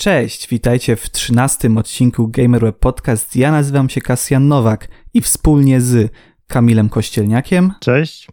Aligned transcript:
Cześć, 0.00 0.48
witajcie 0.48 0.96
w 0.96 1.10
trzynastym 1.10 1.78
odcinku 1.78 2.28
GamerWeb 2.28 2.78
Podcast. 2.78 3.36
Ja 3.36 3.50
nazywam 3.50 3.88
się 3.88 4.00
Kasjan 4.00 4.48
Nowak 4.48 4.88
i 5.14 5.20
wspólnie 5.20 5.80
z 5.80 6.12
Kamilem 6.46 6.88
Kościelniakiem, 6.88 7.72
Cześć. 7.80 8.28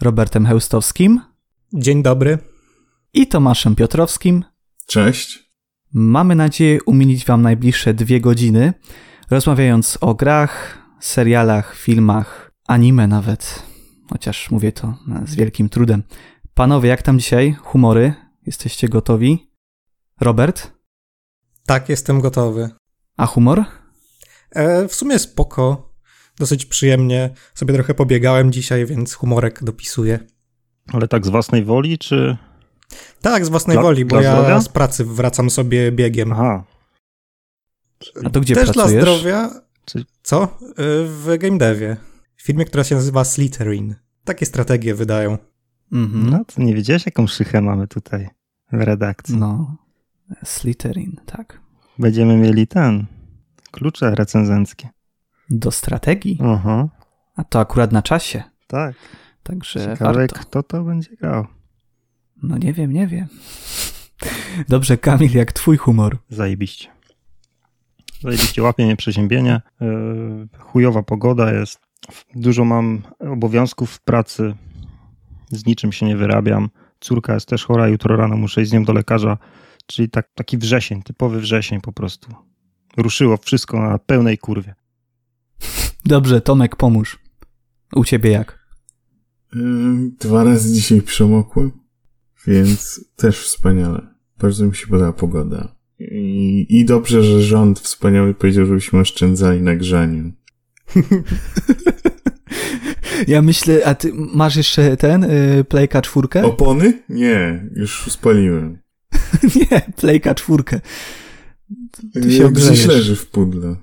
Robertem 0.00 0.46
Heustowskim 0.46 1.20
Dzień 1.72 2.02
dobry. 2.02 2.38
i 3.14 3.26
Tomaszem 3.26 3.74
Piotrowskim 3.74 4.44
Cześć. 4.86 5.52
mamy 5.92 6.34
nadzieję 6.34 6.82
umilić 6.82 7.24
Wam 7.24 7.42
najbliższe 7.42 7.94
dwie 7.94 8.20
godziny, 8.20 8.72
rozmawiając 9.30 9.98
o 10.00 10.14
grach, 10.14 10.78
serialach, 11.00 11.76
filmach, 11.76 12.52
anime 12.68 13.06
nawet, 13.06 13.62
chociaż 14.10 14.50
mówię 14.50 14.72
to 14.72 14.94
z 15.24 15.34
wielkim 15.34 15.68
trudem. 15.68 16.02
Panowie, 16.54 16.88
jak 16.88 17.02
tam 17.02 17.18
dzisiaj? 17.18 17.56
Humory? 17.62 18.14
Jesteście 18.46 18.88
gotowi? 18.88 19.50
Robert? 20.20 20.79
Tak, 21.70 21.88
jestem 21.88 22.20
gotowy. 22.20 22.70
A 23.16 23.26
humor? 23.26 23.64
E, 24.50 24.88
w 24.88 24.94
sumie 24.94 25.18
spoko. 25.18 25.92
Dosyć 26.38 26.66
przyjemnie. 26.66 27.30
Sobie 27.54 27.74
trochę 27.74 27.94
pobiegałem 27.94 28.52
dzisiaj, 28.52 28.86
więc 28.86 29.14
humorek 29.14 29.64
dopisuję. 29.64 30.18
Ale 30.92 31.08
tak 31.08 31.26
z 31.26 31.28
własnej 31.28 31.64
woli, 31.64 31.98
czy... 31.98 32.36
Tak, 33.20 33.46
z 33.46 33.48
własnej 33.48 33.74
Dla- 33.74 33.82
woli, 33.82 34.04
bo 34.04 34.20
ja 34.20 34.32
zdrowia? 34.32 34.60
z 34.60 34.68
pracy 34.68 35.04
wracam 35.04 35.50
sobie 35.50 35.92
biegiem. 35.92 36.32
Aha. 36.32 36.64
A 38.24 38.30
to 38.30 38.40
gdzie 38.40 38.54
Też 38.54 38.64
pracujesz? 38.64 39.04
dla 39.04 39.14
zdrowia. 39.14 39.50
Czy- 39.84 40.04
Co? 40.22 40.42
E, 40.42 40.48
W 41.04 41.36
game 41.38 41.58
devie. 41.58 41.96
W 42.36 42.42
firmie, 42.42 42.64
która 42.64 42.84
się 42.84 42.94
nazywa 42.94 43.24
Slytherin. 43.24 43.94
Takie 44.24 44.46
strategie 44.46 44.94
wydają. 44.94 45.38
Mhm. 45.92 46.30
No 46.30 46.44
to 46.44 46.62
nie 46.62 46.74
wiedziałeś, 46.74 47.06
jaką 47.06 47.26
szychę 47.26 47.60
mamy 47.62 47.88
tutaj 47.88 48.28
w 48.72 48.80
redakcji. 48.80 49.36
No, 49.36 49.76
Slytherin, 50.44 51.20
tak. 51.26 51.60
Będziemy 51.98 52.36
mieli 52.36 52.66
ten... 52.66 53.06
Klucze 53.70 54.14
recenzenckie. 54.14 54.88
Do 55.50 55.70
strategii. 55.70 56.38
Aha. 56.44 56.88
A 57.36 57.44
to 57.44 57.60
akurat 57.60 57.92
na 57.92 58.02
czasie. 58.02 58.42
Tak. 58.66 58.94
Także 59.42 59.80
Ciekawe, 59.80 60.18
warto. 60.18 60.40
kto 60.40 60.62
to 60.62 60.84
będzie 60.84 61.16
grał. 61.16 61.46
No 62.42 62.58
nie 62.58 62.72
wiem, 62.72 62.92
nie 62.92 63.06
wiem. 63.06 63.26
Dobrze, 64.68 64.98
Kamil, 64.98 65.32
jak 65.34 65.52
twój 65.52 65.76
humor? 65.76 66.18
Zajebiście. 66.28 66.88
Zajebiście 68.22 68.62
łapie 68.62 68.84
mnie 68.84 68.96
przeziębienie. 68.96 69.60
Yy, 69.80 70.48
chujowa 70.58 71.02
pogoda 71.02 71.52
jest. 71.52 71.80
Dużo 72.34 72.64
mam 72.64 73.02
obowiązków 73.18 73.90
w 73.90 74.00
pracy. 74.00 74.54
Z 75.50 75.66
niczym 75.66 75.92
się 75.92 76.06
nie 76.06 76.16
wyrabiam. 76.16 76.70
Córka 77.00 77.34
jest 77.34 77.48
też 77.48 77.64
chora, 77.64 77.88
jutro 77.88 78.16
rano 78.16 78.36
muszę 78.36 78.62
iść 78.62 78.70
z 78.70 78.74
nią 78.74 78.84
do 78.84 78.92
lekarza. 78.92 79.38
Czyli 79.90 80.10
tak, 80.10 80.28
taki 80.34 80.58
wrzesień, 80.58 81.02
typowy 81.02 81.40
wrzesień 81.40 81.80
po 81.80 81.92
prostu. 81.92 82.34
Ruszyło 82.96 83.36
wszystko 83.36 83.80
na 83.80 83.98
pełnej 83.98 84.38
kurwie. 84.38 84.74
Dobrze, 86.04 86.40
Tomek, 86.40 86.76
pomóż. 86.76 87.18
U 87.96 88.04
ciebie 88.04 88.30
jak? 88.30 88.58
Ym, 89.56 90.16
Dwa 90.20 90.44
razy 90.44 90.74
dzisiaj 90.74 91.02
przemokłem, 91.02 91.72
więc 92.46 93.04
też 93.16 93.40
wspaniale. 93.40 94.06
Bardzo 94.38 94.66
mi 94.66 94.76
się 94.76 94.86
podoba 94.86 95.12
pogoda. 95.12 95.76
I, 95.98 96.66
I 96.68 96.84
dobrze, 96.84 97.22
że 97.22 97.42
rząd 97.42 97.80
wspaniały 97.80 98.34
powiedział, 98.34 98.66
żebyśmy 98.66 99.00
oszczędzali 99.00 99.60
na 99.62 99.76
grzaniu. 99.76 100.32
Ja 103.26 103.42
myślę, 103.42 103.80
a 103.84 103.94
ty 103.94 104.12
masz 104.14 104.56
jeszcze 104.56 104.96
ten, 104.96 105.24
y, 105.24 105.64
Playka 105.68 106.02
czwórkę? 106.02 106.44
Opony? 106.44 107.02
Nie, 107.08 107.68
już 107.76 108.12
spaliłem. 108.12 108.78
nie, 109.70 109.80
Playka 109.96 110.34
czwórkę. 110.34 110.80
Ty 112.12 112.32
się. 112.32 112.52
Gdzieś 112.52 112.86
leży 112.86 113.16
w 113.16 113.26
pudle. 113.26 113.76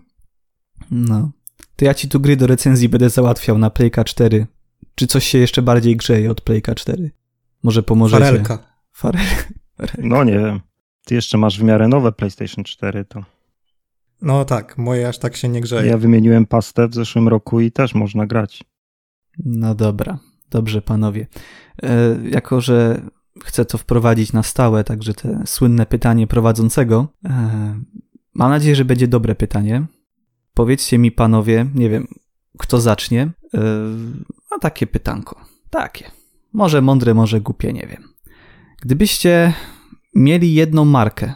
No. 0.91 1.31
To 1.75 1.85
ja 1.85 1.93
ci 1.93 2.09
tu 2.09 2.19
gry 2.19 2.35
do 2.37 2.47
recenzji 2.47 2.89
będę 2.89 3.09
załatwiał 3.09 3.57
na 3.57 3.69
Playka 3.69 4.03
4. 4.03 4.47
Czy 4.95 5.07
coś 5.07 5.27
się 5.27 5.37
jeszcze 5.37 5.61
bardziej 5.61 5.95
grzeje 5.95 6.31
od 6.31 6.41
Playka 6.41 6.75
4? 6.75 7.11
Może 7.63 7.83
pomożecie? 7.83 8.25
Farelka. 8.25 8.59
Farel. 8.91 9.25
No 9.97 10.23
nie 10.23 10.39
wiem. 10.39 10.59
Ty 11.05 11.15
jeszcze 11.15 11.37
masz 11.37 11.59
w 11.59 11.63
miarę 11.63 11.87
nowe 11.87 12.11
PlayStation 12.11 12.63
4, 12.63 13.05
to 13.05 13.23
No 14.21 14.45
tak, 14.45 14.77
moje 14.77 15.07
aż 15.07 15.17
tak 15.17 15.35
się 15.35 15.49
nie 15.49 15.61
grzeje. 15.61 15.89
ja 15.89 15.97
wymieniłem 15.97 16.45
pastę 16.45 16.87
w 16.87 16.93
zeszłym 16.93 17.27
roku 17.27 17.59
i 17.59 17.71
też 17.71 17.95
można 17.95 18.25
grać. 18.27 18.63
No 19.45 19.75
dobra, 19.75 20.19
dobrze 20.49 20.81
panowie. 20.81 21.27
E, 21.83 22.17
jako, 22.29 22.61
że 22.61 23.01
chcę 23.43 23.65
to 23.65 23.77
wprowadzić 23.77 24.33
na 24.33 24.43
stałe, 24.43 24.83
także 24.83 25.13
te 25.13 25.43
słynne 25.45 25.85
pytanie 25.85 26.27
prowadzącego. 26.27 27.07
E, 27.25 27.79
mam 28.33 28.49
nadzieję, 28.51 28.75
że 28.75 28.85
będzie 28.85 29.07
dobre 29.07 29.35
pytanie. 29.35 29.85
Powiedzcie 30.53 30.97
mi 30.97 31.11
panowie, 31.11 31.65
nie 31.75 31.89
wiem, 31.89 32.07
kto 32.57 32.81
zacznie. 32.81 33.21
E, 33.21 33.59
a 34.55 34.59
takie 34.59 34.87
pytanko. 34.87 35.41
Takie. 35.69 36.11
Może 36.53 36.81
mądre, 36.81 37.13
może 37.13 37.41
głupie, 37.41 37.73
nie 37.73 37.87
wiem. 37.87 38.03
Gdybyście 38.81 39.53
mieli 40.15 40.53
jedną 40.53 40.85
markę, 40.85 41.33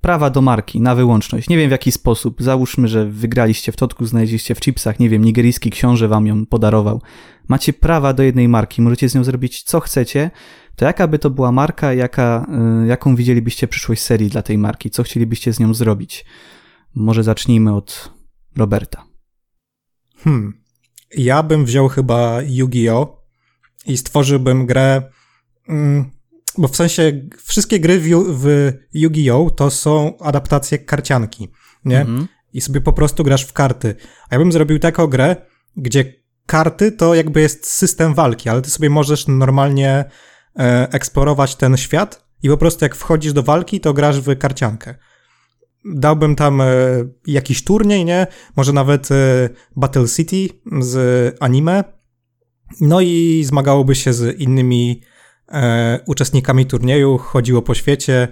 prawa 0.00 0.30
do 0.30 0.40
marki 0.40 0.80
na 0.80 0.94
wyłączność, 0.94 1.48
nie 1.48 1.56
wiem 1.56 1.68
w 1.68 1.72
jaki 1.72 1.92
sposób, 1.92 2.42
załóżmy, 2.42 2.88
że 2.88 3.06
wygraliście 3.06 3.72
w 3.72 3.76
totku, 3.76 4.06
znaleźliście 4.06 4.54
w 4.54 4.60
chipsach, 4.60 5.00
nie 5.00 5.08
wiem, 5.08 5.24
nigeryjski 5.24 5.70
książę 5.70 6.08
wam 6.08 6.26
ją 6.26 6.46
podarował, 6.46 7.02
macie 7.48 7.72
prawa 7.72 8.12
do 8.12 8.22
jednej 8.22 8.48
marki, 8.48 8.82
możecie 8.82 9.08
z 9.08 9.14
nią 9.14 9.24
zrobić 9.24 9.62
co 9.62 9.80
chcecie, 9.80 10.30
to 10.76 10.84
jaka 10.84 11.08
by 11.08 11.18
to 11.18 11.30
była 11.30 11.52
marka, 11.52 11.92
jaka, 11.92 12.46
y, 12.84 12.86
jaką 12.86 13.16
widzielibyście 13.16 13.68
przyszłość 13.68 14.02
serii 14.02 14.30
dla 14.30 14.42
tej 14.42 14.58
marki, 14.58 14.90
co 14.90 15.02
chcielibyście 15.02 15.52
z 15.52 15.60
nią 15.60 15.74
zrobić? 15.74 16.24
Może 16.94 17.22
zacznijmy 17.22 17.74
od 17.74 18.12
Roberta. 18.56 19.04
Hmm. 20.16 20.64
Ja 21.16 21.42
bym 21.42 21.64
wziął 21.64 21.88
chyba 21.88 22.42
Yu-Gi-Oh! 22.42 23.24
i 23.86 23.96
stworzyłbym 23.96 24.66
grę. 24.66 25.02
Mm, 25.68 26.10
bo 26.58 26.68
w 26.68 26.76
sensie 26.76 27.28
wszystkie 27.44 27.80
gry 27.80 28.00
w, 28.00 28.04
w 28.28 28.72
Yu-Gi-Oh! 28.94 29.50
to 29.50 29.70
są 29.70 30.18
adaptacje 30.18 30.78
karcianki, 30.78 31.48
nie? 31.84 32.00
Mhm. 32.00 32.28
I 32.52 32.60
sobie 32.60 32.80
po 32.80 32.92
prostu 32.92 33.24
grasz 33.24 33.44
w 33.44 33.52
karty. 33.52 33.94
A 34.30 34.34
ja 34.34 34.38
bym 34.38 34.52
zrobił 34.52 34.78
taką 34.78 35.06
grę, 35.06 35.36
gdzie 35.76 36.24
karty 36.46 36.92
to 36.92 37.14
jakby 37.14 37.40
jest 37.40 37.66
system 37.66 38.14
walki, 38.14 38.48
ale 38.48 38.62
ty 38.62 38.70
sobie 38.70 38.90
możesz 38.90 39.26
normalnie 39.26 40.04
eksplorować 40.90 41.56
ten 41.56 41.76
świat 41.76 42.24
i 42.42 42.48
po 42.48 42.56
prostu 42.56 42.84
jak 42.84 42.94
wchodzisz 42.94 43.32
do 43.32 43.42
walki, 43.42 43.80
to 43.80 43.94
grasz 43.94 44.20
w 44.20 44.38
karciankę. 44.38 44.94
Dałbym 45.84 46.36
tam 46.36 46.60
e, 46.60 46.66
jakiś 47.26 47.64
turniej, 47.64 48.04
nie? 48.04 48.26
Może 48.56 48.72
nawet 48.72 49.10
e, 49.10 49.48
Battle 49.76 50.08
City 50.08 50.48
z 50.80 51.36
anime. 51.40 51.84
No 52.80 53.00
i 53.00 53.44
zmagałoby 53.46 53.94
się 53.94 54.12
z 54.12 54.40
innymi 54.40 55.02
e, 55.52 56.00
uczestnikami 56.06 56.66
turnieju, 56.66 57.18
chodziło 57.18 57.62
po 57.62 57.74
świecie, 57.74 58.28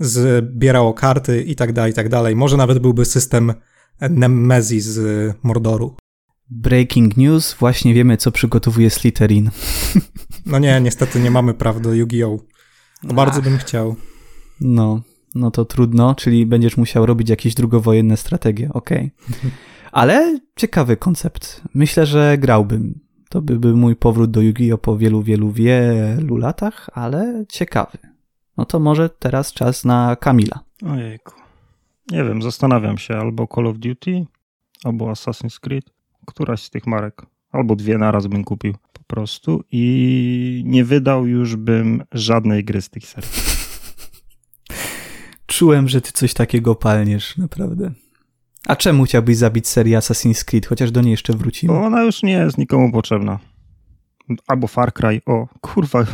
zbierało 0.00 0.94
karty 0.94 1.42
i 1.42 1.56
tak 1.56 1.72
dalej, 1.72 1.92
i 1.92 1.94
tak 1.94 2.08
dalej. 2.08 2.36
Może 2.36 2.56
nawet 2.56 2.78
byłby 2.78 3.04
system 3.04 3.54
Nemezis 4.00 4.84
z 4.84 5.34
Mordoru. 5.42 5.96
Breaking 6.50 7.16
news, 7.16 7.54
właśnie 7.54 7.94
wiemy, 7.94 8.16
co 8.16 8.32
przygotowuje 8.32 8.90
Slytherin. 8.90 9.50
No 10.46 10.58
nie, 10.58 10.80
niestety 10.80 11.20
nie 11.20 11.30
mamy 11.30 11.54
praw 11.54 11.80
do 11.80 11.94
Yu-Gi-Oh! 11.94 12.38
No 13.02 13.14
bardzo 13.14 13.42
bym 13.42 13.58
chciał. 13.58 13.96
No, 14.60 15.00
no 15.34 15.50
to 15.50 15.64
trudno, 15.64 16.14
czyli 16.14 16.46
będziesz 16.46 16.76
musiał 16.76 17.06
robić 17.06 17.30
jakieś 17.30 17.54
drugowojenne 17.54 18.16
strategie, 18.16 18.70
okej. 18.72 19.10
Ale 19.92 20.38
ciekawy 20.56 20.96
koncept. 20.96 21.62
Myślę, 21.74 22.06
że 22.06 22.38
grałbym. 22.38 23.00
To 23.28 23.42
by 23.42 23.58
był 23.58 23.76
mój 23.76 23.96
powrót 23.96 24.30
do 24.30 24.40
Yu-Gi-Oh! 24.40 24.78
po 24.78 24.96
wielu, 24.98 25.22
wielu, 25.22 25.52
wielu 25.52 26.36
latach, 26.36 26.90
ale 26.92 27.44
ciekawy. 27.48 27.98
No 28.56 28.64
to 28.64 28.80
może 28.80 29.08
teraz 29.08 29.52
czas 29.52 29.84
na 29.84 30.16
Kamila. 30.16 30.60
Ojejku. 30.92 31.32
Nie 32.10 32.24
wiem, 32.24 32.42
zastanawiam 32.42 32.98
się. 32.98 33.16
Albo 33.16 33.46
Call 33.54 33.66
of 33.66 33.78
Duty, 33.78 34.26
albo 34.84 35.10
Assassin's 35.10 35.60
Creed. 35.60 35.95
Któraś 36.26 36.62
z 36.62 36.70
tych 36.70 36.86
marek. 36.86 37.22
Albo 37.52 37.76
dwie 37.76 37.98
naraz 37.98 38.26
bym 38.26 38.44
kupił 38.44 38.74
po 38.92 39.02
prostu 39.06 39.64
i 39.72 40.62
nie 40.66 40.84
wydał 40.84 41.26
już 41.26 41.56
bym 41.56 42.04
żadnej 42.12 42.64
gry 42.64 42.82
z 42.82 42.90
tych 42.90 43.06
serii. 43.06 43.30
Czułem, 45.46 45.88
że 45.88 46.00
ty 46.00 46.12
coś 46.12 46.34
takiego 46.34 46.74
palniesz, 46.74 47.36
naprawdę. 47.36 47.90
A 48.66 48.76
czemu 48.76 49.04
chciałbyś 49.04 49.36
zabić 49.36 49.68
serię 49.68 49.98
Assassin's 49.98 50.44
Creed, 50.44 50.66
chociaż 50.66 50.90
do 50.90 51.02
niej 51.02 51.10
jeszcze 51.10 51.32
wrócimy? 51.32 51.72
Bo 51.72 51.84
ona 51.84 52.02
już 52.02 52.22
nie 52.22 52.32
jest 52.32 52.58
nikomu 52.58 52.92
potrzebna. 52.92 53.38
Albo 54.46 54.66
Far 54.66 54.92
Cry. 54.92 55.20
O, 55.26 55.46
kurwa. 55.60 56.04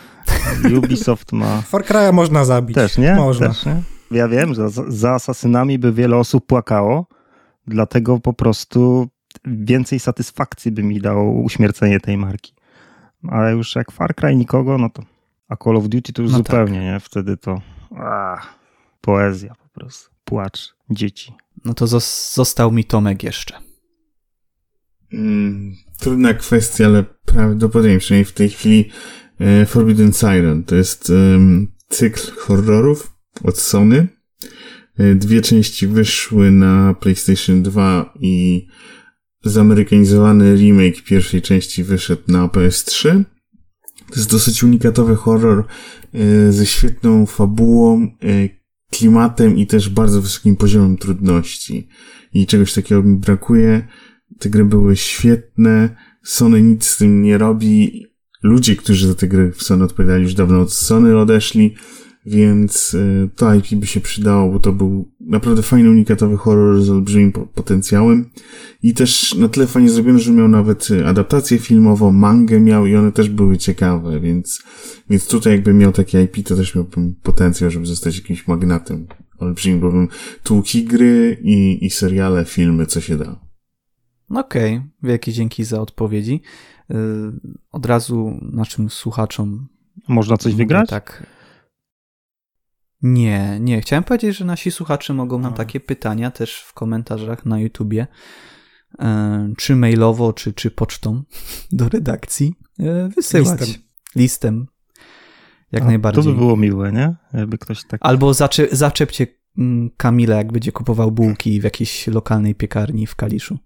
Ubisoft 0.78 1.32
ma... 1.32 1.62
Far 1.62 1.84
Cry'a 1.84 2.12
można 2.12 2.44
zabić. 2.44 2.74
Też, 2.74 2.98
nie? 2.98 3.14
Można. 3.14 3.48
Też, 3.48 3.66
nie? 3.66 3.82
Ja 4.10 4.28
wiem, 4.28 4.54
że 4.54 4.68
za, 4.68 4.82
za 4.88 5.14
asasynami 5.14 5.78
by 5.78 5.92
wiele 5.92 6.16
osób 6.16 6.46
płakało, 6.46 7.06
dlatego 7.66 8.20
po 8.20 8.32
prostu 8.32 9.08
więcej 9.44 10.00
satysfakcji 10.00 10.72
by 10.72 10.82
mi 10.82 11.00
dało 11.00 11.40
uśmiercenie 11.42 12.00
tej 12.00 12.16
marki. 12.16 12.52
Ale 13.28 13.52
już 13.52 13.74
jak 13.76 13.92
Far 13.92 14.14
Cry 14.14 14.36
nikogo, 14.36 14.78
no 14.78 14.90
to 14.90 15.02
A 15.48 15.56
Call 15.56 15.76
of 15.76 15.88
Duty 15.88 16.12
to 16.12 16.22
już 16.22 16.32
No 16.32 16.38
zupełnie, 16.38 16.80
nie? 16.80 17.00
Wtedy 17.00 17.36
to 17.36 17.60
ach, 17.96 18.58
poezja 19.00 19.54
po 19.54 19.80
prostu. 19.80 20.10
Płacz 20.24 20.74
dzieci. 20.90 21.32
No 21.64 21.74
to 21.74 21.84
zos- 21.86 22.34
został 22.34 22.72
mi 22.72 22.84
Tomek 22.84 23.22
jeszcze. 23.22 23.54
Mm, 25.12 25.74
trudna 25.98 26.34
kwestia, 26.34 26.86
ale 26.86 27.04
prawdopodobnie, 27.24 27.98
przynajmniej 27.98 28.24
w 28.24 28.32
tej 28.32 28.48
chwili, 28.48 28.90
e, 29.40 29.66
Forbidden 29.66 30.12
Siren. 30.12 30.64
To 30.64 30.74
jest 30.76 31.10
em, 31.10 31.72
cykl 31.88 32.20
horrorów 32.38 33.16
od 33.44 33.58
Sony. 33.58 34.08
E, 34.98 35.14
Dwie 35.14 35.40
części 35.40 35.86
wyszły 35.86 36.50
na 36.50 36.94
PlayStation 36.94 37.62
2 37.62 38.12
i 38.20 38.66
zamerykanizowany 39.44 40.56
remake 40.56 41.02
pierwszej 41.02 41.42
części 41.42 41.84
wyszedł 41.84 42.22
na 42.28 42.48
PS3. 42.48 43.24
To 44.08 44.16
jest 44.16 44.30
dosyć 44.30 44.62
unikatowy 44.62 45.16
horror 45.16 45.64
e, 46.14 46.52
ze 46.52 46.66
świetną 46.66 47.26
fabułą, 47.26 48.02
e, 48.02 48.48
klimatem 48.90 49.56
i 49.56 49.66
też 49.66 49.88
bardzo 49.88 50.22
wysokim 50.22 50.56
poziomem 50.56 50.96
trudności. 50.96 51.88
I 52.32 52.46
czegoś 52.46 52.72
takiego 52.72 53.02
mi 53.02 53.16
brakuje. 53.16 53.88
Te 54.38 54.50
gry 54.50 54.64
były 54.64 54.96
świetne. 54.96 55.96
Sony 56.22 56.62
nic 56.62 56.86
z 56.86 56.96
tym 56.96 57.22
nie 57.22 57.38
robi. 57.38 58.02
Ludzie, 58.42 58.76
którzy 58.76 59.08
za 59.08 59.14
te 59.14 59.28
gry 59.28 59.52
w 59.52 59.62
Sony 59.62 59.84
odpowiadali, 59.84 60.22
już 60.22 60.34
dawno 60.34 60.60
od 60.60 60.72
Sony 60.72 61.18
odeszli, 61.18 61.74
więc 62.26 62.94
y, 62.94 63.30
to 63.36 63.54
IP 63.54 63.74
by 63.74 63.86
się 63.86 64.00
przydało, 64.00 64.52
bo 64.52 64.60
to 64.60 64.72
był 64.72 65.08
naprawdę 65.20 65.62
fajny, 65.62 65.90
unikatowy 65.90 66.36
horror 66.36 66.82
z 66.82 66.90
olbrzymim 66.90 67.32
po- 67.32 67.46
potencjałem. 67.46 68.30
I 68.82 68.94
też 68.94 69.34
na 69.34 69.48
tyle 69.48 69.66
fajnie 69.66 69.90
zrobione, 69.90 70.18
że 70.18 70.32
miał 70.32 70.48
nawet 70.48 70.90
y, 70.90 71.06
adaptację 71.06 71.58
filmową, 71.58 72.12
mangę 72.12 72.60
miał 72.60 72.86
i 72.86 72.96
one 72.96 73.12
też 73.12 73.28
były 73.28 73.58
ciekawe, 73.58 74.20
więc, 74.20 74.62
więc 75.10 75.26
tutaj 75.28 75.52
jakby 75.52 75.74
miał 75.74 75.92
takie 75.92 76.22
IP, 76.22 76.46
to 76.48 76.56
też 76.56 76.74
miałbym 76.74 77.14
potencjał, 77.22 77.70
żeby 77.70 77.86
zostać 77.86 78.16
jakimś 78.18 78.48
magnatem 78.48 79.06
olbrzymim, 79.38 79.80
bo 79.80 79.90
bym 79.92 80.08
tłuki 80.42 80.84
gry 80.84 81.38
i, 81.42 81.84
i 81.86 81.90
seriale, 81.90 82.44
filmy, 82.44 82.86
co 82.86 83.00
się 83.00 83.16
da. 83.16 83.40
Okej, 84.30 84.82
wielkie 85.02 85.32
dzięki 85.32 85.64
za 85.64 85.80
odpowiedzi. 85.80 86.42
Yy, 86.88 86.96
Od 87.72 87.86
razu 87.86 88.40
naszym 88.52 88.90
słuchaczom. 88.90 89.68
Można 90.08 90.36
coś 90.36 90.54
wygrać? 90.54 90.88
Tak. 90.90 91.26
Nie, 93.12 93.58
nie. 93.60 93.80
Chciałem 93.80 94.04
powiedzieć, 94.04 94.36
że 94.36 94.44
nasi 94.44 94.70
słuchacze 94.70 95.14
mogą 95.14 95.38
nam 95.38 95.52
A. 95.52 95.56
takie 95.56 95.80
pytania 95.80 96.30
też 96.30 96.60
w 96.60 96.72
komentarzach 96.72 97.46
na 97.46 97.60
YouTubie, 97.60 98.06
yy, 98.98 99.06
czy 99.56 99.76
mailowo, 99.76 100.32
czy, 100.32 100.52
czy 100.52 100.70
pocztą 100.70 101.22
do 101.72 101.88
redakcji 101.88 102.54
yy, 102.78 103.08
wysyłać. 103.08 103.60
Listem. 103.60 103.82
Listem. 104.16 104.66
Jak 105.72 105.82
A, 105.82 105.86
najbardziej. 105.86 106.24
To 106.24 106.30
by 106.30 106.36
było 106.36 106.56
miłe, 106.56 106.92
nie? 106.92 107.16
Jakby 107.32 107.58
ktoś 107.58 107.84
tak... 107.84 108.00
Albo 108.04 108.34
zacze, 108.34 108.68
zaczepcie 108.72 109.26
mm, 109.58 109.90
Kamila, 109.96 110.36
jak 110.36 110.52
będzie 110.52 110.72
kupował 110.72 111.12
bułki 111.12 111.60
w 111.60 111.64
jakiejś 111.64 112.06
lokalnej 112.06 112.54
piekarni 112.54 113.06
w 113.06 113.14
Kaliszu. 113.14 113.58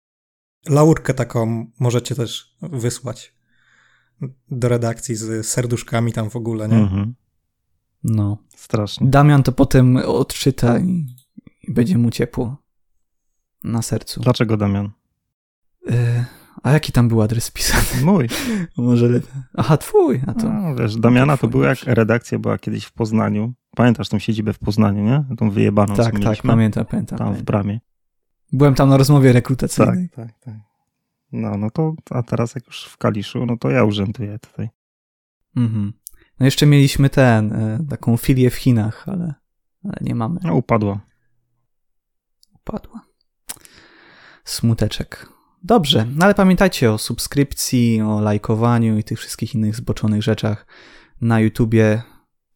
Laurkę 0.68 1.14
taką 1.14 1.66
możecie 1.80 2.14
też 2.14 2.56
wysłać 2.62 3.34
do 4.50 4.68
redakcji 4.68 5.16
z 5.16 5.46
serduszkami 5.46 6.12
tam 6.12 6.30
w 6.30 6.36
ogóle, 6.36 6.68
nie? 6.68 6.76
Mhm. 6.76 7.14
No. 8.04 8.38
Strasznie. 8.56 9.06
Damian 9.10 9.42
to 9.42 9.52
potem 9.52 9.96
odczyta 9.96 10.78
i, 10.78 11.06
i 11.68 11.72
będzie 11.72 11.98
mu 11.98 12.10
ciepło 12.10 12.56
na 13.64 13.82
sercu. 13.82 14.20
Dlaczego 14.20 14.56
Damian? 14.56 14.90
E, 15.90 16.24
a 16.62 16.72
jaki 16.72 16.92
tam 16.92 17.08
był 17.08 17.22
adres 17.22 17.50
pisany? 17.50 18.04
Mój. 18.04 18.28
Może. 18.76 19.20
Aha, 19.56 19.76
twój. 19.76 20.20
A 20.26 20.34
to... 20.34 20.52
No, 20.52 20.74
wiesz, 20.74 20.96
Damiana 20.96 21.36
to 21.36 21.48
było 21.48 21.64
jak 21.64 21.78
redakcja 21.82 22.38
była 22.38 22.58
kiedyś 22.58 22.84
w 22.84 22.92
Poznaniu. 22.92 23.52
Pamiętasz 23.76 24.08
tą 24.08 24.18
siedzibę 24.18 24.52
w 24.52 24.58
Poznaniu, 24.58 25.04
nie? 25.04 25.36
Tą 25.36 25.50
wyjebaną, 25.50 25.94
tak, 25.96 26.06
tak, 26.06 26.14
mieliśmy 26.14 26.50
pamiętam, 26.50 26.84
pamiętam. 26.86 27.18
tam 27.18 27.34
w 27.34 27.42
bramie. 27.42 27.80
Byłem 28.52 28.74
tam 28.74 28.88
na 28.88 28.96
rozmowie 28.96 29.28
Tak, 29.28 29.34
rekrutacyjnej. 29.34 30.08
tak, 30.08 30.38
tak. 30.38 30.54
No, 31.32 31.56
no 31.58 31.70
to, 31.70 31.94
a 32.10 32.22
teraz 32.22 32.54
jak 32.54 32.66
już 32.66 32.84
w 32.84 32.96
Kaliszu, 32.96 33.46
no 33.46 33.56
to 33.56 33.70
ja 33.70 33.84
urzęduję 33.84 34.38
tutaj. 34.38 34.68
Mhm. 35.56 35.92
No 36.40 36.46
jeszcze 36.46 36.66
mieliśmy 36.66 37.10
ten, 37.10 37.52
e, 37.52 37.78
taką 37.90 38.16
filię 38.16 38.50
w 38.50 38.54
Chinach, 38.54 39.08
ale, 39.08 39.34
ale 39.84 39.96
nie 40.00 40.14
mamy. 40.14 40.40
No, 40.44 40.54
upadła. 40.54 41.00
Upadła. 42.54 43.00
Smuteczek. 44.44 45.28
Dobrze, 45.62 46.06
no 46.16 46.24
ale 46.24 46.34
pamiętajcie 46.34 46.92
o 46.92 46.98
subskrypcji, 46.98 48.02
o 48.02 48.20
lajkowaniu 48.20 48.98
i 48.98 49.04
tych 49.04 49.18
wszystkich 49.18 49.54
innych 49.54 49.76
zboczonych 49.76 50.22
rzeczach 50.22 50.66
na 51.20 51.40
YouTubie. 51.40 52.02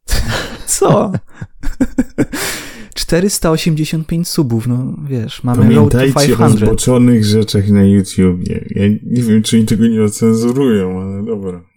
Co? 0.66 1.12
485 2.94 4.28
subów, 4.28 4.66
no 4.66 4.96
wiesz, 5.08 5.44
mamy 5.44 5.74
road 5.74 5.92
to 5.92 5.98
Pamiętajcie 5.98 6.34
o 6.34 6.36
500. 6.38 6.58
zboczonych 6.58 7.24
rzeczach 7.24 7.68
na 7.68 7.82
YouTubie. 7.82 8.64
Ja 8.70 8.88
nie 8.88 9.22
wiem, 9.22 9.42
czy 9.42 9.56
oni 9.56 9.66
tego 9.66 9.86
nie 9.86 10.02
ocenzurują, 10.02 11.02
ale 11.02 11.24
dobra. 11.24 11.73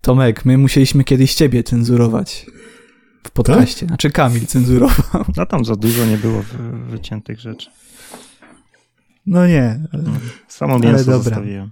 Tomek, 0.00 0.44
my 0.44 0.58
musieliśmy 0.58 1.04
kiedyś 1.04 1.34
ciebie 1.34 1.62
cenzurować 1.62 2.46
w 3.24 3.30
podcaście. 3.30 3.86
Znaczy 3.86 4.10
Kamil 4.10 4.46
cenzurował. 4.46 5.24
No 5.36 5.46
tam 5.46 5.64
za 5.64 5.76
dużo 5.76 6.06
nie 6.06 6.18
było 6.18 6.42
wy, 6.42 6.58
wyciętych 6.90 7.40
rzeczy. 7.40 7.70
No 9.26 9.46
nie, 9.46 9.80
ale... 9.92 10.04
Samo 10.48 10.74
Ale 10.74 10.82
mięso 10.86 11.04
dobra. 11.04 11.18
zostawiłem. 11.18 11.70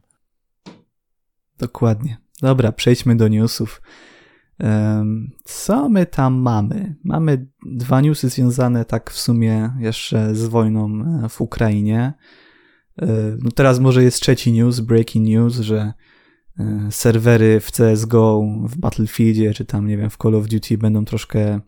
Dokładnie. 1.58 2.18
Dobra, 2.42 2.72
przejdźmy 2.72 3.16
do 3.16 3.28
newsów. 3.28 3.82
Co 5.44 5.88
my 5.88 6.06
tam 6.06 6.34
mamy? 6.34 6.94
Mamy 7.04 7.46
dwa 7.66 8.00
newsy 8.00 8.28
związane 8.28 8.84
tak 8.84 9.10
w 9.10 9.18
sumie 9.18 9.70
jeszcze 9.78 10.34
z 10.34 10.46
wojną 10.46 11.04
e, 11.24 11.28
w 11.28 11.40
Ukrainie. 11.40 12.12
E, 13.02 13.06
No 13.38 13.50
teraz 13.50 13.80
może 13.80 14.02
jest 14.02 14.20
trzeci 14.20 14.52
news, 14.52 14.80
breaking 14.80 15.28
news, 15.28 15.54
że 15.54 15.92
serwery 16.90 17.60
w 17.60 17.70
CSGO, 17.70 18.44
w 18.64 18.76
Battlefieldzie, 18.76 19.54
czy 19.54 19.64
tam, 19.64 19.86
nie 19.86 19.96
wiem, 19.96 20.10
w 20.10 20.16
Call 20.16 20.34
of 20.34 20.48
Duty 20.48 20.78
będą 20.78 21.04
troszkę 21.04 21.60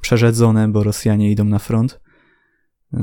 przerzedzone, 0.00 0.68
bo 0.68 0.82
Rosjanie 0.82 1.30
idą 1.30 1.44
na 1.44 1.58
front. 1.58 2.00
E, 2.94 3.00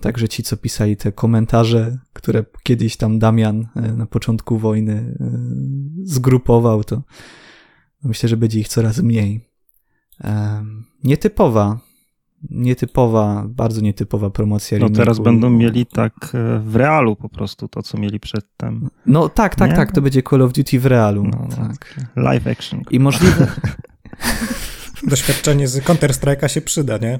Także 0.00 0.28
ci, 0.28 0.42
co 0.42 0.56
pisali 0.56 0.96
te 0.96 1.12
komentarze, 1.12 1.98
które 2.12 2.44
kiedyś 2.62 2.96
tam 2.96 3.18
Damian 3.18 3.68
e, 3.76 3.92
na 3.92 4.06
początku 4.06 4.58
wojny 4.58 4.92
e, 4.92 5.30
zgrupował, 6.02 6.84
to 6.84 7.02
myślę, 8.04 8.28
że 8.28 8.36
będzie 8.36 8.60
ich 8.60 8.68
coraz 8.68 9.02
mniej. 9.02 9.48
E, 10.24 10.64
Nietypowa, 11.04 11.80
nietypowa, 12.50 13.44
bardzo 13.48 13.80
nietypowa 13.80 14.30
promocja 14.30 14.78
No 14.78 14.90
teraz 14.90 15.18
będą 15.18 15.50
mieli 15.50 15.86
tak 15.86 16.12
e, 16.34 16.58
w 16.58 16.76
realu 16.76 17.16
po 17.16 17.28
prostu 17.28 17.68
to, 17.68 17.82
co 17.82 17.98
mieli 17.98 18.20
przedtem. 18.20 18.88
No 19.06 19.28
tak, 19.28 19.54
tak, 19.54 19.70
Nie? 19.70 19.76
tak, 19.76 19.92
to 19.92 20.02
będzie 20.02 20.22
Call 20.22 20.42
of 20.42 20.52
Duty 20.52 20.80
w 20.80 20.86
realu. 20.86 21.24
No, 21.24 21.46
no, 21.50 21.56
tak. 21.56 22.00
Live 22.16 22.46
action. 22.46 22.82
I 22.90 23.00
możliwe, 23.00 23.46
Doświadczenie 25.10 25.68
z 25.68 25.78
Counter-Strike'a 25.80 26.48
się 26.48 26.60
przyda, 26.60 26.98
nie? 26.98 27.18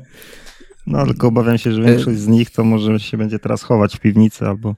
No 0.86 1.06
tylko 1.06 1.28
obawiam 1.28 1.58
się, 1.58 1.72
że 1.72 1.82
większość 1.82 2.18
z 2.18 2.26
nich 2.28 2.50
to 2.50 2.64
może 2.64 3.00
się 3.00 3.16
będzie 3.16 3.38
teraz 3.38 3.62
chować 3.62 3.96
w 3.96 4.00
piwnicy, 4.00 4.46
albo 4.46 4.74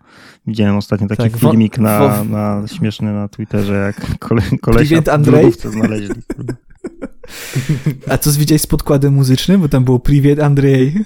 widziałem 0.47 0.77
ostatnio 0.77 1.09
taki 1.09 1.23
Tak, 1.23 1.37
filmik 1.37 1.79
na, 1.79 1.99
wo- 2.09 2.25
na 2.25 2.63
śmieszny 2.69 3.13
na 3.13 3.29
Twitterze, 3.29 3.75
jak 3.75 4.19
kole, 4.19 4.43
kolesia 4.61 5.03
Andrzej? 5.13 5.53
znaleźli. 5.53 6.15
A 8.09 8.19
co 8.19 8.33
widziałeś 8.33 8.63
z 8.63 8.67
podkładem 8.67 9.15
muzycznym? 9.15 9.61
Bo 9.61 9.69
tam 9.69 9.85
było 9.85 10.01
Privet 10.01 10.41
Andrzej. 10.41 10.95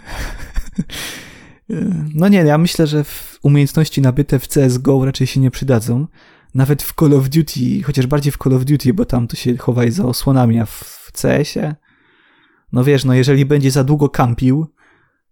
No 2.14 2.28
nie, 2.28 2.38
ja 2.38 2.58
myślę, 2.58 2.86
że 2.86 3.04
w 3.04 3.38
umiejętności 3.42 4.00
nabyte 4.02 4.38
w 4.38 4.48
CSGO 4.48 5.04
raczej 5.04 5.26
się 5.26 5.40
nie 5.40 5.50
przydadzą. 5.50 6.06
Nawet 6.54 6.82
w 6.82 6.94
Call 6.94 7.14
of 7.14 7.28
Duty, 7.28 7.82
chociaż 7.82 8.06
bardziej 8.06 8.32
w 8.32 8.36
Call 8.36 8.54
of 8.54 8.64
Duty, 8.64 8.94
bo 8.94 9.04
tam 9.04 9.28
to 9.28 9.36
się 9.36 9.56
chowaj 9.56 9.90
za 9.90 10.04
osłonami, 10.04 10.60
a 10.60 10.66
w 10.66 11.10
CS-ie, 11.22 11.74
no 12.72 12.84
wiesz, 12.84 13.04
no 13.04 13.14
jeżeli 13.14 13.44
będzie 13.46 13.70
za 13.70 13.84
długo 13.84 14.08
kampił, 14.08 14.66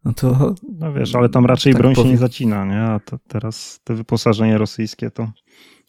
no 0.04 0.12
to 0.14 0.54
No 0.78 0.92
wiesz, 0.92 1.14
ale 1.14 1.28
tam 1.28 1.46
raczej 1.46 1.72
Tak 1.72 1.82
broń 1.82 1.92
się 1.94 1.96
powiem. 1.96 2.12
nie 2.12 2.18
zacina, 2.18 2.64
nie? 2.64 2.80
A 2.80 3.00
teraz 3.28 3.80
te 3.84 3.94
wyposażenie 3.94 4.58
rosyjskie 4.58 5.10
to 5.10 5.32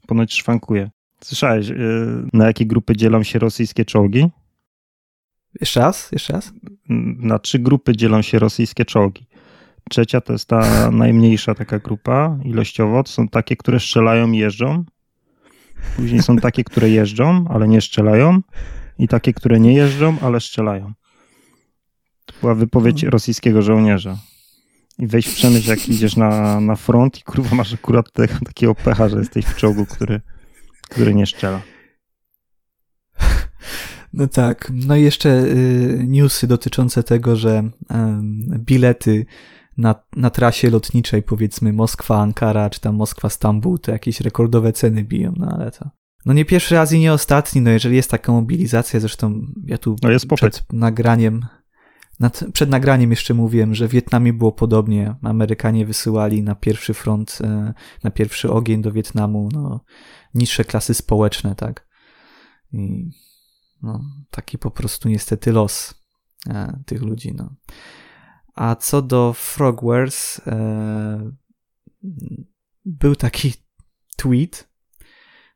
ponoć 0.07 0.33
szwankuje. 0.33 0.89
Słyszałeś, 1.23 1.67
yy, 1.67 1.77
na 2.33 2.47
jakie 2.47 2.65
grupy 2.65 2.95
dzielą 2.95 3.23
się 3.23 3.39
rosyjskie 3.39 3.85
czołgi? 3.85 4.25
Jeszcze 5.61 5.79
raz, 5.79 6.11
jeszcze 6.11 6.33
raz. 6.33 6.53
Na 7.19 7.39
trzy 7.39 7.59
grupy 7.59 7.97
dzielą 7.97 8.21
się 8.21 8.39
rosyjskie 8.39 8.85
czołgi. 8.85 9.27
Trzecia 9.89 10.21
to 10.21 10.33
jest 10.33 10.45
ta 10.49 10.61
najmniejsza 10.91 11.55
taka 11.55 11.79
grupa 11.79 12.37
ilościowo. 12.43 13.03
To 13.03 13.11
są 13.11 13.27
takie, 13.27 13.55
które 13.55 13.79
strzelają 13.79 14.31
i 14.31 14.37
jeżdżą. 14.37 14.83
Później 15.95 16.21
są 16.21 16.37
takie, 16.37 16.63
które 16.63 16.89
jeżdżą, 16.89 17.45
ale 17.49 17.67
nie 17.67 17.81
strzelają. 17.81 18.41
I 18.99 19.07
takie, 19.07 19.33
które 19.33 19.59
nie 19.59 19.73
jeżdżą, 19.73 20.17
ale 20.21 20.39
strzelają. 20.39 20.93
To 22.25 22.33
była 22.41 22.55
wypowiedź 22.55 23.03
rosyjskiego 23.03 23.61
żołnierza. 23.61 24.17
I 24.99 25.07
weź 25.07 25.25
w 25.25 25.35
przemyśl, 25.35 25.69
jak 25.69 25.89
idziesz 25.89 26.15
na, 26.15 26.59
na 26.61 26.75
front 26.75 27.19
i 27.19 27.23
kurwa 27.23 27.55
masz 27.55 27.73
akurat 27.73 28.11
te, 28.11 28.27
takiego 28.27 28.75
pecha, 28.75 29.09
że 29.09 29.17
jesteś 29.17 29.45
w 29.45 29.55
czołgu, 29.55 29.85
który, 29.85 30.21
który 30.81 31.15
nie 31.15 31.25
strzela. 31.25 31.61
No 34.15 34.27
tak. 34.27 34.71
No 34.73 34.95
i 34.95 35.01
jeszcze 35.01 35.29
y, 35.29 36.05
newsy 36.07 36.47
dotyczące 36.47 37.03
tego, 37.03 37.35
że 37.35 37.69
bilety 38.57 39.25
na, 39.77 39.95
na 40.15 40.29
trasie 40.29 40.69
lotniczej, 40.69 41.23
powiedzmy 41.23 41.73
Moskwa-Ankara, 41.73 42.69
czy 42.69 42.79
tam 42.79 42.97
Moskwa-Stambuł, 42.97 43.77
to 43.77 43.91
jakieś 43.91 44.21
rekordowe 44.21 44.73
ceny 44.73 45.03
biją, 45.03 45.33
no 45.37 45.47
ale 45.47 45.71
to... 45.71 45.89
No 46.25 46.33
nie 46.33 46.45
pierwszy 46.45 46.75
raz 46.75 46.91
i 46.91 46.99
nie 46.99 47.13
ostatni, 47.13 47.61
no 47.61 47.69
jeżeli 47.69 47.95
jest 47.95 48.11
taka 48.11 48.31
mobilizacja, 48.31 48.99
zresztą 48.99 49.41
ja 49.65 49.77
tu 49.77 49.95
no 50.03 50.11
jest 50.11 50.27
przed 50.27 50.65
nagraniem 50.73 51.45
nad, 52.19 52.43
przed 52.53 52.69
nagraniem 52.69 53.09
jeszcze 53.09 53.33
mówiłem, 53.33 53.75
że 53.75 53.87
w 53.87 53.91
Wietnamie 53.91 54.33
było 54.33 54.51
podobnie. 54.51 55.15
Amerykanie 55.21 55.85
wysyłali 55.85 56.43
na 56.43 56.55
pierwszy 56.55 56.93
front, 56.93 57.37
e, 57.43 57.73
na 58.03 58.11
pierwszy 58.11 58.51
ogień 58.51 58.81
do 58.81 58.91
Wietnamu 58.91 59.49
no, 59.53 59.79
niższe 60.33 60.65
klasy 60.65 60.93
społeczne, 60.93 61.55
tak. 61.55 61.87
I 62.73 63.11
no, 63.85 64.01
taki 64.31 64.57
po 64.57 64.71
prostu 64.71 65.09
niestety 65.09 65.51
los 65.51 65.93
e, 66.49 66.79
tych 66.85 67.01
ludzi. 67.01 67.33
No. 67.35 67.55
A 68.55 68.75
co 68.75 69.01
do 69.01 69.33
Frogwares, 69.33 70.41
e, 70.47 71.31
był 72.85 73.15
taki 73.15 73.53
tweet, 74.17 74.69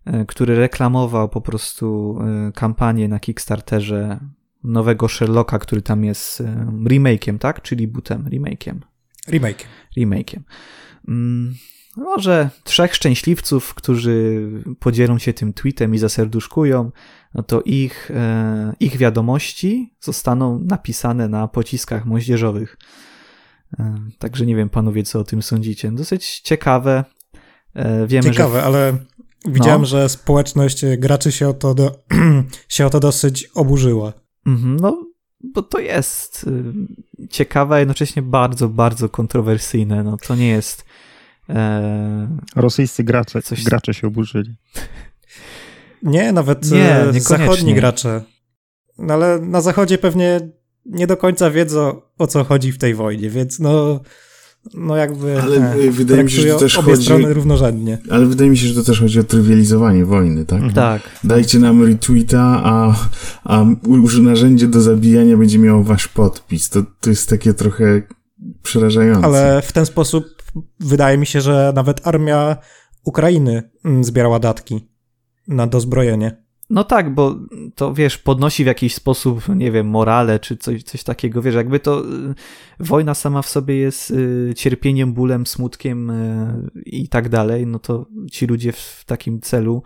e, 0.06 0.26
który 0.26 0.56
reklamował 0.56 1.30
po 1.30 1.42
prostu 1.42 2.18
e, 2.22 2.52
kampanię 2.52 3.08
na 3.08 3.20
Kickstarterze 3.20 4.20
nowego 4.64 5.08
Sherlocka, 5.08 5.60
który 5.60 5.82
tam 5.82 6.04
jest 6.04 6.44
remake'iem, 6.84 7.38
tak? 7.38 7.62
Czyli 7.62 7.88
bootem, 7.88 8.26
remake'iem. 8.26 8.80
Remake. 9.28 9.66
Remake'iem. 9.98 10.42
Mm, 11.08 11.56
może 11.98 12.50
trzech 12.64 12.96
szczęśliwców, 12.96 13.74
którzy 13.74 14.42
podzielą 14.80 15.18
się 15.18 15.34
tym 15.34 15.54
tweetem 15.54 15.96
i 15.96 15.98
zaserduszkują, 15.98 16.92
no 17.34 17.44
to 17.44 17.62
ich, 17.62 18.12
e, 18.12 18.74
ich 18.80 18.98
wiadomości 18.98 19.94
zostaną 20.00 20.60
napisane 20.60 21.28
na 21.28 21.48
pociskach 21.48 22.06
moździerzowych. 22.06 22.78
E, 23.80 23.96
także 24.18 24.46
nie 24.46 24.56
wiem, 24.56 24.70
panowie, 24.70 25.04
co 25.04 25.20
o 25.20 25.24
tym 25.24 25.42
sądzicie. 25.42 25.92
Dosyć 25.92 26.40
ciekawe. 26.40 27.04
E, 27.74 28.08
wiemy, 28.08 28.32
ciekawe, 28.32 28.60
że... 28.60 28.66
ale 28.66 28.98
widziałem, 29.46 29.82
no. 29.82 29.88
że 29.88 30.10
społeczność 30.10 30.86
graczy 30.98 31.32
się 31.32 31.50
o 31.50 31.54
to, 31.54 31.74
do, 31.74 32.04
się 32.70 32.86
o 32.86 32.90
to 32.90 33.00
dosyć 33.00 33.50
oburzyła. 33.56 34.14
Mhm, 34.46 34.78
no, 34.80 35.06
bo 35.44 35.62
to 35.62 35.80
jest 35.80 36.46
y, 36.48 37.28
ciekawe, 37.30 37.76
a 37.76 37.80
jednocześnie 37.80 38.22
bardzo, 38.22 38.70
bardzo 38.70 39.10
kontrowersyjne. 39.10 40.04
No, 40.04 40.18
to 40.18 40.36
nie 40.36 40.48
jest. 40.48 40.86
E... 41.50 42.38
Rosyjscy 42.56 43.04
gracze, 43.04 43.42
coś... 43.42 43.64
gracze 43.64 43.94
się 43.94 44.08
oburzyli. 44.08 44.56
Nie, 46.04 46.32
nawet 46.32 46.72
nie, 46.72 46.96
e, 46.96 47.20
zachodni 47.20 47.74
gracze. 47.74 48.22
No, 48.98 49.14
ale 49.14 49.40
na 49.40 49.62
zachodzie 49.62 49.98
pewnie 49.98 50.40
nie 50.86 51.08
do 51.08 51.18
końca 51.18 51.52
wiedzą 51.52 52.02
o 52.18 52.28
co 52.28 52.44
chodzi 52.44 52.72
w 52.72 52.78
tej 52.78 52.96
wojnie, 52.96 53.30
więc 53.30 53.60
no 53.60 54.00
no 54.74 54.96
jakby 54.96 55.42
ale 55.42 55.74
e, 55.74 55.92
wydaje 55.92 56.24
mi 56.24 56.32
się, 56.32 56.42
że 56.42 56.48
to 56.48 56.60
też 56.60 56.78
obie 56.78 56.92
chodzi, 56.92 57.04
strony 57.04 57.34
równorzędnie. 57.34 57.98
Ale 58.10 58.26
wydaje 58.26 58.50
mi 58.50 58.58
się, 58.58 58.68
że 58.68 58.76
to 58.76 58.84
też 58.84 59.00
chodzi 59.00 59.20
o 59.20 59.24
trywializowanie 59.24 60.06
wojny, 60.06 60.46
tak? 60.46 60.58
Mhm. 60.58 60.74
Tak. 60.74 61.02
Dajcie 61.24 61.60
nam 61.60 61.84
retweeta, 61.84 62.62
a, 62.64 62.96
a 63.44 63.66
narzędzie 64.22 64.68
do 64.68 64.82
zabijania 64.82 65.38
będzie 65.38 65.60
miało 65.60 65.84
wasz 65.84 66.08
podpis. 66.08 66.70
To, 66.70 66.84
to 67.00 67.10
jest 67.10 67.30
takie 67.30 67.54
trochę 67.54 68.02
przerażające. 68.64 69.26
Ale 69.26 69.62
w 69.62 69.72
ten 69.72 69.86
sposób 69.86 70.39
wydaje 70.80 71.18
mi 71.18 71.26
się, 71.26 71.42
że 71.42 71.72
nawet 71.76 72.08
armia 72.08 72.58
Ukrainy 73.04 73.70
mm, 73.86 74.04
zbierała 74.04 74.40
datki 74.40 74.90
na 75.48 75.68
dozbrojenie. 75.68 76.44
No 76.70 76.84
tak, 76.84 77.14
bo 77.14 77.36
to 77.76 77.94
wiesz, 77.94 78.18
podnosi 78.18 78.64
w 78.64 78.68
jakiś 78.68 78.96
sposób, 78.96 79.56
nie 79.56 79.72
wiem, 79.72 79.88
morale 79.88 80.40
czy 80.40 80.58
coś, 80.58 80.84
coś 80.84 81.04
takiego, 81.04 81.42
wiesz, 81.42 81.56
jakby 81.56 81.80
to 81.80 82.06
y, 82.06 82.06
wojna 82.80 83.14
sama 83.14 83.42
w 83.42 83.50
sobie 83.50 83.76
jest 83.78 84.12
y, 84.12 84.54
cierpieniem, 84.56 85.14
bólem, 85.14 85.48
smutkiem 85.48 86.10
y, 86.10 86.72
i 86.86 87.10
tak 87.10 87.30
dalej, 87.30 87.68
no 87.68 87.80
to 87.80 88.06
ci 88.32 88.48
ludzie 88.48 88.72
w 88.72 89.04
takim 89.06 89.42
celu 89.42 89.84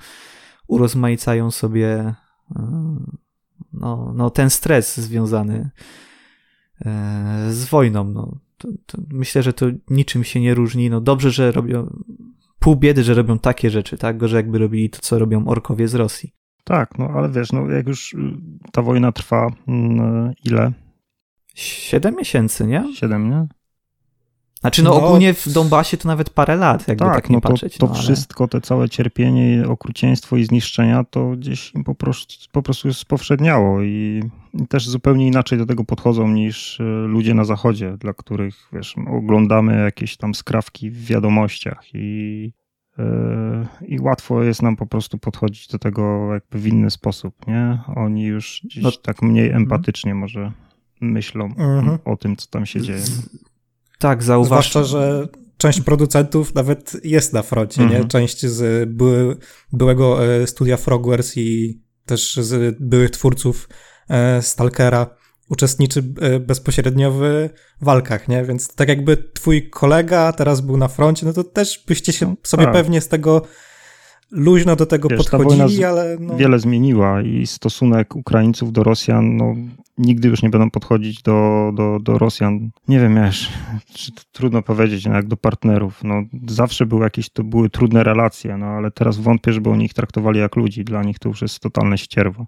urozmaicają 0.67 1.51
sobie 1.51 2.15
no, 3.73 4.13
no 4.15 4.29
ten 4.29 4.49
stres 4.49 4.97
związany 4.97 5.69
z 7.49 7.65
wojną, 7.65 8.03
no. 8.03 8.37
To, 8.63 8.69
to 8.85 8.97
myślę, 9.09 9.43
że 9.43 9.53
to 9.53 9.65
niczym 9.89 10.23
się 10.23 10.41
nie 10.41 10.53
różni, 10.53 10.89
no 10.89 11.01
dobrze, 11.01 11.31
że 11.31 11.51
robią 11.51 12.03
pół 12.59 12.75
biedy, 12.75 13.03
że 13.03 13.13
robią 13.13 13.39
takie 13.39 13.69
rzeczy, 13.69 13.97
tak, 13.97 14.17
gorzej 14.17 14.37
jakby 14.37 14.57
robili 14.57 14.89
to, 14.89 14.99
co 15.01 15.19
robią 15.19 15.47
orkowie 15.47 15.87
z 15.87 15.95
Rosji. 15.95 16.33
Tak, 16.63 16.97
no 16.99 17.09
ale 17.09 17.29
wiesz, 17.29 17.51
no 17.51 17.69
jak 17.69 17.87
już 17.87 18.13
y, 18.13 18.17
ta 18.71 18.81
wojna 18.81 19.11
trwa 19.11 19.51
mm, 19.67 20.33
ile? 20.45 20.71
Siedem 21.55 22.15
miesięcy, 22.15 22.67
nie? 22.67 22.95
Siedem, 22.95 23.29
nie? 23.29 23.47
Znaczy, 24.63 24.83
no, 24.83 24.89
no, 24.89 24.95
ogólnie 24.95 25.33
w 25.33 25.49
Donbasie 25.49 25.97
to 25.97 26.07
nawet 26.07 26.29
parę 26.29 26.55
lat, 26.55 26.87
jakby 26.87 27.05
tak, 27.05 27.15
tak 27.15 27.29
nie 27.29 27.35
no 27.35 27.41
to, 27.41 27.49
patrzeć. 27.49 27.77
To 27.77 27.87
no, 27.87 27.93
wszystko, 27.93 28.43
ale... 28.43 28.49
te 28.49 28.61
całe 28.61 28.89
cierpienie, 28.89 29.67
okrucieństwo 29.67 30.37
i 30.37 30.43
zniszczenia, 30.43 31.03
to 31.03 31.29
gdzieś 31.29 31.75
im 31.75 31.83
po 31.83 31.95
prostu, 31.95 32.49
po 32.51 32.61
prostu 32.61 32.93
spowszedniało 32.93 33.81
i, 33.81 34.23
i 34.53 34.67
też 34.67 34.89
zupełnie 34.89 35.27
inaczej 35.27 35.57
do 35.57 35.65
tego 35.65 35.83
podchodzą 35.83 36.27
niż 36.27 36.79
y, 36.79 36.83
ludzie 37.07 37.33
na 37.33 37.43
zachodzie, 37.43 37.97
dla 37.99 38.13
których, 38.13 38.69
wiesz, 38.73 38.95
oglądamy 39.11 39.83
jakieś 39.83 40.17
tam 40.17 40.35
skrawki 40.35 40.91
w 40.91 41.05
wiadomościach 41.05 41.83
i 41.93 42.51
Yy, 42.97 43.87
i 43.87 43.99
łatwo 43.99 44.43
jest 44.43 44.61
nam 44.61 44.75
po 44.75 44.85
prostu 44.85 45.17
podchodzić 45.17 45.67
do 45.67 45.79
tego 45.79 46.33
jakby 46.33 46.59
w 46.59 46.67
inny 46.67 46.91
sposób, 46.91 47.47
nie? 47.47 47.79
Oni 47.95 48.23
już 48.23 48.61
gdzieś 48.63 48.83
no. 48.83 48.91
tak 48.91 49.21
mniej 49.21 49.45
mhm. 49.45 49.63
empatycznie 49.63 50.15
może 50.15 50.51
myślą 51.01 51.45
mhm. 51.45 51.97
o 52.05 52.17
tym, 52.17 52.35
co 52.35 52.47
tam 52.47 52.65
się 52.65 52.81
dzieje. 52.81 53.03
Tak, 54.03 54.23
zauważ. 54.23 54.47
Zwłaszcza, 54.47 54.83
że 54.83 55.27
część 55.57 55.81
producentów 55.81 56.55
nawet 56.55 57.05
jest 57.05 57.33
na 57.33 57.41
froncie, 57.41 57.81
nie? 57.81 57.87
Mhm. 57.87 58.07
Część 58.07 58.45
z 58.45 58.89
były, 58.89 59.37
byłego 59.73 60.25
e, 60.25 60.47
studia 60.47 60.77
Frogwares 60.77 61.37
i 61.37 61.79
też 62.05 62.35
z 62.35 62.77
byłych 62.79 63.11
twórców 63.11 63.69
e, 64.09 64.41
Stalkera 64.41 65.07
uczestniczy 65.49 66.03
e, 66.21 66.39
bezpośrednio 66.39 67.11
w 67.11 67.49
walkach, 67.81 68.27
nie? 68.27 68.43
Więc 68.43 68.75
tak 68.75 68.89
jakby 68.89 69.17
twój 69.33 69.69
kolega 69.69 70.33
teraz 70.33 70.61
był 70.61 70.77
na 70.77 70.87
froncie, 70.87 71.25
no 71.25 71.33
to 71.33 71.43
też 71.43 71.83
byście 71.87 72.13
się 72.13 72.35
sobie 72.43 72.63
tak. 72.63 72.73
pewnie 72.73 73.01
z 73.01 73.07
tego 73.07 73.41
luźno 74.31 74.75
do 74.75 74.85
tego 74.85 75.09
Wiesz, 75.09 75.17
podchodzili, 75.17 75.83
ale... 75.83 76.17
No... 76.19 76.35
Wiele 76.35 76.59
zmieniła 76.59 77.21
i 77.21 77.47
stosunek 77.47 78.15
Ukraińców 78.15 78.71
do 78.71 78.83
Rosjan, 78.83 79.37
no 79.37 79.55
nigdy 79.97 80.27
już 80.27 80.41
nie 80.41 80.49
będą 80.49 80.71
podchodzić 80.71 81.21
do, 81.21 81.71
do, 81.75 81.99
do 82.01 82.17
Rosjan. 82.17 82.69
Nie 82.87 82.99
wiem, 82.99 83.15
wiesz, 83.15 83.49
trudno 84.31 84.61
powiedzieć, 84.61 85.05
no, 85.05 85.13
jak 85.13 85.27
do 85.27 85.37
partnerów. 85.37 86.03
No, 86.03 86.23
zawsze 86.47 86.85
były 86.85 87.03
jakieś, 87.03 87.29
to 87.29 87.43
były 87.43 87.69
trudne 87.69 88.03
relacje, 88.03 88.57
no 88.57 88.65
ale 88.65 88.91
teraz 88.91 89.17
wątpię, 89.17 89.53
żeby 89.53 89.69
oni 89.69 89.85
ich 89.85 89.93
traktowali 89.93 90.39
jak 90.39 90.55
ludzi. 90.55 90.83
Dla 90.83 91.03
nich 91.03 91.19
to 91.19 91.29
już 91.29 91.41
jest 91.41 91.59
totalne 91.59 91.97
ścierwo. 91.97 92.45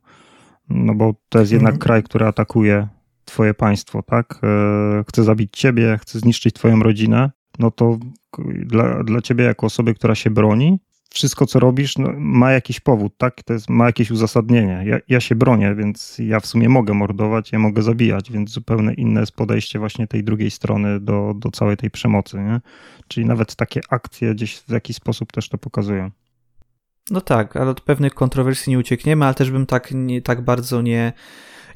No 0.70 0.96
bo 0.96 1.14
to 1.30 1.40
jest 1.40 1.52
jednak 1.52 1.74
mhm. 1.74 1.82
kraj, 1.82 2.04
który 2.04 2.26
atakuje 2.26 2.88
twoje 3.26 3.54
państwo, 3.54 4.04
tak? 4.04 4.40
E, 4.44 5.04
chce 5.10 5.24
zabić 5.24 5.58
ciebie, 5.58 5.98
chce 6.02 6.20
zniszczyć 6.20 6.56
twoją 6.56 6.80
rodzinę, 6.80 7.32
no 7.60 7.72
to 7.72 7.98
dla, 8.66 9.04
dla 9.04 9.22
ciebie 9.22 9.44
jako 9.44 9.66
osoby, 9.66 9.94
która 9.94 10.16
się 10.16 10.30
broni, 10.30 10.80
wszystko 11.16 11.46
co 11.46 11.60
robisz 11.60 11.98
no, 11.98 12.14
ma 12.18 12.52
jakiś 12.52 12.80
powód, 12.80 13.14
tak? 13.18 13.44
To 13.44 13.54
jest, 13.54 13.70
ma 13.70 13.86
jakieś 13.86 14.12
uzasadnienie. 14.12 14.84
Ja, 14.86 14.98
ja 15.08 15.20
się 15.20 15.36
bronię, 15.36 15.76
więc 15.76 16.18
ja 16.20 16.40
w 16.40 16.46
sumie 16.46 16.70
mogę 16.70 16.94
mordować, 16.94 17.52
ja 17.52 17.60
mogę 17.60 17.82
zabijać, 17.82 18.32
więc 18.32 18.50
zupełnie 18.50 18.94
inne 18.94 19.20
jest 19.20 19.32
podejście 19.32 19.80
właśnie 19.80 20.08
tej 20.08 20.24
drugiej 20.24 20.52
strony 20.52 21.00
do, 21.00 21.34
do 21.36 21.52
całej 21.52 21.78
tej 21.78 21.92
przemocy, 21.92 22.38
nie? 22.38 22.62
Czyli 23.08 23.26
nawet 23.26 23.56
takie 23.56 23.82
akcje 23.90 24.36
gdzieś 24.36 24.58
w 24.58 24.72
jakiś 24.72 24.96
sposób 24.96 25.32
też 25.32 25.50
to 25.50 25.58
pokazują. 25.58 26.12
No 27.12 27.22
tak, 27.22 27.56
ale 27.56 27.70
od 27.70 27.82
pewnych 27.82 28.14
kontrowersji 28.14 28.72
nie 28.72 28.80
uciekniemy, 28.80 29.26
ale 29.26 29.34
też 29.34 29.52
bym 29.52 29.66
tak, 29.66 29.92
nie, 29.92 30.22
tak 30.22 30.42
bardzo 30.42 30.82
nie, 30.82 31.14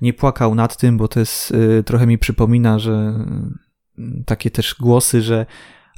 nie 0.02 0.14
płakał 0.14 0.56
nad 0.56 0.78
tym, 0.78 0.98
bo 0.98 1.08
to 1.08 1.20
jest, 1.20 1.52
y, 1.52 1.84
trochę 1.84 2.08
mi 2.08 2.18
przypomina, 2.18 2.80
że 2.80 3.26
y, 4.00 4.24
takie 4.26 4.52
też 4.52 4.76
głosy, 4.80 5.22
że 5.22 5.46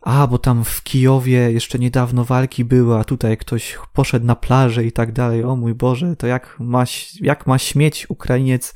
a, 0.01 0.27
bo 0.27 0.37
tam 0.37 0.63
w 0.63 0.83
Kijowie 0.83 1.51
jeszcze 1.51 1.79
niedawno 1.79 2.25
walki 2.25 2.65
były, 2.65 2.97
a 2.97 3.03
tutaj 3.03 3.37
ktoś 3.37 3.77
poszedł 3.93 4.25
na 4.25 4.35
plażę 4.35 4.85
i 4.85 4.91
tak 4.91 5.11
dalej. 5.11 5.43
O 5.43 5.55
mój 5.55 5.73
Boże, 5.73 6.15
to 6.15 6.27
jak 6.27 6.57
ma, 6.59 6.83
jak 7.21 7.47
ma 7.47 7.57
śmieć 7.57 8.09
Ukrainiec 8.09 8.73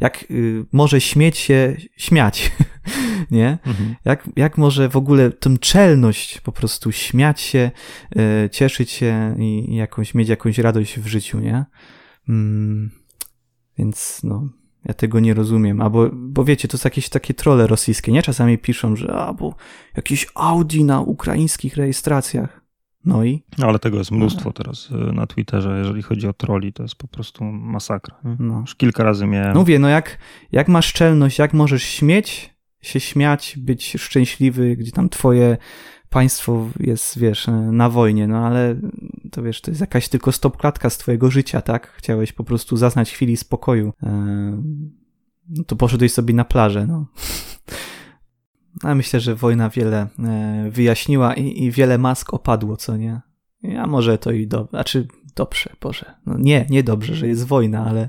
jak 0.00 0.24
y, 0.30 0.64
może 0.72 1.00
śmieć 1.00 1.38
się 1.38 1.76
śmiać, 1.96 2.52
nie? 3.30 3.58
Mhm. 3.66 3.94
Jak, 4.04 4.28
jak 4.36 4.58
może 4.58 4.88
w 4.88 4.96
ogóle 4.96 5.30
tę 5.30 5.58
czelność 5.58 6.40
po 6.40 6.52
prostu 6.52 6.92
śmiać 6.92 7.40
się, 7.40 7.70
y, 8.46 8.50
cieszyć 8.50 8.90
się 8.90 9.36
i, 9.38 9.72
i, 9.72 9.76
jakąś, 9.76 10.14
mieć 10.14 10.28
jakąś 10.28 10.58
radość 10.58 10.98
w 10.98 11.06
życiu, 11.06 11.40
nie? 11.40 11.64
Mm, 12.28 12.90
więc 13.78 14.20
no, 14.24 14.48
ja 14.84 14.94
tego 14.94 15.20
nie 15.20 15.34
rozumiem. 15.34 15.80
Albo, 15.80 16.10
bo 16.12 16.44
wiecie, 16.44 16.68
to 16.68 16.78
są 16.78 16.86
jakieś 16.86 17.08
takie 17.08 17.34
trole 17.34 17.66
rosyjskie, 17.66 18.12
nie? 18.12 18.22
Czasami 18.22 18.58
piszą, 18.58 18.96
że 18.96 19.12
albo 19.12 19.54
jakieś 19.96 20.26
Audi 20.34 20.84
na 20.84 21.00
ukraińskich 21.00 21.76
rejestracjach. 21.76 22.64
No 23.04 23.24
i? 23.24 23.42
No, 23.58 23.66
ale 23.66 23.78
tego 23.78 23.98
jest 23.98 24.10
mnóstwo 24.10 24.52
teraz 24.52 24.90
y, 24.90 25.12
na 25.12 25.26
Twitterze, 25.26 25.78
jeżeli 25.78 26.02
chodzi 26.02 26.28
o 26.28 26.32
troli, 26.32 26.72
to 26.72 26.82
jest 26.82 26.94
po 26.94 27.08
prostu 27.08 27.44
masakra. 27.44 28.16
No. 28.38 28.60
Już 28.60 28.74
kilka 28.74 29.04
razy 29.04 29.26
miałem. 29.26 29.54
No 29.54 29.60
mówię, 29.60 29.78
no 29.78 29.88
jak, 29.88 30.18
jak 30.52 30.68
masz 30.68 30.86
szczelność, 30.86 31.38
jak 31.38 31.52
możesz 31.52 31.82
śmieć, 31.82 32.54
się 32.82 33.00
śmiać, 33.00 33.54
być 33.58 33.96
szczęśliwy, 33.98 34.76
gdzie 34.76 34.92
tam 34.92 35.08
twoje 35.08 35.56
państwo 36.14 36.68
jest, 36.80 37.18
wiesz, 37.18 37.46
na 37.72 37.90
wojnie, 37.90 38.26
no 38.26 38.46
ale 38.46 38.76
to 39.30 39.42
wiesz, 39.42 39.60
to 39.60 39.70
jest 39.70 39.80
jakaś 39.80 40.08
tylko 40.08 40.32
stopklatka 40.32 40.90
z 40.90 40.98
twojego 40.98 41.30
życia, 41.30 41.60
tak? 41.60 41.92
Chciałeś 41.96 42.32
po 42.32 42.44
prostu 42.44 42.76
zaznać 42.76 43.12
chwili 43.12 43.36
spokoju. 43.36 43.92
Eee, 44.02 44.10
no 45.48 45.64
to 45.64 45.76
poszedłeś 45.76 46.12
sobie 46.12 46.34
na 46.34 46.44
plażę, 46.44 46.86
no. 46.86 47.06
Ale 48.82 48.94
myślę, 48.94 49.20
że 49.20 49.34
wojna 49.34 49.68
wiele 49.68 50.08
e, 50.18 50.70
wyjaśniła 50.70 51.34
i, 51.34 51.64
i 51.64 51.70
wiele 51.70 51.98
mask 51.98 52.34
opadło, 52.34 52.76
co 52.76 52.96
nie? 52.96 53.20
A 53.78 53.86
może 53.86 54.18
to 54.18 54.30
i 54.30 54.46
dobrze, 54.46 54.70
znaczy 54.70 55.08
dobrze, 55.36 55.70
Boże. 55.80 56.14
No 56.26 56.34
nie, 56.38 56.66
nie 56.70 56.82
dobrze, 56.82 57.14
że 57.14 57.28
jest 57.28 57.46
wojna, 57.46 57.86
ale 57.86 58.08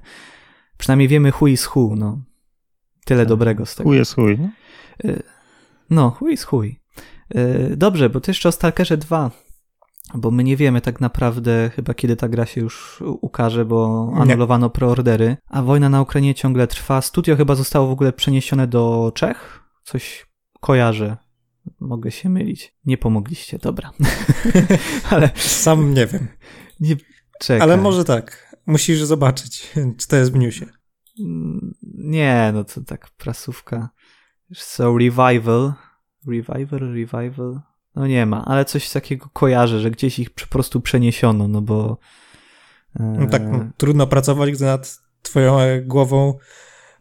przynajmniej 0.77 1.07
wiemy 1.07 1.31
chuj 1.31 1.51
is 1.51 1.65
hu, 1.65 1.95
no. 1.95 2.21
Tyle 3.05 3.21
Tak. 3.21 3.29
dobrego 3.29 3.65
z 3.65 3.75
tego. 3.75 3.89
Chuj 3.89 3.97
jest 3.97 4.15
chuj. 4.15 4.39
No, 5.89 6.09
chuj 6.11 6.31
jest 6.31 6.43
chuj. 6.43 6.84
Yy, 7.33 7.77
Dobrze, 7.77 8.09
bo 8.09 8.21
to 8.21 8.31
jeszcze 8.31 8.49
o 8.49 8.51
Stalkerze 8.51 8.97
2, 8.97 9.31
bo 10.15 10.31
my 10.31 10.43
nie 10.43 10.57
wiemy 10.57 10.81
tak 10.81 11.01
naprawdę 11.01 11.71
chyba 11.75 11.93
kiedy 11.93 12.15
ta 12.15 12.29
gra 12.29 12.45
się 12.45 12.61
już 12.61 13.03
ukaże, 13.21 13.65
bo 13.65 14.09
Nie. 14.15 14.21
anulowano 14.21 14.69
preordery, 14.69 15.37
a 15.49 15.61
wojna 15.61 15.89
na 15.89 16.01
Ukrainie 16.01 16.35
ciągle 16.35 16.67
trwa. 16.67 17.01
Studio 17.01 17.35
chyba 17.35 17.55
zostało 17.55 17.87
w 17.87 17.91
ogóle 17.91 18.13
przeniesione 18.13 18.67
do 18.67 19.11
Czech? 19.15 19.59
Coś 19.83 20.25
kojarzę. 20.61 21.17
Mogę 21.79 22.11
się 22.11 22.29
mylić. 22.29 22.75
Nie 22.85 22.97
pomogliście, 22.97 23.57
dobra. 23.59 23.91
Ale 25.11 25.29
Sam 25.35 25.93
nie 25.93 26.05
wiem. 26.07 26.27
nie, 26.79 26.95
czekaj. 27.39 27.61
Ale 27.61 27.77
może 27.77 28.03
tak. 28.03 28.55
Musisz 28.65 29.03
zobaczyć, 29.03 29.71
czy 29.99 30.07
to 30.07 30.15
jest 30.15 30.31
w 30.31 30.35
newsie. 30.35 30.65
Mm, 31.19 31.73
Nie, 31.97 32.51
no 32.53 32.63
to 32.63 32.81
tak 32.81 33.09
prasówka. 33.17 33.89
Co, 34.57 34.97
revival. 34.97 35.73
Revival, 36.27 36.79
revival. 36.79 37.59
No 37.95 38.07
nie 38.07 38.25
ma, 38.25 38.45
ale 38.45 38.65
coś 38.65 38.89
takiego 38.89 39.29
kojarzę, 39.33 39.79
że 39.79 39.91
gdzieś 39.91 40.19
ich 40.19 40.29
po 40.29 40.45
prostu 40.49 40.81
przeniesiono, 40.81 41.47
no 41.47 41.61
bo. 41.61 41.97
e, 42.99 43.03
No 43.19 43.27
tak, 43.27 43.41
no, 43.51 43.59
trudno 43.77 44.07
pracować, 44.07 44.51
gdy 44.51 44.65
nad 44.65 44.99
twoją 45.21 45.59
e, 45.59 45.81
głową 45.81 46.37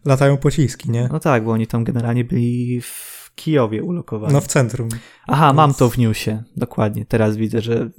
latają 0.04 0.36
pociski, 0.36 0.90
nie? 0.90 1.08
No 1.12 1.20
tak, 1.20 1.44
bo 1.44 1.50
oni 1.52 1.66
tam 1.66 1.84
generalnie 1.84 2.24
byli 2.24 2.80
w 2.80 3.14
Kijowie 3.34 3.82
ulokowani. 3.82 4.32
No 4.32 4.40
w 4.40 4.46
centrum. 4.46 4.88
Aha, 5.26 5.52
mam 5.52 5.70
więc- 5.70 5.78
to 5.78 5.90
w 5.90 5.98
newsie, 5.98 6.42
dokładnie. 6.56 7.04
Teraz 7.06 7.36
widzę, 7.36 7.60
że 7.60 7.90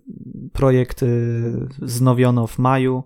projekt 0.54 1.04
y, 1.04 1.68
znowiono 1.82 2.48
w 2.48 2.60
maju, 2.60 3.04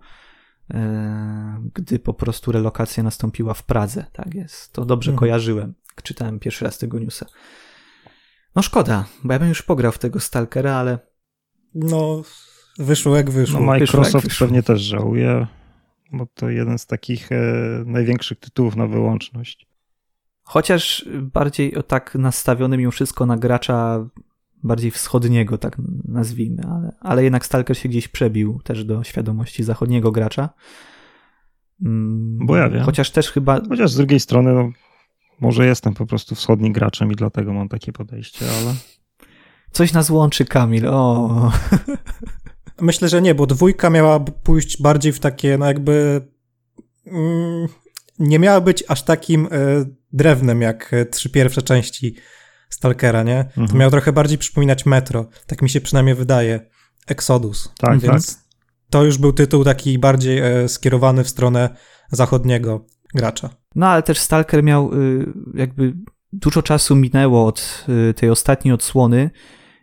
gdy 1.73 1.99
po 1.99 2.13
prostu 2.13 2.51
relokacja 2.51 3.03
nastąpiła 3.03 3.53
w 3.53 3.63
Pradze. 3.63 4.05
Tak 4.13 4.33
jest. 4.35 4.73
To 4.73 4.85
dobrze 4.85 5.11
Mhm. 5.11 5.19
kojarzyłem. 5.19 5.73
Czytałem 6.03 6.39
pierwszy 6.39 6.65
raz 6.65 6.77
tego 6.77 6.99
newsa. 6.99 7.25
No 8.59 8.63
szkoda, 8.63 9.05
bo 9.23 9.33
ja 9.33 9.39
bym 9.39 9.49
już 9.49 9.61
pograł 9.61 9.91
w 9.91 9.97
tego 9.99 10.19
Stalkera, 10.19 10.73
ale 10.75 10.99
No, 11.75 12.21
wyszło 12.79 13.15
jak 13.17 13.25
No, 13.25 13.31
wyszło. 13.31 13.61
Microsoft 13.61 14.25
wyszło. 14.27 14.47
pewnie 14.47 14.63
też 14.63 14.81
żałuje, 14.81 15.47
bo 16.11 16.25
to 16.33 16.49
jeden 16.49 16.77
z 16.77 16.85
takich 16.85 17.31
e, 17.31 17.35
największych 17.85 18.39
tytułów 18.39 18.75
na 18.75 18.87
wyłączność. 18.87 19.67
chociaż 20.43 21.05
bardziej 21.21 21.75
o 21.75 21.83
tak 21.83 22.15
nastawiony 22.15 22.77
mimo 22.77 22.91
wszystko 22.91 23.25
na 23.25 23.37
gracza 23.37 24.05
bardziej 24.63 24.91
wschodniego, 24.91 25.57
tak 25.57 25.77
nazwijmy, 26.07 26.63
ale, 26.71 26.95
ale 26.99 27.23
jednak 27.23 27.45
Stalker 27.45 27.77
się 27.77 27.89
gdzieś 27.89 28.07
przebił 28.07 28.59
też 28.63 28.83
do 28.85 29.03
świadomości 29.03 29.63
zachodniego 29.63 30.11
gracza. 30.11 30.49
Mm, 31.85 32.37
Bo 32.45 32.55
ja 32.55 32.69
wiem. 32.69 32.83
Chociaż 32.83 33.11
też 33.11 33.31
chyba 33.31 33.61
Chociaż 33.69 33.91
z 33.91 33.97
drugiej 33.97 34.19
strony, 34.19 34.53
no, 34.53 34.69
może 35.41 35.65
jestem 35.65 35.93
po 35.93 36.05
prostu 36.05 36.35
wschodnim 36.35 36.73
graczem 36.73 37.11
i 37.11 37.15
dlatego 37.15 37.53
mam 37.53 37.69
takie 37.69 37.91
podejście, 37.91 38.45
ale 38.61 38.73
coś 39.71 39.93
nas 39.93 40.09
łączy, 40.09 40.45
Kamil. 40.45 40.87
O, 40.87 41.51
Myślę, 42.81 43.09
że 43.09 43.21
nie, 43.21 43.35
bo 43.35 43.45
dwójka 43.47 43.89
miała 43.89 44.19
pójść 44.19 44.81
bardziej 44.81 45.13
w 45.13 45.19
takie, 45.19 45.57
no 45.57 45.65
jakby. 45.65 46.21
Mm, 47.05 47.67
nie 48.19 48.39
miała 48.39 48.61
być 48.61 48.83
aż 48.87 49.03
takim 49.03 49.45
e, 49.51 49.85
drewnem 50.13 50.61
jak 50.61 50.93
e, 50.93 51.05
trzy 51.05 51.29
pierwsze 51.29 51.61
części 51.61 52.15
Stalkera, 52.69 53.23
nie? 53.23 53.45
To 53.55 53.61
Mhm. 53.61 53.79
miało 53.79 53.91
trochę 53.91 54.13
bardziej 54.13 54.37
przypominać 54.37 54.85
Metro. 54.85 55.29
Tak 55.47 55.61
mi 55.61 55.69
się 55.69 55.81
przynajmniej 55.81 56.15
wydaje. 56.15 56.69
Exodus. 57.07 57.73
Tak, 57.77 57.99
Więc 57.99 58.39
to 58.89 59.03
już 59.03 59.17
był 59.17 59.33
tytuł 59.33 59.63
taki 59.63 59.99
bardziej 59.99 60.39
e, 60.39 60.69
skierowany 60.69 61.23
w 61.23 61.29
stronę 61.29 61.69
zachodniego 62.11 62.85
gracza. 63.13 63.49
No 63.75 63.87
ale 63.87 64.03
też 64.03 64.19
Stalker 64.19 64.63
miał 64.63 64.93
y, 64.93 65.25
jakby 65.53 65.93
dużo 66.33 66.61
czasu 66.61 66.95
minęło 66.95 67.45
od 67.45 67.85
y, 68.09 68.13
tej 68.13 68.29
ostatniej 68.29 68.73
odsłony 68.73 69.29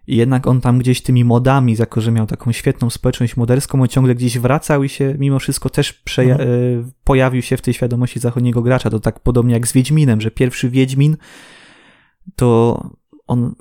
i 0.07 0.17
jednak 0.17 0.47
on 0.47 0.61
tam 0.61 0.79
gdzieś 0.79 1.03
tymi 1.03 1.25
modami, 1.25 1.77
jako 1.79 2.01
że 2.01 2.13
miał 2.13 2.27
taką 2.27 2.53
świetną 2.53 2.91
społeczność 2.91 3.37
moderską, 3.37 3.83
on 3.83 3.89
ciągle 3.89 4.15
gdzieś 4.15 4.39
wracał 4.39 4.85
i 4.85 4.89
się 4.89 5.15
mimo 5.19 5.39
wszystko 5.39 5.71
też 5.71 6.03
przeja- 6.05 6.33
Mhm. 6.33 6.51
y, 6.51 6.85
pojawił 7.05 7.43
się 7.43 7.57
w 7.57 7.63
tej 7.63 7.75
świadomości 7.75 8.21
zachodniego 8.21 8.63
gracza. 8.63 8.91
To 8.91 9.01
tak 9.01 9.21
podobnie 9.21 9.55
jak 9.55 9.67
z 9.67 9.73
Wiedźminem, 9.73 10.21
że 10.21 10.31
pierwszy 10.31 10.69
Wiedźmin 10.71 11.17
to 12.37 12.81
on 13.27 13.55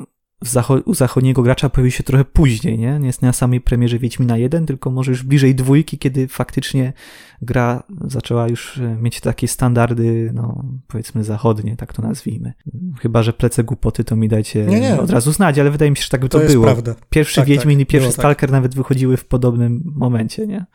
zacho- 0.47 0.81
u 0.85 0.93
zachodniego 0.93 1.41
gracza 1.41 1.69
pojawił 1.69 1.91
się 1.91 2.03
trochę 2.03 2.25
później, 2.25 2.77
nie? 2.79 2.99
Nie 2.99 3.07
jest 3.07 3.21
na 3.21 3.33
samej 3.33 3.61
premierze 3.61 3.99
Wiedźmina 3.99 4.37
1, 4.37 4.65
tylko 4.65 4.91
może 4.91 5.11
już 5.11 5.23
bliżej 5.23 5.55
dwójki, 5.55 5.97
kiedy 5.97 6.27
faktycznie 6.27 6.93
gra 7.41 7.83
zaczęła 8.07 8.47
już 8.47 8.77
e, 8.77 8.95
mieć 9.01 9.19
takie 9.21 9.47
standardy, 9.47 10.31
no 10.33 10.63
powiedzmy 10.87 11.23
zachodnie, 11.23 11.75
tak 11.77 11.93
to 11.93 12.01
nazwijmy. 12.01 12.53
Chyba, 12.99 13.23
że 13.23 13.33
plece 13.33 13.63
głupoty 13.63 14.03
to 14.03 14.15
mi 14.15 14.27
dajcie 14.27 14.65
Nie, 14.65 14.79
nie. 14.79 14.99
od 15.01 15.09
razu 15.09 15.31
znać, 15.31 15.59
ale 15.59 15.71
wydaje 15.71 15.91
mi 15.91 15.97
się, 15.97 16.03
że 16.03 16.09
tak 16.09 16.21
by 16.21 16.29
To, 16.29 16.37
to, 16.37 16.43
jest 16.43 16.55
było. 16.55 16.65
prawda. 16.65 16.95
Pierwszy 17.09 17.35
Tak, 17.35 17.45
Wiedźmin 17.47 17.77
tak, 17.77 17.83
i 17.83 17.85
pierwszy 17.85 18.09
tak. 18.09 18.13
Stalker 18.13 18.51
nawet 18.51 18.75
wychodziły 18.75 19.17
w 19.17 19.25
podobnym 19.25 19.83
momencie, 19.95 20.47
nie? 20.47 20.65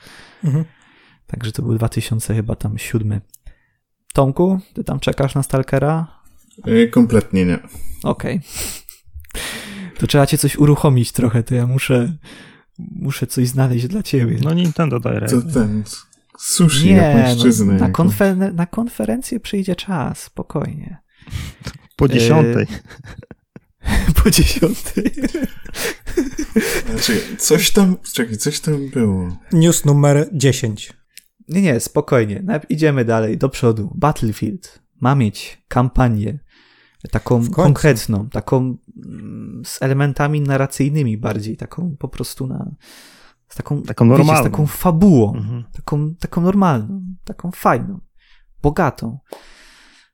Mhm. 0.45 0.65
Także 1.27 1.53
to 1.53 1.63
był 1.63 1.75
2000 1.75 2.35
chyba 2.35 2.55
tam 2.55 2.79
siódmy. 2.79 3.21
Tomku, 4.15 4.59
ty 4.75 4.85
tam 4.85 5.01
czekasz 5.01 5.35
na 5.35 5.43
Stalkera? 5.43 6.07
E, 6.67 6.87
Kompletnie 6.87 7.47
nie. 7.47 7.59
Okej. 8.05 8.41
To 10.01 10.07
trzeba 10.07 10.27
cię 10.27 10.39
coś 10.39 10.57
uruchomić 10.57 11.13
trochę, 11.13 11.43
to 11.43 11.55
ja 11.55 11.67
muszę 11.67 12.17
muszę 12.79 13.27
coś 13.27 13.49
znaleźć 13.49 13.87
dla 13.87 14.03
ciebie. 14.03 14.37
no 14.45 14.55
Nintendo 14.55 15.01
Direct. 15.01 15.35
To 15.35 15.43
ten 15.43 15.85
sushi, 16.39 16.87
Nie, 16.87 16.93
japońszczyznę. 16.97 17.73
no, 17.73 17.79
na, 17.81 17.91
konfer- 17.91 18.55
na 18.55 18.67
konferencję 18.67 19.41
przyjdzie 19.41 19.77
czas, 19.77 20.19
spokojnie. 20.23 20.99
Po 21.97 22.09
dziesiątej. 22.09 22.67
Po 24.25 24.31
dziesiątej. 24.31 25.13
Znaczy, 26.91 27.21
coś 27.39 27.71
tam, 27.71 27.97
czekaj, 28.13 28.37
coś 28.37 28.61
tam 28.61 28.89
było. 28.89 29.37
News 29.53 29.85
numer 29.85 30.29
10. 30.33 30.93
Nie, 31.49 31.63
nie, 31.63 31.81
spokojnie. 31.81 32.43
Idziemy 32.69 33.05
dalej, 33.05 33.39
do 33.39 33.49
przodu. 33.49 33.93
Battlefield 33.95 34.83
ma 35.01 35.15
mieć 35.15 35.63
kampanię 35.69 36.39
taką 37.11 37.51
konkretną, 37.51 38.29
taką 38.29 38.77
mm, 39.07 39.63
z 39.65 39.83
elementami 39.83 40.41
narracyjnymi 40.41 41.19
bardziej, 41.19 41.57
taką 41.57 41.97
po 41.99 42.09
prostu 42.09 42.47
na 42.47 42.71
z 43.49 43.55
taką, 43.57 43.83
Taką 43.83 44.05
wiecie, 44.05 44.19
normalną. 44.19 44.41
z 44.49 44.51
taką 44.51 44.67
fabułą, 44.67 45.35
Mhm. 45.35 45.65
taką, 45.73 46.15
taką 46.15 46.41
normalną, 46.41 47.03
taką 47.25 47.51
fajną, 47.51 48.01
bogatą. 48.63 49.19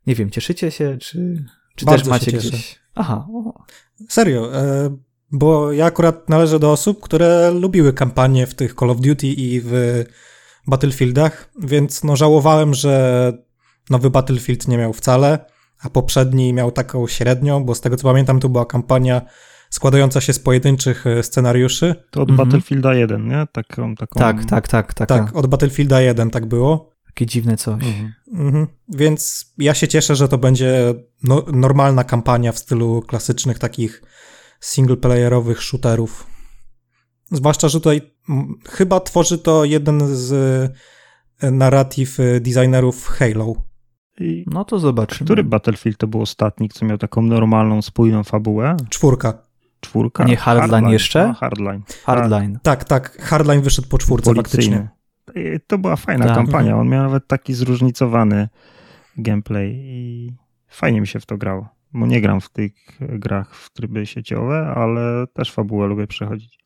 Nie 0.06 0.14
wiem, 0.14 0.30
cieszycie 0.30 0.70
się, 0.70 0.98
czy, 1.00 1.44
czy 1.76 1.84
Bardzo 1.86 2.02
też 2.04 2.10
macie 2.10 2.32
cieszę. 2.32 2.48
gdzieś... 2.48 2.78
Aha, 2.94 3.26
o, 3.34 3.64
Serio, 4.08 4.56
e, 4.56 4.96
bo 5.32 5.72
ja 5.72 5.84
akurat 5.86 6.28
należę 6.28 6.58
do 6.58 6.72
osób, 6.72 7.00
które 7.00 7.50
lubiły 7.50 7.92
kampanię 7.92 8.46
w 8.46 8.54
tych 8.54 8.74
Call 8.74 8.90
of 8.90 9.00
Duty 9.00 9.26
i 9.26 9.60
w 9.64 10.04
Battlefieldach, 10.66 11.50
więc 11.62 12.04
no 12.04 12.16
żałowałem, 12.16 12.74
że 12.74 13.32
nowy 13.90 14.10
Battlefield 14.10 14.68
nie 14.68 14.78
miał 14.78 14.92
wcale, 14.92 15.44
a 15.86 15.90
poprzedni 15.90 16.52
miał 16.52 16.70
taką 16.72 17.06
średnią, 17.06 17.64
bo 17.64 17.74
z 17.74 17.80
tego 17.80 17.96
co 17.96 18.02
pamiętam 18.02 18.40
to 18.40 18.48
była 18.48 18.66
kampania 18.66 19.22
składająca 19.70 20.20
się 20.20 20.32
z 20.32 20.38
pojedynczych 20.38 21.06
e, 21.06 21.22
scenariuszy. 21.22 21.94
To 22.10 22.22
od 22.22 22.30
Mhm. 22.30 22.48
Battlefielda 22.48 22.94
1, 22.94 23.28
nie? 23.28 23.46
Taką, 23.52 23.94
taką... 23.94 24.20
tak, 24.20 24.44
tak, 24.44 24.68
tak, 24.68 24.94
taka, 24.94 25.18
Tak, 25.18 25.36
od 25.36 25.46
Battlefielda 25.46 26.00
1 26.00 26.30
tak 26.30 26.46
było. 26.46 26.92
takie 27.06 27.26
dziwne 27.26 27.56
coś. 27.56 27.82
Mhm. 27.84 28.12
Mhm. 28.32 28.66
Więc 28.88 29.52
ja 29.58 29.74
się 29.74 29.88
cieszę, 29.88 30.16
że 30.16 30.28
to 30.28 30.38
będzie 30.38 30.94
no, 31.22 31.44
normalna 31.52 32.04
kampania 32.04 32.52
w 32.52 32.58
stylu 32.58 33.02
klasycznych 33.02 33.58
takich 33.58 34.02
singleplayerowych 34.60 35.62
shooterów. 35.62 36.26
Zwłaszcza, 37.32 37.68
że 37.68 37.78
tutaj 37.80 38.00
chyba 38.68 39.00
tworzy 39.00 39.38
to 39.38 39.64
jeden 39.64 40.16
z 40.16 40.32
e, 41.40 41.50
narrative 41.50 42.20
e, 42.20 42.40
designerów 42.40 43.06
Halo. 43.06 43.54
I 44.20 44.44
No 44.46 44.64
to 44.64 44.78
zobaczymy. 44.78 45.26
który 45.26 45.44
Battlefield 45.44 45.98
to 45.98 46.06
był 46.06 46.20
ostatni, 46.22 46.68
co 46.68 46.84
miał 46.86 46.98
taką 46.98 47.22
normalną, 47.22 47.82
spójną 47.82 48.24
fabułę? 48.24 48.76
Czwórka. 48.88 49.32
czwórka. 49.80 50.24
A 50.24 50.26
nie 50.26 50.36
Hardline 50.36 50.88
jeszcze? 50.88 51.28
No, 51.28 51.34
hardline. 51.34 51.82
Hardline. 52.04 52.58
Tak, 52.62 52.84
tak, 52.84 53.18
Hardline 53.22 53.62
wyszedł 53.62 53.88
po 53.88 53.98
czwórce 53.98 54.34
Policyjny. 54.34 54.76
faktycznie. 54.76 55.60
To 55.66 55.78
była 55.78 55.96
fajna 55.96 56.24
Tak. 56.26 56.34
kampania. 56.34 56.76
On 56.78 56.88
miał 56.88 57.02
nawet 57.04 57.26
taki 57.26 57.54
zróżnicowany 57.54 58.48
gameplay 59.18 59.72
i 59.84 60.30
fajnie 60.68 61.00
mi 61.00 61.06
się 61.06 61.20
w 61.20 61.26
to 61.26 61.36
grało. 61.36 61.68
Bo 61.92 62.06
nie 62.06 62.20
gram 62.20 62.40
w 62.40 62.48
tych 62.48 62.72
grach 63.00 63.54
w 63.54 63.72
tryby 63.72 64.06
sieciowe, 64.06 64.72
ale 64.76 65.26
też 65.32 65.52
fabułę 65.52 65.86
lubię 65.86 66.06
przechodzić. 66.06 66.58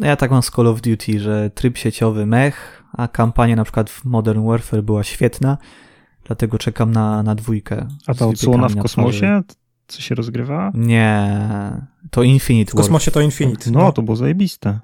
No 0.00 0.06
Ja 0.06 0.16
tak 0.16 0.30
mam 0.30 0.42
z 0.42 0.50
Call 0.50 0.66
of 0.66 0.80
Duty, 0.80 1.20
że 1.20 1.50
tryb 1.50 1.76
sieciowy 1.78 2.26
mech, 2.26 2.84
a 2.92 3.08
kampania 3.08 3.56
na 3.56 3.64
przykład 3.64 3.90
w 3.90 4.04
Modern 4.04 4.46
Warfare 4.46 4.82
była 4.82 5.02
świetna, 5.04 5.58
dlatego 6.26 6.58
czekam 6.58 6.92
na, 6.92 7.22
na 7.22 7.34
dwójkę. 7.34 7.88
A 8.06 8.14
ta 8.14 8.26
odsłona 8.26 8.68
w 8.68 8.76
kosmosie, 8.76 9.42
co 9.86 10.00
się 10.02 10.14
rozgrywa? 10.14 10.72
Nie, 10.74 11.40
to 12.10 12.22
Infinite 12.22 12.72
W 12.72 12.74
kosmosie 12.74 13.10
to 13.10 13.20
Infinite. 13.20 13.70
No, 13.70 13.92
to 13.92 14.02
było 14.02 14.16
zajebiste. 14.16 14.80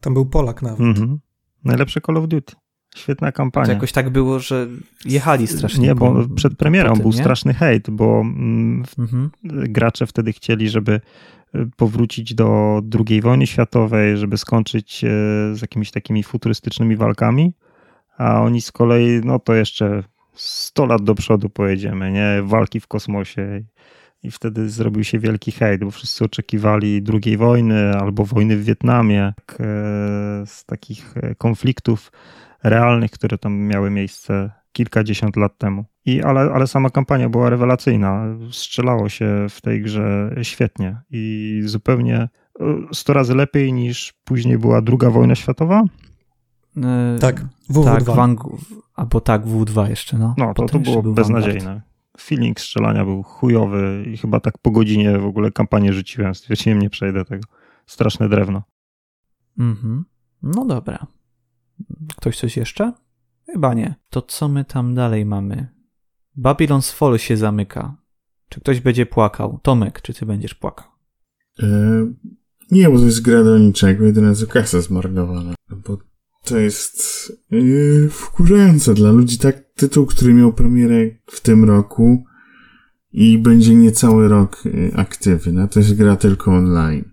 Tam 0.00 0.14
był 0.14 0.26
Polak 0.26 0.62
nawet. 0.62 0.80
Mhm. 0.80 1.18
Najlepsze 1.64 2.00
Call 2.00 2.16
of 2.16 2.28
Duty. 2.28 2.54
Świetna 2.96 3.32
To 3.32 3.36
kampania. 3.36 3.72
jakoś 3.72 3.92
tak 3.92 4.10
było, 4.10 4.38
że 4.38 4.66
jechali 5.04 5.46
strasznie. 5.46 5.86
Nie, 5.88 5.94
bo 5.94 6.14
przed 6.36 6.56
premierą 6.56 6.92
tym, 6.92 7.02
był 7.02 7.10
nie? 7.10 7.18
straszny 7.18 7.54
hejt, 7.54 7.90
bo 7.90 8.20
mm, 8.20 8.84
Mhm. 8.98 9.30
gracze 9.44 10.06
wtedy 10.06 10.32
chcieli, 10.32 10.68
żeby 10.68 11.00
y, 11.54 11.70
powrócić 11.76 12.34
do 12.34 12.80
II 13.08 13.20
wojny 13.20 13.46
światowej, 13.46 14.16
żeby 14.16 14.36
skończyć 14.38 15.04
e, 15.04 15.08
z 15.54 15.62
jakimiś 15.62 15.90
takimi 15.90 16.22
futurystycznymi 16.22 16.96
walkami, 16.96 17.54
a 18.18 18.40
oni 18.42 18.60
z 18.60 18.72
kolei, 18.72 19.20
no 19.24 19.38
to 19.38 19.54
jeszcze 19.54 20.02
100 20.34 20.86
lat 20.86 21.02
do 21.02 21.14
przodu 21.14 21.48
pojedziemy, 21.48 22.12
nie? 22.12 22.42
Walki 22.42 22.80
w 22.80 22.86
kosmosie. 22.86 23.64
I 24.22 24.30
wtedy 24.30 24.70
zrobił 24.70 25.04
się 25.04 25.18
wielki 25.18 25.52
hejt, 25.52 25.84
bo 25.84 25.90
wszyscy 25.90 26.24
oczekiwali 26.24 27.02
II 27.24 27.36
wojny 27.36 27.92
albo 27.94 28.24
wojny 28.24 28.56
w 28.56 28.64
Wietnamie, 28.64 29.22
e, 29.22 29.34
z 30.46 30.64
takich 30.66 31.16
e, 31.16 31.34
konfliktów 31.34 32.12
realnych, 32.62 33.10
które 33.10 33.38
tam 33.38 33.58
miały 33.58 33.90
miejsce 33.90 34.50
kilkadziesiąt 34.72 35.36
lat 35.36 35.58
temu. 35.58 35.84
I, 36.06 36.22
ale, 36.22 36.40
ale 36.40 36.66
sama 36.66 36.90
kampania 36.90 37.28
była 37.28 37.50
rewelacyjna. 37.50 38.26
Strzelało 38.50 39.08
się 39.08 39.46
w 39.50 39.60
tej 39.60 39.82
grze 39.82 40.34
świetnie 40.42 40.96
i 41.10 41.60
zupełnie 41.64 42.16
e, 42.16 42.28
100 42.92 43.12
razy 43.12 43.34
lepiej 43.34 43.72
niż 43.72 44.14
później 44.24 44.58
była 44.58 44.82
druga 44.82 45.10
wojna 45.10 45.34
światowa. 45.34 45.84
E, 46.76 47.18
Tak, 47.20 47.44
WW2. 47.70 47.84
Tak, 47.84 48.04
Wang, 48.04 48.40
albo 48.94 49.20
tak, 49.20 49.44
W2 49.44 49.88
jeszcze, 49.88 50.18
no. 50.18 50.34
No, 50.38 50.54
to, 50.54 50.66
to 50.66 50.78
było 50.78 51.02
był 51.02 51.14
Vanguard. 51.14 51.42
beznadziejne. 51.42 51.82
Feeling 52.20 52.60
strzelania 52.60 53.04
był 53.04 53.22
chujowy 53.22 54.04
i 54.12 54.16
chyba 54.16 54.40
tak 54.40 54.58
po 54.58 54.70
godzinie 54.70 55.18
w 55.18 55.24
ogóle 55.26 55.50
kampanię 55.52 55.92
rzuciłem. 55.92 56.34
Stwierdziłem, 56.34 56.78
nie 56.78 56.90
przejdę 56.90 57.24
tego. 57.24 57.46
Straszne 57.86 58.28
drewno. 58.28 58.62
Mhm. 59.58 60.04
No 60.42 60.64
dobra. 60.64 61.06
Ktoś 62.16 62.38
coś 62.38 62.56
jeszcze? 62.56 62.92
Chyba 63.46 63.74
nie. 63.74 63.94
To 64.10 64.22
co 64.22 64.48
my 64.48 64.64
tam 64.64 64.94
dalej 64.94 65.26
mamy? 65.26 65.68
Babylon's 66.38 66.92
Fall 66.92 67.18
się 67.18 67.36
zamyka. 67.36 67.96
Czy 68.48 68.60
ktoś 68.60 68.80
będzie 68.80 69.06
płakał? 69.06 69.58
Tomek, 69.62 70.02
czy 70.02 70.14
ty 70.14 70.26
będziesz 70.26 70.54
płakał? 70.54 70.86
E, 71.62 71.66
nie, 72.70 72.90
bo 72.90 72.98
to 72.98 73.04
jest 73.04 73.22
gra 73.22 73.44
do 73.44 73.58
niczego, 73.58 74.04
jedyna 74.04 74.34
co 74.34 74.46
kasa 74.46 74.80
zmarnowana. 74.80 75.54
Bo 75.88 75.98
to 76.44 76.58
jest 76.58 77.32
yy, 77.50 78.08
wkurzające 78.10 78.94
dla 78.94 79.12
ludzi. 79.12 79.38
Tak, 79.38 79.64
tytuł, 79.74 80.06
który 80.06 80.34
miał 80.34 80.52
premierę 80.52 81.10
w 81.26 81.40
tym 81.40 81.64
roku 81.64 82.24
i 83.12 83.38
będzie 83.38 83.74
niecały 83.74 84.28
rok 84.28 84.62
yy, 84.64 84.90
aktywny. 84.94 85.68
To 85.68 85.80
jest 85.80 85.94
gra 85.94 86.16
tylko 86.16 86.52
online. 86.52 87.04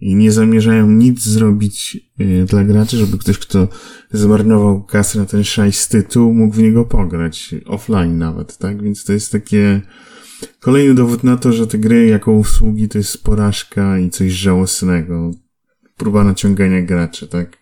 I 0.00 0.14
nie 0.14 0.32
zamierzają 0.32 0.90
nic 0.90 1.22
zrobić 1.22 2.00
yy, 2.18 2.44
dla 2.44 2.64
graczy, 2.64 2.96
żeby 2.96 3.18
ktoś, 3.18 3.38
kto 3.38 3.68
zmarnował 4.12 4.84
kasę 4.84 5.18
na 5.18 5.26
ten 5.26 5.44
szajs 5.44 5.88
tytuł, 5.88 6.34
mógł 6.34 6.54
w 6.54 6.58
niego 6.58 6.84
pograć. 6.84 7.54
Offline 7.66 8.18
nawet, 8.18 8.58
tak? 8.58 8.82
Więc 8.82 9.04
to 9.04 9.12
jest 9.12 9.32
takie 9.32 9.82
Kolejny 10.60 10.94
dowód 10.94 11.24
na 11.24 11.36
to, 11.36 11.52
że 11.52 11.66
te 11.66 11.78
gry 11.78 12.06
jako 12.06 12.32
usługi 12.32 12.88
to 12.88 12.98
jest 12.98 13.24
porażka 13.24 13.98
i 13.98 14.10
coś 14.10 14.32
żałosnego. 14.32 15.30
Próba 15.96 16.24
naciągania 16.24 16.82
graczy, 16.82 17.28
tak? 17.28 17.61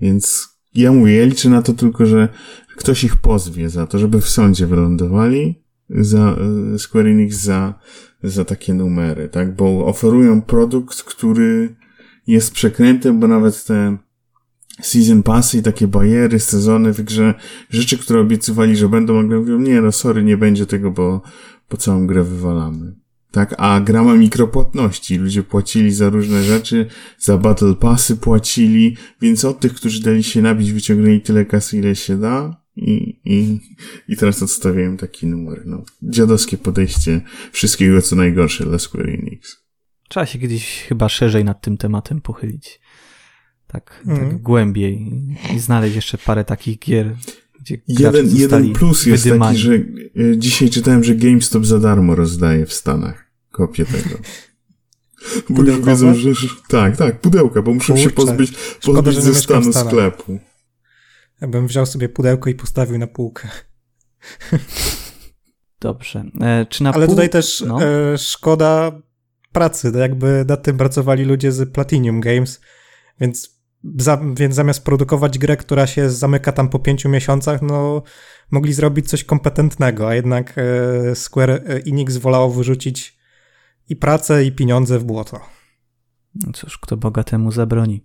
Więc 0.00 0.48
ja 0.74 0.92
mówię, 0.92 1.16
ja 1.16 1.24
liczę 1.24 1.50
na 1.50 1.62
to 1.62 1.72
tylko, 1.72 2.06
że 2.06 2.28
ktoś 2.76 3.04
ich 3.04 3.16
pozwie 3.16 3.68
za 3.70 3.86
to, 3.86 3.98
żeby 3.98 4.20
w 4.20 4.28
sądzie 4.28 4.66
wylądowali 4.66 5.62
za 5.90 6.36
e, 6.74 6.78
Square 6.78 7.06
Enix 7.06 7.36
za, 7.36 7.74
za 8.22 8.44
takie 8.44 8.74
numery, 8.74 9.28
tak? 9.28 9.56
Bo 9.56 9.86
oferują 9.86 10.42
produkt, 10.42 11.02
który 11.02 11.76
jest 12.26 12.52
przekrętem, 12.52 13.20
bo 13.20 13.28
nawet 13.28 13.64
te 13.64 13.98
season 14.82 15.22
passy 15.22 15.58
i 15.58 15.62
takie 15.62 15.86
bariery, 15.88 16.38
sezony 16.38 16.92
w 16.92 17.02
grze, 17.02 17.34
rzeczy, 17.70 17.98
które 17.98 18.20
obiecywali, 18.20 18.76
że 18.76 18.88
będą, 18.88 19.22
nagle 19.22 19.38
mówią, 19.38 19.58
nie 19.58 19.80
no, 19.80 19.92
sorry, 19.92 20.24
nie 20.24 20.36
będzie 20.36 20.66
tego, 20.66 20.90
bo 20.90 21.22
po 21.68 21.76
całą 21.76 22.06
grę 22.06 22.24
wywalamy. 22.24 22.94
Tak, 23.34 23.54
a 23.58 23.80
gra 23.80 24.02
ma 24.04 24.14
mikropłatności. 24.14 25.16
Ludzie 25.16 25.42
płacili 25.42 25.92
za 25.92 26.08
różne 26.10 26.42
rzeczy, 26.44 26.86
za 27.18 27.38
Battle 27.38 27.74
Passy 27.74 28.16
płacili, 28.16 28.96
więc 29.20 29.44
od 29.44 29.60
tych, 29.60 29.74
którzy 29.74 30.00
dali 30.02 30.22
się 30.24 30.42
nabić, 30.42 30.72
wyciągnęli 30.72 31.20
tyle 31.20 31.44
kasy, 31.44 31.78
ile 31.78 31.96
się 31.96 32.20
da 32.20 32.56
i, 32.76 33.20
i, 33.24 33.60
i 34.08 34.16
teraz 34.16 34.42
odstawiają 34.42 34.96
taki 34.96 35.26
numer. 35.26 35.62
No, 35.66 35.84
dziadowskie 36.02 36.58
podejście 36.58 37.20
wszystkiego, 37.52 38.02
co 38.02 38.16
najgorsze 38.16 38.64
dla 38.64 38.78
Square 38.78 39.08
Enix. 39.10 39.56
Trzeba 40.08 40.26
się 40.26 40.38
kiedyś 40.38 40.82
chyba 40.88 41.08
szerzej 41.08 41.44
nad 41.44 41.60
tym 41.62 41.76
tematem 41.76 42.20
pochylić. 42.20 42.80
Tak, 43.66 44.02
Mhm. 44.06 44.30
tak 44.30 44.42
głębiej 44.42 45.08
i, 45.54 45.58
znaleźć 45.58 45.94
jeszcze 45.96 46.18
parę 46.18 46.44
takich 46.44 46.78
gier, 46.78 47.16
Jeden, 47.88 48.36
jeden 48.36 48.72
plus 48.72 49.06
jest 49.06 49.24
wydymani. 49.24 49.56
taki, 49.56 49.62
że 49.66 49.72
y, 50.22 50.38
dzisiaj 50.38 50.70
czytałem, 50.70 51.04
że 51.04 51.14
GameStop 51.14 51.66
za 51.66 51.78
darmo 51.78 52.14
rozdaje 52.14 52.66
w 52.66 52.72
Stanach 52.72 53.23
kopię 53.54 53.84
tego. 53.84 54.16
Bo 55.50 55.62
już 55.62 55.80
wiedzą, 55.80 56.14
że... 56.14 56.30
Tak, 56.68 56.96
tak, 56.96 57.20
pudełka, 57.20 57.62
bo 57.62 57.74
muszą 57.74 57.96
się 57.96 58.10
Kurczę. 58.10 58.16
pozbyć, 58.16 58.58
Szkoda, 58.80 59.02
pozbyć 59.02 59.14
że 59.14 59.28
nie 59.28 59.34
ze 59.34 59.40
stanu 59.40 59.72
sklepu. 59.72 60.38
Ja 61.40 61.48
bym 61.48 61.66
wziął 61.66 61.86
sobie 61.86 62.08
pudełko 62.08 62.50
i 62.50 62.54
postawił 62.54 62.98
na 62.98 63.06
półkę. 63.06 63.48
Dobrze. 65.80 66.24
E, 66.40 66.66
czy 66.66 66.82
na 66.82 66.92
Ale 66.92 67.06
pół... 67.06 67.14
tutaj 67.14 67.30
też 67.30 67.64
no. 67.66 67.84
e, 67.84 68.18
szkoda 68.18 68.92
pracy, 69.52 69.92
to 69.92 69.98
jakby 69.98 70.44
nad 70.48 70.62
tym 70.62 70.76
pracowali 70.76 71.24
ludzie 71.24 71.52
z 71.52 71.72
Platinum 71.72 72.20
Games, 72.20 72.60
więc, 73.20 73.60
za, 73.98 74.20
więc 74.36 74.54
zamiast 74.54 74.84
produkować 74.84 75.38
grę, 75.38 75.56
która 75.56 75.86
się 75.86 76.10
zamyka 76.10 76.52
tam 76.52 76.68
po 76.68 76.78
pięciu 76.78 77.08
miesiącach, 77.08 77.62
no 77.62 78.02
mogli 78.50 78.72
zrobić 78.72 79.08
coś 79.08 79.24
kompetentnego, 79.24 80.08
a 80.08 80.14
jednak 80.14 80.54
e, 80.58 81.14
Square 81.14 81.62
Enix 81.66 82.16
wolało 82.16 82.50
wyrzucić 82.50 83.23
i 83.88 83.96
pracę, 83.96 84.44
i 84.44 84.52
pieniądze 84.52 84.98
w 84.98 85.04
błoto. 85.04 85.40
No 86.34 86.52
Cóż, 86.52 86.78
kto 86.78 86.96
bogatemu 86.96 87.52
zabroni. 87.52 88.04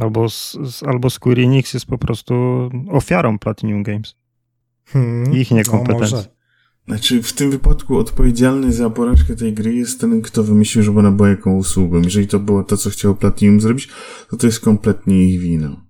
Albo, 0.00 0.24
s- 0.24 0.82
albo 0.86 1.10
Square 1.10 1.38
Enix 1.40 1.74
jest 1.74 1.86
po 1.86 1.98
prostu 1.98 2.34
ofiarą 2.90 3.38
Platinum 3.38 3.82
Games. 3.82 4.14
Hmm, 4.84 5.32
Ich 5.32 5.50
niekompetencji. 5.50 6.16
No. 6.16 6.34
Znaczy, 6.86 7.22
w 7.22 7.32
tym 7.32 7.50
wypadku 7.50 7.98
odpowiedzialny 7.98 8.72
za 8.72 8.90
porażkę 8.90 9.36
tej 9.36 9.52
gry 9.54 9.74
jest 9.74 10.00
ten, 10.00 10.22
kto 10.22 10.44
wymyślił, 10.44 10.84
żeby 10.84 10.98
ona 10.98 11.10
była 11.10 11.28
jaką 11.28 11.56
usługą. 11.56 12.00
Jeżeli 12.02 12.26
to 12.28 12.40
było 12.40 12.64
to, 12.64 12.76
co 12.76 12.90
chciało 12.90 13.14
Platinum 13.14 13.60
zrobić, 13.60 13.88
to 14.30 14.36
to 14.36 14.46
jest 14.46 14.60
kompletnie 14.60 15.24
ich 15.24 15.40
wina. 15.40 15.86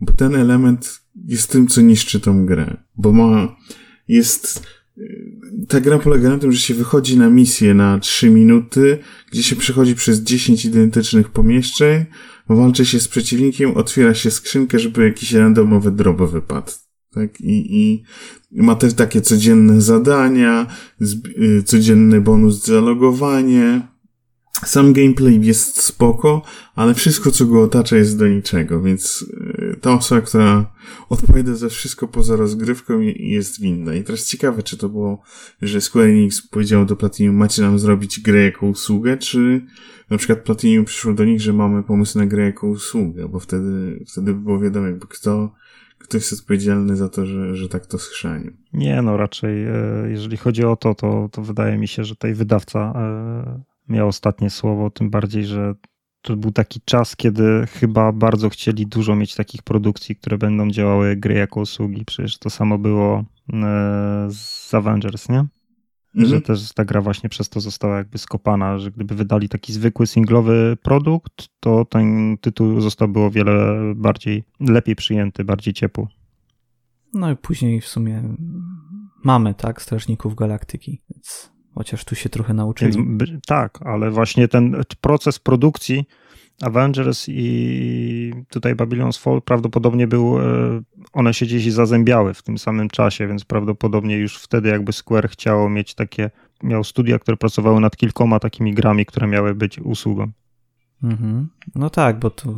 Bo 0.00 0.12
ten 0.12 0.34
element 0.34 1.00
jest 1.24 1.50
tym, 1.52 1.66
co 1.68 1.80
niszczy 1.80 2.20
tą 2.20 2.46
grę. 2.46 2.76
Bo 2.96 3.12
ma, 3.12 3.56
jest, 4.08 4.66
ta 5.68 5.80
gra 5.80 5.98
polega 5.98 6.28
na 6.28 6.38
tym, 6.38 6.52
że 6.52 6.58
się 6.58 6.74
wychodzi 6.74 7.18
na 7.18 7.30
misję 7.30 7.74
na 7.74 7.98
3 7.98 8.30
minuty, 8.30 8.98
gdzie 9.32 9.42
się 9.42 9.56
przechodzi 9.56 9.94
przez 9.94 10.20
10 10.20 10.64
identycznych 10.64 11.28
pomieszczeń, 11.28 12.04
walczy 12.48 12.86
się 12.86 13.00
z 13.00 13.08
przeciwnikiem, 13.08 13.76
otwiera 13.76 14.14
się 14.14 14.30
skrzynkę, 14.30 14.78
żeby 14.78 15.04
jakiś 15.04 15.32
randomowy 15.32 15.90
drop 15.90 16.22
wypadł. 16.22 16.72
Tak, 17.14 17.40
i, 17.40 17.80
i 17.80 18.02
ma 18.50 18.74
też 18.74 18.94
takie 18.94 19.20
codzienne 19.20 19.80
zadania, 19.80 20.66
y, 21.02 21.62
codzienny 21.62 22.20
bonus 22.20 22.64
za 22.66 22.80
logowanie. 22.80 23.89
Sam 24.64 24.92
gameplay 24.92 25.40
jest 25.42 25.82
spoko, 25.82 26.42
ale 26.74 26.94
wszystko, 26.94 27.30
co 27.30 27.46
go 27.46 27.62
otacza, 27.62 27.96
jest 27.96 28.18
do 28.18 28.28
niczego, 28.28 28.82
więc 28.82 29.22
y, 29.22 29.76
ta 29.80 29.92
osoba, 29.94 30.20
która 30.20 30.72
odpowiada 31.08 31.54
za 31.54 31.68
wszystko 31.68 32.08
poza 32.08 32.36
rozgrywką, 32.36 33.00
je- 33.00 33.12
jest 33.12 33.60
winna. 33.60 33.94
I 33.94 34.04
teraz 34.04 34.26
ciekawe, 34.26 34.62
czy 34.62 34.76
to 34.76 34.88
było, 34.88 35.22
że 35.62 35.80
Square 35.80 36.06
Enix 36.08 36.42
powiedział 36.48 36.84
do 36.84 36.96
Platinum, 36.96 37.36
macie 37.36 37.62
nam 37.62 37.78
zrobić 37.78 38.20
grę 38.20 38.44
jako 38.44 38.66
usługę, 38.66 39.16
czy 39.16 39.66
na 40.10 40.16
przykład 40.18 40.38
Platinum 40.38 40.84
przyszło 40.84 41.12
do 41.12 41.24
nich, 41.24 41.40
że 41.40 41.52
mamy 41.52 41.82
pomysł 41.82 42.18
na 42.18 42.26
grę 42.26 42.44
jako 42.44 42.66
usługę, 42.66 43.28
bo 43.28 43.40
wtedy, 43.40 44.04
wtedy 44.12 44.34
by 44.34 44.40
było 44.40 44.58
wiadomo, 44.60 44.86
jakby 44.86 45.06
kto, 45.06 45.54
kto 45.98 46.16
jest 46.16 46.32
odpowiedzialny 46.32 46.96
za 46.96 47.08
to, 47.08 47.26
że, 47.26 47.56
że 47.56 47.68
tak 47.68 47.86
to 47.86 47.98
schrzanił. 47.98 48.52
Nie, 48.72 49.02
no 49.02 49.16
raczej 49.16 49.64
e, 49.64 49.72
jeżeli 50.10 50.36
chodzi 50.36 50.64
o 50.64 50.76
to, 50.76 50.94
to, 50.94 51.28
to 51.32 51.42
wydaje 51.42 51.78
mi 51.78 51.88
się, 51.88 52.04
że 52.04 52.14
tutaj 52.14 52.34
wydawca 52.34 52.92
e, 52.96 53.69
miał 53.90 54.08
ostatnie 54.08 54.50
słowo, 54.50 54.90
tym 54.90 55.10
bardziej, 55.10 55.44
że 55.44 55.74
to 56.22 56.36
był 56.36 56.50
taki 56.50 56.80
czas, 56.84 57.16
kiedy 57.16 57.66
chyba 57.66 58.12
bardzo 58.12 58.48
chcieli 58.48 58.86
dużo 58.86 59.16
mieć 59.16 59.34
takich 59.34 59.62
produkcji, 59.62 60.16
które 60.16 60.38
będą 60.38 60.70
działały 60.70 61.16
gry 61.16 61.34
jako 61.34 61.60
usługi. 61.60 62.04
Przecież 62.04 62.38
to 62.38 62.50
samo 62.50 62.78
było 62.78 63.24
e, 63.52 64.28
z 64.30 64.74
Avengers, 64.74 65.28
nie? 65.28 65.44
Mhm. 66.14 66.28
Że 66.28 66.40
też 66.40 66.72
ta 66.72 66.84
gra 66.84 67.00
właśnie 67.00 67.28
przez 67.28 67.48
to 67.48 67.60
została 67.60 67.96
jakby 67.96 68.18
skopana, 68.18 68.78
że 68.78 68.90
gdyby 68.90 69.14
wydali 69.14 69.48
taki 69.48 69.72
zwykły 69.72 70.06
singlowy 70.06 70.76
produkt, 70.82 71.48
to 71.60 71.84
ten 71.84 72.36
tytuł 72.40 72.80
zostałby 72.80 73.20
o 73.20 73.30
wiele 73.30 73.76
bardziej, 73.96 74.44
lepiej 74.60 74.96
przyjęty, 74.96 75.44
bardziej 75.44 75.74
ciepły. 75.74 76.06
No 77.14 77.30
i 77.30 77.36
później 77.36 77.80
w 77.80 77.86
sumie 77.86 78.22
mamy, 79.24 79.54
tak, 79.54 79.82
Strażników 79.82 80.34
Galaktyki, 80.34 81.00
więc 81.10 81.52
chociaż 81.74 82.04
tu 82.04 82.14
się 82.14 82.28
trochę 82.28 82.54
nauczyli. 82.54 82.92
Więc, 82.92 83.46
tak, 83.46 83.78
ale 83.82 84.10
właśnie 84.10 84.48
ten 84.48 84.82
proces 85.00 85.38
produkcji 85.38 86.04
Avengers 86.62 87.26
i 87.28 88.32
tutaj 88.48 88.74
Babylon's 88.74 89.20
Fall 89.20 89.42
prawdopodobnie 89.42 90.06
był, 90.06 90.40
e, 90.40 90.42
one 91.12 91.34
się 91.34 91.46
gdzieś 91.46 91.72
zazębiały 91.72 92.34
w 92.34 92.42
tym 92.42 92.58
samym 92.58 92.88
czasie, 92.88 93.26
więc 93.26 93.44
prawdopodobnie 93.44 94.16
już 94.16 94.36
wtedy 94.36 94.68
jakby 94.68 94.92
Square 94.92 95.28
chciało 95.28 95.70
mieć 95.70 95.94
takie, 95.94 96.30
miał 96.62 96.84
studia, 96.84 97.18
które 97.18 97.36
pracowały 97.36 97.80
nad 97.80 97.96
kilkoma 97.96 98.38
takimi 98.38 98.74
grami, 98.74 99.06
które 99.06 99.26
miały 99.26 99.54
być 99.54 99.78
usługą. 99.78 100.30
Mhm. 101.02 101.48
No 101.74 101.90
tak, 101.90 102.18
bo 102.18 102.30
to 102.30 102.54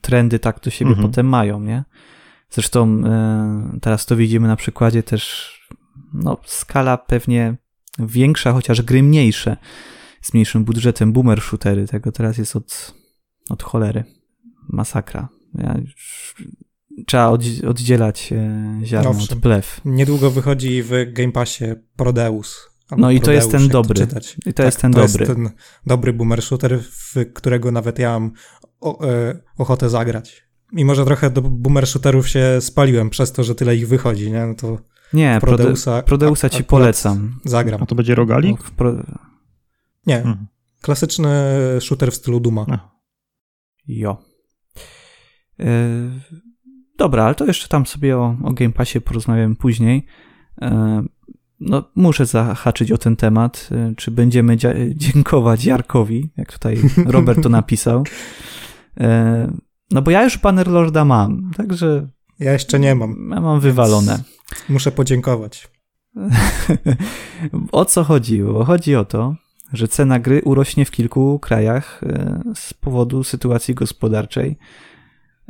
trendy 0.00 0.38
tak 0.38 0.60
do 0.60 0.70
siebie 0.70 0.90
mhm. 0.90 1.08
potem 1.08 1.26
mają, 1.26 1.60
nie? 1.60 1.84
Zresztą 2.50 3.02
e, 3.04 3.78
teraz 3.80 4.06
to 4.06 4.16
widzimy 4.16 4.48
na 4.48 4.56
przykładzie 4.56 5.02
też, 5.02 5.52
no 6.14 6.38
skala 6.44 6.98
pewnie 6.98 7.56
większa, 7.98 8.52
chociaż 8.52 8.82
gry 8.82 9.02
mniejsze, 9.02 9.56
z 10.22 10.34
mniejszym 10.34 10.64
budżetem, 10.64 11.12
boomer 11.12 11.40
shootery, 11.40 11.86
tego 11.86 12.12
teraz 12.12 12.38
jest 12.38 12.56
od, 12.56 12.94
od 13.50 13.62
cholery. 13.62 14.04
Masakra. 14.68 15.28
Ja 15.54 15.80
trzeba 17.06 17.28
oddzielać 17.68 18.32
e, 18.32 18.80
ziarno 18.84 19.10
Owszem. 19.10 19.38
od 19.38 19.42
plew. 19.42 19.80
Niedługo 19.84 20.30
wychodzi 20.30 20.82
w 20.82 20.90
Game 21.12 21.32
Passie 21.32 21.64
Prodeus. 21.96 22.68
No 22.96 23.10
i 23.10 23.20
to 23.20 23.32
jest 23.32 23.50
ten 23.50 23.68
dobry. 23.68 24.04
I 24.46 24.52
to 24.52 24.52
tak, 24.52 24.66
jest 24.66 24.80
ten 24.80 24.92
to 24.92 25.06
dobry. 25.06 25.26
Jest 25.26 25.34
ten 25.34 25.50
dobry 25.86 26.12
boomer 26.12 26.42
shooter, 26.42 26.80
w 26.82 27.32
którego 27.34 27.72
nawet 27.72 27.98
ja 27.98 28.10
mam 28.10 28.32
o, 28.80 29.08
e, 29.08 29.40
ochotę 29.58 29.90
zagrać. 29.90 30.46
Mimo, 30.72 30.94
że 30.94 31.04
trochę 31.04 31.30
do 31.30 31.42
boomer 31.42 31.86
shooterów 31.86 32.28
się 32.28 32.60
spaliłem 32.60 33.10
przez 33.10 33.32
to, 33.32 33.44
że 33.44 33.54
tyle 33.54 33.76
ich 33.76 33.88
wychodzi, 33.88 34.32
nie? 34.32 34.46
No 34.46 34.54
to 34.54 34.78
nie, 35.12 35.38
Prodeusa, 35.40 36.02
Prodeusa 36.02 36.48
ci 36.48 36.64
polecam. 36.64 37.38
Zagram. 37.44 37.82
A 37.82 37.86
to 37.86 37.94
będzie 37.94 38.14
rogalik? 38.14 38.58
No, 38.58 38.70
pro... 38.76 38.94
Nie. 40.06 40.16
Mhm. 40.16 40.46
Klasyczny 40.82 41.28
shooter 41.80 42.12
w 42.12 42.14
stylu 42.14 42.40
Duma. 42.40 42.66
Jo. 43.88 44.22
Yy, 45.58 45.66
dobra, 46.98 47.24
ale 47.24 47.34
to 47.34 47.46
jeszcze 47.46 47.68
tam 47.68 47.86
sobie 47.86 48.16
o, 48.16 48.36
o 48.44 48.52
Game 48.52 48.72
Passie 48.72 49.00
porozmawiamy 49.00 49.56
później. 49.56 50.06
Yy, 50.60 50.68
no, 51.60 51.90
muszę 51.94 52.26
zahaczyć 52.26 52.92
o 52.92 52.98
ten 52.98 53.16
temat. 53.16 53.68
Yy, 53.70 53.94
czy 53.96 54.10
będziemy 54.10 54.56
dziękować 54.94 55.64
Jarkowi, 55.64 56.30
jak 56.36 56.52
tutaj 56.52 56.78
Robert 57.06 57.42
to 57.42 57.48
napisał. 57.60 58.04
No 59.90 60.02
bo 60.02 60.10
ja 60.10 60.24
już 60.24 60.38
Bannerlorda 60.38 61.04
mam, 61.04 61.50
także... 61.56 62.08
Ja 62.40 62.52
jeszcze 62.52 62.80
nie 62.80 62.94
mam. 62.94 63.30
Ja 63.30 63.40
mam 63.40 63.60
wywalone. 63.60 64.22
Muszę 64.68 64.92
podziękować. 64.92 65.68
o 67.72 67.84
co 67.84 68.04
chodziło? 68.04 68.64
Chodzi 68.64 68.96
o 68.96 69.04
to, 69.04 69.34
że 69.72 69.88
cena 69.88 70.18
gry 70.18 70.42
urośnie 70.42 70.84
w 70.84 70.90
kilku 70.90 71.38
krajach 71.38 72.00
e, 72.02 72.42
z 72.54 72.74
powodu 72.74 73.24
sytuacji 73.24 73.74
gospodarczej. 73.74 74.58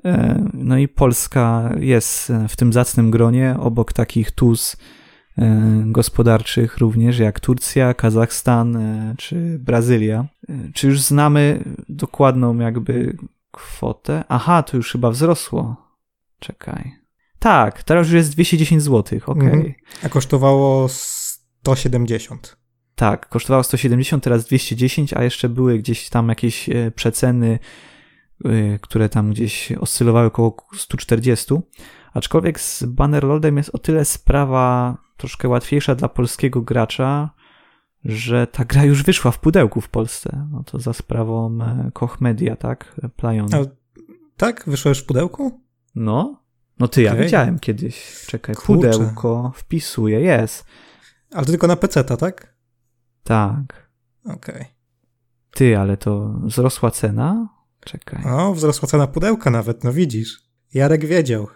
E, 0.04 0.44
no 0.54 0.78
i 0.78 0.88
Polska 0.88 1.70
jest 1.80 2.32
w 2.48 2.56
tym 2.56 2.72
zacnym 2.72 3.10
gronie, 3.10 3.56
obok 3.60 3.92
takich 3.92 4.30
tuz 4.30 4.76
e, 5.38 5.82
gospodarczych 5.86 6.78
również 6.78 7.18
jak 7.18 7.40
Turcja, 7.40 7.94
Kazachstan 7.94 8.78
czy 9.18 9.58
Brazylia. 9.58 10.24
Czy 10.74 10.86
już 10.86 11.00
znamy 11.00 11.64
dokładną 11.88 12.58
jakby 12.58 13.16
kwotę? 13.50 14.24
Aha, 14.28 14.62
to 14.62 14.76
już 14.76 14.92
chyba 14.92 15.10
wzrosło. 15.10 15.85
Czekaj. 16.38 16.92
Tak, 17.38 17.82
teraz 17.82 18.06
już 18.06 18.14
jest 18.14 18.30
210 18.30 18.82
zł, 18.82 19.18
ok. 19.26 19.42
Mhm. 19.42 19.74
A 20.02 20.08
kosztowało 20.08 20.88
170. 20.88 22.56
Tak, 22.94 23.28
kosztowało 23.28 23.62
170, 23.62 24.24
teraz 24.24 24.44
210, 24.44 25.14
a 25.14 25.24
jeszcze 25.24 25.48
były 25.48 25.78
gdzieś 25.78 26.08
tam 26.08 26.28
jakieś 26.28 26.68
e, 26.68 26.90
przeceny, 26.90 27.58
e, 28.44 28.78
które 28.78 29.08
tam 29.08 29.30
gdzieś 29.30 29.72
oscylowały 29.72 30.26
około 30.26 30.56
140. 30.76 31.54
Aczkolwiek 32.14 32.60
z 32.60 32.84
Bannerlordem 32.84 33.56
jest 33.56 33.74
o 33.74 33.78
tyle 33.78 34.04
sprawa 34.04 34.96
troszkę 35.16 35.48
łatwiejsza 35.48 35.94
dla 35.94 36.08
polskiego 36.08 36.62
gracza, 36.62 37.30
że 38.04 38.46
ta 38.46 38.64
gra 38.64 38.84
już 38.84 39.02
wyszła 39.02 39.30
w 39.30 39.40
pudełku 39.40 39.80
w 39.80 39.88
Polsce. 39.88 40.46
No 40.52 40.64
to 40.64 40.78
za 40.78 40.92
sprawą 40.92 41.58
e, 41.62 41.90
Koch 41.92 42.20
Media, 42.20 42.56
tak? 42.56 43.00
Playon. 43.16 43.48
tak? 44.36 44.64
Wyszła 44.66 44.88
już 44.88 44.98
w 44.98 45.06
pudełku? 45.06 45.65
No. 45.96 46.42
No 46.78 46.88
ty, 46.88 47.08
okay. 47.08 47.18
ja 47.18 47.24
widziałem 47.24 47.58
kiedyś. 47.58 48.24
Czekaj, 48.26 48.54
Kurczę. 48.54 48.66
pudełko 48.66 49.52
wpisuje, 49.54 50.20
jest. 50.20 50.64
Ale 51.32 51.44
to 51.44 51.50
tylko 51.50 51.66
na 51.66 51.76
PC, 51.76 52.04
tak? 52.04 52.56
Tak. 53.22 53.90
Okej. 54.24 54.54
Okay. 54.54 54.66
Ty, 55.50 55.78
ale 55.78 55.96
to 55.96 56.40
wzrosła 56.42 56.90
cena? 56.90 57.48
Czekaj. 57.80 58.24
O, 58.24 58.54
wzrosła 58.54 58.88
cena 58.88 59.06
pudełka 59.06 59.50
nawet, 59.50 59.84
no 59.84 59.92
widzisz. 59.92 60.42
Jarek 60.74 61.06
wiedział. 61.06 61.48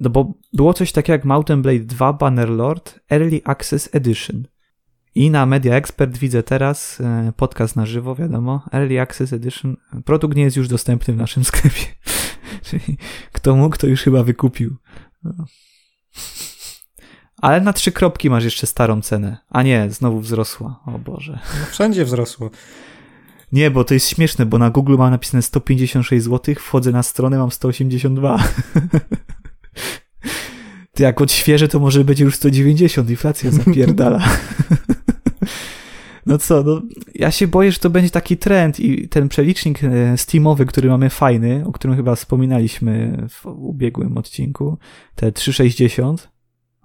No 0.00 0.10
bo 0.10 0.34
było 0.52 0.74
coś 0.74 0.92
takiego 0.92 1.12
jak 1.12 1.24
Mountain 1.24 1.62
Blade 1.62 1.84
2 1.84 2.12
Bannerlord 2.12 3.00
Early 3.10 3.40
Access 3.44 3.88
Edition. 3.92 4.46
I 5.14 5.30
na 5.30 5.46
Media 5.46 5.74
Expert 5.74 6.18
widzę 6.18 6.42
teraz 6.42 7.00
e, 7.00 7.32
podcast 7.36 7.76
na 7.76 7.86
żywo, 7.86 8.14
wiadomo, 8.14 8.62
Early 8.72 9.00
Access 9.00 9.32
Edition. 9.32 9.76
Produkt 10.04 10.36
nie 10.36 10.42
jest 10.42 10.56
już 10.56 10.68
dostępny 10.68 11.14
w 11.14 11.16
naszym 11.16 11.44
sklepie. 11.44 11.84
Czyli 12.72 12.96
kto 13.32 13.56
mógł, 13.56 13.76
to 13.76 13.86
już 13.86 14.02
chyba 14.02 14.22
wykupił. 14.22 14.76
No. 15.24 15.44
Ale 17.36 17.60
na 17.60 17.72
trzy 17.72 17.92
kropki 17.92 18.30
masz 18.30 18.44
jeszcze 18.44 18.66
starą 18.66 19.02
cenę. 19.02 19.36
A 19.50 19.62
nie, 19.62 19.90
znowu 19.90 20.20
wzrosła. 20.20 20.80
O 20.86 20.98
Boże. 20.98 21.38
No 21.60 21.66
wszędzie 21.70 22.04
wzrosło. 22.04 22.50
Nie, 23.52 23.70
bo 23.70 23.84
to 23.84 23.94
jest 23.94 24.08
śmieszne, 24.08 24.46
bo 24.46 24.58
na 24.58 24.70
Google 24.70 24.96
mam 24.98 25.10
napisane 25.10 25.42
156 25.42 26.24
zł, 26.24 26.54
wchodzę 26.58 26.92
na 26.92 27.02
stronę, 27.02 27.38
mam 27.38 27.50
182. 27.50 28.38
Ty 30.94 31.02
jak 31.02 31.20
odświeżę, 31.20 31.68
to 31.68 31.80
może 31.80 32.04
będzie 32.04 32.24
już 32.24 32.36
190, 32.36 33.10
inflacja 33.10 33.50
zapierdala. 33.50 34.24
No 36.26 36.38
co, 36.38 36.62
no, 36.62 36.82
ja 37.14 37.30
się 37.30 37.46
boję, 37.46 37.72
że 37.72 37.78
to 37.78 37.90
będzie 37.90 38.10
taki 38.10 38.36
trend 38.36 38.80
i 38.80 39.08
ten 39.08 39.28
przelicznik 39.28 39.84
e, 39.84 40.18
Steamowy, 40.18 40.66
który 40.66 40.88
mamy 40.88 41.10
fajny, 41.10 41.64
o 41.66 41.72
którym 41.72 41.96
chyba 41.96 42.14
wspominaliśmy 42.14 43.26
w 43.30 43.46
ubiegłym 43.46 44.18
odcinku, 44.18 44.78
te 45.14 45.32
360, 45.32 46.30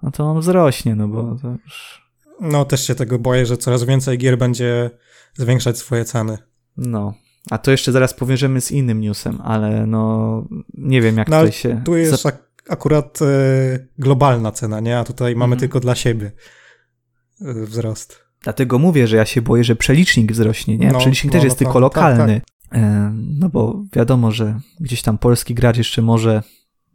no 0.02 0.10
to 0.10 0.24
on 0.24 0.40
wzrośnie, 0.40 0.94
no 0.94 1.08
bo 1.08 1.36
to 1.42 1.56
już... 1.64 2.08
No 2.40 2.64
też 2.64 2.86
się 2.86 2.94
tego 2.94 3.18
boję, 3.18 3.46
że 3.46 3.56
coraz 3.56 3.84
więcej 3.84 4.18
gier 4.18 4.38
będzie 4.38 4.90
zwiększać 5.34 5.78
swoje 5.78 6.04
ceny. 6.04 6.38
No, 6.76 7.14
a 7.50 7.58
to 7.58 7.70
jeszcze 7.70 7.92
zaraz 7.92 8.14
powiążemy 8.14 8.60
z 8.60 8.70
innym 8.70 9.00
newsem, 9.00 9.40
ale 9.44 9.86
no 9.86 10.44
nie 10.74 11.02
wiem 11.02 11.16
jak 11.16 11.28
no, 11.28 11.36
tutaj 11.36 11.52
się... 11.52 11.82
Tu 11.84 11.96
jest 11.96 12.26
ak 12.26 12.48
akurat 12.68 13.22
y, 13.22 13.88
globalna 13.98 14.52
cena, 14.52 14.80
nie? 14.80 14.98
A 14.98 15.04
tutaj 15.04 15.36
mamy 15.36 15.54
mhm. 15.54 15.60
tylko 15.60 15.80
dla 15.80 15.94
siebie 15.94 16.32
y, 17.40 17.66
wzrost. 17.66 18.27
Dlatego 18.42 18.78
mówię, 18.78 19.06
że 19.06 19.16
ja 19.16 19.26
się 19.26 19.42
boję, 19.42 19.64
że 19.64 19.76
przelicznik 19.76 20.32
wzrośnie, 20.32 20.78
nie? 20.78 20.92
No, 20.92 20.98
przelicznik 20.98 21.32
no, 21.32 21.38
też 21.38 21.44
jest 21.44 21.60
no, 21.60 21.66
tylko 21.66 21.80
lokalny. 21.80 22.40
Tak, 22.40 22.44
tak. 22.44 22.58
No 23.14 23.48
bo 23.48 23.84
wiadomo, 23.92 24.30
że 24.32 24.60
gdzieś 24.80 25.02
tam 25.02 25.18
polski 25.18 25.54
gracz 25.54 25.76
jeszcze 25.76 26.02
może 26.02 26.42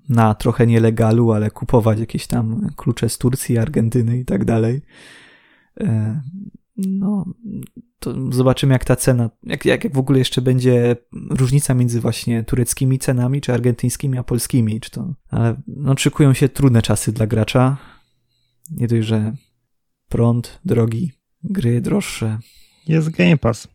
na 0.09 0.35
trochę 0.35 0.67
nielegalu, 0.67 1.31
ale 1.31 1.51
kupować 1.51 1.99
jakieś 1.99 2.27
tam 2.27 2.69
klucze 2.75 3.09
z 3.09 3.17
Turcji, 3.17 3.57
Argentyny 3.57 4.17
i 4.17 4.25
tak 4.25 4.45
dalej. 4.45 4.81
E, 5.81 6.21
no, 6.77 7.25
to 7.99 8.31
zobaczymy, 8.31 8.73
jak 8.73 8.85
ta 8.85 8.95
cena, 8.95 9.29
jak, 9.43 9.65
jak, 9.65 9.83
jak 9.83 9.93
w 9.93 9.97
ogóle 9.97 10.19
jeszcze 10.19 10.41
będzie 10.41 10.95
różnica 11.29 11.73
między 11.73 12.01
właśnie 12.01 12.43
tureckimi 12.43 12.99
cenami, 12.99 13.41
czy 13.41 13.53
argentyńskimi, 13.53 14.17
a 14.17 14.23
polskimi, 14.23 14.79
czy 14.79 14.91
to, 14.91 15.13
ale 15.29 15.55
no, 15.67 15.95
szykują 15.97 16.33
się 16.33 16.49
trudne 16.49 16.81
czasy 16.81 17.11
dla 17.11 17.27
gracza. 17.27 17.77
Nie 18.71 18.87
dość, 18.87 19.07
że 19.07 19.35
prąd 20.09 20.59
drogi, 20.65 21.11
gry 21.43 21.81
droższe. 21.81 22.39
Jest 22.87 23.09
Game 23.09 23.37
Pass. 23.37 23.67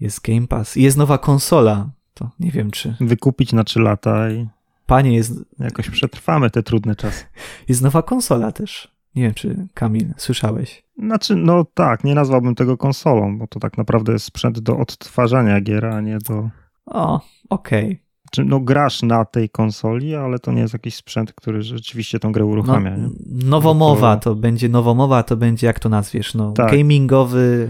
Jest 0.00 0.20
Game 0.20 0.46
Pass. 0.46 0.76
Jest 0.76 0.96
nowa 0.96 1.18
konsola. 1.18 1.90
To 2.14 2.30
nie 2.40 2.50
wiem, 2.50 2.70
czy. 2.70 2.96
Wykupić 3.00 3.52
na 3.52 3.64
3 3.64 3.80
lata 3.80 4.30
i. 4.30 4.48
Panie, 4.86 5.16
jest. 5.16 5.32
Jakoś 5.58 5.90
przetrwamy 5.90 6.50
te 6.50 6.62
trudne 6.62 6.96
czasy. 6.96 7.24
Jest 7.68 7.82
nowa 7.82 8.02
konsola 8.02 8.52
też. 8.52 9.00
Nie 9.14 9.22
wiem, 9.22 9.34
czy 9.34 9.66
Kamil, 9.74 10.14
słyszałeś? 10.16 10.84
Znaczy, 10.98 11.36
no 11.36 11.64
tak, 11.74 12.04
nie 12.04 12.14
nazwałbym 12.14 12.54
tego 12.54 12.76
konsolą, 12.76 13.38
bo 13.38 13.46
to 13.46 13.60
tak 13.60 13.78
naprawdę 13.78 14.12
jest 14.12 14.24
sprzęt 14.24 14.60
do 14.60 14.78
odtwarzania 14.78 15.60
gier, 15.60 15.86
a 15.86 16.00
nie 16.00 16.18
do... 16.18 16.50
O, 16.86 17.20
okej. 17.50 18.02
Czy, 18.30 18.44
no 18.44 18.60
grasz 18.60 19.02
na 19.02 19.24
tej 19.24 19.50
konsoli, 19.50 20.14
ale 20.14 20.38
to 20.38 20.52
nie 20.52 20.60
jest 20.60 20.72
jakiś 20.72 20.94
sprzęt, 20.94 21.32
który 21.32 21.62
rzeczywiście 21.62 22.18
tą 22.18 22.32
grę 22.32 22.44
uruchamia, 22.44 22.96
nie? 22.96 23.08
Nowomowa 23.26 24.14
No 24.14 24.20
to 24.20 24.34
będzie 24.34 24.68
nowomowa, 24.68 25.22
to 25.22 25.36
będzie 25.36 25.66
jak 25.66 25.80
to 25.80 25.88
nazwiesz, 25.88 26.34
no 26.34 26.52
Tak. 26.52 26.70
gamingowy 26.70 27.68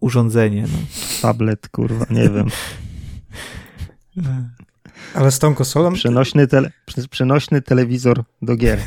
urządzenie. 0.00 0.62
No. 0.62 0.78
Tablet, 1.22 1.68
kurwa, 1.68 2.06
nie 2.10 2.28
wiem. 2.28 2.46
Ale 5.14 5.30
z 5.30 5.38
tą 5.38 5.54
konsolą, 5.54 5.92
Przenośny, 5.92 6.46
tele, 6.46 6.70
przenośny 7.10 7.62
telewizor 7.62 8.24
do 8.42 8.56
gier. 8.56 8.78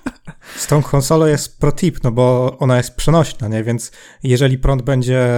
z 0.56 0.66
tą 0.66 0.82
konsolą 0.82 1.26
jest 1.26 1.60
pro 1.60 1.72
tip, 1.72 2.02
no 2.04 2.12
bo 2.12 2.56
ona 2.58 2.76
jest 2.76 2.96
przenośna, 2.96 3.48
nie? 3.48 3.64
Więc 3.64 3.92
jeżeli 4.22 4.58
prąd 4.58 4.82
będzie 4.82 5.28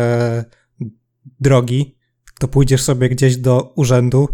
drogi, 1.40 1.96
to 2.38 2.48
pójdziesz 2.48 2.82
sobie 2.82 3.08
gdzieś 3.08 3.36
do 3.36 3.72
urzędu, 3.76 4.28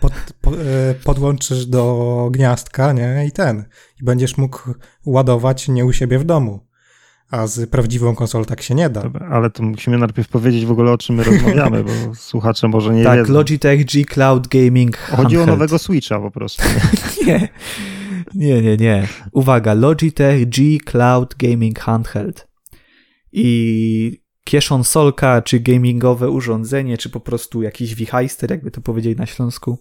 pod, 0.00 0.12
po, 0.40 0.50
e, 0.52 0.94
podłączysz 1.04 1.66
do 1.66 2.28
gniazdka, 2.32 2.92
nie? 2.92 3.26
I 3.28 3.32
ten. 3.32 3.64
I 4.00 4.04
będziesz 4.04 4.36
mógł 4.36 4.58
ładować 5.06 5.68
nie 5.68 5.84
u 5.84 5.92
siebie 5.92 6.18
w 6.18 6.24
domu. 6.24 6.66
A 7.30 7.46
z 7.46 7.70
prawdziwą 7.70 8.14
konsolą 8.14 8.44
tak 8.44 8.62
się 8.62 8.74
nie 8.74 8.90
da. 8.90 9.02
Dobra, 9.02 9.28
ale 9.28 9.50
to 9.50 9.62
musimy 9.62 9.98
najpierw 9.98 10.28
powiedzieć 10.28 10.66
w 10.66 10.70
ogóle 10.70 10.92
o 10.92 10.98
czym 10.98 11.16
my 11.16 11.24
rozmawiamy, 11.24 11.84
bo 11.84 11.90
słuchacze 12.14 12.68
może 12.68 12.94
nie 12.94 13.04
tak, 13.04 13.18
wiedzą. 13.18 13.32
Logitech 13.32 13.84
G 13.84 14.04
Cloud 14.04 14.48
Gaming 14.48 14.96
Chodzi 14.96 15.16
o 15.16 15.20
handheld. 15.22 15.46
nowego 15.46 15.78
Switcha 15.78 16.20
po 16.20 16.30
prostu. 16.30 16.62
Nie, 17.26 17.48
nie, 18.34 18.62
nie, 18.62 18.76
nie. 18.76 19.08
Uwaga, 19.32 19.74
Logitech 19.74 20.48
G 20.48 20.78
Cloud 20.84 21.34
Gaming 21.38 21.78
Handheld. 21.78 22.48
I 23.32 24.20
kieszonsolka, 24.50 25.42
czy 25.42 25.60
gamingowe 25.60 26.30
urządzenie, 26.30 26.98
czy 26.98 27.10
po 27.10 27.20
prostu 27.20 27.62
jakiś 27.62 27.94
wichajster, 27.94 28.50
jakby 28.50 28.70
to 28.70 28.80
powiedzieli 28.80 29.16
na 29.16 29.26
Śląsku, 29.26 29.78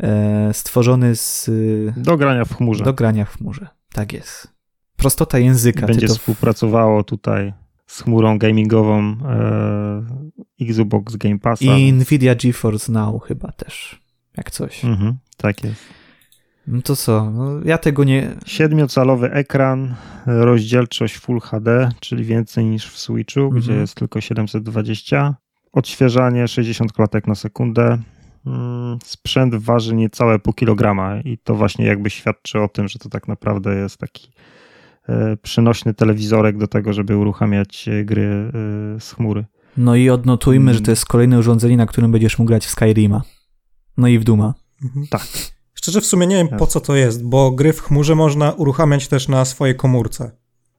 e, 0.00 0.54
stworzony 0.54 1.16
z, 1.16 1.48
y, 1.48 1.94
Do 1.96 2.16
grania 2.16 2.44
w 2.44 2.56
chmurze. 2.56 2.84
do 2.84 2.92
grania 2.92 3.24
w 3.24 3.36
chmurze. 3.38 3.68
Tak 3.92 4.12
jest. 4.12 4.48
Prostota 4.96 5.38
języka. 5.38 5.86
Będzie 5.86 6.06
to 6.06 6.14
współpracowało 6.14 7.04
tutaj 7.04 7.52
z 7.86 8.02
chmurą 8.02 8.38
gamingową 8.38 9.00
e, 9.00 10.04
Xbox 10.60 11.16
Game 11.16 11.38
Passa. 11.38 11.64
I 11.64 11.92
Nvidia 11.92 12.34
GeForce 12.34 12.92
Now 12.92 13.22
chyba 13.22 13.52
też, 13.52 14.02
jak 14.36 14.50
coś. 14.50 14.84
Mhm, 14.84 15.16
tak 15.36 15.64
jest. 15.64 16.01
No 16.66 16.82
to 16.82 16.96
co, 16.96 17.30
no, 17.30 17.50
ja 17.64 17.78
tego 17.78 18.04
nie... 18.04 18.30
Siedmiocalowy 18.46 19.30
ekran, 19.32 19.94
rozdzielczość 20.26 21.18
Full 21.18 21.40
HD, 21.40 21.88
czyli 22.00 22.24
więcej 22.24 22.64
niż 22.64 22.86
w 22.86 22.98
Switchu, 22.98 23.40
Mhm. 23.40 23.60
gdzie 23.62 23.72
jest 23.74 23.94
tylko 23.94 24.20
720. 24.20 25.34
Odświeżanie 25.72 26.48
60 26.48 26.92
klatek 26.92 27.26
na 27.26 27.34
sekundę. 27.34 27.98
Mm, 28.46 28.98
Sprzęt 29.04 29.54
waży 29.54 29.94
niecałe 29.94 30.38
pół 30.38 30.52
kilograma 30.52 31.20
i 31.20 31.38
to 31.38 31.54
właśnie 31.54 31.86
jakby 31.86 32.10
świadczy 32.10 32.60
o 32.60 32.68
tym, 32.68 32.88
że 32.88 32.98
to 32.98 33.08
tak 33.08 33.28
naprawdę 33.28 33.74
jest 33.74 33.98
taki 33.98 34.32
e, 35.08 35.36
przenośny 35.36 35.94
telewizorek 35.94 36.58
do 36.58 36.66
tego, 36.68 36.92
żeby 36.92 37.16
uruchamiać 37.16 37.88
e, 37.88 38.04
gry 38.04 38.22
e, 38.96 39.00
z 39.00 39.12
chmury. 39.12 39.44
No 39.76 39.96
i 39.96 40.10
odnotujmy, 40.10 40.62
Mm. 40.70 40.74
że 40.74 40.80
to 40.80 40.90
jest 40.90 41.06
kolejne 41.06 41.38
urządzenie, 41.38 41.76
na 41.76 41.86
którym 41.86 42.12
będziesz 42.12 42.38
mógł 42.38 42.48
grać 42.48 42.66
w 42.66 42.70
Skyrima. 42.70 43.22
No 43.96 44.08
i 44.08 44.18
w 44.18 44.24
Duma. 44.24 44.54
Mhm. 44.84 45.06
Tak. 45.10 45.22
Szczerze 45.82 46.00
w 46.00 46.06
sumie 46.06 46.26
nie 46.26 46.36
wiem 46.36 46.48
po 46.48 46.66
co 46.66 46.80
to 46.80 46.96
jest, 46.96 47.24
bo 47.24 47.50
gry 47.50 47.72
w 47.72 47.80
chmurze 47.80 48.14
można 48.14 48.52
uruchamiać 48.52 49.08
też 49.08 49.28
na 49.28 49.44
swojej 49.44 49.76
komórce. 49.76 50.30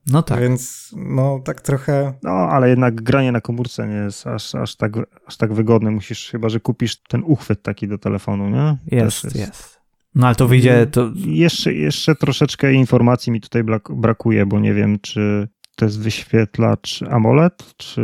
No 0.08 0.24
tak. 0.24 0.40
Więc 0.40 0.92
no 0.98 1.40
tak 1.46 1.62
trochę. 1.62 2.14
No, 2.24 2.32
ale 2.32 2.70
jednak 2.70 3.02
granie 3.02 3.32
na 3.32 3.42
komórce 3.42 3.88
nie 3.88 3.96
jest 3.96 4.28
aż, 4.28 4.56
aż, 4.56 4.76
tak, 4.76 4.92
aż 5.28 5.38
tak 5.38 5.54
wygodne. 5.54 5.92
Musisz, 5.92 6.30
chyba 6.30 6.50
że 6.50 6.60
kupisz 6.60 7.02
ten 7.02 7.24
uchwyt 7.26 7.64
taki 7.64 7.88
do 7.88 7.98
telefonu, 7.98 8.50
nie? 8.50 8.78
Jest, 8.98 9.22
Też 9.22 9.36
jest, 9.36 9.80
No 10.16 10.28
ale 10.28 10.36
to 10.36 10.48
wyjdzie, 10.48 10.88
to 10.88 11.12
Jeszcze, 11.16 11.74
jeszcze 11.74 12.16
troszeczkę 12.16 12.74
informacji 12.74 13.32
mi 13.32 13.42
tutaj 13.42 13.64
brak- 13.64 13.96
brakuje, 13.96 14.46
bo 14.46 14.60
nie 14.60 14.74
wiem, 14.74 15.00
czy 15.00 15.48
to 15.76 15.86
jest 15.86 16.00
wyświetlacz 16.00 17.02
AMOLED, 17.10 17.74
czy, 17.78 18.02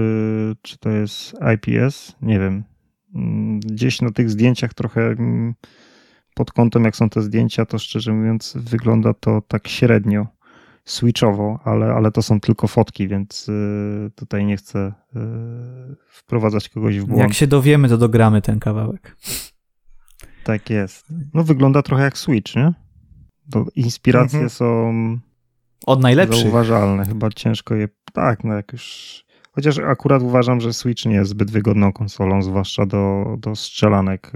czy 0.61 0.77
to 0.77 0.89
jest 0.89 1.33
IPS. 1.53 2.15
Nie 2.21 2.39
wiem. 2.39 2.63
Mm, 3.15 3.59
Gdzieś 3.59 4.01
na 4.01 4.11
tych 4.11 4.29
zdjęciach 4.29 4.73
trochę 4.73 5.01
mm, 5.01 5.53
pod 6.39 6.51
kątem, 6.51 6.83
jak 6.83 6.95
są 6.95 7.09
te 7.09 7.21
zdjęcia, 7.21 7.65
to 7.65 7.79
szczerze 7.79 8.13
mówiąc 8.13 8.53
wygląda 8.57 9.13
to 9.13 9.41
tak 9.47 9.67
średnio 9.67 10.27
switchowo, 10.85 11.59
ale, 11.63 11.85
ale 11.93 12.11
to 12.11 12.21
są 12.21 12.39
tylko 12.39 12.67
fotki, 12.67 13.07
więc 13.07 13.49
y, 13.49 14.11
tutaj 14.15 14.45
nie 14.45 14.57
chcę 14.57 14.93
y, 15.15 15.19
wprowadzać 16.07 16.69
kogoś 16.69 16.99
w 16.99 17.05
błąd. 17.05 17.19
jak 17.21 17.33
się 17.33 17.47
dowiemy, 17.47 17.89
to 17.89 17.97
dogramy 17.97 18.41
ten 18.41 18.59
kawałek. 18.59 19.15
Tak 20.43 20.69
jest. 20.69 21.05
No 21.33 21.43
wygląda 21.43 21.81
trochę 21.81 22.03
jak 22.03 22.17
Switch, 22.17 22.55
nie? 22.55 22.73
To 23.51 23.65
inspiracje 23.75 24.39
Mhm. 24.39 24.49
są 24.49 24.93
Od 25.85 26.01
najlepszych. 26.01 26.43
zauważalne. 26.43 27.05
Chyba 27.05 27.29
ciężko 27.29 27.75
je... 27.75 27.87
Tak, 28.13 28.43
no 28.43 28.53
jak 28.53 28.71
już... 28.73 29.25
Chociaż 29.51 29.79
akurat 29.79 30.21
uważam, 30.21 30.61
że 30.61 30.73
Switch 30.73 31.05
nie 31.05 31.15
jest 31.15 31.29
zbyt 31.31 31.51
wygodną 31.51 31.93
konsolą, 31.93 32.41
zwłaszcza 32.41 32.85
do, 32.85 33.25
do 33.39 33.55
strzelanek. 33.55 34.31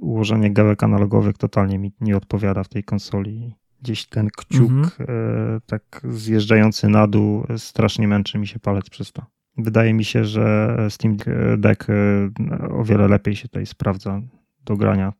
Ułożenie 0.00 0.52
gałek 0.52 0.82
analogowych 0.82 1.38
totalnie 1.38 1.78
mi 1.78 1.92
nie 2.00 2.16
odpowiada 2.16 2.64
w 2.64 2.68
tej 2.68 2.84
konsoli. 2.84 3.54
Gdzieś 3.82 4.06
ten 4.06 4.28
kciuk 4.36 4.70
Mhm. 4.70 5.10
y, 5.56 5.60
tak 5.66 6.00
zjeżdżający 6.04 6.88
na 6.88 7.06
dół 7.06 7.46
strasznie 7.56 8.08
męczy 8.08 8.38
mi 8.38 8.46
się 8.46 8.58
palec 8.58 8.90
przez 8.90 9.12
to. 9.12 9.26
Wydaje 9.56 9.94
mi 9.94 10.04
się, 10.04 10.24
że 10.24 10.76
Steam 10.90 11.16
Deck 11.58 11.90
y, 11.90 12.30
o 12.70 12.84
wiele 12.84 13.08
lepiej 13.08 13.36
się 13.36 13.48
tutaj 13.48 13.66
sprawdza 13.66 14.22
do 14.64 14.76
grania. 14.76 15.12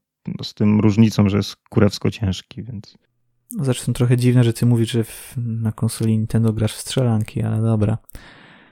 Z 0.42 0.54
tym 0.54 0.80
różnicą, 0.80 1.28
że 1.28 1.36
jest 1.36 1.56
kurewsko 1.56 2.10
ciężki, 2.10 2.62
więc 2.62 2.98
Zresztą 3.58 3.92
trochę 3.92 4.16
dziwne, 4.16 4.44
że 4.44 4.52
ty 4.52 4.66
mówisz, 4.66 4.90
że 4.90 5.04
w, 5.04 5.34
na 5.36 5.72
konsoli 5.72 6.12
Nintendo 6.18 6.52
grasz 6.52 6.74
w 6.74 6.80
strzelanki, 6.80 7.42
ale 7.42 7.62
dobra. 7.62 7.98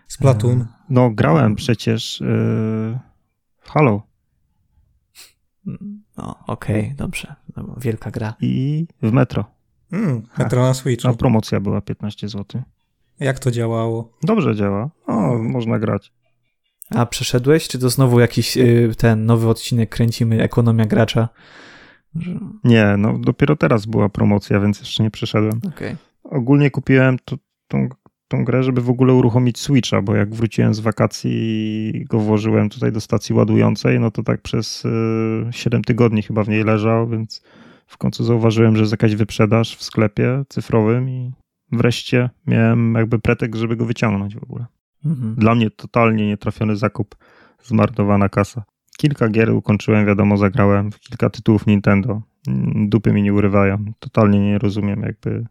Splatoon. 0.09 0.67
No, 0.91 1.11
grałem 1.11 1.55
przecież 1.55 2.21
yy, 2.21 2.27
w 3.61 3.71
Halo 3.71 4.08
No, 6.17 6.39
okej, 6.47 6.95
dobrze. 6.97 7.35
No, 7.57 7.75
wielka 7.81 8.11
gra. 8.11 8.35
i 8.41 8.87
w 9.03 9.13
Metro. 9.13 9.45
Mm, 9.93 10.23
Metro 10.39 10.63
na 10.63 10.75
Switchu. 10.75 11.09
A 11.09 11.13
promocja 11.13 11.61
była 11.61 11.81
15 11.81 12.29
zł. 12.29 12.63
Jak 13.21 13.39
to 13.39 13.51
działało? 13.51 14.13
Dobrze 14.23 14.57
działa. 14.57 14.91
O, 15.07 15.39
można 15.39 15.79
grać. 15.79 16.13
A 16.91 17.07
przeszedłeś, 17.07 17.69
czy 17.69 17.79
to 17.79 17.91
znowu 17.91 18.21
jakiś 18.21 18.57
y, 18.57 18.93
ten 18.99 19.27
nowy 19.27 19.49
odcinek 19.49 19.91
kręcimy, 19.91 20.43
ekonomia 20.43 20.85
gracza? 20.85 21.29
Nie, 22.65 22.95
no 22.99 23.19
dopiero 23.19 23.57
teraz 23.57 23.87
była 23.87 24.09
promocja, 24.09 24.61
więc 24.61 24.81
jeszcze 24.81 25.03
nie 25.03 25.11
przeszedłem. 25.11 25.61
Okej. 25.69 25.97
Ogólnie 26.25 26.71
kupiłem 26.71 27.17
to, 27.25 27.37
tą, 27.69 27.89
tą 28.29 28.45
grę, 28.45 28.63
żeby 28.63 28.81
w 28.81 28.91
ogóle 28.91 29.15
uruchomić 29.15 29.59
Switcha, 29.59 30.03
bo 30.03 30.15
jak 30.15 30.35
wróciłem 30.35 30.75
z 30.75 30.81
wakacji 30.81 31.33
i 31.95 32.05
go 32.05 32.19
włożyłem 32.19 32.69
tutaj 32.69 32.93
do 32.93 33.01
stacji 33.01 33.35
ładującej, 33.35 34.01
no 34.01 34.11
to 34.11 34.23
tak 34.23 34.43
przez 34.43 34.85
y, 34.85 34.89
7 35.51 35.85
tygodni 35.85 36.23
chyba 36.23 36.45
w 36.45 36.49
niej 36.49 36.65
leżał, 36.65 37.09
więc 37.09 37.43
w 37.87 37.99
końcu 37.99 38.25
zauważyłem, 38.25 38.77
że 38.77 38.83
jest 38.83 38.93
jakaś 38.93 39.15
wyprzedaż 39.15 39.77
w 39.77 39.83
sklepie 39.83 40.45
cyfrowym 40.49 41.09
i 41.09 41.33
wreszcie 41.73 42.31
miałem 42.47 42.95
jakby 42.95 43.19
pretekst, 43.19 43.61
żeby 43.61 43.77
go 43.77 43.85
wyciągnąć 43.85 44.37
w 44.37 44.43
ogóle. 44.43 44.67
Mhm. 45.05 45.35
Dla 45.35 45.55
mnie 45.55 45.71
totalnie 45.71 46.27
nietrafiony 46.27 46.77
zakup, 46.77 47.17
zmarnowana 47.63 48.29
kasa. 48.29 48.65
Kilka 48.97 49.29
gier 49.29 49.51
ukończyłem, 49.51 50.07
wiadomo, 50.07 50.37
zagrałem, 50.37 50.93
w 50.93 51.01
kilka 51.01 51.31
tytułów 51.31 51.67
Nintendo. 51.67 52.23
Mm, 52.49 52.89
Dupy 52.89 53.13
mi 53.13 53.23
nie 53.23 53.35
urywają. 53.35 53.93
Totalnie 53.99 54.41
nie 54.41 54.59
rozumiem, 54.59 55.03
jakby. 55.03 55.45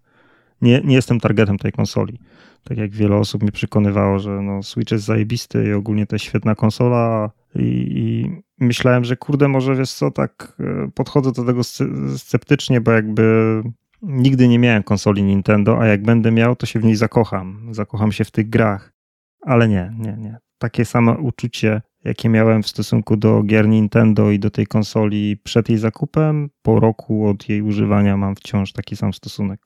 Nie, 0.62 0.82
nie 0.82 0.96
jestem 0.96 1.20
targetem 1.20 1.58
tej 1.58 1.72
konsoli. 1.72 2.20
Tak 2.68 2.78
jak 2.78 2.92
wiele 2.92 3.16
osób 3.16 3.44
mi 3.44 3.52
przekonywało, 3.52 4.20
że 4.20 4.30
no, 4.42 4.64
Switch 4.64 4.92
jest 4.92 5.06
zajebisty 5.06 5.68
i 5.68 5.74
ogólnie 5.74 6.08
to 6.08 6.16
jest 6.16 6.26
świetna 6.26 6.56
konsola. 6.56 7.32
I, 7.56 7.88
I 7.96 8.32
myślałem, 8.60 9.04
że 9.04 9.18
kurde, 9.18 9.48
może 9.48 9.76
wiesz 9.76 9.92
co, 9.92 10.12
tak 10.12 10.58
e, 10.60 10.92
podchodzę 10.96 11.32
do 11.32 11.46
tego 11.46 11.62
sce- 11.62 12.18
sceptycznie, 12.18 12.82
bo 12.82 12.92
jakby 12.92 13.64
nigdy 14.02 14.48
nie 14.48 14.60
miałem 14.60 14.84
konsoli 14.84 15.24
Nintendo, 15.24 15.80
a 15.82 15.86
jak 15.86 16.04
będę 16.04 16.32
miał, 16.32 16.56
to 16.56 16.66
się 16.66 16.80
w 16.80 16.84
niej 16.84 16.96
zakocham. 16.96 17.70
Zakocham 17.72 18.12
się 18.12 18.24
w 18.24 18.32
tych 18.32 18.50
grach. 18.50 18.94
Ale 19.42 19.68
nie, 19.68 19.94
nie, 20.00 20.18
nie. 20.18 20.38
Takie 20.58 20.86
samo 20.86 21.12
uczucie, 21.12 21.82
jakie 22.04 22.30
miałem 22.30 22.64
w 22.64 22.68
stosunku 22.68 23.18
do 23.18 23.44
gier 23.44 23.68
Nintendo 23.68 24.32
i 24.32 24.40
do 24.40 24.50
tej 24.50 24.68
konsoli 24.68 25.38
przed 25.38 25.70
jej 25.70 25.78
zakupem, 25.78 26.50
po 26.62 26.80
roku 26.80 27.28
od 27.28 27.50
jej 27.50 27.62
używania 27.62 28.18
mam 28.18 28.36
wciąż 28.36 28.72
taki 28.72 28.96
sam 28.96 29.14
stosunek. 29.14 29.60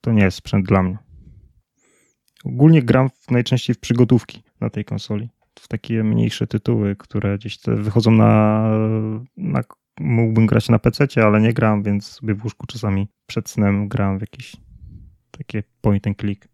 To 0.00 0.12
nie 0.12 0.22
jest 0.22 0.36
sprzęt 0.36 0.66
dla 0.66 0.82
mnie. 0.82 1.11
Ogólnie 2.44 2.82
gram 2.82 3.08
w, 3.10 3.30
najczęściej 3.30 3.74
w 3.74 3.78
przygotówki 3.78 4.42
na 4.60 4.70
tej 4.70 4.84
konsoli. 4.84 5.28
W 5.60 5.68
takie 5.68 6.04
mniejsze 6.04 6.46
tytuły, 6.46 6.96
które 6.96 7.38
gdzieś 7.38 7.58
wychodzą 7.66 8.10
na, 8.10 8.62
na. 9.36 9.60
Mógłbym 10.00 10.46
grać 10.46 10.68
na 10.68 10.78
PC, 10.78 11.06
ale 11.24 11.40
nie 11.40 11.52
gram, 11.52 11.82
więc 11.82 12.06
sobie 12.06 12.34
w 12.34 12.44
łóżku 12.44 12.66
czasami 12.66 13.08
przed 13.26 13.50
snem 13.50 13.88
gram 13.88 14.18
w 14.18 14.20
jakieś 14.20 14.56
takie 15.30 15.62
point 15.80 16.06
and 16.06 16.18
click. 16.18 16.48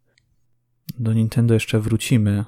Do 0.99 1.12
Nintendo 1.12 1.55
jeszcze 1.55 1.80
wrócimy. 1.80 2.45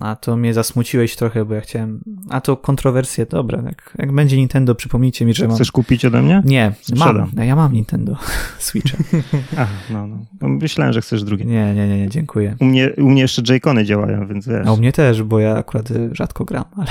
A 0.00 0.16
to 0.16 0.36
mnie 0.36 0.54
zasmuciłeś 0.54 1.16
trochę, 1.16 1.44
bo 1.44 1.54
ja 1.54 1.60
chciałem. 1.60 2.00
A 2.28 2.40
to 2.40 2.56
kontrowersje, 2.56 3.26
dobra. 3.26 3.62
Jak, 3.62 3.94
jak 3.98 4.12
będzie 4.12 4.36
Nintendo, 4.36 4.74
przypomnijcie 4.74 5.24
mi, 5.24 5.34
że 5.34 5.46
mam. 5.48 5.54
Chcesz 5.56 5.72
kupić 5.72 6.04
ode 6.04 6.22
mnie? 6.22 6.42
Nie, 6.44 6.72
Sprzedam. 6.80 7.30
mam. 7.36 7.46
Ja 7.46 7.56
mam 7.56 7.72
Nintendo 7.72 8.16
Switcha. 8.58 8.98
Aha, 9.56 9.72
no, 9.90 10.06
no. 10.06 10.16
no. 10.40 10.48
Myślałem, 10.48 10.92
że 10.92 11.00
chcesz 11.00 11.24
drugie. 11.24 11.44
Nie, 11.44 11.74
nie, 11.74 11.88
nie, 11.88 11.98
nie, 11.98 12.08
dziękuję. 12.08 12.56
U 12.60 12.64
mnie, 12.64 12.90
u 12.98 13.10
mnie 13.10 13.22
jeszcze 13.22 13.42
J-Cony 13.54 13.84
działają, 13.84 14.26
więc 14.26 14.48
wiesz. 14.48 14.66
A 14.66 14.72
u 14.72 14.76
mnie 14.76 14.92
też, 14.92 15.22
bo 15.22 15.38
ja 15.38 15.56
akurat 15.56 15.90
y, 15.90 16.10
rzadko 16.12 16.44
gram, 16.44 16.64
ale. 16.76 16.86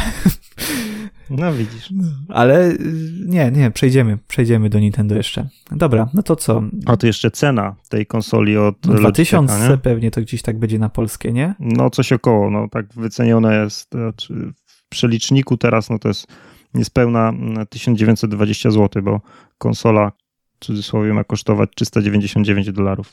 No 1.30 1.54
widzisz. 1.54 1.94
Ale 2.30 2.72
y, 2.72 2.78
nie, 3.26 3.52
nie, 3.52 3.72
przejdziemy, 3.72 4.18
przejdziemy 4.28 4.70
do 4.70 4.80
Nintendo 4.80 5.16
jeszcze. 5.16 5.50
Dobra, 5.72 6.10
no 6.14 6.24
to 6.24 6.36
co? 6.36 6.64
A 6.86 6.98
to 6.98 7.08
jeszcze 7.08 7.32
cena 7.32 7.76
tej 7.90 8.06
konsoli 8.06 8.58
od 8.58 8.86
No, 8.86 8.94
Logitecha, 8.94 9.38
2000 9.38 9.70
nie? 9.70 9.78
pewnie 9.78 10.12
to 10.12 10.22
gdzieś 10.22 10.42
tak 10.42 10.60
będzie 10.60 10.80
na 10.80 10.90
polskie, 10.90 11.32
nie? 11.32 11.56
No 11.60 11.90
coś 11.90 12.14
około, 12.14 12.50
no 12.52 12.68
tak 12.72 12.94
wycenione 12.94 13.64
jest, 13.64 13.92
znaczy 13.92 14.54
w 14.66 14.90
przeliczniku 14.90 15.58
teraz 15.58 15.90
no 15.90 16.00
to 16.00 16.08
jest 16.08 16.28
niespełna 16.74 17.30
mm, 17.30 17.68
1920 17.68 18.72
zł, 18.72 19.04
bo 19.04 19.22
konsola 19.58 20.12
w 20.60 20.66
cudzysłowie 20.66 21.14
ma 21.14 21.24
kosztować 21.24 21.70
399 21.76 22.72
dolarów. 22.72 23.12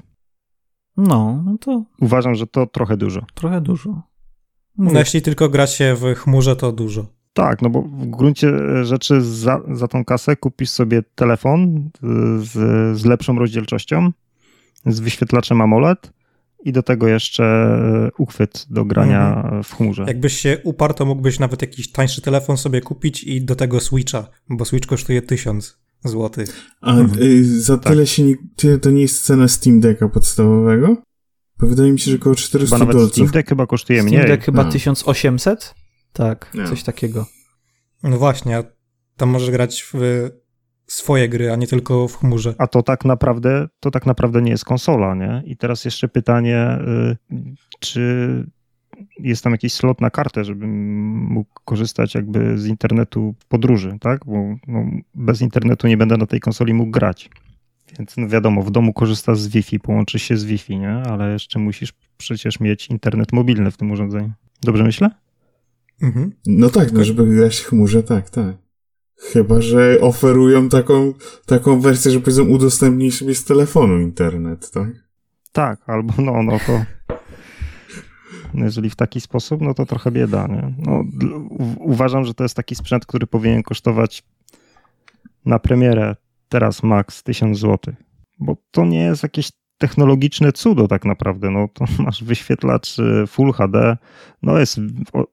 No, 0.97 1.43
no 1.45 1.59
to 1.59 1.85
Uważam, 2.01 2.35
że 2.35 2.47
to 2.47 2.67
trochę 2.67 2.97
dużo. 2.97 3.21
trochę 3.35 3.61
dużo. 3.61 4.03
No 4.79 4.99
jeśli 4.99 5.23
tylko 5.23 5.49
gra 5.49 5.67
się 5.67 5.95
w 5.95 6.15
chmurze, 6.15 6.57
to 6.57 6.73
dużo. 6.73 7.07
Tak, 7.37 7.63
no 7.63 7.71
bo 7.71 7.83
w 7.83 8.07
gruncie 8.07 8.53
rzeczy 8.85 9.23
za, 9.23 9.61
za 9.73 9.89
tą 9.89 10.05
kasę 10.05 10.37
kupisz 10.37 10.71
sobie 10.71 11.03
telefon 11.15 11.91
z, 12.39 12.53
z 12.99 13.05
lepszą 13.05 13.39
rozdzielczością, 13.39 14.11
z 14.87 15.01
wyświetlaczem 15.01 15.61
AMOLED 15.61 16.13
i 16.65 16.73
do 16.73 16.83
tego 16.83 17.09
jeszcze 17.09 17.69
uchwyt 18.19 18.67
do 18.71 18.85
grania 18.85 19.51
w 19.65 19.75
chmurze. 19.75 20.05
Jakbyś 20.07 20.37
się 20.41 20.59
uparł, 20.65 20.95
to 20.95 21.05
mógłbyś 21.07 21.39
nawet 21.39 21.63
jakiś 21.63 21.93
tańszy 21.93 22.23
telefon 22.23 22.57
sobie 22.57 22.81
kupić 22.81 23.25
i 23.25 23.43
do 23.43 23.57
tego 23.57 23.81
Switcha, 23.81 24.27
bo 24.49 24.65
Switch 24.65 24.89
kosztuje 24.89 25.23
1000 25.23 25.79
zł. 26.05 26.45
A 26.81 26.99
y, 27.21 27.61
za 27.61 27.79
Tak. 27.79 27.93
tyle 27.93 28.07
się 28.07 28.23
nie, 28.23 28.35
tyle 28.57 28.79
to 28.79 28.91
nie 28.91 29.03
jest 29.03 29.25
cena 29.25 29.49
Steam 29.49 29.81
Decka 29.81 30.09
podstawowego? 30.09 30.97
Bo 31.61 31.67
wydaje 31.67 31.93
mi 31.93 31.99
się, 31.99 32.11
że 32.11 32.17
około 32.17 32.35
400 32.35 32.77
Chyba 32.77 32.87
nawet 32.87 32.97
Steam 32.97 33.09
dolców. 33.09 33.33
Deck 33.33 33.49
chyba 33.49 33.67
kosztuje 33.67 33.99
Steam 34.03 34.15
mniej. 34.15 34.27
Deck 34.29 34.45
chyba 34.45 34.65
No. 34.65 34.71
1800? 34.73 35.75
Tak, 36.17 36.51
No. 36.55 36.69
coś 36.69 36.83
takiego. 36.83 37.27
No 38.03 38.19
właśnie, 38.19 38.59
a 38.59 38.63
tam 39.17 39.29
możesz 39.29 39.51
grać 39.51 39.83
w 39.93 40.01
swoje 40.87 41.29
gry, 41.29 41.53
a 41.53 41.57
nie 41.57 41.67
tylko 41.67 42.09
w 42.09 42.17
chmurze. 42.17 42.55
A 42.59 42.67
to 42.67 42.83
tak 42.83 43.05
naprawdę, 43.05 43.69
to 43.81 43.91
tak 43.91 44.07
naprawdę 44.07 44.43
nie 44.43 44.51
jest 44.51 44.65
konsola, 44.65 45.15
nie? 45.15 45.43
I 45.47 45.57
teraz 45.57 45.85
jeszcze 45.85 46.09
pytanie, 46.09 46.79
y, 47.33 47.47
czy 47.81 48.47
jest 49.19 49.45
tam 49.45 49.53
jakiś 49.53 49.73
slot 49.73 50.01
na 50.01 50.11
kartę, 50.11 50.45
żebym 50.45 50.71
mógł 51.17 51.51
korzystać 51.65 52.15
jakby 52.15 52.59
z 52.59 52.67
internetu 52.67 53.35
w 53.39 53.47
podróży, 53.47 53.97
tak? 54.01 54.25
Bo 54.27 54.57
no, 54.67 54.85
bez 55.15 55.41
internetu 55.41 55.89
nie 55.89 55.97
będę 55.97 56.17
na 56.17 56.27
tej 56.27 56.41
konsoli 56.41 56.75
mógł 56.75 56.91
grać. 56.91 57.31
Więc 57.99 58.17
no 58.17 58.29
wiadomo, 58.29 58.63
w 58.63 58.71
domu 58.71 58.93
korzystasz 58.93 59.39
z 59.39 59.49
Wi-Fi, 59.49 59.81
połączysz 59.81 60.23
się 60.23 60.37
z 60.37 60.45
Wi-Fi, 60.45 60.79
nie? 60.79 60.93
Ale 60.93 61.33
jeszcze 61.33 61.59
musisz 61.59 61.93
przecież 62.17 62.61
mieć 62.61 62.87
internet 62.87 63.33
mobilny 63.33 63.71
w 63.71 63.77
tym 63.77 63.91
urządzeniu. 63.91 64.33
Dobrze 64.63 64.85
myślę? 64.85 65.11
Mhm. 66.03 66.33
No 66.47 66.71
tak, 66.71 66.93
no 66.93 67.05
żeby 67.05 67.27
grać 67.27 67.61
w 67.61 67.67
chmurze, 67.67 68.03
tak, 68.03 68.31
tak. 68.31 68.57
Chyba, 69.17 69.61
że 69.61 70.01
oferują 70.01 70.69
taką, 70.69 71.13
taką 71.47 71.81
wersję, 71.81 72.11
że 72.11 72.21
powiedzą 72.21 72.45
udostępnij 72.45 73.11
sobie 73.11 73.35
z 73.35 73.45
telefonu 73.45 74.01
internet, 74.01 74.71
tak? 74.71 74.89
Tak, 75.53 75.81
albo 75.87 76.23
no, 76.23 76.43
no 76.43 76.59
to. 76.67 76.85
No 78.55 78.65
jeżeli 78.65 78.91
w 78.91 78.97
taki 78.97 79.21
sposób, 79.21 79.61
no 79.61 79.75
to 79.75 79.87
trochę 79.87 80.11
bieda. 80.11 80.47
Nie? 80.47 80.75
No, 80.79 81.05
uważam, 81.79 82.25
że 82.25 82.35
to 82.35 82.43
jest 82.43 82.55
taki 82.55 82.75
sprzęt, 82.75 83.07
który 83.07 83.27
powinien 83.27 83.63
kosztować 83.63 84.23
na 85.45 85.59
premierę 85.59 86.17
teraz 86.49 86.83
max 86.83 87.23
1000 87.23 87.59
zł. 87.59 87.95
Bo 88.39 88.57
to 88.71 88.85
nie 88.85 89.03
jest 89.03 89.23
jakieś 89.23 89.51
technologiczne 89.79 90.53
cudo 90.53 90.89
tak 90.89 91.05
naprawdę. 91.05 91.51
No 91.51 91.69
to 91.69 91.85
masz 92.05 92.25
wyświetlacz 92.25 92.99
y, 92.99 93.27
Full 93.27 93.53
HD, 93.53 93.97
no 94.43 94.59
jest 94.59 94.81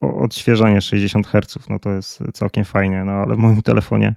odświeżanie 0.01 0.81
60 0.81 1.27
Hz, 1.27 1.69
no 1.69 1.79
to 1.79 1.91
jest 1.91 2.23
całkiem 2.33 2.65
fajnie, 2.65 3.03
no 3.05 3.11
ale 3.11 3.35
w 3.35 3.37
moim 3.37 3.61
telefonie 3.61 4.15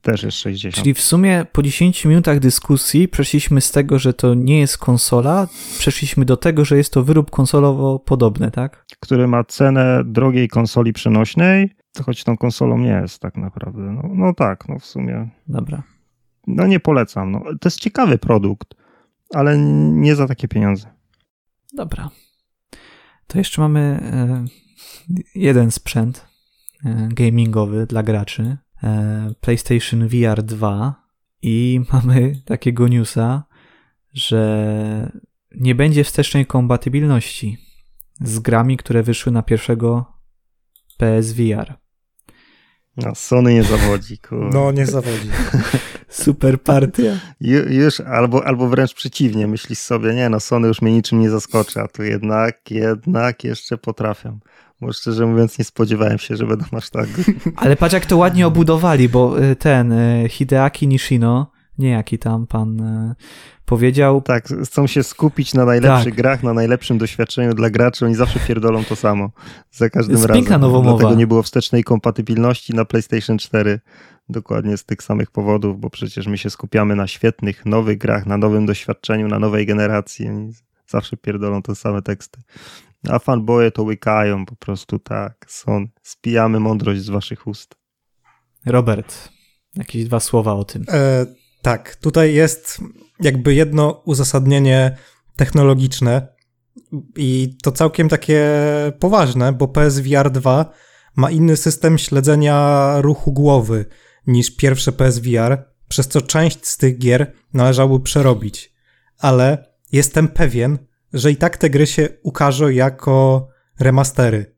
też 0.00 0.22
jest 0.22 0.36
60. 0.36 0.74
Czyli 0.74 0.94
w 0.94 1.00
sumie 1.00 1.46
po 1.52 1.62
10 1.62 2.04
minutach 2.04 2.38
dyskusji 2.38 3.08
przeszliśmy 3.08 3.60
z 3.60 3.70
tego, 3.70 3.98
że 3.98 4.14
to 4.14 4.34
nie 4.34 4.60
jest 4.60 4.78
konsola, 4.78 5.48
przeszliśmy 5.78 6.24
do 6.24 6.36
tego, 6.36 6.64
że 6.64 6.76
jest 6.76 6.92
to 6.92 7.02
wyrób 7.02 7.30
konsolowo 7.30 7.98
podobny, 7.98 8.50
tak? 8.50 8.84
który 9.00 9.28
ma 9.28 9.44
cenę 9.44 10.02
drogiej 10.04 10.48
konsoli 10.48 10.92
przenośnej, 10.92 11.70
to 11.92 12.02
choć 12.02 12.24
tą 12.24 12.36
konsolą 12.36 12.78
nie 12.78 13.00
jest 13.02 13.20
tak 13.20 13.36
naprawdę. 13.36 13.82
No, 13.82 14.02
no 14.14 14.34
tak, 14.34 14.68
no 14.68 14.78
w 14.78 14.84
sumie. 14.84 15.28
Dobra. 15.46 15.82
No 16.46 16.66
nie 16.66 16.80
polecam. 16.80 17.32
No. 17.32 17.40
To 17.40 17.66
jest 17.66 17.80
ciekawy 17.80 18.18
produkt, 18.18 18.74
ale 19.34 19.58
nie 19.92 20.16
za 20.16 20.26
takie 20.26 20.48
pieniądze. 20.48 20.92
Dobra. 21.72 22.10
To 23.26 23.38
jeszcze 23.38 23.60
mamy 23.60 23.80
e, 23.80 24.44
jeden 25.34 25.70
sprzęt 25.70 26.26
e, 26.84 27.08
gamingowy 27.12 27.86
dla 27.86 28.02
graczy. 28.02 28.56
E, 28.82 29.32
PlayStation 29.40 30.08
VR 30.08 30.42
2 30.42 31.08
i 31.42 31.80
mamy 31.92 32.42
takiego 32.44 32.88
newsa, 32.88 33.44
że 34.12 35.12
nie 35.54 35.74
będzie 35.74 36.04
wstecznej 36.04 36.46
kompatybilności 36.46 37.58
z 38.20 38.38
grami, 38.38 38.76
które 38.76 39.02
wyszły 39.02 39.32
na 39.32 39.42
pierwszego 39.42 40.12
PSVR. 40.96 41.78
No, 42.96 43.14
Sony 43.14 43.54
nie 43.54 43.64
zawodzi. 43.64 44.18
Kurde. 44.28 44.58
No, 44.58 44.72
nie 44.72 44.86
zawodzi. 44.86 45.30
Super 46.08 46.62
partia. 46.62 47.12
Ju- 47.40 47.70
Już, 47.72 48.00
albo, 48.00 48.46
albo 48.46 48.68
wręcz 48.68 48.94
przeciwnie, 48.94 49.46
myślisz 49.46 49.78
sobie, 49.78 50.14
nie 50.14 50.28
no, 50.28 50.40
Sony 50.40 50.68
już 50.68 50.82
mnie 50.82 50.92
niczym 50.92 51.20
nie 51.20 51.30
zaskoczy, 51.30 51.80
a 51.80 51.88
tu 51.88 52.02
jednak, 52.02 52.70
jednak 52.70 53.44
jeszcze 53.44 53.78
potrafią. 53.78 54.38
Bo 54.80 54.92
szczerze 54.92 55.26
mówiąc 55.26 55.58
nie 55.58 55.64
spodziewałem 55.64 56.18
się, 56.18 56.36
że 56.36 56.46
będą 56.46 56.64
aż 56.72 56.90
tak 56.90 57.06
Ale 57.56 57.76
patrz 57.76 57.94
jak 57.94 58.06
to 58.06 58.16
ładnie 58.16 58.46
obudowali, 58.46 59.08
bo 59.08 59.42
y, 59.42 59.56
ten 59.56 59.92
y, 59.92 60.28
Hideaki 60.28 60.88
Nishino, 60.88 61.50
nie 61.78 61.90
jaki 61.90 62.18
tam 62.18 62.46
pan 62.46 62.80
y, 62.80 63.14
powiedział, 63.64 64.22
Tak, 64.22 64.48
chcą 64.64 64.86
się 64.86 65.02
skupić 65.02 65.54
na 65.54 65.64
najlepszych 65.64 66.04
Tak. 66.04 66.14
grach, 66.14 66.42
na 66.42 66.52
najlepszym 66.54 66.98
doświadczeniu 66.98 67.54
dla 67.54 67.70
graczy. 67.70 68.04
Oni 68.06 68.14
zawsze 68.14 68.38
pierdolą 68.40 68.84
to 68.84 68.96
samo. 68.96 69.30
Za 69.70 69.90
każdym 69.90 70.12
Jest 70.16 70.24
razem. 70.26 70.42
piękna 70.42 70.58
nowomowa. 70.58 70.98
Dlatego 70.98 71.18
nie 71.18 71.26
było 71.26 71.42
wstecznej 71.42 71.84
kompatybilności 71.84 72.74
na 72.74 72.84
PlayStation 72.84 73.38
4. 73.38 73.80
Dokładnie 74.28 74.76
z 74.76 74.84
tych 74.84 75.02
samych 75.02 75.30
powodów, 75.30 75.80
bo 75.80 75.90
przecież 75.90 76.26
my 76.26 76.38
się 76.38 76.50
skupiamy 76.50 76.96
na 76.96 77.06
świetnych, 77.06 77.66
nowych 77.66 77.98
grach, 77.98 78.26
na 78.26 78.36
nowym 78.36 78.66
doświadczeniu, 78.66 79.28
na 79.28 79.38
nowej 79.38 79.66
generacji. 79.66 80.28
Oni 80.28 80.52
zawsze 80.86 81.16
pierdolą 81.16 81.62
te 81.62 81.74
same 81.74 82.02
teksty. 82.02 82.40
A 83.08 83.18
fanboye 83.18 83.70
to 83.70 83.82
łykają 83.82 84.46
po 84.46 84.56
prostu 84.56 84.98
tak. 84.98 85.46
Są, 85.48 85.86
spijamy 86.02 86.60
mądrość 86.60 87.00
z 87.00 87.08
waszych 87.08 87.46
ust. 87.46 87.74
Robert, 88.66 89.28
jakieś 89.76 90.04
dwa 90.04 90.20
słowa 90.20 90.52
o 90.52 90.64
tym. 90.64 90.84
E, 90.88 91.26
tak, 91.62 91.96
tutaj 91.96 92.34
jest 92.34 92.80
jakby 93.20 93.54
jedno 93.54 94.02
uzasadnienie 94.04 94.96
technologiczne 95.36 96.28
i 97.16 97.56
to 97.62 97.72
całkiem 97.72 98.08
takie 98.08 98.50
poważne, 98.98 99.52
bo 99.52 99.68
PSVR 99.68 100.30
2 100.30 100.72
ma 101.16 101.30
inny 101.30 101.56
system 101.56 101.98
śledzenia 101.98 102.94
ruchu 103.00 103.32
głowy 103.32 103.84
niż 104.28 104.56
pierwsze 104.56 104.92
PSVR, 104.92 105.64
przez 105.88 106.08
co 106.08 106.22
część 106.22 106.66
z 106.66 106.76
tych 106.76 106.98
gier 106.98 107.32
należałoby 107.54 108.04
przerobić. 108.04 108.72
Ale 109.18 109.72
jestem 109.92 110.28
pewien, 110.28 110.78
że 111.12 111.30
i 111.30 111.36
tak 111.36 111.56
te 111.56 111.70
gry 111.70 111.86
się 111.86 112.08
ukażą 112.22 112.68
jako 112.68 113.48
remastery 113.80 114.56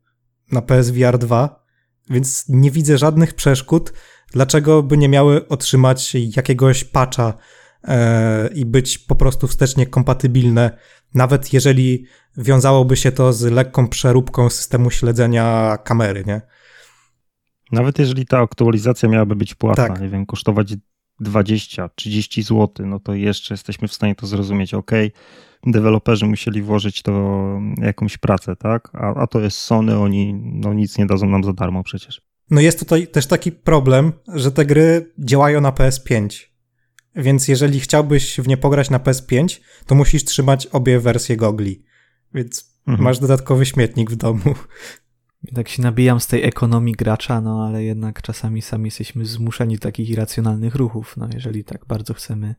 na 0.51 0.61
PSVR 0.61 1.17
2, 1.17 1.65
więc 2.09 2.45
nie 2.49 2.71
widzę 2.71 2.97
żadnych 2.97 3.33
przeszkód, 3.33 3.93
dlaczego 4.31 4.83
by 4.83 4.97
nie 4.97 5.09
miały 5.09 5.47
otrzymać 5.47 6.15
jakiegoś 6.37 6.83
patcha 6.83 7.33
e, 7.83 8.49
i 8.53 8.65
być 8.65 8.97
po 8.97 9.15
prostu 9.15 9.47
wstecznie 9.47 9.85
kompatybilne, 9.85 10.77
nawet 11.13 11.53
jeżeli 11.53 12.05
wiązałoby 12.37 12.95
się 12.95 13.11
to 13.11 13.33
z 13.33 13.41
lekką 13.41 13.87
przeróbką 13.87 14.49
systemu 14.49 14.91
śledzenia 14.91 15.77
kamery, 15.83 16.23
nie? 16.25 16.41
Nawet 17.71 17.99
jeżeli 17.99 18.25
ta 18.25 18.39
aktualizacja 18.39 19.09
miałaby 19.09 19.35
być 19.35 19.55
płatna, 19.55 19.87
Tak. 19.87 20.01
nie 20.01 20.09
wiem, 20.09 20.25
kosztować 20.25 20.73
20, 21.19 21.89
30 21.95 22.43
zł, 22.43 22.85
no 22.85 22.99
to 22.99 23.13
jeszcze 23.13 23.53
jesteśmy 23.53 23.87
w 23.87 23.93
stanie 23.93 24.15
to 24.15 24.27
zrozumieć. 24.27 24.73
Ok, 24.73 24.91
deweloperzy 25.65 26.25
musieli 26.25 26.61
włożyć 26.61 27.01
to 27.01 27.11
jakąś 27.77 28.17
pracę, 28.17 28.55
tak? 28.55 28.89
A, 28.93 29.15
a 29.15 29.27
to 29.27 29.39
jest 29.39 29.57
Sony, 29.57 29.99
oni 29.99 30.33
no 30.33 30.73
nic 30.73 30.97
nie 30.97 31.05
dadzą 31.05 31.29
nam 31.29 31.43
za 31.43 31.53
darmo 31.53 31.83
przecież. 31.83 32.21
No 32.51 32.61
jest 32.61 32.79
tutaj 32.79 33.07
też 33.07 33.27
taki 33.27 33.51
problem, 33.51 34.13
że 34.33 34.51
te 34.51 34.65
gry 34.65 35.11
działają 35.19 35.61
na 35.61 35.71
PS5. 35.71 36.45
Więc 37.15 37.47
jeżeli 37.47 37.79
chciałbyś 37.79 38.39
w 38.39 38.47
nie 38.47 38.57
pograć 38.57 38.89
na 38.89 38.99
PS5, 38.99 39.59
to 39.85 39.95
musisz 39.95 40.25
trzymać 40.25 40.67
obie 40.67 40.99
wersje 40.99 41.37
gogli. 41.37 41.83
Więc 42.33 42.71
Mhm. 42.87 43.03
Masz 43.03 43.19
dodatkowy 43.19 43.65
śmietnik 43.65 44.11
w 44.11 44.15
domu. 44.15 44.41
Tak 45.55 45.69
się 45.69 45.81
nabijam 45.81 46.19
z 46.19 46.27
tej 46.27 46.43
ekonomii 46.43 46.93
gracza, 46.93 47.41
no 47.41 47.65
ale 47.67 47.83
jednak 47.83 48.21
czasami 48.21 48.61
sami 48.61 48.85
jesteśmy 48.85 49.25
zmuszeni 49.25 49.75
do 49.75 49.81
takich 49.81 50.09
irracjonalnych 50.09 50.75
ruchów, 50.75 51.17
no 51.17 51.27
jeżeli 51.33 51.63
tak 51.63 51.85
bardzo 51.85 52.13
chcemy 52.13 52.55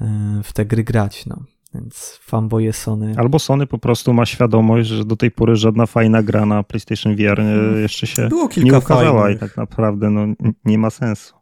e, 0.00 0.40
w 0.44 0.52
te 0.52 0.66
gry 0.66 0.84
grać, 0.84 1.26
no. 1.26 1.44
Więc 1.74 2.18
fanboye 2.22 2.72
Sony. 2.72 3.14
Albo 3.16 3.38
Sony 3.38 3.66
po 3.66 3.78
prostu 3.78 4.12
ma 4.12 4.26
świadomość, 4.26 4.88
że 4.88 5.04
do 5.04 5.16
tej 5.16 5.30
pory 5.30 5.56
żadna 5.56 5.86
fajna 5.86 6.22
gra 6.22 6.46
na 6.46 6.62
PlayStation 6.62 7.16
VR 7.16 7.36
hmm. 7.36 7.82
jeszcze 7.82 8.06
się 8.06 8.28
nie 8.56 8.78
ukazała 8.78 9.22
fajnych. 9.22 9.36
i 9.36 9.40
tak 9.40 9.56
naprawdę 9.56 10.10
no, 10.10 10.26
nie 10.64 10.78
ma 10.78 10.90
sensu. 10.90 11.34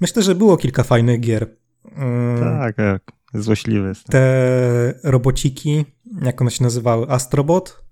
Myślę, 0.00 0.22
że 0.22 0.34
było 0.34 0.56
kilka 0.56 0.82
fajnych 0.82 1.20
gier. 1.20 1.56
Hmm. 1.94 2.40
Tak, 2.40 2.76
tak. 2.76 3.12
Złośliwy 3.34 3.88
jest. 3.88 4.06
Te 4.06 5.00
robociki, 5.04 5.84
jak 6.22 6.40
one 6.40 6.50
się 6.50 6.64
nazywały? 6.64 7.10
Astrobot? 7.10 7.87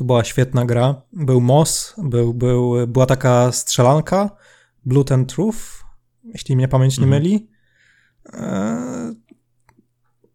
To 0.00 0.04
była 0.04 0.24
świetna 0.24 0.64
gra. 0.64 1.02
Był 1.12 1.40
MOS, 1.40 1.94
był, 1.98 2.34
był, 2.34 2.86
była 2.86 3.06
taka 3.06 3.52
strzelanka, 3.52 4.30
Blood 4.84 5.12
and 5.12 5.34
Truth, 5.34 5.58
jeśli 6.24 6.56
mnie 6.56 6.68
pamięć 6.68 6.98
nie 6.98 7.04
mhm. 7.04 7.22
myli. 7.22 7.48
Eee, 8.32 9.14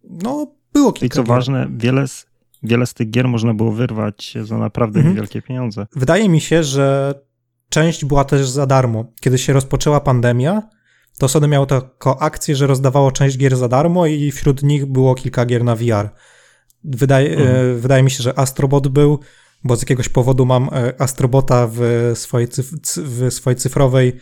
no, 0.04 0.48
było 0.74 0.94
kilka 0.94 1.06
I 1.06 1.10
co 1.10 1.24
gier. 1.24 1.28
ważne, 1.28 1.68
wiele 1.78 2.08
z, 2.08 2.26
wiele 2.64 2.86
z 2.86 2.94
tych 2.94 3.10
gier 3.10 3.28
można 3.28 3.54
było 3.54 3.72
wyrwać 3.72 4.38
za 4.44 4.58
naprawdę 4.58 5.00
mhm. 5.00 5.16
niewielkie 5.16 5.42
pieniądze. 5.42 5.88
Wydaje 5.96 6.30
mi 6.30 6.42
się, 6.42 6.64
że 6.64 7.14
część 7.70 8.06
była 8.06 8.24
też 8.24 8.50
za 8.50 8.66
darmo. 8.66 9.06
Kiedy 9.22 9.38
się 9.38 9.54
rozpoczęła 9.54 10.00
pandemia, 10.00 10.70
to 11.20 11.28
Sony 11.28 11.48
miało 11.48 11.66
taką 11.66 12.20
akcję, 12.20 12.56
że 12.56 12.68
rozdawało 12.68 13.12
część 13.12 13.38
gier 13.38 13.58
za 13.58 13.68
darmo 13.68 14.06
i 14.06 14.32
wśród 14.32 14.64
nich 14.64 14.86
było 14.86 15.16
kilka 15.16 15.46
gier 15.46 15.64
na 15.64 15.76
VR. 15.76 16.10
Wydaje, 16.84 17.30
mhm. 17.38 17.56
e, 17.56 17.74
wydaje 17.74 18.04
mi 18.04 18.12
się, 18.12 18.24
że 18.24 18.40
Astrobot 18.40 18.88
był, 18.88 19.20
bo 19.66 19.76
z 19.76 19.82
jakiegoś 19.82 20.10
powodu 20.10 20.46
mam 20.46 20.70
e, 20.72 21.02
Astrobota 21.02 21.68
w 21.72 22.12
swojej, 22.16 22.48
w 22.98 23.34
swojej 23.34 23.58
cyfrowej 23.58 24.14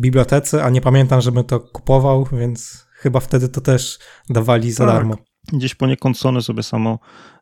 bibliotece, 0.00 0.64
a 0.64 0.70
nie 0.70 0.80
pamiętam, 0.80 1.20
żebym 1.20 1.44
to 1.44 1.60
kupował, 1.60 2.28
więc 2.32 2.86
chyba 2.92 3.20
wtedy 3.20 3.48
to 3.48 3.60
też 3.60 3.98
dawali 4.30 4.72
za 4.72 4.84
tak. 4.84 4.94
darmo. 4.94 5.16
Gdzieś 5.52 5.74
poniekąd 5.74 6.18
Sony 6.18 6.42
sobie 6.42 6.62
samo 6.62 6.98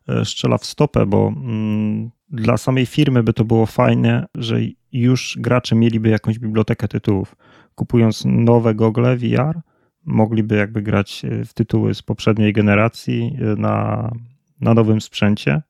e, 0.07 0.25
strzela 0.25 0.57
w 0.57 0.65
stopę, 0.65 1.05
bo 1.05 1.27
mm, 1.27 2.11
dla 2.29 2.57
samej 2.57 2.85
firmy 2.85 3.23
by 3.23 3.33
to 3.33 3.45
było 3.45 3.65
fajne, 3.65 4.25
że 4.35 4.59
już 4.91 5.37
gracze 5.39 5.75
mieliby 5.75 6.09
jakąś 6.09 6.39
bibliotekę 6.39 6.87
tytułów. 6.87 7.35
Kupując 7.75 8.23
nowe 8.25 8.75
gogle 8.75 9.17
VR, 9.17 9.61
mogliby 10.05 10.55
jakby 10.55 10.81
grać 10.81 11.21
w 11.45 11.53
tytuły 11.53 11.93
z 11.93 12.01
poprzedniej 12.01 12.53
generacji 12.53 13.37
na, 13.57 14.11
na 14.61 14.73
nowym 14.73 15.01
sprzęcie 15.01 15.61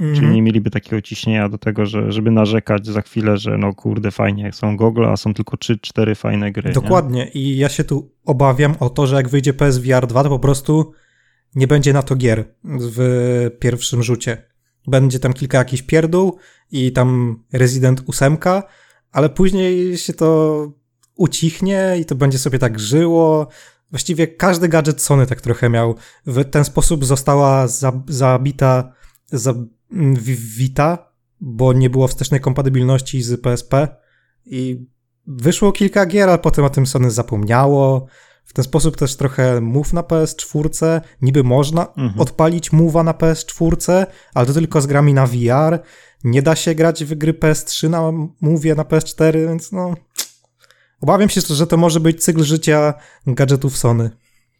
Mhm. 0.00 0.16
Czyli 0.16 0.28
nie 0.28 0.42
mieliby 0.42 0.70
takiego 0.70 1.02
ciśnienia 1.02 1.48
do 1.48 1.58
tego, 1.58 1.86
że, 1.86 2.12
żeby 2.12 2.30
narzekać 2.30 2.86
za 2.86 3.02
chwilę, 3.02 3.36
że 3.36 3.58
no 3.58 3.74
kurde, 3.74 4.10
fajnie, 4.10 4.52
są 4.52 4.76
gogle, 4.76 5.08
a 5.08 5.16
są 5.16 5.34
tylko 5.34 5.56
3-4 5.56 6.16
fajne 6.16 6.52
gry. 6.52 6.72
Dokładnie. 6.72 7.24
Nie? 7.24 7.30
I 7.30 7.56
ja 7.56 7.68
się 7.68 7.84
tu 7.84 8.10
obawiam 8.24 8.74
o 8.80 8.90
to, 8.90 9.06
że 9.06 9.16
jak 9.16 9.28
wyjdzie 9.28 9.54
PSVR 9.54 10.06
2, 10.06 10.22
to 10.22 10.28
po 10.28 10.38
prostu 10.38 10.92
nie 11.54 11.66
będzie 11.66 11.92
na 11.92 12.02
to 12.02 12.16
gier 12.16 12.44
w 12.64 13.50
pierwszym 13.60 14.02
rzucie. 14.02 14.42
Będzie 14.86 15.18
tam 15.18 15.32
kilka 15.32 15.58
jakichś 15.58 15.82
pierdół 15.82 16.38
i 16.70 16.92
tam 16.92 17.38
Resident 17.52 18.02
8, 18.06 18.36
ale 19.12 19.28
później 19.28 19.96
się 19.98 20.12
to 20.12 20.72
ucichnie 21.14 21.96
i 22.00 22.04
to 22.04 22.14
będzie 22.14 22.38
sobie 22.38 22.58
tak 22.58 22.80
żyło. 22.80 23.48
Właściwie 23.90 24.26
każdy 24.26 24.68
gadżet 24.68 25.02
Sony 25.02 25.26
tak 25.26 25.40
trochę 25.40 25.68
miał. 25.68 25.94
W 26.26 26.44
ten 26.44 26.64
sposób 26.64 27.04
została 27.04 27.66
zabita, 28.08 28.92
Vita, 30.56 31.12
bo 31.40 31.72
nie 31.72 31.90
było 31.90 32.08
wstecznej 32.08 32.40
kompatybilności 32.40 33.22
z 33.22 33.40
PSP 33.40 33.88
i 34.46 34.86
wyszło 35.26 35.72
kilka 35.72 36.06
gier, 36.06 36.30
a 36.30 36.38
potem 36.38 36.64
o 36.64 36.70
tym 36.70 36.86
Sony 36.86 37.10
zapomniało. 37.10 38.06
W 38.44 38.52
ten 38.52 38.64
sposób 38.64 38.96
też 38.96 39.16
trochę 39.16 39.60
Move 39.60 39.92
na 39.92 40.02
PS4, 40.02 41.00
niby 41.22 41.44
można 41.44 41.86
mhm. 41.86 42.20
odpalić 42.20 42.70
Move'a 42.70 43.04
na 43.04 43.12
PS4, 43.12 44.06
ale 44.34 44.46
to 44.46 44.52
tylko 44.52 44.80
z 44.80 44.86
grami 44.86 45.14
na 45.14 45.26
VR. 45.26 45.78
Nie 46.24 46.42
da 46.42 46.56
się 46.56 46.74
grać 46.74 47.04
w 47.04 47.14
gry 47.14 47.34
PS3 47.34 47.90
na 47.90 48.12
Move 48.40 48.64
na 48.64 48.84
PS4, 48.84 49.32
więc 49.32 49.72
no... 49.72 49.94
Obawiam 51.00 51.28
się, 51.28 51.40
że 51.40 51.66
to 51.66 51.76
może 51.76 52.00
być 52.00 52.24
cykl 52.24 52.42
życia 52.42 52.94
gadżetów 53.26 53.76
Sony. 53.76 54.10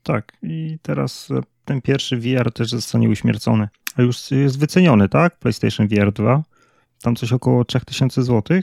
Tak, 0.03 0.33
i 0.43 0.79
teraz 0.83 1.29
ten 1.69 1.83
pierwszy 1.83 2.17
VR 2.17 2.53
też 2.53 2.71
zostanie 2.71 3.09
uśmiercony. 3.09 3.69
A 3.97 4.03
już 4.03 4.31
jest 4.31 4.59
wyceniony, 4.59 5.09
tak? 5.09 5.39
PlayStation 5.39 5.89
VR 5.89 6.13
2. 6.13 6.43
Tam 7.03 7.17
coś 7.17 7.33
około 7.33 7.65
3000 7.65 8.23
zł. 8.23 8.63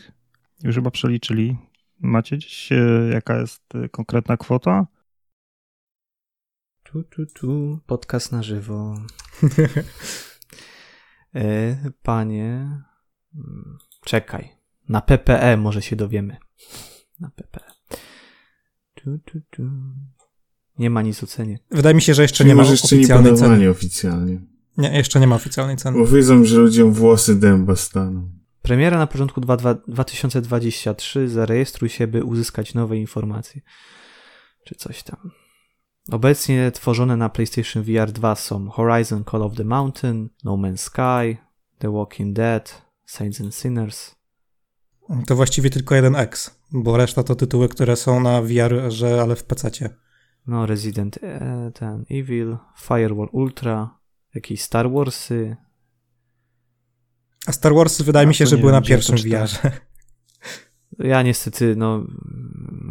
Już 0.64 0.76
chyba 0.76 0.92
przeliczyli. 0.92 1.58
Macie 2.00 2.38
gdzieś 2.38 2.72
e, 2.72 3.10
jaka 3.14 3.40
jest 3.40 3.76
e, 3.76 3.90
konkretna 3.90 4.38
kwota? 4.38 4.88
Tu, 6.84 7.04
tu, 7.04 7.26
tu. 7.26 7.80
Podcast 7.86 8.32
na 8.32 8.44
żywo. 8.44 8.96
e, 11.36 11.76
panie, 12.04 12.82
mm, 13.36 13.78
czekaj. 14.06 14.50
Na 14.90 15.02
PPE 15.02 15.58
może 15.58 15.82
się 15.82 15.96
dowiemy. 15.96 16.38
Na 17.20 17.30
PPE. 17.30 17.72
Tu, 18.96 19.20
tu, 19.26 19.40
tu. 19.50 19.64
Nie 20.80 20.90
ma 20.90 21.02
nic 21.02 21.24
o 21.24 21.28
cenie. 21.28 21.60
Wydaje 21.72 21.96
mi 21.96 22.02
się, 22.02 22.14
że 22.14 22.22
jeszcze 22.22 22.38
Czyli 22.38 22.48
nie 22.48 22.56
ma 22.56 22.64
jeszcze 22.64 22.96
oficjalnej 22.96 23.32
nie 23.32 23.38
ceny. 23.38 23.70
oficjalnie. 23.70 24.42
Nie, 24.78 24.98
jeszcze 24.98 25.20
nie 25.20 25.28
ma 25.28 25.36
oficjalnej 25.36 25.78
ceny. 25.78 25.98
Bo 25.98 26.08
wiedzą, 26.08 26.46
że 26.46 26.58
ludziom 26.58 26.94
włosy 26.94 27.40
dęba 27.40 27.76
staną. 27.76 28.30
Premiera 28.62 28.98
na 28.98 29.08
początku 29.08 29.42
2023. 29.42 31.30
Zarejestruj 31.30 31.90
się, 31.90 32.08
by 32.08 32.24
uzyskać 32.24 32.74
nowe 32.74 32.98
informacje. 32.98 33.62
Czy 34.64 34.76
coś 34.76 35.04
tam. 35.04 35.32
Obecnie 36.12 36.72
tworzone 36.72 37.18
na 37.18 37.30
PlayStation 37.30 37.84
VR 37.84 38.12
2 38.12 38.36
są 38.36 38.70
Horizon 38.70 39.24
Call 39.32 39.42
of 39.44 39.56
the 39.56 39.64
Mountain, 39.64 40.30
No 40.44 40.52
Man's 40.58 40.78
Sky, 40.78 41.38
The 41.80 41.92
Walking 41.92 42.36
Dead, 42.36 42.82
Saints 43.06 43.42
and 43.42 43.56
Sinners. 43.56 44.16
To 45.28 45.36
właściwie 45.36 45.70
tylko 45.70 45.96
jeden 45.96 46.16
X, 46.16 46.60
bo 46.72 46.98
reszta 46.98 47.24
to 47.24 47.36
tytuły, 47.36 47.70
które 47.70 47.96
są 47.96 48.20
na 48.20 48.42
VR, 48.42 48.92
że 48.92 49.22
ale 49.22 49.36
w 49.36 49.44
PC. 49.44 49.70
No, 50.48 50.66
Resident 50.66 51.20
e, 51.24 51.72
ten 51.74 52.06
Evil, 52.10 52.58
Firewall 52.78 53.30
Ultra, 53.32 54.00
jakieś 54.36 54.62
Star 54.62 54.92
Warsy. 54.92 55.56
A 57.48 57.52
Star 57.52 57.74
Warsy 57.74 58.04
wydaje 58.04 58.26
A 58.26 58.28
mi 58.28 58.36
się, 58.36 58.46
że 58.46 58.58
były 58.58 58.72
na 58.72 58.82
pierwszym 58.82 59.16
VR. 59.16 59.50
Ja 61.00 61.22
niestety, 61.22 61.76
no, 61.76 62.06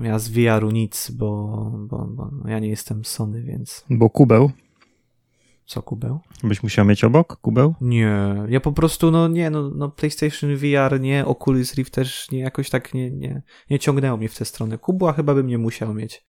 ja 0.03 0.19
z 0.19 0.29
VR-u 0.29 0.71
nic, 0.71 1.11
bo, 1.11 1.57
bo, 1.79 2.07
bo 2.09 2.31
no, 2.33 2.51
ja 2.51 2.59
nie 2.59 2.69
jestem 2.69 3.05
Sony, 3.05 3.43
więc. 3.43 3.85
Bo 3.91 4.11
kubeł. 4.11 4.51
Co 5.67 5.83
kubeł? 5.83 6.21
Byś 6.43 6.63
musiał 6.63 6.85
mieć 6.85 7.05
obok 7.05 7.37
kubeł? 7.37 7.75
Nie, 7.81 8.35
ja 8.49 8.61
po 8.61 8.73
prostu, 8.73 9.11
no 9.11 9.29
nie, 9.29 9.51
no, 9.51 9.71
no 9.71 9.91
PlayStation 9.91 10.57
VR, 10.57 11.01
nie, 11.01 11.27
Oculus 11.27 11.75
Rift 11.75 11.95
też 11.95 12.31
nie, 12.31 12.39
jakoś 12.39 12.71
tak 12.71 12.95
nie, 12.95 13.11
nie, 13.11 13.43
nie 13.71 13.79
ciągnęło 13.79 14.17
mnie 14.17 14.29
w 14.29 14.39
tę 14.39 14.45
stronę. 14.45 14.79
Kubła 14.79 15.13
chyba 15.13 15.35
bym 15.35 15.47
nie 15.47 15.59
musiał 15.59 15.95
mieć. 15.95 16.25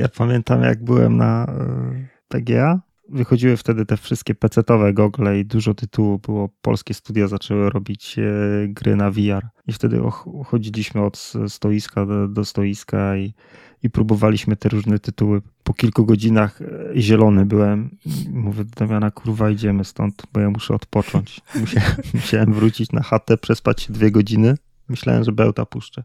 Ja 0.00 0.08
pamiętam, 0.08 0.62
jak 0.62 0.84
byłem 0.84 1.16
na 1.16 1.44
e, 1.44 2.08
PGA, 2.28 2.80
wychodziły 3.08 3.56
wtedy 3.56 3.86
te 3.86 3.96
wszystkie 3.96 4.34
PC-owe 4.34 4.92
gogle 4.92 5.40
i 5.40 5.44
dużo 5.44 5.74
tytułów 5.74 6.20
było. 6.20 6.48
Polskie 6.62 6.94
studia 6.94 7.28
zaczęły 7.28 7.70
robić 7.70 8.18
e, 8.18 8.22
gry 8.68 8.96
na 8.96 9.10
VR. 9.10 9.48
I 9.66 9.72
wtedy 9.72 10.00
chodziliśmy 10.46 11.02
od 11.02 11.32
stoiska 11.48 12.06
do, 12.06 12.28
do 12.28 12.44
stoiska 12.44 13.16
i, 13.16 13.34
i 13.82 13.90
próbowaliśmy 13.90 14.56
te 14.56 14.68
różne 14.68 14.98
tytuły. 14.98 15.42
Po 15.64 15.74
kilku 15.74 16.06
godzinach 16.06 16.62
e, 16.62 17.00
zielony 17.00 17.46
byłem. 17.46 17.96
Mówię 18.30 18.64
do 18.64 18.70
Damiana, 18.86 19.10
kurwa, 19.10 19.50
idziemy 19.50 19.84
stąd, 19.84 20.22
bo 20.32 20.40
ja 20.40 20.50
muszę 20.50 20.74
odpocząć. 20.74 21.40
Musiałem, 21.60 21.92
musiałem 22.14 22.52
wrócić 22.52 22.92
na 22.92 23.02
chatę, 23.02 23.36
przespać 23.36 23.82
się 23.82 23.92
dwie 23.92 24.10
godziny. 24.10 24.54
Myślałem, 24.90 25.24
że 25.24 25.32
bełta 25.32 25.66
puszczę. 25.66 26.04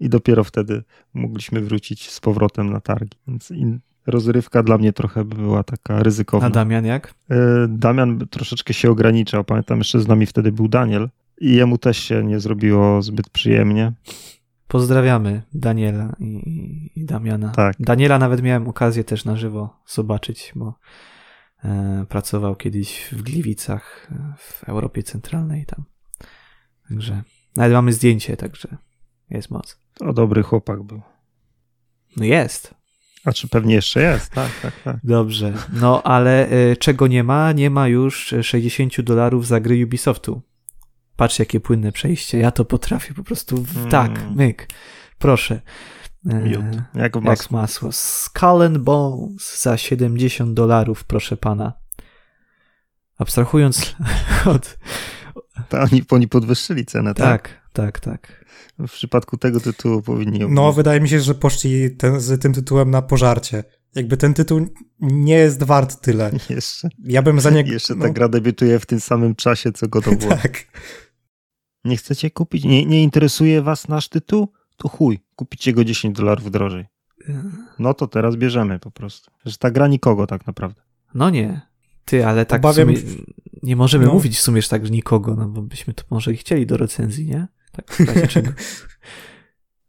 I 0.00 0.08
dopiero 0.08 0.44
wtedy 0.44 0.82
mogliśmy 1.14 1.60
wrócić 1.60 2.10
z 2.10 2.20
powrotem 2.20 2.70
na 2.72 2.80
targi. 2.80 3.18
Więc 3.28 3.52
rozrywka 4.06 4.62
dla 4.62 4.78
mnie 4.78 4.92
trochę 4.92 5.24
była 5.24 5.62
taka 5.62 6.02
ryzykowna. 6.02 6.46
A 6.46 6.50
Damian 6.50 6.84
jak? 6.84 7.14
E, 7.30 7.36
Damian 7.68 8.26
troszeczkę 8.30 8.74
się 8.74 8.90
ograniczał. 8.90 9.44
Pamiętam, 9.44 9.78
jeszcze 9.78 10.00
z 10.00 10.08
nami 10.08 10.26
wtedy 10.26 10.52
był 10.52 10.68
Daniel 10.68 11.08
i 11.40 11.54
jemu 11.54 11.78
też 11.78 11.98
się 11.98 12.24
nie 12.24 12.40
zrobiło 12.40 13.02
zbyt 13.02 13.30
przyjemnie. 13.30 13.92
Pozdrawiamy 14.68 15.42
Daniela 15.54 16.16
i, 16.18 16.90
i 16.96 17.04
Damiana. 17.04 17.48
Tak. 17.50 17.76
Daniela 17.80 18.18
nawet 18.18 18.42
miałem 18.42 18.68
okazję 18.68 19.04
też 19.04 19.24
na 19.24 19.36
żywo 19.36 19.76
zobaczyć, 19.86 20.52
bo 20.56 20.74
e, 21.64 22.06
pracował 22.08 22.56
kiedyś 22.56 23.08
w 23.12 23.22
Gliwicach 23.22 24.10
w 24.38 24.64
Europie 24.64 25.02
Centralnej 25.02 25.66
tam. 25.66 25.84
Także 26.88 27.22
nawet 27.56 27.72
mamy 27.72 27.92
zdjęcie, 27.92 28.36
także 28.36 28.76
jest 29.30 29.50
moc. 29.50 29.78
To 29.94 30.12
dobry 30.12 30.42
chłopak 30.42 30.82
był. 30.82 31.02
No 32.16 32.24
jest. 32.24 32.74
A 33.24 33.32
czy 33.32 33.48
pewnie 33.48 33.74
jeszcze 33.74 34.02
jest, 34.02 34.30
tak, 34.30 34.50
tak, 34.62 34.72
tak. 34.84 34.96
Dobrze. 35.04 35.52
No 35.72 36.02
ale 36.02 36.52
y, 36.52 36.76
czego 36.76 37.06
nie 37.06 37.24
ma? 37.24 37.52
Nie 37.52 37.70
ma 37.70 37.88
już 37.88 38.34
60 38.42 39.00
dolarów 39.00 39.46
za 39.46 39.60
gry 39.60 39.84
Ubisoftu. 39.84 40.42
Patrz, 41.16 41.38
jakie 41.38 41.60
płynne 41.60 41.92
przejście. 41.92 42.38
Ja 42.38 42.50
to 42.50 42.64
potrafię 42.64 43.14
po 43.14 43.24
prostu. 43.24 43.62
W... 43.62 43.76
Mm. 43.76 43.90
Tak, 43.90 44.10
myk. 44.34 44.68
Proszę. 45.18 45.60
E, 46.30 46.34
Miód. 46.34 46.64
Jak 46.94 47.12
w 47.12 47.16
Jak 47.16 47.20
masło. 47.20 47.58
masło. 47.58 47.92
Skull 47.92 48.62
and 48.62 48.78
Bones 48.78 49.62
za 49.62 49.76
70 49.76 50.54
dolarów, 50.54 51.04
proszę 51.04 51.36
pana. 51.36 51.72
Abstrahując 53.18 53.96
od. 54.54 54.78
Ta, 55.68 55.82
oni, 55.82 56.02
oni 56.10 56.28
podwyższyli 56.28 56.86
cenę, 56.86 57.14
tak? 57.14 57.42
Tak, 57.42 57.60
tak, 57.72 58.00
tak. 58.00 58.44
W 58.78 58.92
przypadku 58.92 59.36
tego 59.36 59.60
tytułu 59.60 60.02
powinni 60.02 60.40
No, 60.48 60.72
wydaje 60.72 61.00
mi 61.00 61.08
się, 61.08 61.20
że 61.20 61.34
poszli 61.34 61.90
ten, 61.90 62.20
z 62.20 62.42
tym 62.42 62.52
tytułem 62.52 62.90
na 62.90 63.02
pożarcie. 63.02 63.64
Jakby 63.94 64.16
ten 64.16 64.34
tytuł 64.34 64.66
nie 65.00 65.34
jest 65.34 65.62
wart 65.62 66.00
tyle. 66.00 66.30
jeszcze, 66.50 66.88
Ja 67.04 67.22
bym 67.22 67.40
za 67.40 67.50
niego... 67.50 67.72
jeszcze 67.78 67.94
no, 67.94 68.04
ta 68.04 68.10
gra 68.10 68.28
debiutuje 68.28 68.78
w 68.78 68.86
tym 68.86 69.00
samym 69.00 69.34
czasie, 69.34 69.72
co 69.72 69.88
God 69.88 70.08
of 70.08 70.24
War. 70.24 70.42
Tak. 70.42 70.64
Nie 71.84 71.96
chcecie 71.96 72.30
kupić? 72.30 72.64
Nie, 72.64 72.86
nie 72.86 73.02
interesuje 73.02 73.62
was 73.62 73.88
nasz 73.88 74.08
tytuł? 74.08 74.52
To 74.76 74.88
chuj, 74.88 75.18
kupicie 75.36 75.72
go 75.72 75.84
10 75.84 76.16
dolarów 76.16 76.50
drożej. 76.50 76.86
No 77.78 77.94
to 77.94 78.06
teraz 78.06 78.36
bierzemy 78.36 78.78
po 78.78 78.90
prostu. 78.90 79.30
Że 79.44 79.58
ta 79.58 79.70
gra 79.70 79.86
nikogo 79.86 80.26
tak 80.26 80.46
naprawdę. 80.46 80.82
No 81.14 81.30
nie. 81.30 81.60
Ty, 82.04 82.26
ale 82.26 82.46
tak 82.46 82.60
Obawiam 82.60 82.94
w 82.94 83.00
sumie 83.00 83.22
nie 83.66 83.76
możemy 83.76 84.06
No. 84.06 84.12
mówić 84.12 84.36
w 84.38 84.40
sumie 84.40 84.62
że 84.62 84.68
tak 84.68 84.86
że 84.86 84.92
nikogo, 84.92 85.34
no 85.34 85.48
bo 85.48 85.62
byśmy 85.62 85.94
to 85.94 86.02
może 86.10 86.32
i 86.32 86.36
chcieli 86.36 86.66
do 86.66 86.76
recenzji, 86.76 87.26
nie? 87.26 87.46
Tak, 87.72 87.96
czego. 88.28 88.50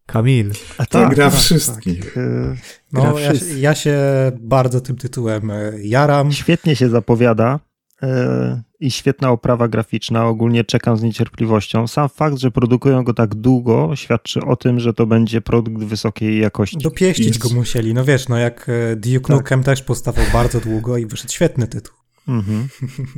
Kamil. 0.06 0.52
A 0.78 0.86
Ta 0.86 1.10
gra 1.10 1.30
wszystkich. 1.30 2.18
E, 2.18 2.56
No, 2.94 3.02
Gra 3.02 3.22
ja, 3.22 3.28
się- 3.30 3.36
wszyscy. 3.40 3.60
ja 3.60 3.76
się 3.76 3.98
bardzo 4.40 4.82
tym 4.82 4.96
tytułem 4.96 5.52
e, 5.52 5.72
jaram. 5.84 6.32
Świetnie 6.32 6.76
się 6.76 6.90
zapowiada 6.90 7.60
e, 8.04 8.62
i 8.80 8.92
świetna 8.92 9.30
oprawa 9.32 9.68
graficzna. 9.68 10.26
Ogólnie 10.28 10.64
czekam 10.64 10.98
z 10.98 11.02
niecierpliwością. 11.04 11.88
Sam 11.88 12.10
fakt, 12.10 12.38
że 12.38 12.52
produkują 12.52 13.04
go 13.04 13.14
tak 13.14 13.36
długo, 13.36 13.92
świadczy 13.96 14.42
o 14.42 14.56
tym, 14.56 14.80
że 14.80 14.94
to 14.94 15.06
będzie 15.06 15.42
produkt 15.42 15.84
wysokiej 15.84 16.40
jakości. 16.42 16.78
Dopieścić 16.78 17.28
Jest. 17.28 17.40
go 17.40 17.50
musieli. 17.50 17.94
No 17.94 18.06
wiesz, 18.06 18.28
no 18.30 18.38
jak 18.38 18.68
Duke 18.96 19.20
Tak. 19.20 19.30
Nukem 19.30 19.64
też 19.64 19.82
powstawał 19.82 20.26
bardzo 20.34 20.60
długo 20.60 20.98
i 20.98 21.06
wyszedł 21.06 21.34
świetny 21.34 21.68
tytuł. 21.68 21.97
Mhm. 22.28 22.68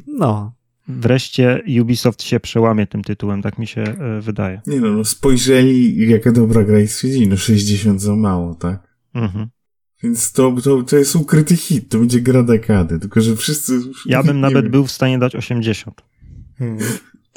No. 0.08 0.54
Wreszcie 0.88 1.64
Ubisoft 1.82 2.24
się 2.24 2.40
przełamie 2.40 2.88
tym 2.88 3.04
tytułem, 3.04 3.42
tak 3.42 3.58
mi 3.58 3.68
się 3.68 3.82
e, 3.82 4.22
wydaje. 4.22 4.62
Nie 4.68 4.82
no, 4.82 4.92
no 4.94 5.06
spojrzeli, 5.06 6.10
jaka 6.10 6.32
dobra 6.32 6.64
gra 6.64 6.80
i 6.80 6.88
stwierdzili, 6.88 7.28
no 7.28 7.38
60 7.38 8.02
za 8.02 8.16
mało, 8.16 8.56
tak? 8.56 8.88
Mhm. 9.14 9.48
Więc 10.04 10.32
to, 10.32 10.56
to, 10.64 10.84
to 10.84 10.98
jest 10.98 11.16
ukryty 11.16 11.56
hit, 11.58 11.90
to 11.90 12.00
będzie 12.00 12.22
gra 12.22 12.44
dekady, 12.44 13.00
tylko 13.00 13.22
że 13.22 13.36
wszyscy... 13.36 13.80
Ja 14.06 14.24
bym 14.24 14.40
nawet 14.50 14.64
wiem. 14.64 14.72
był 14.72 14.86
w 14.86 14.92
stanie 14.92 15.20
dać 15.20 15.36
80, 15.36 16.02
Hmm. 16.58 16.78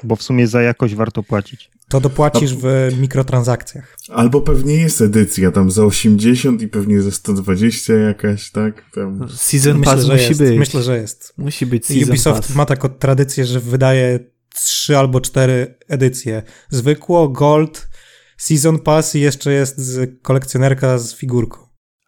bo 0.05 0.16
w 0.16 0.23
sumie 0.23 0.47
za 0.47 0.62
jakość 0.62 0.95
warto 0.95 1.23
płacić. 1.23 1.70
To 1.93 2.01
dopłacisz 2.01 2.55
w 2.57 2.64
mikrotransakcjach. 3.01 3.97
Albo 4.11 4.40
pewnie 4.40 4.74
jest 4.74 5.01
edycja 5.01 5.51
tam 5.51 5.70
za 5.70 5.84
80 5.84 6.62
i 6.62 6.68
pewnie 6.68 7.03
za 7.03 7.11
120 7.11 7.95
jakaś, 7.95 8.51
tak? 8.51 8.84
Tam... 8.95 9.28
Season 9.36 9.78
Myślę, 9.78 9.93
Pass 9.95 10.09
musi 10.09 10.24
jest. 10.28 10.40
być. 10.40 10.59
Myślę, 10.59 10.82
że 10.82 10.99
jest. 10.99 11.34
Musi 11.38 11.66
być 11.66 11.86
Season 11.86 12.09
Ubisoft 12.09 12.40
Pass. 12.43 12.55
ma 12.57 12.66
taką 12.66 12.88
tradycję, 12.88 13.45
że 13.45 13.61
wydaje 13.61 14.18
trzy 14.55 14.99
albo 14.99 15.20
cztery 15.20 15.74
edycje. 15.88 16.43
Zwykło, 16.70 17.28
Gold, 17.28 17.88
Season 18.36 18.78
Pass 18.78 19.14
i 19.14 19.20
jeszcze 19.20 19.53
jest 19.53 19.78
z 19.78 20.22
kolekcjonerka 20.22 20.99
z 20.99 21.14
figurką. 21.14 21.59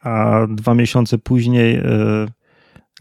A 0.02 0.46
dwa 0.50 0.74
miesiące 0.74 1.18
później 1.18 1.76
e, 1.76 1.82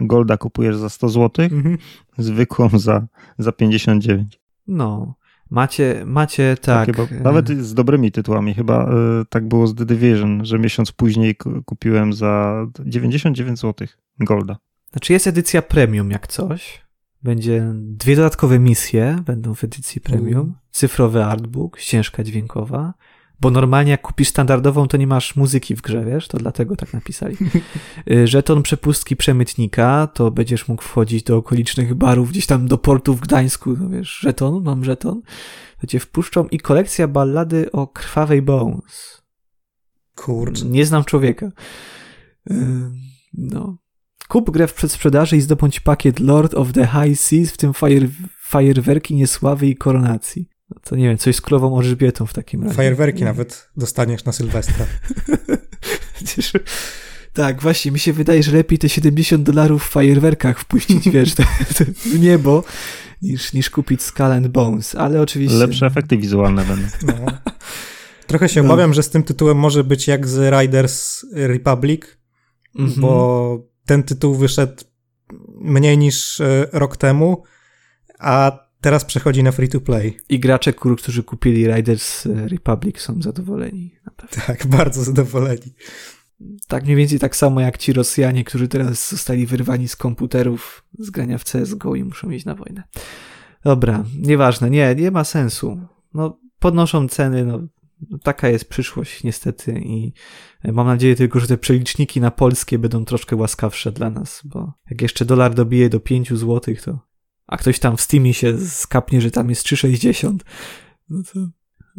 Golda 0.01 0.37
kupujesz 0.37 0.77
za 0.77 0.89
100 0.89 1.09
zł, 1.09 1.45
Mhm. 1.51 1.77
zwykłą 2.17 2.69
za, 2.79 3.07
za 3.39 3.51
59. 3.51 4.39
No. 4.67 5.15
Macie, 5.53 6.03
macie 6.05 6.57
tak. 6.61 6.85
Chyba, 6.85 7.23
nawet 7.23 7.49
z 7.49 7.73
dobrymi 7.73 8.11
tytułami. 8.11 8.53
Chyba 8.53 8.85
e, 8.85 9.25
tak 9.29 9.47
było 9.47 9.67
z 9.67 9.75
The 9.75 9.85
Division, 9.85 10.45
że 10.45 10.59
miesiąc 10.59 10.91
później 10.91 11.35
ku- 11.35 11.63
kupiłem 11.65 12.13
za 12.13 12.65
99 12.79 13.59
zł 13.59 13.87
Golda. 14.19 14.57
Znaczy 14.91 15.13
jest 15.13 15.27
edycja 15.27 15.61
premium 15.61 16.11
jak 16.11 16.27
coś. 16.27 16.81
Będzie 17.23 17.71
dwie 17.75 18.15
dodatkowe 18.15 18.59
misje, 18.59 19.19
będą 19.25 19.53
w 19.55 19.63
edycji 19.63 20.01
premium. 20.01 20.41
Mm. 20.41 20.53
Cyfrowy 20.71 21.23
artbook, 21.25 21.79
ścieżka 21.79 22.23
dźwiękowa. 22.23 22.93
Bo 23.43 23.51
normalnie 23.51 23.91
jak 23.91 24.01
kupisz 24.01 24.27
standardową, 24.27 24.87
to 24.87 24.97
nie 24.97 25.07
masz 25.07 25.35
muzyki 25.35 25.75
w 25.75 25.81
grze, 25.81 26.05
wiesz? 26.05 26.27
To 26.27 26.37
dlatego 26.37 26.75
tak 26.75 26.93
napisali. 26.93 27.37
Y, 28.11 28.27
Żeton 28.27 28.63
przepustki 28.63 29.15
przemytnika, 29.15 30.07
to 30.07 30.31
będziesz 30.31 30.67
mógł 30.67 30.83
wchodzić 30.83 31.23
do 31.23 31.37
okolicznych 31.37 31.93
barów, 31.93 32.29
gdzieś 32.29 32.45
tam 32.45 32.67
do 32.67 32.77
portu 32.77 33.13
w 33.13 33.21
Gdańsku, 33.21 33.75
no 33.79 33.89
wiesz, 33.89 34.19
żeton, 34.19 34.63
mam 34.63 34.83
żeton. 34.83 35.21
To 35.81 35.87
cię 35.87 35.99
wpuszczą 35.99 36.47
i 36.47 36.59
kolekcja 36.59 37.07
ballady 37.07 37.71
o 37.71 37.87
krwawej 37.87 38.41
Bones. 38.41 39.21
Kurczę. 40.15 40.65
Nie 40.65 40.85
znam 40.85 41.03
człowieka. 41.03 41.51
Ym, 42.51 42.93
No. 43.33 43.77
Kup 44.27 44.51
grę 44.51 44.67
w 44.67 44.73
przedsprzedaży 44.73 45.37
i 45.37 45.41
zdobądź 45.41 45.79
pakiet 45.79 46.19
Lord 46.19 46.53
of 46.53 46.73
the 46.73 46.87
High 46.87 47.19
Seas, 47.19 47.51
w 47.51 47.57
tym 47.57 47.73
fajer, 47.73 48.09
fajerwerki 48.39 49.15
niesławy 49.15 49.67
i 49.67 49.75
koronacji. 49.75 50.52
No 50.69 50.77
to 50.83 50.95
nie 50.95 51.07
wiem, 51.07 51.17
coś 51.17 51.35
z 51.35 51.41
królową 51.41 51.79
Elżbietą 51.79 52.25
w 52.25 52.33
takim 52.33 52.63
razie. 52.63 52.75
Fajerwerki 52.75 53.23
nawet 53.23 53.69
dostaniesz 53.77 54.25
na 54.25 54.31
Sylwestra. 54.31 54.85
Tak, 57.33 57.61
właśnie, 57.61 57.91
mi 57.91 57.99
się 57.99 58.13
wydaje, 58.13 58.43
że 58.43 58.51
lepiej 58.51 58.79
te 58.79 58.89
70 58.89 59.43
dolarów 59.43 59.83
w 59.83 59.89
fajerwerkach 59.89 60.59
wpuścić, 60.59 61.09
wiesz, 61.09 61.33
te, 61.35 61.43
te 61.77 61.85
w 61.85 62.19
niebo, 62.19 62.63
niż, 63.21 63.53
niż 63.53 63.69
kupić 63.69 64.01
Skull 64.01 64.25
and 64.31 64.47
Bones, 64.47 64.95
ale 64.95 65.21
oczywiście... 65.21 65.57
Lepsze 65.57 65.85
efekty 65.85 66.17
wizualne 66.17 66.65
będą. 66.65 66.87
No. 67.07 67.25
Trochę 68.27 68.49
się 68.49 68.63
No. 68.63 68.67
obawiam, 68.73 68.93
że 68.93 69.03
z 69.03 69.09
tym 69.09 69.23
tytułem 69.23 69.57
może 69.57 69.83
być 69.83 70.07
jak 70.07 70.27
z 70.27 70.53
Riders 70.61 71.25
Republic, 71.33 72.01
Mhm. 72.79 73.01
bo 73.01 73.59
ten 73.85 74.03
tytuł 74.03 74.35
wyszedł 74.35 74.83
mniej 75.61 75.97
niż 75.97 76.41
e, 76.41 76.67
rok 76.71 76.97
temu, 76.97 77.43
a 78.19 78.62
teraz 78.83 79.05
przechodzi 79.05 79.43
na 79.43 79.51
free 79.51 79.69
to 79.69 79.81
play. 79.81 80.17
I 80.29 80.39
gracze, 80.39 80.73
którzy 80.73 81.23
kupili 81.23 81.67
Riders 81.67 82.25
Republic 82.25 82.99
są 82.99 83.21
zadowoleni. 83.21 83.95
Tak, 84.47 84.67
bardzo 84.77 85.03
zadowoleni. 85.03 85.73
Tak 86.67 86.83
mniej 86.83 86.95
więcej 86.95 87.19
tak 87.19 87.35
samo 87.35 87.61
jak 87.61 87.77
ci 87.77 87.93
Rosjanie, 87.93 88.43
którzy 88.43 88.67
teraz 88.67 89.09
zostali 89.09 89.45
wyrwani 89.45 89.87
z 89.87 89.95
komputerów 89.95 90.85
z 90.99 91.09
grania 91.09 91.37
w 91.37 91.43
CSGO 91.43 91.95
i 91.95 92.03
muszą 92.03 92.29
iść 92.29 92.45
na 92.45 92.55
wojnę. 92.55 92.83
Dobra, 93.63 94.03
nieważne, 94.19 94.69
nie, 94.69 94.95
nie 94.95 95.11
ma 95.11 95.23
sensu. 95.23 95.79
No, 96.13 96.39
podnoszą 96.59 97.07
ceny, 97.07 97.45
no, 97.45 97.59
taka 98.23 98.49
jest 98.49 98.69
przyszłość 98.69 99.23
niestety 99.23 99.81
i 99.85 100.13
mam 100.63 100.87
nadzieję 100.87 101.15
tylko, 101.15 101.39
że 101.39 101.47
te 101.47 101.57
przeliczniki 101.57 102.21
na 102.21 102.31
polskie 102.31 102.79
będą 102.79 103.05
troszkę 103.05 103.35
łaskawsze 103.35 103.91
dla 103.91 104.09
nas, 104.09 104.41
bo 104.45 104.73
jak 104.89 105.01
jeszcze 105.01 105.25
dolar 105.25 105.53
dobije 105.53 105.89
do 105.89 105.99
5 105.99 106.29
zł, 106.29 106.75
to 106.85 107.12
a 107.53 107.57
ktoś 107.57 107.79
tam 107.79 107.97
w 107.97 108.01
Steamie 108.01 108.33
się 108.33 108.57
skapnie, 108.59 109.21
że 109.21 109.31
tam 109.31 109.49
jest 109.49 109.65
3,60, 109.65 110.37
no 111.09 111.23
to, 111.33 111.39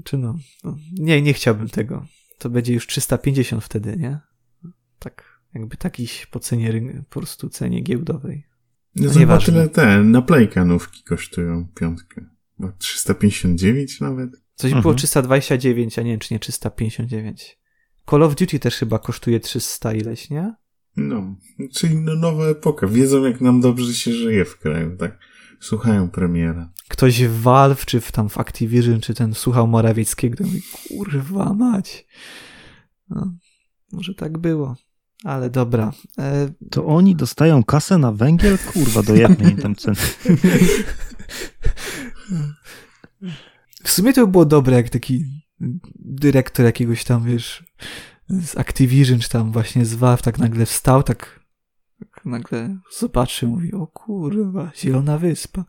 czy 0.05 0.19
no, 0.19 0.39
no, 0.65 0.77
nie, 0.99 1.23
nie 1.23 1.33
chciałbym 1.35 1.69
tego. 1.69 2.07
To 2.39 2.51
będzie 2.51 2.75
już 2.75 2.87
350 2.87 3.65
wtedy, 3.65 3.97
nie? 3.97 4.21
Tak, 4.99 5.41
jakby 5.55 5.77
takiś 5.77 6.27
po 6.27 6.41
cenie, 6.41 6.73
ryn- 6.73 7.03
po 7.11 7.21
prostu 7.21 7.49
cenie 7.49 7.81
giełdowej. 7.81 8.47
No 8.97 9.07
No 9.07 9.13
chyba 9.21 9.39
tyle 9.39 9.69
te, 9.69 10.03
na 10.05 10.23
Playka 10.23 10.65
nówki 10.65 11.03
kosztują 11.03 11.69
piątkę. 11.75 12.25
Chyba 12.57 12.73
359 12.73 14.01
nawet. 14.01 14.31
Coś 14.55 14.69
Mhm. 14.69 14.83
było 14.83 14.95
329, 14.95 15.99
a 15.99 16.03
nie 16.03 16.11
wiem, 16.11 16.21
czy 16.21 16.35
nie 16.35 16.41
359. 16.41 17.59
Call 18.11 18.23
of 18.23 18.35
Duty 18.35 18.59
też 18.59 18.77
chyba 18.77 18.99
kosztuje 18.99 19.41
300 19.41 19.93
ileś, 19.93 20.31
nie? 20.31 20.55
No, 20.97 21.37
czyli 21.75 21.97
no, 21.97 22.15
nowa 22.15 22.45
epoka. 22.47 22.87
Wiedzą, 22.87 23.25
jak 23.25 23.41
nam 23.41 23.61
dobrze 23.61 23.95
się 23.95 24.13
żyje 24.13 24.45
w 24.45 24.59
kraju, 24.59 24.97
tak? 24.97 25.19
Słuchają 25.65 26.11
premiera. 26.11 26.69
Ktoś 26.89 27.25
w 27.25 27.41
Valve, 27.43 27.87
czy 27.87 28.01
w, 28.01 28.13
tam 28.13 28.29
w 28.29 28.39
Activision, 28.39 29.01
czy 29.01 29.15
ten 29.15 29.35
słuchał 29.35 29.67
Morawieckiego, 29.67 30.37
to 30.37 30.45
mówi, 30.45 30.63
kurwa 30.89 31.55
mać. 31.55 32.07
No, 33.11 33.35
może 33.93 34.15
tak 34.15 34.39
było. 34.39 34.77
Ale 35.25 35.51
dobra. 35.51 35.93
E, 36.19 36.49
To 36.71 36.87
oni 36.87 37.17
dostają 37.17 37.65
kasę 37.65 37.99
na 37.99 38.13
węgiel? 38.13 38.59
Kurwa, 38.59 39.03
dojebnie 39.03 39.51
im 39.51 39.57
tam 39.57 39.77
ceny. 39.77 39.97
W 43.85 43.91
sumie 43.91 44.13
to 44.13 44.27
by 44.27 44.33
było 44.33 44.45
dobre, 44.45 44.77
jak 44.77 44.89
taki 44.89 45.25
dyrektor 45.95 46.67
jakiegoś 46.67 47.05
tam, 47.05 47.25
wiesz, 47.25 47.65
z 48.29 48.57
Activision, 48.57 49.19
czy 49.19 49.29
tam 49.29 49.53
właśnie 49.53 49.85
z 49.85 49.95
Valve, 49.95 50.23
tak 50.23 50.39
nagle 50.39 50.67
wstał, 50.67 51.03
tak 51.03 51.44
nagle 52.25 52.77
zobaczył, 52.99 53.49
mówi, 53.51 53.73
o 53.73 53.87
kurwa, 53.87 54.71
zielona 54.77 55.19
wyspa. 55.19 55.65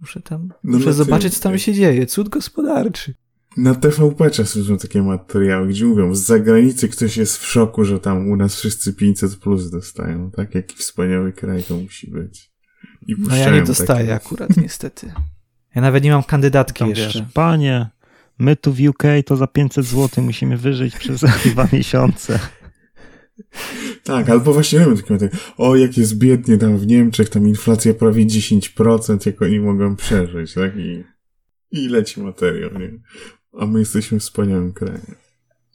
Muszę 0.00 0.20
tam, 0.20 0.48
No 0.64 0.78
muszę 0.78 0.92
zobaczyć, 0.92 1.34
co 1.38 1.42
tam 1.42 1.58
się 1.58 1.74
dzieje. 1.74 2.06
Cud 2.06 2.28
gospodarczy. 2.28 3.14
Na 3.56 3.74
TVP 3.74 4.30
czasem 4.30 4.64
są 4.64 4.78
takie 4.78 5.02
materiały, 5.02 5.68
gdzie 5.68 5.84
mówią, 5.84 6.14
z 6.14 6.22
zagranicy 6.22 6.88
ktoś 6.88 7.16
jest 7.16 7.38
w 7.38 7.46
szoku, 7.46 7.84
że 7.84 8.00
tam 8.00 8.28
u 8.30 8.36
nas 8.36 8.54
wszyscy 8.56 8.92
500 8.94 9.36
plus 9.36 9.70
dostają, 9.70 10.30
tak? 10.30 10.54
Jaki 10.54 10.76
wspaniały 10.76 11.32
kraj 11.32 11.62
to 11.62 11.76
musi 11.76 12.10
być. 12.10 12.50
I 13.06 13.14
No 13.18 13.36
ja 13.36 13.50
nie 13.50 13.62
dostaję 13.62 14.00
takie- 14.00 14.14
akurat, 14.14 14.56
niestety. 14.56 15.12
Ja 15.74 15.82
nawet 15.82 16.04
nie 16.04 16.10
mam 16.10 16.22
kandydatki 16.22 16.78
Tam, 16.78 16.88
jeszcze. 16.88 17.18
wiesz, 17.20 17.32
panie, 17.34 17.90
my 18.38 18.56
tu 18.56 18.72
w 18.72 18.80
UK 18.80 19.02
to 19.26 19.36
za 19.36 19.46
500 19.46 19.84
zł 19.86 20.24
musimy 20.24 20.56
wyżyć 20.56 20.96
przez 20.96 21.20
dwa 21.44 21.68
miesiące. 21.72 22.38
Tak, 24.04 24.28
albo 24.28 24.52
właśnie 24.52 24.80
mamy 24.80 24.96
takie 24.96 25.18
tak, 25.18 25.30
o 25.56 25.76
jak 25.76 25.96
jest 25.96 26.18
biednie 26.18 26.58
tam 26.58 26.78
w 26.78 26.86
Niemczech, 26.86 27.28
tam 27.28 27.48
inflacja 27.48 27.94
prawie 27.94 28.26
10%, 28.26 29.26
jak 29.26 29.42
oni 29.42 29.60
mogą 29.60 29.96
przeżyć, 29.96 30.54
tak? 30.54 30.76
I, 30.76 31.04
i 31.70 31.88
leci 31.88 32.20
materiał, 32.20 32.70
nie? 32.78 32.92
A 33.60 33.66
my 33.66 33.78
jesteśmy 33.78 34.18
wspaniałym 34.20 34.72
kraju. 34.72 35.00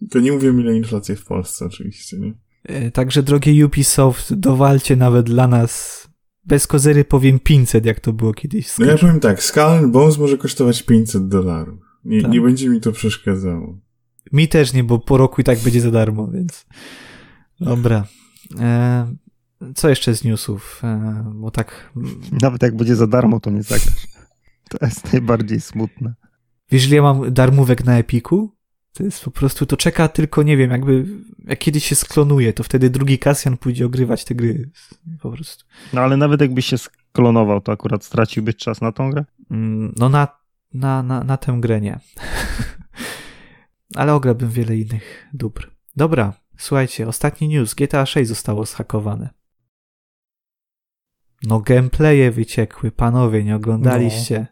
To 0.09 0.20
nie 0.20 0.32
mówimy 0.32 0.62
ile 0.62 0.76
inflacja 0.76 1.16
w 1.16 1.24
Polsce 1.26 1.66
oczywiście, 1.66 2.18
nie? 2.20 2.34
E, 2.64 2.91
Także 2.91 3.24
drogie 3.24 3.66
Ubisoft, 3.66 4.34
dowalcie 4.34 4.95
nawet 4.95 5.26
dla 5.26 5.47
nas. 5.47 6.01
Bez 6.45 6.68
kozery 6.68 7.05
powiem 7.05 7.39
500, 7.39 7.86
jak 7.86 7.99
to 7.99 8.14
było 8.14 8.34
kiedyś. 8.34 8.78
No 8.80 8.86
ja 8.86 8.97
powiem 8.97 9.20
tak, 9.20 9.43
Skull 9.43 9.88
Bones 9.91 10.18
może 10.18 10.38
kosztować 10.38 10.84
500 10.84 11.28
dolarów. 11.28 11.80
Nie, 12.05 12.22
Tak. 12.22 12.32
nie 12.32 12.41
będzie 12.41 12.70
mi 12.70 12.82
to 12.82 12.91
przeszkadzało. 12.91 13.80
Mi 14.32 14.47
też 14.47 14.74
nie, 14.74 14.84
bo 14.84 14.99
po 14.99 15.18
roku 15.18 15.41
i 15.41 15.43
tak 15.43 15.59
będzie 15.59 15.82
za 15.82 15.91
darmo, 15.91 16.28
więc. 16.28 16.66
Dobra. 17.62 18.05
E, 18.59 19.16
co 19.76 19.89
jeszcze 19.89 20.16
z 20.16 20.24
newsów? 20.24 20.82
E, 20.84 21.24
bo 21.36 21.51
tak. 21.51 21.93
Nawet 22.41 22.62
jak 22.64 22.76
będzie 22.76 22.95
za 22.95 23.07
darmo, 23.07 23.39
to 23.39 23.49
nie 23.49 23.64
zagrasz. 23.64 24.07
To 24.70 24.86
jest 24.86 25.14
najbardziej 25.14 25.62
smutne. 25.62 26.14
Wiesz, 26.72 26.88
ile 26.88 26.95
ja 26.95 27.01
mam 27.01 27.34
darmówek 27.34 27.86
na 27.86 27.97
Epiku? 27.97 28.55
To 28.93 29.03
jest 29.03 29.24
po 29.24 29.32
prostu, 29.32 29.66
to 29.66 29.78
czeka 29.78 30.07
tylko, 30.07 30.43
nie 30.43 30.57
wiem, 30.57 30.72
jakby, 30.72 31.05
jak 31.45 31.59
kiedyś 31.59 31.86
się 31.86 31.95
sklonuje, 31.95 32.53
to 32.53 32.64
wtedy 32.64 32.89
drugi 32.89 33.20
Kasjan 33.20 33.57
pójdzie 33.57 33.86
ogrywać 33.86 34.26
te 34.26 34.36
gry. 34.36 34.70
Po 35.22 35.32
prostu. 35.32 35.66
No 35.93 36.01
ale 36.01 36.18
nawet 36.18 36.41
jakbyś 36.41 36.66
się 36.66 36.78
sklonował, 36.78 37.62
to 37.62 37.72
akurat 37.72 38.05
straciłbyś 38.05 38.55
czas 38.55 38.82
na 38.82 38.91
tą 38.91 39.12
grę? 39.12 39.26
Mm, 39.51 39.93
No 39.97 40.09
na, 40.09 40.28
na, 40.74 41.03
na, 41.03 41.24
na 41.24 41.38
tę 41.38 41.57
grę 41.59 41.82
nie. 41.82 41.99
Ale 43.95 44.14
ograłbym 44.14 44.49
wiele 44.49 44.78
innych 44.78 45.28
dóbr. 45.34 45.72
Dobra, 45.95 46.34
słuchajcie, 46.62 47.07
ostatni 47.07 47.47
news. 47.47 47.74
GTA 47.74 48.05
6 48.05 48.30
zostało 48.30 48.66
zhakowane. 48.66 49.30
No 51.43 51.59
gameplaye 51.59 52.32
wyciekły, 52.32 52.91
panowie, 52.91 53.43
nie 53.43 53.55
oglądaliście. 53.55 54.47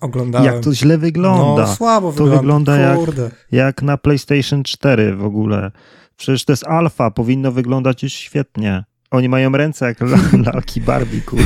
Oglądałem. 0.00 0.46
Jak 0.54 0.64
to 0.64 0.74
źle 0.74 0.98
wygląda. 0.98 1.62
No, 1.62 1.74
słabo 1.76 2.12
To 2.12 2.24
wygląda. 2.24 2.72
wygląda 2.72 2.78
jak-. 2.78 3.46
Jak 3.52 3.82
na 3.82 3.96
PlayStation 3.96 4.62
4 4.62 5.16
w 5.16 5.24
ogóle. 5.24 5.70
Przecież 6.16 6.44
to 6.44 6.52
jest 6.52 6.66
alfa, 6.66 7.10
powinno 7.10 7.52
wyglądać 7.52 8.02
już 8.02 8.12
świetnie. 8.12 8.84
Oni 9.10 9.28
mają 9.28 9.52
ręce 9.52 9.86
jak 9.86 10.00
la- 10.00 10.52
lalki 10.52 10.80
Barbie, 10.90 11.20
kurwa. 11.20 11.44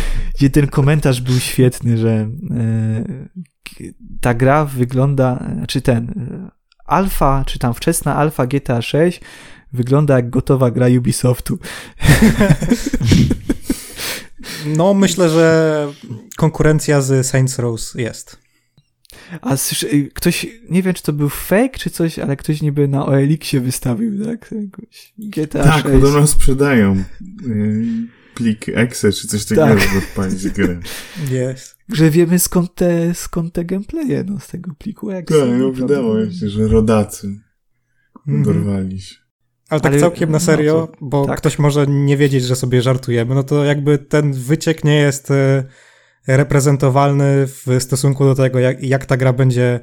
Gdzie 0.38 0.50
ten 0.50 0.66
komentarz 0.66 1.20
był 1.20 1.38
świetny, 1.40 1.98
że 1.98 2.10
e, 2.10 2.28
ta 4.20 4.34
gra 4.34 4.64
wygląda, 4.64 5.44
czy 5.68 5.80
ten 5.80 6.08
e, 6.10 6.55
alfa, 6.86 7.44
czy 7.46 7.58
tam 7.58 7.74
wczesna 7.74 8.16
alfa 8.16 8.46
GTA 8.46 8.82
6 8.82 9.20
wygląda 9.72 10.16
jak 10.16 10.30
gotowa 10.30 10.70
gra 10.70 10.86
Ubisoftu. 10.98 11.58
No, 14.66 14.94
myślę, 14.94 15.30
że 15.30 15.88
konkurencja 16.36 17.00
z 17.00 17.26
Saints 17.26 17.58
Row 17.58 17.80
jest. 17.94 18.38
A 19.40 19.56
słyszę, 19.56 19.86
y, 19.94 20.10
ktoś, 20.14 20.46
nie 20.70 20.82
wiem 20.82 20.94
czy 20.94 21.02
to 21.02 21.12
był 21.12 21.28
fake 21.28 21.78
czy 21.78 21.90
coś, 21.90 22.18
ale 22.18 22.36
ktoś 22.36 22.62
niby 22.62 22.88
na 22.88 23.06
OLX-ie 23.06 23.60
wystawił, 23.60 24.24
tak? 24.24 24.50
Jakoś 24.62 25.12
GTA 25.18 25.62
Tak, 25.64 25.82
6. 25.82 25.84
podobno 25.84 26.26
sprzedają 26.26 27.04
yy, 27.46 27.84
plik 28.34 28.68
exe 28.68 29.12
czy 29.12 29.28
coś 29.28 29.44
takiego, 29.44 29.66
Tak. 29.66 29.80
żeby 29.80 29.98
odpalić 29.98 30.48
grę. 30.48 30.80
Jest. 31.30 31.75
Że 31.92 32.10
wiemy 32.10 32.38
skąd 32.38 32.74
te, 32.74 33.14
skąd 33.14 33.52
te 33.52 33.64
gameplaye, 33.64 34.24
no, 34.26 34.40
z 34.40 34.48
tego 34.48 34.74
pliku 34.78 35.10
Excel. 35.10 35.50
Tak, 35.50 35.58
no 35.58 35.72
wydało 35.72 36.30
się, 36.30 36.48
że 36.48 36.68
rodacy 36.68 37.40
Mhm. 38.28 38.42
dorwali 38.44 39.00
się. 39.00 39.14
Ale 39.68 39.80
tak 39.80 39.92
Ale- 39.92 40.00
całkiem 40.00 40.30
na 40.30 40.36
no 40.36 40.40
serio, 40.40 40.88
co? 40.90 41.06
bo 41.06 41.26
Tak. 41.26 41.38
ktoś 41.38 41.58
może 41.58 41.86
nie 41.86 42.16
wiedzieć, 42.16 42.44
że 42.44 42.56
sobie 42.56 42.82
żartujemy, 42.82 43.34
no 43.34 43.42
to 43.42 43.64
jakby 43.64 43.98
ten 43.98 44.32
wyciek 44.32 44.84
nie 44.84 44.96
jest 44.96 45.30
e, 45.30 45.64
reprezentowalny 46.26 47.46
w 47.46 47.66
stosunku 47.78 48.24
do 48.24 48.34
tego, 48.34 48.58
jak, 48.58 48.82
jak 48.82 49.06
ta 49.06 49.16
gra 49.16 49.32
będzie 49.32 49.80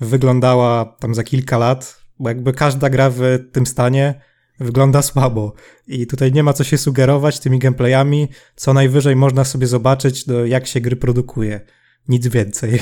wyglądała 0.00 0.84
tam 1.00 1.14
za 1.14 1.22
kilka 1.24 1.58
lat, 1.58 2.02
bo 2.18 2.28
jakby 2.28 2.52
każda 2.52 2.90
gra 2.90 3.10
w 3.10 3.20
tym 3.52 3.66
stanie 3.66 4.20
wygląda 4.62 5.02
słabo 5.02 5.52
i 5.86 6.06
tutaj 6.06 6.32
nie 6.32 6.42
ma 6.42 6.52
co 6.52 6.64
się 6.64 6.78
sugerować 6.78 7.40
tymi 7.40 7.58
gameplayami, 7.58 8.28
co 8.56 8.72
najwyżej 8.74 9.16
można 9.16 9.44
sobie 9.44 9.66
zobaczyć, 9.66 10.26
no, 10.26 10.44
jak 10.44 10.66
się 10.66 10.80
gry 10.80 10.96
produkuje. 10.96 11.60
Nic 12.08 12.26
więcej. 12.28 12.78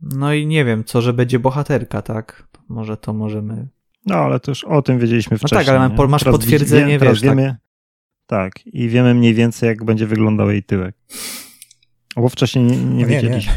No 0.00 0.32
i 0.34 0.46
nie 0.46 0.64
wiem, 0.64 0.84
co, 0.84 1.02
że 1.02 1.12
będzie 1.12 1.38
bohaterka, 1.38 2.02
tak? 2.02 2.48
Może 2.68 2.96
to 2.96 3.12
możemy... 3.12 3.68
No 4.06 4.14
ale 4.14 4.40
to 4.40 4.50
już 4.50 4.64
o 4.64 4.82
tym 4.82 4.98
wiedzieliśmy 4.98 5.34
No 5.34 5.38
wcześniej. 5.38 5.66
tak, 5.66 5.74
ale 5.74 5.90
nie? 5.96 6.06
masz 6.08 6.24
Teraz 6.24 6.38
potwierdzenie, 6.38 6.92
wie- 6.92 6.98
teraz 6.98 7.14
wiesz, 7.14 7.20
tak. 7.20 7.30
wiemy, 7.38 7.56
tak. 8.26 8.66
i 8.66 8.88
wiemy 8.88 9.14
mniej 9.14 9.34
więcej, 9.34 9.66
jak 9.66 9.84
będzie 9.84 10.06
wyglądał 10.06 10.50
jej 10.50 10.62
tyłek. 10.62 10.96
Bo 12.16 12.28
wcześniej 12.28 12.64
nie, 12.64 12.76
nie 12.76 12.82
No 12.82 12.88
nie, 12.94 13.00
nie. 13.00 13.06
wiedzieliśmy. 13.06 13.52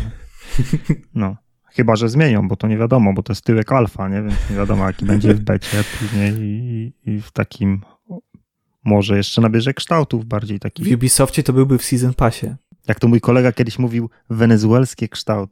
No. 1.13 1.35
Chyba, 1.71 1.95
że 1.95 2.09
zmienią, 2.09 2.47
bo 2.47 2.55
to 2.55 2.67
nie 2.67 2.77
wiadomo, 2.77 3.13
bo 3.13 3.23
to 3.23 3.33
jest 3.33 3.45
tyłek 3.45 3.71
alfa, 3.71 4.09
nie? 4.09 4.21
Więc 4.21 4.49
nie 4.49 4.55
wiadomo, 4.55 4.87
jaki 4.87 5.05
będzie 5.11 5.33
w 5.33 5.39
becie 5.39 5.83
później 5.99 6.33
i, 6.39 6.93
i 7.05 7.21
w 7.21 7.31
takim 7.31 7.81
może 8.85 9.17
jeszcze 9.17 9.41
nabierze 9.41 9.73
kształtów 9.73 10.25
bardziej 10.25 10.57
W 10.57 10.61
takich. 10.61 10.95
Ubisoftie 10.95 11.43
to 11.43 11.53
byłby 11.53 11.77
w 11.77 11.83
Season 11.83 12.13
Passie. 12.13 12.47
Jak 12.87 12.99
to 12.99 13.07
mój 13.07 13.21
kolega 13.21 13.51
kiedyś 13.51 13.79
mówił, 13.79 14.09
wenezuelskie 14.29 15.07
kształt. 15.07 15.49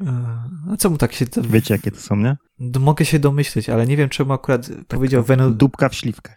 E, 0.00 0.04
A 0.72 0.76
co 0.76 0.90
mu 0.90 0.98
tak 0.98 1.12
się... 1.12 1.26
To... 1.26 1.42
Wiecie, 1.42 1.74
jakie 1.74 1.90
to 1.90 2.00
są, 2.00 2.16
nie? 2.16 2.36
Mogę 2.80 3.04
się 3.04 3.18
domyśleć, 3.18 3.68
ale 3.68 3.86
nie 3.86 3.96
wiem, 3.96 4.08
czemu 4.08 4.32
akurat 4.32 4.70
powiedział 4.88 5.22
Wenu... 5.22 5.50
Dupka 5.50 5.88
w 5.88 5.94
śliwkę. 5.94 6.34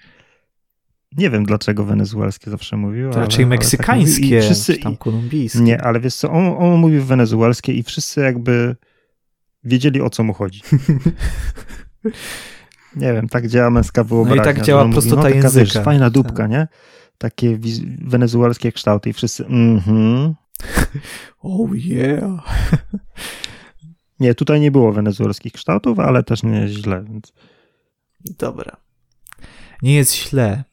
Nie 1.18 1.30
wiem, 1.30 1.45
dlaczego 1.45 1.86
wenezuelskie 1.86 2.51
zawsze 2.51 2.78
mówił. 2.78 3.07
Ale- 3.07 3.20
raczej 3.20 3.45
ale 3.45 3.51
tak 3.51 3.59
meksykańskie, 3.59 4.22
mówił. 4.22 4.39
I 4.39 4.41
wszyscy, 4.41 4.78
tam 4.78 4.97
kolumbijskie. 4.97 5.59
Nie, 5.59 5.82
ale 5.82 5.99
wiesz 5.99 6.16
co, 6.16 6.32
on, 6.32 6.55
on 6.57 6.80
mówił 6.80 7.03
wenezuelskie 7.03 7.74
i 7.74 7.84
wszyscy 7.84 8.22
jakby 8.22 8.76
wiedzieli, 9.63 10.01
o 10.01 10.09
co 10.09 10.24
mu 10.24 10.34
chodzi. 10.34 10.61
nie 12.95 13.13
wiem, 13.13 13.30
tak 13.30 13.47
działa 13.47 13.70
męska 13.70 14.03
wyobraźnia. 14.03 14.43
tak 14.43 14.57
że 14.57 14.63
działa 14.63 14.82
on 14.82 14.88
mówi, 14.88 14.93
prostota 14.95 15.16
no, 15.16 15.24
taka, 15.24 15.36
języka. 15.36 15.59
Wiesz, 15.59 15.74
fajna 15.74 16.09
dupka, 16.09 16.34
Tak. 16.43 16.51
nie? 16.51 16.68
Takie 17.18 17.59
wenezuelskie 18.01 18.72
kształty 18.72 19.09
i 19.09 19.13
wszyscy 19.13 19.45
mhm. 19.45 20.36
Oh 21.43 21.74
yeah. 21.76 22.43
Nie, 24.20 24.36
tutaj 24.36 24.59
nie 24.59 24.72
było 24.72 24.93
wenezuelskich 24.93 25.53
kształtów, 25.53 25.99
ale 25.99 26.24
też 26.24 26.43
nie 26.43 26.59
jest 26.59 26.74
źle, 26.74 27.03
więc 27.09 27.34
Dobra. 28.38 28.78
Nie 29.82 29.95
jest 29.95 30.16
źle. 30.16 30.63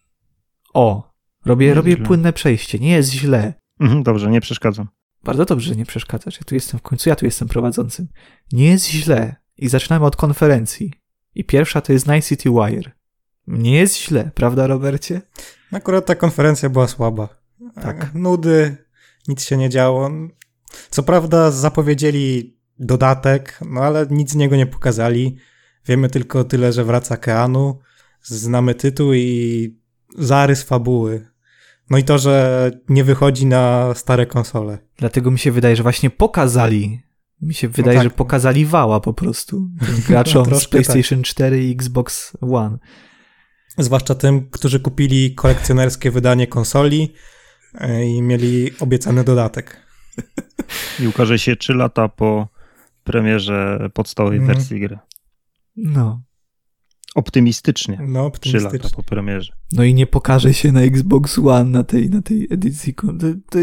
O, 0.72 1.12
robię, 1.44 1.66
Nie 1.66 1.74
robię 1.74 1.96
płynne 1.96 2.32
przejście. 2.32 2.78
Nie 2.78 2.90
jest 2.92 3.10
źle. 3.12 3.54
mhm, 3.80 4.02
dobrze, 4.02 4.30
nie 4.30 4.40
przeszkadzam. 4.40 4.88
Bardzo 5.24 5.44
dobrze, 5.44 5.68
że 5.68 5.76
nie 5.76 5.86
przeszkadzasz. 5.86 6.36
Ja 6.36 6.44
tu 6.44 6.54
jestem 6.54 6.80
w 6.80 6.82
końcu, 6.82 7.08
ja 7.08 7.16
tu 7.16 7.24
jestem 7.24 7.48
prowadzącym. 7.48 8.08
Nie 8.52 8.64
jest 8.66 8.88
źle. 8.88 9.36
I 9.58 9.68
zaczynamy 9.68 10.06
od 10.06 10.16
konferencji. 10.16 10.92
I 11.34 11.44
pierwsza 11.44 11.80
to 11.80 11.92
jest 11.92 12.08
Night 12.08 12.28
City 12.28 12.50
Wire. 12.50 12.90
Nie 13.46 13.76
jest 13.76 13.98
źle, 13.98 14.30
prawda, 14.34 14.66
Robercie? 14.66 15.22
Akurat 15.72 16.06
ta 16.06 16.14
konferencja 16.14 16.68
była 16.70 16.88
słaba. 16.88 17.28
Tak. 17.74 18.02
E, 18.04 18.10
Nudy, 18.18 18.76
nic 19.28 19.44
się 19.44 19.56
nie 19.56 19.68
działo. 19.70 20.10
Co 20.90 21.02
prawda 21.02 21.50
zapowiedzieli 21.50 22.56
dodatek, 22.78 23.58
no 23.70 23.80
ale 23.80 24.06
nic 24.10 24.30
z 24.30 24.34
niego 24.34 24.56
nie 24.56 24.66
pokazali. 24.66 25.36
Wiemy 25.86 26.08
tylko 26.08 26.44
tyle, 26.44 26.72
że 26.72 26.84
wraca 26.84 27.16
Keanu, 27.16 27.78
znamy 28.22 28.74
tytuł 28.74 29.12
i 29.14 29.81
zarys 30.18 30.62
fabuły. 30.62 31.28
No 31.90 31.98
i 31.98 32.04
to, 32.04 32.18
że 32.18 32.70
nie 32.88 33.04
wychodzi 33.04 33.46
na 33.46 33.94
stare 33.94 34.26
konsole. 34.26 34.78
Dlatego 34.96 35.30
mi 35.30 35.38
się 35.38 35.52
wydaje, 35.52 35.76
że 35.76 35.82
właśnie 35.82 36.10
pokazali. 36.10 37.00
Mi 37.40 37.54
się 37.54 37.68
wydaje, 37.68 37.98
tak. 37.98 38.04
że 38.04 38.10
pokazali 38.10 38.66
wała 38.66 39.00
po 39.00 39.14
prostu. 39.14 39.70
Graczom 40.08 40.44
z 40.44 40.48
Troszkę 40.48 40.70
PlayStation 40.70 41.22
4 41.22 41.64
i 41.64 41.72
Xbox 41.72 42.36
One. 42.40 42.78
Zwłaszcza 43.78 44.14
tym, 44.14 44.50
którzy 44.50 44.80
kupili 44.80 45.34
kolekcjonerskie 45.34 46.10
wydanie 46.10 46.46
konsoli 46.46 47.12
e, 47.74 48.06
i 48.06 48.22
mieli 48.22 48.70
obiecany 48.80 49.24
dodatek. 49.24 49.86
I 51.00 51.06
ukaże 51.06 51.38
się 51.38 51.56
3 51.56 51.74
lata 51.74 52.08
po 52.08 52.48
premierze 53.04 53.88
podstawowej 53.94 54.38
Mhm. 54.38 54.56
wersji 54.56 54.80
gry. 54.80 54.98
No. 55.76 56.22
Optymistycznie. 57.14 57.98
No, 58.08 58.30
3 58.30 58.56
lata 58.56 58.66
optymistycznie. 58.66 58.96
po 58.96 59.02
premierze. 59.02 59.52
No 59.72 59.84
i 59.84 59.94
nie 59.94 60.06
pokaże 60.06 60.54
się 60.54 60.72
na 60.72 60.80
Xbox 60.80 61.38
One 61.38 61.64
na 61.64 61.84
tej, 61.84 62.10
na 62.10 62.22
tej 62.22 62.48
edycji. 62.50 62.94
To, 62.94 63.02
to, 63.50 63.58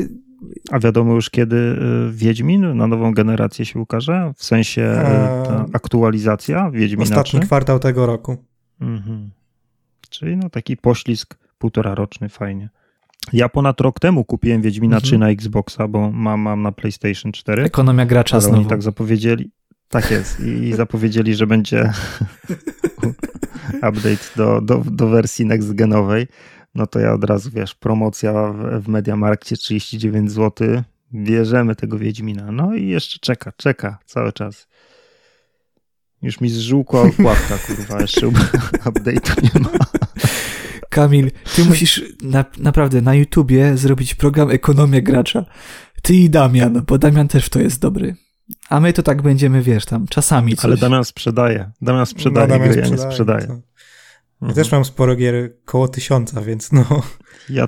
A 0.71 0.79
wiadomo 0.79 1.13
już 1.13 1.29
kiedy 1.29 1.55
y, 1.55 2.11
Wiedźmin 2.11 2.77
na 2.77 2.87
nową 2.87 3.13
generację 3.13 3.65
się 3.65 3.79
ukaże? 3.79 4.33
W 4.37 4.43
sensie 4.43 4.81
y, 4.81 5.47
ta 5.47 5.55
Eee, 5.65 5.65
aktualizacja 5.73 6.71
Wiedźmina 6.71 7.03
Ostatni 7.03 7.39
3? 7.39 7.47
kwartał 7.47 7.79
tego 7.79 8.05
roku. 8.05 8.37
Mhm. 8.81 9.29
Czyli 10.09 10.37
no 10.37 10.49
taki 10.49 10.77
poślizg 10.77 11.37
półtora 11.57 11.95
roczny, 11.95 12.29
fajnie. 12.29 12.69
Ja 13.33 13.49
ponad 13.49 13.81
rok 13.81 13.99
temu 13.99 14.25
kupiłem 14.25 14.61
Wiedźmina 14.61 14.95
Mhm. 14.95 15.03
3 15.07 15.17
na 15.17 15.29
Xboxa, 15.29 15.87
bo 15.87 16.11
mam, 16.11 16.39
mam 16.39 16.61
na 16.61 16.71
PlayStation 16.71 17.31
4. 17.31 17.63
Ekonomia 17.63 18.05
gracza 18.05 18.37
Ale 18.37 18.45
oni 18.45 18.53
znowu. 18.53 18.69
tak 18.69 18.81
zapowiedzieli. 18.83 19.51
Tak 19.89 20.11
jest. 20.11 20.39
I 20.39 20.73
zapowiedzieli, 20.73 21.35
że 21.35 21.47
będzie 21.47 21.91
update 23.75 24.35
do, 24.35 24.61
do, 24.61 24.83
do 24.91 25.07
wersji 25.07 25.45
next 25.45 25.73
genowej. 25.73 26.27
No 26.75 26.87
to 26.87 26.99
ja 26.99 27.13
od 27.13 27.23
razu, 27.23 27.49
wiesz, 27.53 27.75
promocja 27.75 28.33
w, 28.33 28.83
w 28.83 28.87
Mediamarkcie 28.87 29.57
39 29.57 30.31
zł. 30.31 30.83
Bierzemy 31.13 31.75
tego 31.75 31.97
Wiedźmina. 31.97 32.51
No 32.51 32.75
i 32.75 32.87
jeszcze 32.87 33.19
czeka, 33.19 33.51
czeka 33.57 33.97
cały 34.05 34.33
czas. 34.33 34.67
Już 36.21 36.41
mi 36.41 36.49
zżółkła 36.49 37.01
okładka, 37.01 37.57
kurwa, 37.57 38.01
jeszcze 38.01 38.27
update'u 38.87 39.43
nie 39.43 39.61
ma. 39.61 39.69
Kamil, 40.89 41.31
ty 41.55 41.65
musisz 41.65 42.03
na, 42.21 42.45
naprawdę 42.57 43.01
na 43.01 43.15
YouTubie 43.15 43.77
zrobić 43.77 44.15
program 44.15 44.49
Ekonomia 44.49 45.01
gracza. 45.01 45.45
Ty 46.01 46.13
i 46.13 46.29
Damian, 46.29 46.83
bo 46.87 46.97
Damian 46.97 47.27
też 47.27 47.45
w 47.45 47.49
to 47.49 47.59
jest 47.59 47.81
dobry. 47.81 48.15
A 48.69 48.79
my 48.79 48.93
to 48.93 49.03
tak 49.03 49.21
będziemy, 49.21 49.61
wiesz, 49.61 49.85
tam 49.85 50.07
czasami 50.07 50.55
coś. 50.55 50.65
Ale 50.65 50.77
Damian 50.77 51.05
sprzedaje. 51.05 51.71
Damian 51.81 52.05
sprzedaje 52.05 52.47
No, 52.47 52.53
Damian 52.53 52.69
gry, 52.71 52.81
ja 52.81 52.87
nie 52.87 52.97
sprzedaje, 52.97 53.11
sprzedaję. 53.11 53.47
to- 53.47 53.53
Ja 54.41 54.47
Mhm. 54.47 54.55
też 54.55 54.71
mam 54.71 54.85
sporo 54.85 55.15
gier 55.15 55.53
koło 55.65 55.87
tysiąca, 55.87 56.41
więc 56.41 56.71
no. 56.71 56.85
Ja, 57.49 57.67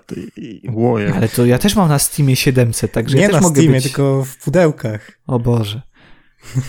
łoje. 0.73 1.13
Ale 1.13 1.29
to 1.29 1.45
ja 1.45 1.57
też 1.57 1.75
mam 1.75 1.89
na 1.89 1.99
Steamie 1.99 2.35
700, 2.35 2.91
także 2.91 3.15
nie 3.17 3.21
ja 3.23 3.27
też 3.29 3.35
na 3.35 3.41
mogę 3.41 3.61
Steamie, 3.61 3.73
być... 3.75 3.83
tylko 3.83 4.23
w 4.25 4.37
pudełkach. 4.37 5.11
O 5.27 5.39
Boże. 5.39 5.81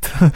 to, 0.00 0.30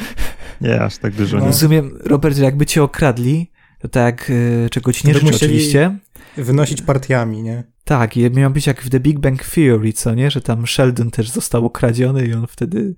Nie, 0.60 0.80
aż 0.80 0.98
tak 0.98 1.14
dużo 1.14 1.36
No. 1.36 1.42
nie. 1.42 1.46
Rozumiem, 1.48 1.98
Robert, 2.04 2.36
że 2.36 2.44
jakby 2.44 2.66
cię 2.66 2.82
okradli, 2.82 3.50
to 3.78 3.88
tak 3.88 4.30
e, 4.66 4.70
czego 4.70 4.92
ci 4.92 5.08
nie 5.08 5.14
To 5.14 5.26
oczywiście. 5.26 5.98
Wynosić 6.36 6.82
partiami, 6.82 7.42
nie? 7.42 7.64
Tak, 7.86 8.16
i 8.16 8.30
miał 8.30 8.50
być 8.50 8.66
jak 8.66 8.82
w 8.82 8.90
The 8.90 9.00
Big 9.00 9.18
Bang 9.18 9.44
Theory, 9.44 9.92
co 9.92 10.14
nie? 10.14 10.30
Że 10.30 10.40
tam 10.40 10.66
Sheldon 10.66 11.10
też 11.10 11.30
został 11.30 11.66
okradziony 11.66 12.26
i 12.26 12.34
on 12.34 12.46
wtedy... 12.46 12.94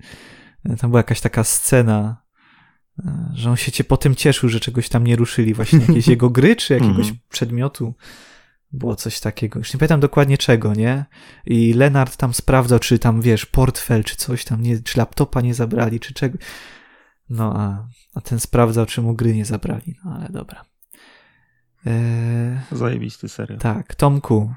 e, 0.64 0.76
Tam 0.76 0.90
była 0.90 0.98
jakaś 1.00 1.20
taka 1.20 1.44
scena, 1.44 2.22
e, 2.98 3.30
że 3.34 3.50
on 3.50 3.56
się 3.56 3.72
cię 3.72 3.84
potem 3.84 4.14
cieszył, 4.14 4.48
że 4.48 4.60
czegoś 4.60 4.88
tam 4.88 5.04
nie 5.06 5.16
ruszyli, 5.16 5.54
właśnie 5.54 5.78
jakieś 5.78 6.06
jego 6.14 6.30
gry, 6.30 6.56
czy 6.56 6.74
jakiegoś 6.74 6.98
Mhm. 7.06 7.18
przedmiotu. 7.28 7.94
Było 8.72 8.96
coś 8.96 9.20
takiego. 9.20 9.58
Już 9.58 9.74
nie 9.74 9.78
pamiętam 9.78 10.00
dokładnie 10.00 10.38
czego, 10.38 10.74
nie? 10.74 11.04
I 11.46 11.72
Lenart 11.74 12.16
tam 12.16 12.34
sprawdzał, 12.34 12.78
czy 12.78 12.98
tam, 12.98 13.22
wiesz, 13.22 13.46
portfel, 13.46 14.04
czy 14.04 14.16
coś 14.16 14.44
tam, 14.44 14.62
nie, 14.62 14.82
czy 14.82 14.98
laptopa 14.98 15.40
nie 15.40 15.54
zabrali, 15.54 16.00
czy 16.00 16.14
czego. 16.14 16.38
No, 17.30 17.54
a, 17.56 17.86
a 18.14 18.20
ten 18.20 18.40
sprawdzał, 18.40 18.86
czy 18.86 19.02
mu 19.02 19.14
gry 19.14 19.34
nie 19.34 19.44
zabrali. 19.44 19.94
No, 20.04 20.14
ale 20.16 20.28
dobra. 20.28 20.64
Eee, 21.86 22.58
Zajebisty 22.72 23.28
serial. 23.28 23.58
tak, 23.58 23.94
Tomku, 23.94 24.54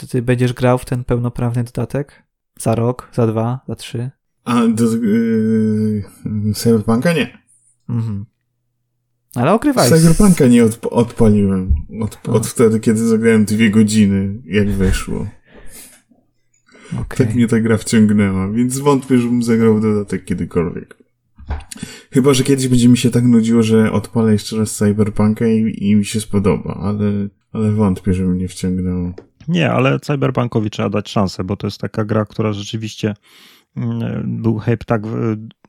to 0.00 0.06
ty 0.06 0.22
będziesz 0.22 0.52
grał 0.52 0.78
w 0.78 0.84
ten 0.84 1.04
pełnoprawny 1.04 1.64
dodatek? 1.64 2.22
Za 2.58 2.74
rok, 2.74 3.08
za 3.12 3.26
dwa, 3.26 3.60
za 3.68 3.74
trzy? 3.74 4.10
A 4.44 4.66
do 4.66 4.84
yy, 4.96 6.04
Cyberpunka 6.54 7.12
nie. 7.12 7.38
Mhm. 7.88 8.26
Ale 9.34 9.52
ogrywaj. 9.52 9.90
Cyberpunka 9.90 10.46
nie 10.46 10.64
odp- 10.64 10.88
odpaliłem. 10.90 11.74
Od, 12.00 12.28
od 12.28 12.46
wtedy, 12.46 12.80
kiedy 12.80 13.08
zagrałem 13.08 13.44
dwie 13.44 13.70
godziny, 13.70 14.42
jak 14.44 14.70
weszło. 14.70 15.26
Okej. 17.00 17.26
Tak 17.26 17.34
mnie 17.34 17.46
ta 17.46 17.60
gra 17.60 17.76
wciągnęła, 17.76 18.52
więc 18.52 18.78
wątpię, 18.78 19.18
żebym 19.18 19.42
zagrał 19.42 19.76
w 19.76 19.82
dodatek 19.82 20.24
kiedykolwiek. 20.24 20.96
Chyba, 22.10 22.34
że 22.34 22.44
kiedyś 22.44 22.68
będzie 22.68 22.88
mi 22.88 22.98
się 22.98 23.10
tak 23.10 23.24
nudziło, 23.24 23.62
że 23.62 23.92
odpalę 23.92 24.32
jeszcze 24.32 24.56
raz 24.56 24.76
Cyberpunka 24.76 25.46
i, 25.46 25.88
i 25.88 25.96
mi 25.96 26.04
się 26.04 26.20
spodoba, 26.20 26.74
ale, 26.74 27.28
ale 27.52 27.72
wątpię, 27.72 28.14
że 28.14 28.24
mnie 28.24 28.48
wciągnęło. 28.48 29.12
Nie, 29.48 29.72
ale 29.72 30.00
Cyberpunkowi 30.00 30.70
trzeba 30.70 30.90
dać 30.90 31.08
szansę, 31.08 31.44
bo 31.44 31.56
to 31.56 31.66
jest 31.66 31.80
taka 31.80 32.04
gra, 32.04 32.24
która 32.24 32.52
rzeczywiście 32.52 33.14
mm, 33.76 34.42
był 34.42 34.58
hype 34.58 34.84
tak 34.84 35.04
e, 35.04 35.08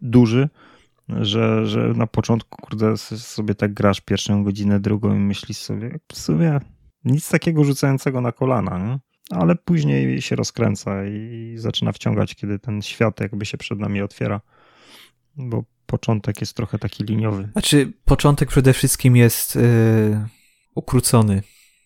duży, 0.02 0.50
że, 1.10 1.66
że 1.66 1.80
na 1.80 2.08
początku, 2.08 2.62
kurde, 2.62 2.98
sobie 2.98 3.56
tak 3.56 3.74
grasz 3.74 4.02
pierwszą 4.02 4.44
godzinę, 4.44 4.80
drugą 4.80 5.16
i 5.16 5.20
myślisz 5.20 5.58
sobie, 5.58 6.00
w 6.12 6.18
sumie 6.18 6.60
nic 7.06 7.30
takiego 7.30 7.64
rzucającego 7.64 8.22
na 8.22 8.32
kolana, 8.32 8.78
nie? 8.78 9.00
Ale 9.30 9.56
później 9.56 10.22
się 10.22 10.36
rozkręca 10.36 11.06
i 11.06 11.54
zaczyna 11.58 11.92
wciągać, 11.92 12.36
kiedy 12.36 12.60
ten 12.60 12.82
świat 12.82 13.20
jakby 13.20 13.46
się 13.46 13.58
przed 13.58 13.80
nami 13.80 14.02
otwiera, 14.02 14.42
bo 15.36 15.64
początek 15.86 16.42
jest 16.42 16.54
trochę 16.54 16.80
taki 16.80 17.04
liniowy. 17.04 17.50
Znaczy, 17.52 17.94
początek 18.06 18.50
przede 18.50 18.74
wszystkim 18.74 19.16
jest 19.16 19.56
yy, 19.56 19.62
ukrócony. 20.76 21.44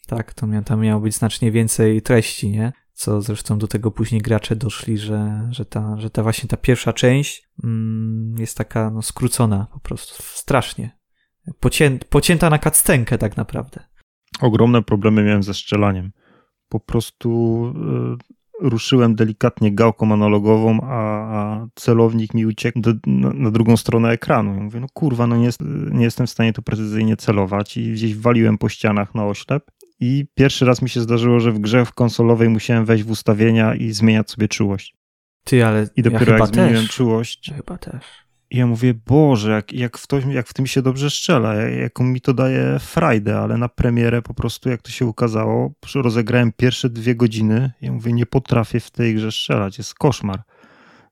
Tak, 0.08 0.34
to 0.34 0.48
mia, 0.48 0.62
tam 0.62 0.82
miało 0.82 1.02
być 1.02 1.16
znacznie 1.16 1.52
więcej 1.52 2.02
treści, 2.02 2.52
nie? 2.52 2.74
Co 2.94 3.22
zresztą 3.22 3.58
do 3.58 3.68
tego 3.68 3.92
później 3.92 4.22
gracze 4.22 4.56
doszli, 4.56 4.98
że, 4.98 5.48
że, 5.52 5.66
ta, 5.66 5.98
że 5.98 6.10
ta 6.10 6.24
właśnie 6.24 6.50
ta 6.50 6.58
pierwsza 6.58 6.94
część 6.94 7.50
mm, 7.64 8.36
jest 8.40 8.58
taka 8.58 8.92
no, 8.92 9.02
skrócona 9.02 9.68
po 9.74 9.80
prostu 9.80 10.24
strasznie. 10.24 10.98
Pocię, 11.60 12.00
pocięta 12.10 12.50
na 12.50 12.60
kactenkę 12.60 13.18
tak 13.18 13.38
naprawdę. 13.38 13.84
ogromne 14.42 14.84
problemy 14.84 15.24
miałem 15.24 15.44
ze 15.44 15.54
strzelaniem. 15.54 16.12
Po 16.70 16.80
prostu 16.80 17.64
y, 18.22 18.36
ruszyłem 18.62 19.16
delikatnie 19.16 19.72
gałką 19.72 20.14
analogową, 20.14 20.80
a, 20.84 20.88
a 21.38 21.68
celownik 21.76 22.34
mi 22.34 22.46
uciekł 22.46 22.80
do, 22.80 22.94
na, 23.08 23.34
na 23.34 23.52
drugą 23.52 23.78
stronę 23.78 24.10
ekranu. 24.10 24.54
Ja 24.56 24.60
mówię, 24.60 24.80
no 24.80 24.88
kurwa, 24.94 25.28
no 25.28 25.38
nie, 25.38 25.50
nie 25.92 26.04
jestem 26.04 26.28
w 26.28 26.30
stanie 26.30 26.54
tu 26.54 26.62
precyzyjnie 26.62 27.18
celować 27.18 27.78
i 27.78 27.94
gdzieś 27.94 28.16
waliłem 28.16 28.58
po 28.58 28.70
ścianach 28.70 29.16
na 29.16 29.26
oślep. 29.26 29.72
I 30.00 30.26
pierwszy 30.36 30.66
raz 30.66 30.82
mi 30.82 30.90
się 30.90 31.02
zdarzyło, 31.02 31.40
że 31.40 31.52
w 31.52 31.60
grze 31.60 31.86
w 31.86 31.94
konsolowej 31.94 32.50
musiałem 32.50 32.86
wejść 32.86 33.04
w 33.04 33.12
ustawienia 33.12 33.76
i 33.76 33.92
zmieniać 33.92 34.32
sobie 34.32 34.48
czułość. 34.48 34.96
Ty, 35.44 35.66
ale 35.66 35.84
I 35.84 35.86
ja 35.96 36.04
dopiero 36.04 36.26
chyba 36.26 36.38
jak 36.38 36.48
zmieniłem 36.48 36.86
też. 36.86 36.96
czułość, 36.96 37.52
Chyba 37.56 37.78
też. 37.78 38.25
I 38.50 38.58
ja 38.58 38.68
mówię, 38.68 38.94
Boże, 39.06 39.52
jak, 39.52 39.74
jak, 39.74 39.98
w 39.98 40.08
to, 40.08 40.20
jak 40.20 40.48
w 40.48 40.54
tym 40.54 40.68
się 40.68 40.82
dobrze 40.82 41.10
strzela, 41.10 41.54
jak- 41.54 41.74
jaką 41.74 42.04
mi 42.04 42.22
to 42.22 42.34
daje 42.34 42.80
frajdę, 42.80 43.40
ale 43.40 43.58
na 43.58 43.70
premierę 43.70 44.22
po 44.22 44.34
prostu, 44.34 44.70
jak 44.70 44.82
to 44.82 44.92
się 44.92 45.06
ukazało, 45.06 45.72
rozegrałem 46.02 46.52
pierwsze 46.58 46.90
dwie 46.90 47.16
godziny, 47.16 47.72
ja 47.82 47.92
mówię, 47.92 48.14
nie 48.14 48.26
potrafię 48.26 48.80
w 48.80 48.92
tej 48.92 49.16
grze 49.16 49.32
strzelać, 49.32 49.78
jest 49.78 49.94
koszmar. 49.94 50.44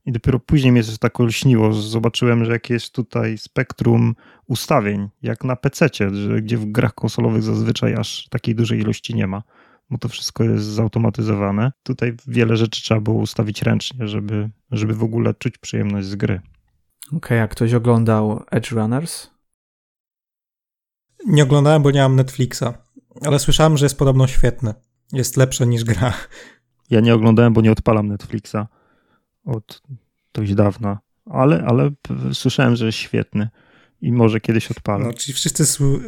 I 0.05 0.11
dopiero 0.11 0.39
później 0.39 0.71
mnie 0.71 0.83
coś 0.83 0.97
tak 0.97 1.19
olśniło, 1.19 1.73
zobaczyłem, 1.73 2.45
że 2.45 2.51
jakie 2.51 2.73
jest 2.73 2.91
tutaj 2.91 3.37
spektrum 3.37 4.15
ustawień, 4.47 5.09
jak 5.21 5.43
na 5.43 5.57
że 6.13 6.41
gdzie 6.41 6.57
w 6.57 6.65
grach 6.65 6.93
konsolowych 6.93 7.43
zazwyczaj 7.43 7.95
aż 7.95 8.27
takiej 8.29 8.55
dużej 8.55 8.79
ilości 8.79 9.15
nie 9.15 9.27
ma, 9.27 9.43
bo 9.89 9.97
to 9.97 10.09
wszystko 10.09 10.43
jest 10.43 10.65
zautomatyzowane. 10.65 11.71
Tutaj 11.83 12.13
wiele 12.27 12.57
rzeczy 12.57 12.81
trzeba 12.81 13.01
było 13.01 13.21
ustawić 13.21 13.61
ręcznie, 13.61 14.07
żeby, 14.07 14.49
żeby 14.71 14.93
w 14.93 15.03
ogóle 15.03 15.33
czuć 15.33 15.57
przyjemność 15.57 16.07
z 16.07 16.15
gry. 16.15 16.41
Okej, 17.11 17.39
a 17.39 17.47
ktoś 17.47 17.73
oglądał 17.73 18.43
Edge 18.51 18.71
Runners? 18.71 19.29
Nie 21.25 21.43
oglądałem, 21.43 21.83
bo 21.83 21.91
nie 21.91 22.01
mam 22.01 22.15
Netflixa, 22.15 22.63
ale 23.25 23.39
słyszałem, 23.39 23.77
że 23.77 23.85
jest 23.85 23.97
podobno 23.97 24.27
świetny. 24.27 24.73
Jest 25.11 25.37
lepsze 25.37 25.67
niż 25.67 25.83
gra. 25.83 26.13
Ja 26.89 26.99
nie 26.99 27.13
oglądałem, 27.15 27.53
bo 27.53 27.61
nie 27.61 27.71
odpalam 27.71 28.07
Netflixa 28.07 28.67
od 29.45 29.81
dość 30.33 30.53
dawna, 30.53 30.99
ale, 31.25 31.63
ale 31.67 31.91
słyszałem, 32.33 32.75
że 32.75 32.85
jest 32.85 32.97
świetny 32.97 33.49
i 34.01 34.11
może 34.11 34.39
kiedyś 34.41 34.71
odpalę. 34.71 35.05
No, 35.05 35.13
czyli 35.13 35.33
wszyscy 35.33 35.63
słu- 35.63 36.01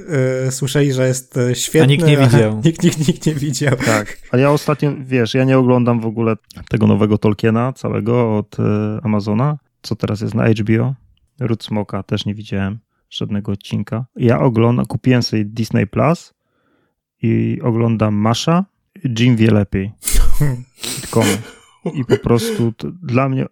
e, 0.48 0.52
słyszeli, 0.52 0.93
że 0.93 1.08
jest 1.08 1.38
e, 1.38 1.56
świetny, 1.56 1.82
A 1.82 1.86
nikt 1.86 2.06
nie 2.06 2.18
widział. 2.18 2.62
Nikt, 2.66 2.84
nikt, 2.84 3.08
nikt 3.08 3.26
nie 3.26 3.36
widział. 3.36 3.76
Tak, 3.76 4.18
ale 4.32 4.41
ja 4.41 4.52
ostatnio, 4.52 4.93
wiesz, 5.00 5.34
ja 5.34 5.43
nie 5.43 5.58
oglądam 5.58 6.00
w 6.02 6.06
ogóle 6.06 6.36
tego 6.70 6.88
nowego 6.88 7.18
Tolkiena 7.18 7.74
całego 7.74 8.38
od 8.38 8.60
e, 8.60 9.00
Amazona, 9.04 9.58
co 9.86 9.95
teraz 9.95 10.21
jest 10.21 10.33
na 10.33 10.47
HBO. 10.49 10.93
Root 11.39 11.63
Smoka 11.63 12.03
też 12.03 12.25
nie 12.25 12.36
widziałem 12.36 12.79
żadnego 13.09 13.51
odcinka. 13.51 14.05
Ja 14.15 14.39
oglądam, 14.39 14.86
kupiłem 14.86 15.23
sobie 15.23 15.45
Disney 15.45 15.88
Plus 15.88 16.33
i 17.21 17.59
oglądam 17.63 18.15
Masza. 18.15 18.65
Jim 19.19 19.36
wie 19.36 19.51
lepiej. 19.51 19.91
Sitcomy. 20.77 21.38
I 21.93 22.05
po 22.05 22.17
prostu 22.17 22.71
to, 22.71 22.91
dla 22.91 23.29
mnie 23.29 23.45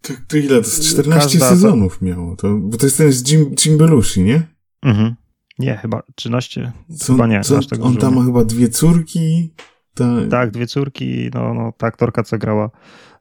To, 0.00 0.12
to 0.28 0.36
ile? 0.36 0.48
To 0.48 0.54
jest 0.54 0.84
14 0.90 1.38
Każda- 1.38 1.48
sezonów 1.48 2.02
miało. 2.02 2.36
To, 2.36 2.56
bo 2.56 2.76
to 2.76 2.86
jest 2.86 2.98
ten 2.98 3.12
z 3.12 3.30
Jim, 3.30 3.54
Jim 3.66 3.78
Belushi, 3.78 4.22
nie? 4.22 4.42
Mhm. 4.82 5.14
Nie, 5.58 5.76
chyba 5.76 6.02
13. 6.14 6.72
Co, 6.98 7.12
chyba 7.12 7.26
nie, 7.26 7.40
co, 7.40 7.60
on 7.82 7.96
tam 7.96 8.14
ma 8.14 8.24
chyba 8.24 8.44
dwie 8.44 8.68
córki. 8.68 9.54
Ta, 9.94 10.04
Tak, 10.30 10.50
dwie 10.50 10.66
córki, 10.66 11.30
no, 11.34 11.54
no 11.54 11.72
ta 11.78 11.86
aktorka, 11.86 12.22
co 12.22 12.38
grała 12.38 12.70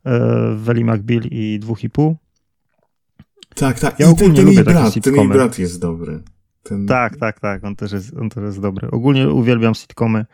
e, 0.05 0.19
w 0.55 0.69
Ellie 0.69 0.85
McBeal 0.85 1.21
i 1.31 1.59
dwóch 1.59 1.83
i 1.83 1.89
pół. 1.89 2.15
tak, 3.55 3.79
tak. 3.79 3.99
Ja 3.99 4.11
I 4.11 4.15
ten, 4.15 4.33
ten 4.35 4.45
lubię 4.45 4.63
brat, 4.63 4.93
ten 5.03 5.15
jej 5.15 5.27
brat 5.27 5.59
jest 5.59 5.81
dobry. 5.81 6.19
Ten, 6.63 6.87
Tak, 6.87 7.17
tak, 7.17 7.39
tak, 7.39 7.63
on 7.63 7.75
też 7.75 7.91
jest, 7.91 8.17
on 8.17 8.29
też 8.29 8.43
jest 8.43 8.61
dobry. 8.61 8.91
Ogólnie 8.91 9.29
uwielbiam 9.29 9.75
sitcomy 9.75 10.25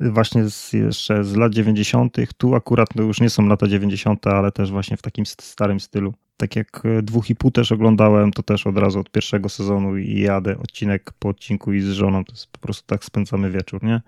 właśnie 0.00 0.50
z, 0.50 0.72
jeszcze 0.72 1.24
z 1.24 1.36
lat 1.36 1.52
90. 1.54 2.16
Tu 2.36 2.54
akurat 2.54 2.88
no 2.94 3.02
już 3.02 3.20
nie 3.20 3.30
są 3.30 3.46
lata 3.46 3.66
90., 3.66 4.26
ale 4.26 4.52
też 4.52 4.70
właśnie 4.70 4.96
w 4.96 5.02
takim 5.02 5.26
st- 5.26 5.42
starym 5.42 5.80
stylu. 5.80 6.14
Tak 6.36 6.56
jak 6.56 6.82
e, 6.84 7.02
dwóch 7.02 7.30
i 7.30 7.36
pół 7.36 7.50
też 7.50 7.72
oglądałem, 7.72 8.30
to 8.30 8.42
też 8.42 8.66
od 8.66 8.78
razu 8.78 9.00
od 9.00 9.10
pierwszego 9.10 9.48
sezonu 9.48 9.96
i 9.96 10.20
jadę 10.20 10.58
odcinek 10.58 11.12
po 11.18 11.28
odcinku 11.28 11.72
i 11.72 11.80
z 11.80 11.88
żoną, 11.90 12.24
to 12.24 12.32
jest 12.32 12.46
po 12.46 12.58
prostu 12.58 12.86
tak 12.86 13.04
spędzamy 13.04 13.50
wieczór, 13.50 13.82
nie? 13.84 14.00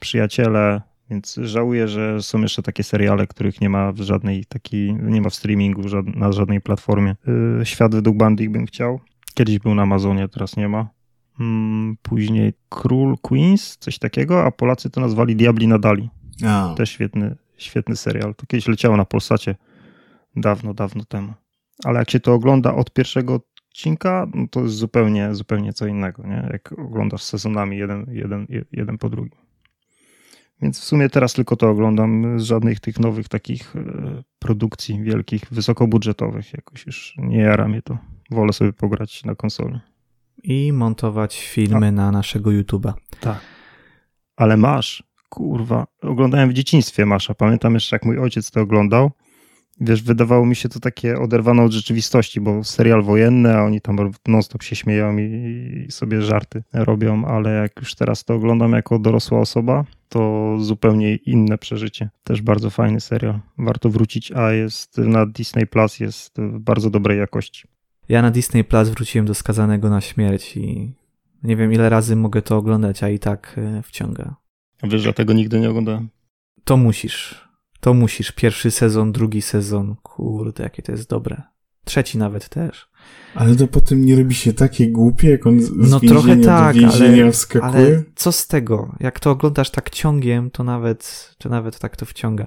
Przyjaciele, 0.00 0.82
więc 1.10 1.40
żałuję, 1.42 1.88
że 1.88 2.22
są 2.22 2.40
jeszcze 2.40 2.62
takie 2.62 2.82
seriale, 2.82 3.26
których 3.26 3.60
nie 3.60 3.70
ma 3.70 3.92
w 3.92 4.00
żadnej 4.00 4.44
takiej, 4.44 4.94
nie 4.94 5.20
ma 5.20 5.30
w 5.30 5.34
streamingu 5.34 5.82
na 6.06 6.32
żadnej 6.32 6.60
platformie. 6.60 7.16
Y, 7.60 7.66
Świat 7.66 7.94
według 7.94 8.16
Bandik 8.16 8.50
bym 8.50 8.66
chciał. 8.66 9.00
Kiedyś 9.34 9.58
był 9.58 9.74
na 9.74 9.82
Amazonie, 9.82 10.28
teraz 10.28 10.56
nie 10.56 10.68
ma. 10.68 10.88
Mm, 11.40 11.96
później 12.02 12.52
Król 12.68 13.16
Queens, 13.22 13.76
coś 13.76 13.98
takiego, 13.98 14.44
a 14.44 14.50
Polacy 14.50 14.90
to 14.90 15.00
nazwali 15.00 15.36
Diabli 15.36 15.68
na 15.68 15.78
Dali. 15.78 16.10
A, 16.46 16.74
Też 16.76 16.90
świetny, 16.90 17.36
świetny 17.56 17.96
serial. 17.96 18.34
To 18.34 18.46
kiedyś 18.46 18.68
leciało 18.68 18.96
na 18.96 19.04
Polsacie 19.04 19.54
dawno, 20.36 20.74
dawno 20.74 21.04
temu. 21.04 21.32
Ale 21.84 21.98
jak 21.98 22.10
się 22.10 22.20
to 22.20 22.34
ogląda 22.34 22.74
od 22.74 22.92
pierwszego 22.92 23.40
odcinka, 23.68 24.26
no 24.34 24.46
to 24.50 24.60
jest 24.62 24.74
zupełnie, 24.74 25.34
zupełnie 25.34 25.72
co 25.72 25.86
innego, 25.86 26.26
nie? 26.26 26.48
Jak 26.52 26.72
oglądasz 26.72 27.22
sezonami 27.22 27.78
jeden, 27.78 28.06
jeden, 28.12 28.46
jeden 28.72 28.98
po 28.98 29.08
drugim. 29.08 29.49
Więc 30.62 30.80
w 30.80 30.84
sumie 30.84 31.08
teraz 31.08 31.32
tylko 31.32 31.56
to 31.56 31.70
oglądam. 31.70 32.40
Z 32.40 32.42
żadnych 32.42 32.80
tych 32.80 33.00
nowych 33.00 33.28
takich 33.28 33.76
e, 33.76 34.22
produkcji 34.38 35.02
wielkich, 35.02 35.44
wysokobudżetowych 35.50 36.52
jakoś 36.52 36.86
już 36.86 37.14
nie 37.18 37.38
jara 37.38 37.68
mnie 37.68 37.82
to. 37.82 37.98
Wolę 38.30 38.52
sobie 38.52 38.72
pograć 38.72 39.24
na 39.24 39.34
konsoli. 39.34 39.80
I 40.42 40.72
montować 40.72 41.40
filmy 41.40 41.92
na 41.92 42.10
naszego 42.12 42.50
YouTube'a. 42.50 42.92
Tak. 43.20 43.40
Ale 44.36 44.56
masz, 44.56 45.02
kurwa, 45.28 45.86
oglądałem 46.02 46.50
w 46.50 46.52
dzieciństwie 46.52 47.06
Masza. 47.06 47.34
Pamiętam 47.34 47.74
jeszcze, 47.74 47.96
jak 47.96 48.04
mój 48.04 48.18
ojciec 48.18 48.50
to 48.50 48.60
oglądał. 48.60 49.10
Wiesz, 49.80 50.02
wydawało 50.02 50.46
mi 50.46 50.56
się 50.56 50.68
to 50.68 50.80
takie 50.80 51.18
oderwane 51.18 51.62
od 51.62 51.72
rzeczywistości, 51.72 52.40
bo 52.40 52.64
serial 52.64 53.02
wojenny, 53.02 53.56
a 53.56 53.64
oni 53.64 53.80
tam 53.80 54.12
non-stop 54.28 54.62
się 54.62 54.76
śmieją 54.76 55.18
i, 55.18 55.84
i 55.88 55.92
sobie 55.92 56.22
żarty 56.22 56.62
robią, 56.72 57.24
ale 57.24 57.50
jak 57.50 57.72
już 57.80 57.94
teraz 57.94 58.24
to 58.24 58.34
oglądam 58.34 58.72
jako 58.72 58.98
dorosła 58.98 59.40
osoba, 59.40 59.84
to 60.08 60.56
zupełnie 60.60 61.16
inne 61.16 61.58
przeżycie. 61.58 62.10
Też 62.24 62.42
bardzo 62.42 62.70
fajny 62.70 63.00
serial. 63.00 63.40
Warto 63.58 63.90
wrócić, 63.90 64.32
a 64.32 64.52
jest 64.52 64.98
na 64.98 65.26
Disney 65.26 65.66
Plus, 65.66 66.00
jest 66.00 66.38
w 66.38 66.58
bardzo 66.58 66.90
dobrej 66.90 67.18
jakości. 67.18 67.68
Ja 68.08 68.22
na 68.22 68.30
Disney 68.30 68.64
Plus 68.64 68.88
wróciłem 68.88 69.26
do 69.26 69.34
Skazanego 69.34 69.90
na 69.90 70.00
śmierć 70.00 70.56
i 70.56 70.94
nie 71.42 71.56
wiem 71.56 71.72
ile 71.72 71.88
razy 71.88 72.16
mogę 72.16 72.42
to 72.42 72.56
oglądać, 72.56 73.02
a 73.02 73.08
i 73.08 73.18
tak 73.18 73.56
e, 73.58 73.82
wciąga. 73.82 74.34
Wiesz, 74.82 75.02
że 75.02 75.12
tego 75.12 75.32
nigdy 75.32 75.60
nie 75.60 75.70
oglądałem? 75.70 76.08
To 76.64 76.76
musisz. 76.76 77.49
To 77.80 77.94
musisz. 77.94 78.32
Pierwszy 78.32 78.70
sezon, 78.70 79.12
drugi 79.12 79.42
sezon. 79.42 79.96
Kurde, 80.02 80.62
jakie 80.62 80.82
to 80.82 80.92
jest 80.92 81.08
dobre. 81.08 81.42
Trzeci 81.84 82.18
nawet 82.18 82.48
też. 82.48 82.90
ale 83.34 83.56
to 83.56 83.66
potem 83.68 84.04
nie 84.04 84.16
robi 84.16 84.34
się 84.34 84.52
takie 84.52 84.90
głupie, 84.90 85.30
jak 85.30 85.46
on 85.46 85.60
z 85.60 85.70
No 85.90 86.00
trochę 86.00 86.36
tak, 86.36 86.74
do 86.74 86.80
więzienia 86.80 87.22
ale, 87.22 87.32
wskakuje. 87.32 87.72
ale 87.72 88.02
co 88.14 88.32
z 88.32 88.46
tego? 88.46 88.94
Jak 89.00 89.20
to 89.20 89.30
oglądasz 89.30 89.70
tak 89.70 89.90
ciągiem, 89.90 90.50
to 90.50 90.64
nawet, 90.64 91.34
to 91.38 91.48
nawet 91.48 91.78
tak 91.78 91.96
to 91.96 92.06
wciąga. 92.06 92.46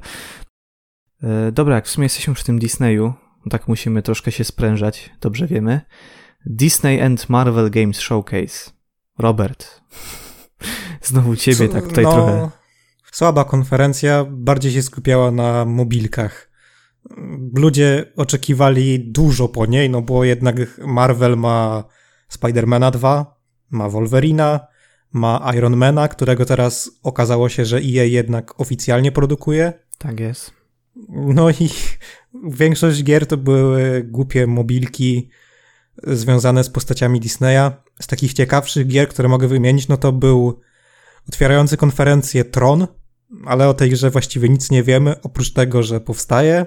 E, 1.23 1.51
dobra, 1.51 1.75
jak 1.75 1.85
w 1.85 1.89
sumie 1.89 2.05
jesteśmy 2.05 2.33
przy 2.33 2.43
tym 2.43 2.59
Disneyu, 2.59 3.13
tak 3.49 3.67
musimy 3.67 4.01
troszkę 4.01 4.31
się 4.31 4.43
sprężać, 4.43 5.09
dobrze 5.21 5.47
wiemy. 5.47 5.81
Disney 6.45 7.01
and 7.01 7.29
Marvel 7.29 7.69
Games 7.71 7.99
Showcase. 7.99 8.71
Robert. 9.19 9.81
Znowu 11.01 11.35
ciebie 11.35 11.67
Co- 11.67 11.73
tak 11.73 11.87
tutaj 11.87 12.03
no, 12.03 12.11
trochę. 12.13 12.49
Słaba 13.13 13.45
konferencja, 13.45 14.25
bardziej 14.29 14.71
się 14.71 14.81
skupiała 14.81 15.31
na 15.31 15.65
mobilkach. 15.65 16.49
Ludzie 17.55 18.05
oczekiwali 18.15 19.11
dużo 19.11 19.47
po 19.47 19.65
niej, 19.65 19.89
no 19.89 20.01
bo 20.01 20.23
jednak 20.23 20.55
Marvel 20.85 21.37
ma 21.37 21.83
Spidermana 22.29 22.91
2, 22.91 23.39
ma 23.69 23.89
Wolverina, 23.89 24.67
ma 25.11 25.51
Ironmana, 25.55 26.07
którego 26.07 26.45
teraz 26.45 26.91
okazało 27.03 27.49
się, 27.49 27.65
że 27.65 27.77
EA 27.77 28.03
jednak 28.03 28.61
oficjalnie 28.61 29.11
produkuje. 29.11 29.73
Tak 29.97 30.19
jest. 30.19 30.51
No 31.09 31.49
i 31.49 31.69
większość 32.43 33.03
gier 33.03 33.27
to 33.27 33.37
były 33.37 34.03
głupie 34.03 34.47
mobilki 34.47 35.29
związane 36.03 36.63
z 36.63 36.69
postaciami 36.69 37.19
Disneya. 37.19 37.71
Z 38.01 38.07
takich 38.07 38.33
ciekawszych 38.33 38.87
gier, 38.87 39.07
które 39.07 39.29
mogę 39.29 39.47
wymienić, 39.47 39.87
no 39.87 39.97
to 39.97 40.11
był 40.11 40.59
otwierający 41.29 41.77
konferencję 41.77 42.45
Tron, 42.45 42.87
ale 43.45 43.69
o 43.69 43.73
tej 43.73 43.89
grze 43.89 44.09
właściwie 44.09 44.49
nic 44.49 44.71
nie 44.71 44.83
wiemy, 44.83 45.21
oprócz 45.21 45.53
tego, 45.53 45.83
że 45.83 46.01
powstaje. 46.01 46.65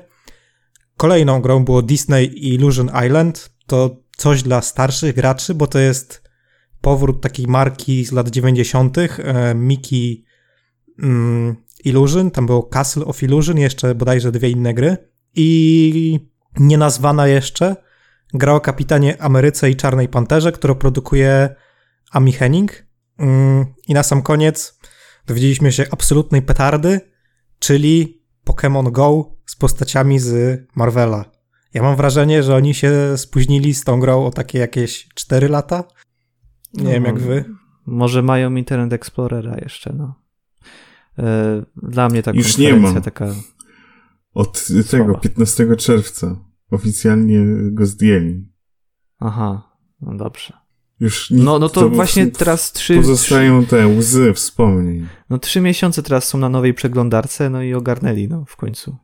Kolejną 0.96 1.40
grą 1.40 1.64
było 1.64 1.82
Disney 1.82 2.54
Illusion 2.54 2.90
Island. 3.06 3.50
To 3.66 3.96
coś 4.16 4.42
dla 4.42 4.62
starszych 4.62 5.14
graczy, 5.14 5.54
bo 5.54 5.66
to 5.66 5.78
jest 5.78 6.22
powrót 6.80 7.22
takiej 7.22 7.46
marki 7.46 8.04
z 8.04 8.12
lat 8.12 8.30
90. 8.30 8.98
e, 8.98 9.54
Mickey 9.54 10.24
mm, 11.02 11.56
Illusion, 11.84 12.30
tam 12.30 12.46
było 12.46 12.62
Castle 12.62 13.04
of 13.04 13.22
Illusion, 13.22 13.58
jeszcze 13.58 13.94
bodajże 13.94 14.32
dwie 14.32 14.50
inne 14.50 14.74
gry. 14.74 14.96
I 15.34 16.20
nienazwana 16.58 17.26
jeszcze 17.26 17.76
gra 18.34 18.54
o 18.54 18.60
kapitanie 18.60 19.22
Ameryce 19.22 19.70
i 19.70 19.76
Czarnej 19.76 20.08
Panterze, 20.08 20.52
którą 20.52 20.74
produkuje 20.74 21.54
Amy 22.12 22.32
Henning. 22.32 22.86
Mm, 23.18 23.66
I 23.88 23.94
na 23.94 24.02
sam 24.02 24.22
koniec 24.22 24.75
dowiedzieliśmy 25.26 25.72
się 25.72 25.86
absolutnej 25.90 26.42
petardy, 26.42 27.00
czyli 27.58 28.22
Pokémon 28.46 28.92
Go 28.92 29.36
z 29.46 29.56
postaciami 29.56 30.18
z 30.18 30.60
Marvela. 30.76 31.24
Ja 31.74 31.82
mam 31.82 31.96
wrażenie, 31.96 32.42
że 32.42 32.54
oni 32.56 32.74
się 32.74 32.92
spóźnili 33.16 33.74
z 33.74 33.84
tą 33.84 34.00
grą 34.00 34.26
o 34.26 34.30
takie 34.30 34.58
jakieś 34.58 35.08
4 35.14 35.48
lata. 35.48 35.84
Nie 36.74 36.84
No, 36.84 36.90
wiem 36.90 37.04
jak 37.04 37.18
wy. 37.18 37.44
Może 37.86 38.22
mają 38.22 38.54
Internet 38.54 38.92
Explorera 38.92 39.56
jeszcze, 39.58 39.92
no. 39.92 40.14
E, 41.18 41.62
Dla 41.76 42.08
mnie 42.08 42.22
ta 42.22 42.30
Już 42.30 42.58
nie 42.58 42.70
konferencja 42.70 43.00
ma. 43.00 43.04
taka... 43.04 43.26
Od 44.34 44.66
tego, 44.66 44.82
Słaba. 45.04 45.18
15 45.20 45.76
czerwca. 45.76 46.36
Oficjalnie 46.70 47.44
go 47.70 47.86
zdjęli. 47.86 48.48
Aha, 49.18 49.76
no 50.00 50.16
dobrze. 50.16 50.52
Już 51.00 51.30
nikt, 51.30 51.44
No, 51.44 51.58
no 51.58 51.68
to, 51.68 51.88
właśnie 51.88 52.26
w- 52.26 52.36
teraz 52.36 52.72
trzy, 52.72 52.96
Pozostają 52.96 53.66
te 53.66 53.86
łzy 53.86 54.32
wspomnień. 54.34 55.06
no 55.30 55.38
trzy 55.38 55.60
miesiące 55.60 56.02
teraz 56.02 56.24
są 56.28 56.38
na 56.38 56.48
nowej 56.48 56.74
przeglądarce, 56.74 57.50
no 57.50 57.62
i 57.62 57.74
ogarnęli, 57.74 58.28
no 58.28 58.44
w 58.48 58.56
końcu. 58.56 58.96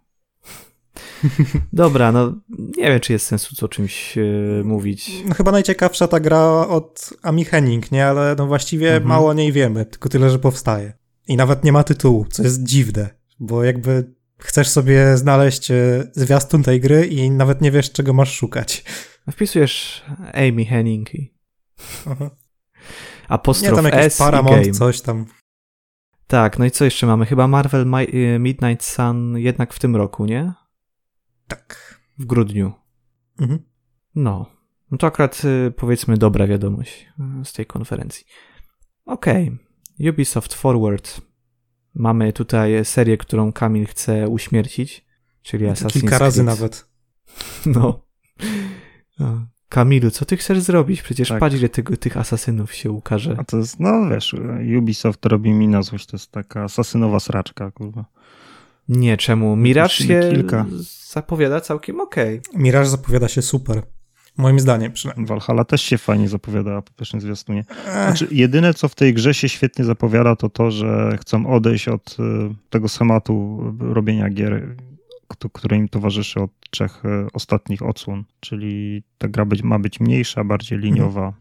Dobra, 1.72 2.12
no 2.12 2.32
nie 2.76 2.84
wiem, 2.88 3.00
czy 3.00 3.12
jest 3.12 3.26
sensu 3.26 3.64
o 3.64 3.68
czymś 3.68 4.18
e, 4.18 4.22
mówić. 4.64 5.10
No, 5.28 5.34
chyba 5.34 5.52
najciekawsza 5.52 6.08
ta 6.08 6.20
gra 6.20 6.42
od 6.68 7.10
Amy 7.22 7.44
Henning, 7.44 7.92
nie? 7.92 8.06
Ale 8.06 8.34
no 8.38 8.46
właściwie 8.46 8.88
Mhm. 8.88 9.08
mało 9.08 9.28
o 9.30 9.32
niej 9.32 9.52
wiemy, 9.52 9.86
tylko 9.86 10.08
tyle, 10.08 10.30
że 10.30 10.38
powstaje. 10.38 10.92
I 11.28 11.36
nawet 11.36 11.64
nie 11.64 11.72
ma 11.72 11.84
tytułu, 11.84 12.26
co 12.30 12.42
jest 12.42 12.62
dziwne, 12.62 13.10
bo 13.40 13.64
jakby 13.64 14.12
chcesz 14.38 14.68
sobie 14.68 15.16
znaleźć 15.16 15.70
e, 15.70 16.10
zwiastun 16.12 16.62
tej 16.62 16.80
gry 16.80 17.06
i 17.06 17.30
nawet 17.30 17.60
nie 17.60 17.70
wiesz, 17.70 17.92
czego 17.92 18.12
masz 18.12 18.32
szukać. 18.34 18.84
Wpisujesz 19.32 20.02
Amy 20.34 20.64
Henning 20.64 21.14
i 21.14 21.32
Aha. 22.10 22.24
Nie, 22.24 23.28
apostrof 23.28 23.76
tam 23.76 23.86
S 23.86 23.92
jakiś 23.92 24.14
i 24.14 24.18
Paramount, 24.18 24.78
coś 24.78 25.00
tam. 25.00 25.26
Tak, 26.26 26.58
no 26.58 26.64
i 26.64 26.70
co 26.70 26.84
jeszcze 26.84 27.06
mamy? 27.06 27.26
Chyba 27.26 27.48
Marvel 27.48 27.86
Mi- 27.86 28.34
e, 28.34 28.38
Midnight 28.38 28.84
Sun 28.84 29.38
jednak 29.38 29.74
w 29.74 29.78
tym 29.78 29.96
roku, 29.96 30.24
nie? 30.24 30.52
Tak. 31.48 32.00
W 32.18 32.24
grudniu. 32.26 32.72
Mhm. 33.40 33.58
No. 34.14 34.46
No 34.90 34.98
to 34.98 35.06
akurat 35.06 35.42
y, 35.44 35.70
powiedzmy 35.76 36.16
dobra 36.16 36.46
wiadomość 36.46 37.08
y, 37.40 37.44
z 37.44 37.52
tej 37.52 37.66
konferencji. 37.66 38.26
Okej. 39.06 39.58
Ubisoft 40.10 40.54
Forward. 40.54 41.20
Mamy 41.94 42.32
tutaj 42.32 42.84
serię, 42.84 43.16
którą 43.16 43.52
Kamil 43.52 43.86
chce 43.86 44.28
uśmiercić, 44.28 45.06
czyli 45.42 45.66
Assassin's 45.66 45.92
Kilka 45.92 46.18
razy 46.18 46.44
Creed. 46.44 46.58
nawet. 46.58 46.86
No. 47.66 48.06
Kamilu, 49.72 50.10
co 50.10 50.24
ty 50.24 50.36
chcesz 50.36 50.60
zrobić? 50.60 51.02
Przecież 51.02 51.28
Tak. 51.28 51.40
patrz, 51.40 51.56
ile 51.56 51.68
tego, 51.68 51.96
tych 51.96 52.16
asasynów 52.16 52.74
się 52.74 52.90
ukaże. 52.90 53.36
A 53.38 53.44
to 53.44 53.56
jest, 53.56 53.80
no 53.80 54.08
wiesz, 54.10 54.34
Ubisoft 54.78 55.26
robi 55.26 55.52
mi 55.52 55.68
na 55.68 55.82
złość, 55.82 56.06
to 56.06 56.16
jest 56.16 56.30
taka 56.32 56.62
asasynowa 56.64 57.20
sraczka, 57.20 57.70
kurwa. 57.70 58.04
Nie, 58.88 59.16
czemu? 59.16 59.56
Mirage 59.56 59.84
Musimy 60.00 60.22
się 60.22 60.30
kilka. 60.30 60.66
zapowiada 61.12 61.60
całkiem 61.60 62.00
okej. 62.00 62.40
Mirage 62.54 62.88
zapowiada 62.88 63.28
się 63.28 63.42
super. 63.42 63.82
Moim 64.36 64.60
zdaniem 64.60 64.92
przynajmniej. 64.92 65.26
Valhalla 65.26 65.64
też 65.64 65.82
się 65.82 65.98
fajnie 65.98 66.28
zapowiadała 66.28 66.82
po 66.82 66.92
pierwszym 66.92 67.20
zwiastunie. 67.20 67.64
Znaczy, 67.84 68.28
jedyne, 68.30 68.74
co 68.74 68.88
w 68.88 68.94
tej 68.94 69.14
grze 69.14 69.34
się 69.34 69.48
świetnie 69.48 69.84
zapowiada, 69.84 70.36
to 70.36 70.48
to, 70.48 70.70
że 70.70 71.18
chcą 71.20 71.46
odejść 71.46 71.88
od 71.88 72.16
y, 72.20 72.54
tego 72.70 72.88
schematu 72.88 73.62
robienia 73.80 74.30
gier, 74.30 74.76
k- 75.36 75.48
które 75.52 75.76
im 75.76 75.88
towarzyszy 75.88 76.40
od 76.40 76.50
trzech 76.70 77.04
y, 77.04 77.08
ostatnich 77.32 77.82
odsłon. 77.82 78.24
Czyli 78.40 79.02
ta 79.18 79.28
gra 79.28 79.44
być, 79.44 79.62
ma 79.62 79.78
być 79.78 80.00
mniejsza, 80.00 80.44
bardziej 80.44 80.78
liniowa. 80.78 81.32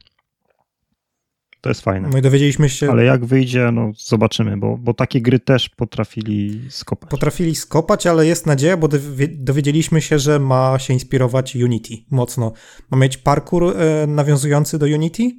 To 1.62 1.70
jest 1.70 1.82
fajne. 1.82 2.10
no 2.12 2.18
i 2.18 2.22
dowiedzieliśmy 2.22 2.70
się, 2.70 2.92
Ale 2.92 3.04
jak 3.06 3.26
wyjdzie, 3.26 3.70
no 3.74 3.92
zobaczymy, 3.98 4.58
bo, 4.58 4.78
bo 4.78 4.94
takie 4.94 5.22
gry 5.22 5.40
też 5.40 5.70
potrafili 5.70 6.62
skopać. 6.70 7.10
potrafili 7.10 7.56
skopać, 7.56 8.08
ale 8.08 8.26
jest 8.28 8.46
nadzieja, 8.46 8.78
bo 8.78 8.88
dowie- 8.88 9.28
dowiedzieliśmy 9.28 10.02
się, 10.02 10.20
że 10.20 10.40
ma 10.40 10.80
się 10.80 10.94
inspirować 10.94 11.56
Unity 11.56 11.94
mocno. 12.12 12.54
Ma 12.92 12.98
mieć 12.98 13.18
parkour 13.18 13.64
e, 13.78 14.08
nawiązujący 14.08 14.80
do 14.80 14.86
Unity 14.86 15.32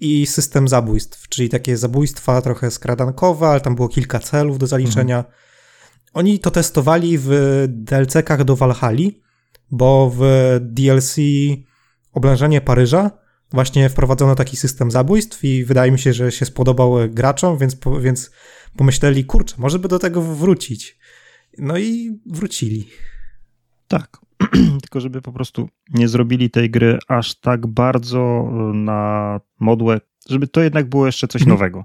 i 0.00 0.26
system 0.26 0.68
zabójstw, 0.68 1.28
czyli 1.28 1.48
takie 1.48 1.76
zabójstwa 1.76 2.42
trochę 2.42 2.70
skradankowe, 2.70 3.46
ale 3.48 3.60
tam 3.60 3.74
było 3.74 3.88
kilka 3.88 4.18
celów 4.18 4.58
do 4.58 4.66
zaliczenia. 4.66 5.16
Mhm. 5.18 5.34
Oni 6.14 6.38
to 6.38 6.50
testowali 6.50 7.18
w 7.18 7.28
DLC-kach 7.68 8.44
do 8.44 8.56
Valhalla, 8.56 9.08
bo 9.70 10.12
w 10.16 10.22
DLC 10.60 11.16
Oblężenie 12.12 12.60
Paryża 12.60 13.10
właśnie 13.50 13.88
wprowadzono 13.88 14.34
taki 14.34 14.56
system 14.56 14.90
zabójstw 14.90 15.44
i 15.44 15.64
wydaje 15.64 15.92
mi 15.92 15.98
się, 15.98 16.12
że 16.12 16.32
się 16.32 16.46
spodobał 16.46 16.94
graczom, 17.08 17.58
więc, 17.58 17.76
więc 18.00 18.30
pomyśleli, 18.76 19.24
kurczę, 19.24 19.54
może 19.58 19.78
by 19.78 19.88
do 19.88 19.98
tego 19.98 20.22
wrócić. 20.22 20.98
No 21.58 21.78
i 21.78 22.20
wrócili. 22.26 22.88
Tak. 23.88 24.18
Tylko 24.82 25.00
żeby 25.00 25.22
po 25.22 25.32
prostu 25.32 25.68
nie 25.94 26.08
zrobili 26.08 26.50
tej 26.50 26.70
gry 26.70 26.98
aż 27.08 27.40
tak 27.40 27.66
bardzo 27.66 28.50
na 28.74 29.40
modłę, 29.60 30.00
żeby 30.28 30.48
to 30.48 30.60
jednak 30.60 30.88
było 30.88 31.06
jeszcze 31.06 31.28
coś 31.28 31.42
mhm. 31.42 31.58
nowego. 31.58 31.84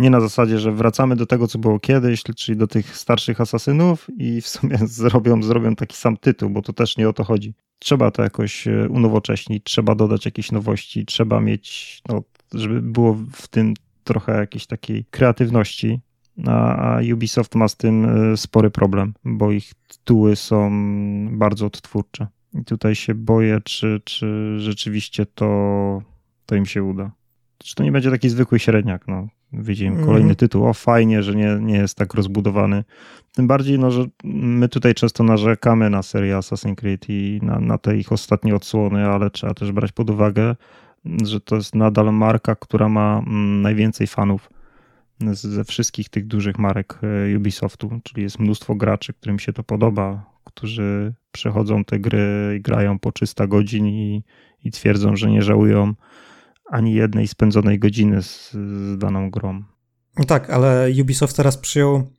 Nie 0.00 0.10
na 0.10 0.20
zasadzie, 0.20 0.58
że 0.58 0.72
wracamy 0.72 1.16
do 1.16 1.26
tego, 1.26 1.48
co 1.48 1.58
było 1.58 1.80
kiedyś, 1.80 2.22
czyli 2.22 2.58
do 2.58 2.66
tych 2.66 2.96
starszych 2.96 3.40
asasynów 3.40 4.06
i 4.18 4.40
w 4.40 4.48
sumie 4.48 4.78
zrobią, 5.00 5.42
zrobią 5.42 5.76
taki 5.76 5.96
sam 5.96 6.16
tytuł, 6.16 6.50
bo 6.50 6.62
to 6.62 6.72
też 6.72 6.96
nie 6.96 7.08
o 7.08 7.12
to 7.12 7.24
chodzi. 7.24 7.54
Trzeba 7.78 8.10
to 8.10 8.22
jakoś 8.22 8.66
e, 8.66 8.88
unowocześnić, 8.88 9.64
trzeba 9.64 9.94
dodać 9.94 10.24
jakieś 10.24 10.52
nowości, 10.52 11.06
trzeba 11.06 11.40
mieć, 11.40 12.00
no, 12.08 12.22
żeby 12.54 12.82
było 12.82 13.16
w 13.32 13.48
tym 13.48 13.74
trochę 14.04 14.32
jakiejś 14.32 14.66
takiej 14.66 15.04
kreatywności, 15.10 16.00
a 16.46 16.98
Ubisoft 17.12 17.54
ma 17.54 17.68
z 17.68 17.76
tym 17.76 18.04
e, 18.32 18.36
spory 18.36 18.70
problem, 18.70 19.14
bo 19.24 19.52
ich 19.52 19.72
tytuły 19.88 20.36
są 20.36 20.70
bardzo 21.32 21.66
odtwórcze. 21.66 22.26
I 22.54 22.64
tutaj 22.64 22.94
się 22.94 23.14
boję, 23.14 23.60
czy, 23.64 24.00
czy 24.04 24.56
rzeczywiście 24.58 25.26
to, 25.26 26.02
to 26.46 26.54
im 26.54 26.66
się 26.66 26.82
uda. 26.82 27.10
Czy 27.58 27.74
to 27.74 27.84
nie 27.84 27.92
będzie 27.92 28.10
taki 28.10 28.28
zwykły 28.28 28.58
średniak, 28.58 29.08
no. 29.08 29.28
Widzimy 29.52 30.04
kolejny 30.04 30.24
mm. 30.24 30.36
tytuł, 30.36 30.66
o 30.66 30.74
fajnie, 30.74 31.22
że 31.22 31.34
nie, 31.34 31.58
nie 31.60 31.76
jest 31.76 31.96
tak 31.96 32.14
rozbudowany. 32.14 32.84
Tym 33.32 33.46
bardziej, 33.46 33.78
no, 33.78 33.90
że 33.90 34.04
my 34.24 34.68
tutaj 34.68 34.94
często 34.94 35.24
narzekamy 35.24 35.90
na 35.90 36.02
serię 36.02 36.36
Assassin's 36.36 36.74
Creed 36.74 37.04
i 37.08 37.40
na, 37.42 37.60
na 37.60 37.78
te 37.78 37.96
ich 37.96 38.12
ostatnie 38.12 38.54
odsłony, 38.54 39.06
ale 39.06 39.30
trzeba 39.30 39.54
też 39.54 39.72
brać 39.72 39.92
pod 39.92 40.10
uwagę, 40.10 40.56
że 41.24 41.40
to 41.40 41.56
jest 41.56 41.74
nadal 41.74 42.12
marka, 42.12 42.54
która 42.54 42.88
ma 42.88 43.22
mm, 43.26 43.62
najwięcej 43.62 44.06
fanów 44.06 44.50
ze 45.26 45.64
wszystkich 45.64 46.08
tych 46.08 46.26
dużych 46.26 46.58
marek 46.58 46.98
e, 47.32 47.36
Ubisoftu, 47.36 48.00
czyli 48.04 48.22
jest 48.22 48.38
mnóstwo 48.38 48.74
graczy, 48.74 49.12
którym 49.12 49.38
się 49.38 49.52
to 49.52 49.62
podoba, 49.62 50.30
którzy 50.44 51.14
przechodzą 51.32 51.84
te 51.84 51.98
gry 51.98 52.54
i 52.58 52.60
grają 52.60 52.98
po 52.98 53.12
300 53.12 53.46
godzin 53.46 53.86
i, 53.86 54.22
i 54.64 54.70
twierdzą, 54.70 55.16
że 55.16 55.30
nie 55.30 55.42
żałują 55.42 55.94
ani 56.70 56.94
jednej 56.94 57.28
spędzonej 57.28 57.78
godziny 57.78 58.22
z, 58.22 58.52
z 58.52 58.98
daną 58.98 59.30
grą. 59.30 59.62
No 60.18 60.24
tak, 60.24 60.50
ale 60.50 60.88
Ubisoft 61.00 61.36
teraz 61.36 61.56
przyjął 61.56 62.10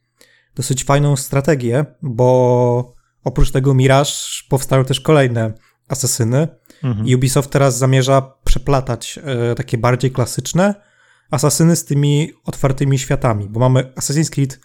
dosyć 0.55 0.83
fajną 0.83 1.15
strategię, 1.15 1.85
bo 2.01 2.93
oprócz 3.23 3.51
tego 3.51 3.73
Mirage 3.73 4.11
powstały 4.49 4.85
też 4.85 4.99
kolejne 4.99 5.53
asesyny. 5.87 6.47
Mhm. 6.83 7.15
Ubisoft 7.15 7.51
teraz 7.51 7.77
zamierza 7.77 8.21
przeplatać 8.43 9.19
e, 9.23 9.55
takie 9.55 9.77
bardziej 9.77 10.11
klasyczne 10.11 10.75
asasyny 11.31 11.75
z 11.75 11.85
tymi 11.85 12.31
otwartymi 12.45 12.99
światami, 12.99 13.49
bo 13.49 13.59
mamy 13.59 13.83
Assassin's 13.83 14.29
Creed 14.29 14.59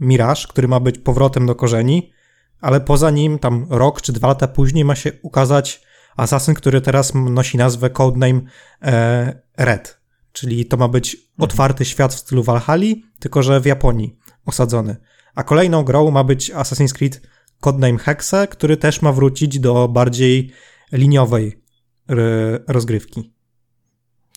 Mirage, 0.00 0.42
który 0.48 0.68
ma 0.68 0.80
być 0.80 0.98
powrotem 0.98 1.46
do 1.46 1.54
korzeni, 1.54 2.12
ale 2.60 2.80
poza 2.80 3.10
nim 3.10 3.38
tam 3.38 3.66
rok 3.70 4.00
czy 4.00 4.12
dwa 4.12 4.28
lata 4.28 4.48
później 4.48 4.84
ma 4.84 4.94
się 4.94 5.12
ukazać 5.22 5.82
Assassin, 6.16 6.54
który 6.54 6.80
teraz 6.80 7.12
nosi 7.14 7.56
nazwę 7.56 7.90
codename 7.90 8.40
e, 8.82 9.42
Red, 9.56 10.00
czyli 10.32 10.66
to 10.66 10.76
ma 10.76 10.88
być 10.88 11.14
mhm. 11.14 11.30
otwarty 11.38 11.84
świat 11.84 12.14
w 12.14 12.18
stylu 12.18 12.42
Valhalla, 12.42 12.94
tylko 13.18 13.42
że 13.42 13.60
w 13.60 13.66
Japonii 13.66 14.16
osadzony. 14.46 14.96
A 15.34 15.42
kolejną 15.42 15.82
grą 15.82 16.10
ma 16.10 16.24
być 16.24 16.52
Assassin's 16.52 16.92
Creed 16.92 17.20
codename 17.60 17.98
Hexe, 17.98 18.48
który 18.48 18.76
też 18.76 19.02
ma 19.02 19.12
wrócić 19.12 19.60
do 19.60 19.88
bardziej 19.88 20.52
liniowej 20.92 21.62
rozgrywki. 22.68 23.32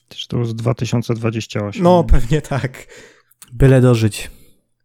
Też 0.08 0.28
to 0.28 0.40
jest 0.40 0.56
2028. 0.56 1.84
No, 1.84 2.04
pewnie 2.04 2.42
tak. 2.42 2.88
Byle 3.54 3.82
dożyć. 3.82 4.32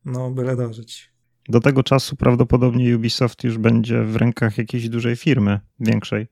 No, 0.05 0.30
byle 0.30 0.57
dożyć. 0.57 1.11
Do 1.49 1.61
tego 1.61 1.82
czasu 1.82 2.16
prawdopodobnie 2.16 2.97
Ubisoft 2.97 3.45
już 3.45 3.59
będzie 3.59 4.03
w 4.03 4.16
rękach 4.16 4.59
jakiejś 4.59 4.88
dużej 4.88 5.16
firmy, 5.16 5.61
większej. 5.80 6.26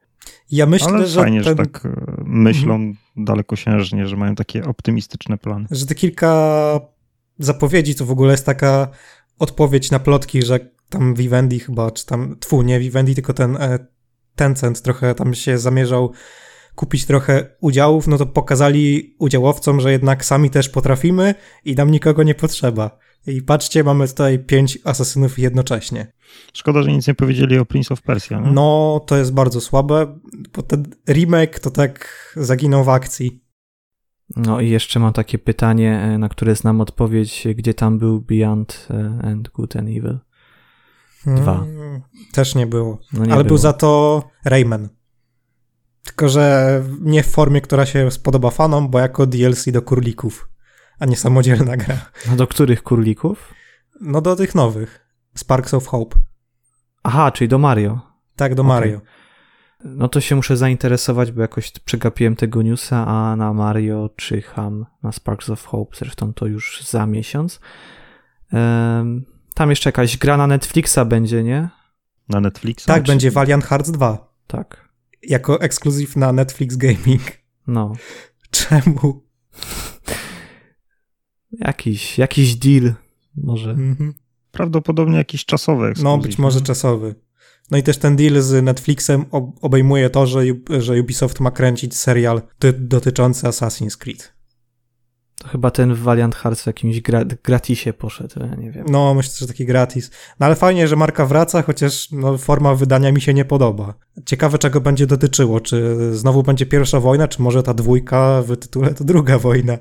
Ja 0.50 0.66
myślę, 0.66 0.88
Ale 0.88 1.06
że. 1.06 1.20
Fajnie, 1.20 1.42
ten... 1.42 1.56
że 1.56 1.56
tak 1.56 1.86
e, 1.86 2.22
myślą 2.24 2.74
mhm. 2.74 2.96
dalekosiężnie, 3.16 4.06
że 4.06 4.16
mają 4.16 4.34
takie 4.34 4.64
optymistyczne 4.64 5.38
plany. 5.38 5.66
Że 5.70 5.86
te 5.86 5.94
kilka 5.94 6.80
zapowiedzi 7.38 7.94
to 7.94 8.06
w 8.06 8.10
ogóle 8.10 8.30
jest 8.30 8.46
taka 8.46 8.88
odpowiedź 9.38 9.90
na 9.90 9.98
plotki, 9.98 10.42
że 10.42 10.60
tam 10.88 11.14
Vivendi 11.14 11.58
chyba, 11.58 11.90
czy 11.90 12.06
tam, 12.06 12.36
tfu, 12.40 12.62
nie 12.62 12.80
Vivendi, 12.80 13.14
tylko 13.14 13.34
ten 13.34 13.56
e, 13.56 13.78
Tencent 14.36 14.82
trochę 14.82 15.14
tam 15.14 15.34
się 15.34 15.58
zamierzał 15.58 16.12
kupić 16.74 17.06
trochę 17.06 17.56
udziałów, 17.60 18.06
no 18.06 18.18
to 18.18 18.26
pokazali 18.26 19.14
udziałowcom, 19.18 19.80
że 19.80 19.92
jednak 19.92 20.24
sami 20.24 20.50
też 20.50 20.68
potrafimy 20.68 21.34
i 21.64 21.74
nam 21.74 21.90
nikogo 21.90 22.22
nie 22.22 22.34
potrzeba. 22.34 22.98
I 23.26 23.42
patrzcie, 23.42 23.84
mamy 23.84 24.08
tutaj 24.08 24.38
pięć 24.38 24.78
asasynów 24.84 25.38
jednocześnie. 25.38 26.12
Szkoda, 26.52 26.82
że 26.82 26.92
nic 26.92 27.06
nie 27.06 27.14
powiedzieli 27.14 27.58
o 27.58 27.64
Prince 27.64 27.92
of 27.92 28.02
Persia. 28.02 28.40
Nie? 28.40 28.50
No, 28.50 29.00
to 29.06 29.16
jest 29.16 29.32
bardzo 29.32 29.60
słabe, 29.60 30.18
bo 30.56 30.62
ten 30.62 30.84
remake 31.08 31.60
to 31.60 31.70
tak 31.70 32.08
zaginął 32.36 32.84
w 32.84 32.88
akcji. 32.88 33.42
No 34.36 34.60
i 34.60 34.70
jeszcze 34.70 35.00
mam 35.00 35.12
takie 35.12 35.38
pytanie, 35.38 36.00
e, 36.00 36.18
na 36.18 36.28
które 36.28 36.54
znam 36.54 36.80
odpowiedź, 36.80 37.46
gdzie 37.54 37.74
tam 37.74 37.98
był 37.98 38.20
Beyond 38.20 38.88
e, 38.90 39.18
and 39.22 39.48
Good 39.48 39.76
and 39.76 39.88
Evil? 39.88 40.18
Dwa. 41.26 41.58
Hmm, 41.58 42.02
też 42.32 42.54
nie 42.54 42.66
było. 42.66 42.98
No 43.12 43.24
nie 43.24 43.32
Ale 43.32 43.44
było. 43.44 43.48
był 43.48 43.58
za 43.58 43.72
to 43.72 44.22
Rayman. 44.44 44.88
Tylko, 46.04 46.28
że 46.28 46.82
nie 47.00 47.22
w 47.22 47.26
formie, 47.26 47.60
która 47.60 47.86
się 47.86 48.10
spodoba 48.10 48.50
fanom, 48.50 48.88
bo 48.88 48.98
jako 48.98 49.26
DLC 49.26 49.70
do 49.72 49.82
kurlików, 49.82 50.48
a 50.98 51.06
nie 51.06 51.16
samodzielna 51.16 51.76
gra. 51.76 51.96
No 52.28 52.36
do 52.36 52.46
których 52.46 52.82
kurlików? 52.82 53.54
No 54.00 54.20
do 54.20 54.36
tych 54.36 54.54
nowych. 54.54 55.08
Sparks 55.34 55.74
of 55.74 55.86
Hope. 55.86 56.16
Aha, 57.02 57.30
czyli 57.30 57.48
do 57.48 57.58
Mario. 57.58 58.00
Tak, 58.36 58.54
do 58.54 58.62
okay. 58.62 58.74
Mario. 58.74 59.00
No 59.84 60.08
to 60.08 60.20
się 60.20 60.36
muszę 60.36 60.56
zainteresować, 60.56 61.32
bo 61.32 61.42
jakoś 61.42 61.70
przegapiłem 61.70 62.36
tego 62.36 62.62
newsa, 62.62 63.06
a 63.06 63.36
na 63.36 63.52
Mario 63.52 64.10
czyham 64.16 64.86
na 65.02 65.12
Sparks 65.12 65.50
of 65.50 65.64
Hope, 65.64 65.96
zresztą 65.96 66.34
to 66.34 66.46
już 66.46 66.82
za 66.82 67.06
miesiąc. 67.06 67.60
Um, 68.52 69.24
tam 69.54 69.70
jeszcze 69.70 69.88
jakaś 69.88 70.16
gra 70.16 70.36
na 70.36 70.46
Netflixa 70.46 70.98
będzie, 71.06 71.42
nie? 71.42 71.68
Na 72.28 72.40
Netflixa? 72.40 72.86
Tak, 72.86 73.02
czy... 73.02 73.12
będzie 73.12 73.30
Valiant 73.30 73.64
Hearts 73.64 73.90
2. 73.90 74.34
Tak. 74.46 74.88
Jako 75.22 75.60
ekskluzyw 75.60 76.16
na 76.16 76.32
Netflix 76.32 76.76
Gaming. 76.76 77.22
No. 77.66 77.92
Czemu? 78.50 79.27
Jakiś, 81.52 82.18
jakiś 82.18 82.56
deal 82.56 82.94
może. 83.36 83.70
Mhm. 83.70 84.14
Prawdopodobnie 84.52 85.16
jakiś 85.16 85.44
czasowy. 85.44 85.92
No, 86.02 86.18
być 86.18 86.38
może 86.38 86.60
czasowy. 86.60 87.14
No 87.70 87.78
i 87.78 87.82
też 87.82 87.98
ten 87.98 88.16
deal 88.16 88.42
z 88.42 88.64
Netflixem 88.64 89.24
obejmuje 89.60 90.10
to, 90.10 90.26
że, 90.26 90.40
że 90.78 91.00
Ubisoft 91.00 91.40
ma 91.40 91.50
kręcić 91.50 91.96
serial 91.96 92.42
dotyczący 92.78 93.46
Assassin's 93.46 93.96
Creed. 93.96 94.32
To 95.38 95.48
chyba 95.48 95.70
ten 95.70 95.94
Valiant 95.94 96.34
Hearts 96.34 96.62
w 96.62 96.66
jakimś 96.66 97.00
gra 97.00 97.24
gratisie 97.44 97.92
poszedł, 97.92 98.40
ja 98.40 98.54
nie 98.54 98.70
wiem. 98.70 98.86
No, 98.90 99.14
myślę, 99.14 99.32
że 99.38 99.46
taki 99.46 99.66
gratis. 99.66 100.10
No 100.40 100.46
ale 100.46 100.54
fajnie, 100.54 100.88
że 100.88 100.96
marka 100.96 101.26
wraca, 101.26 101.62
chociaż 101.62 102.10
no, 102.10 102.38
forma 102.38 102.74
wydania 102.74 103.12
mi 103.12 103.20
się 103.20 103.34
nie 103.34 103.44
podoba. 103.44 103.94
Ciekawe, 104.26 104.58
czego 104.58 104.80
będzie 104.80 105.06
dotyczyło. 105.06 105.60
Czy 105.60 105.96
znowu 106.12 106.42
będzie 106.42 106.66
pierwsza 106.66 107.00
wojna, 107.00 107.28
czy 107.28 107.42
może 107.42 107.62
ta 107.62 107.74
dwójka 107.74 108.42
w 108.42 108.56
tytule 108.56 108.94
to 108.94 109.04
druga 109.04 109.38
wojna. 109.38 109.78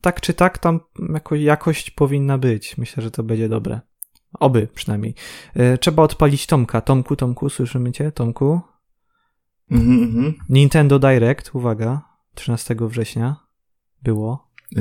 Tak 0.00 0.20
czy 0.20 0.34
tak, 0.34 0.58
tam 0.58 0.80
jako 1.12 1.34
jakość 1.34 1.90
powinna 1.90 2.38
być. 2.38 2.78
Myślę, 2.78 3.02
że 3.02 3.10
to 3.10 3.22
będzie 3.22 3.48
dobre. 3.48 3.80
Oby 4.40 4.68
przynajmniej. 4.74 5.14
E, 5.54 5.78
trzeba 5.78 6.02
odpalić 6.02 6.46
Tomka. 6.46 6.80
Tomku, 6.80 7.16
Tomku, 7.16 7.50
słyszymy 7.50 7.92
cię? 7.92 8.12
Tomku? 8.12 8.60
Mhm, 9.70 10.02
mhm. 10.02 10.34
Nintendo 10.48 10.98
Direct, 10.98 11.54
uwaga, 11.54 12.02
13 12.34 12.76
września 12.80 13.36
było. 14.02 14.48
E, 14.76 14.80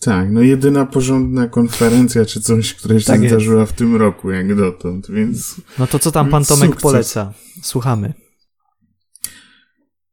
tak, 0.00 0.32
no 0.32 0.40
jedyna 0.40 0.86
porządna 0.86 1.48
konferencja 1.48 2.24
czy 2.24 2.40
coś, 2.40 2.74
która 2.74 3.00
się 3.00 3.06
tak 3.06 3.28
zdarzyła 3.28 3.60
jest. 3.60 3.72
w 3.72 3.76
tym 3.76 3.96
roku, 3.96 4.30
jak 4.30 4.56
dotąd, 4.56 5.10
więc... 5.10 5.60
No 5.78 5.86
to 5.86 5.98
co 5.98 6.12
tam 6.12 6.30
pan 6.30 6.44
Tomek 6.44 6.66
sukces. 6.68 6.82
poleca? 6.82 7.32
Słuchamy. 7.62 8.12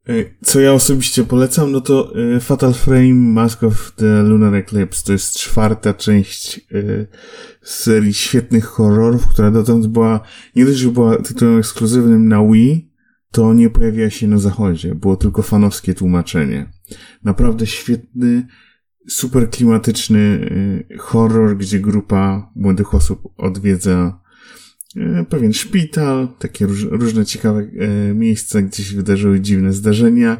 E, 0.09 0.25
co 0.41 0.59
ja 0.59 0.73
osobiście 0.73 1.23
polecam, 1.23 1.71
no 1.71 1.81
to 1.81 2.13
e, 2.35 2.39
Fatal 2.39 2.73
Frame 2.73 3.13
Mask 3.13 3.63
of 3.63 3.91
the 3.95 4.23
Lunar 4.23 4.55
Eclipse. 4.55 5.03
To 5.05 5.11
jest 5.11 5.37
czwarta 5.37 5.93
część 5.93 6.57
e, 6.57 6.61
serii 7.61 8.13
świetnych 8.13 8.65
horrorów, 8.65 9.27
która 9.27 9.51
dotąd 9.51 9.87
była, 9.87 10.19
nie 10.55 10.65
dość, 10.65 10.77
że 10.77 10.89
była 10.89 11.17
tytułem 11.17 11.59
ekskluzywnym 11.59 12.27
na 12.27 12.43
Wii, 12.43 12.91
to 13.31 13.53
nie 13.53 13.69
pojawiła 13.69 14.09
się 14.09 14.27
na 14.27 14.37
zachodzie, 14.37 14.95
było 14.95 15.15
tylko 15.15 15.41
fanowskie 15.41 15.93
tłumaczenie. 15.93 16.71
Naprawdę 17.23 17.67
świetny, 17.67 18.47
super 19.07 19.49
klimatyczny 19.49 20.19
y, 20.91 20.97
horror, 20.97 21.57
gdzie 21.57 21.79
grupa 21.79 22.51
młodych 22.55 22.95
osób 22.95 23.21
odwiedza 23.37 24.19
y, 24.25 24.28
pewien 25.29 25.53
szpital, 25.53 26.27
takie 26.39 26.65
róż, 26.65 26.83
różne 26.83 27.25
ciekawe 27.25 27.59
y, 27.59 28.13
miejsca, 28.15 28.61
gdzie 28.61 28.83
się 28.83 28.95
wydarzyły 28.95 29.41
dziwne 29.41 29.73
zdarzenia. 29.73 30.37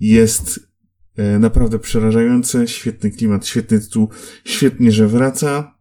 Jest 0.00 0.72
naprawdę 1.38 1.78
przerażające, 1.78 2.68
świetny 2.68 3.10
klimat, 3.10 3.46
świetny 3.46 3.80
tytuł, 3.80 4.08
świetnie, 4.44 4.92
że 4.92 5.08
wraca. 5.08 5.78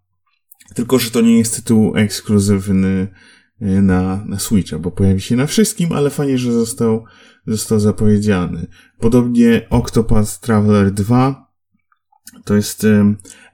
Tylko, 0.76 0.99
że 0.99 1.11
to 1.11 1.22
nie 1.22 1.38
jest 1.38 1.56
tytuł 1.56 1.95
ekskluzywny 1.95 3.07
na, 3.61 4.26
na 4.26 4.39
Switcha, 4.39 4.80
bo 4.80 4.91
pojawi 4.91 5.22
się 5.22 5.35
na 5.35 5.48
wszystkim, 5.48 5.91
ale 5.91 6.10
fajnie, 6.10 6.38
że 6.38 6.53
został, 6.53 7.06
został 7.48 7.80
zapowiedziany. 7.80 8.68
Podobnie 8.99 9.68
Octopath 9.69 10.39
Traveler 10.39 10.91
2 10.91 11.52
to 12.45 12.55
jest 12.55 12.85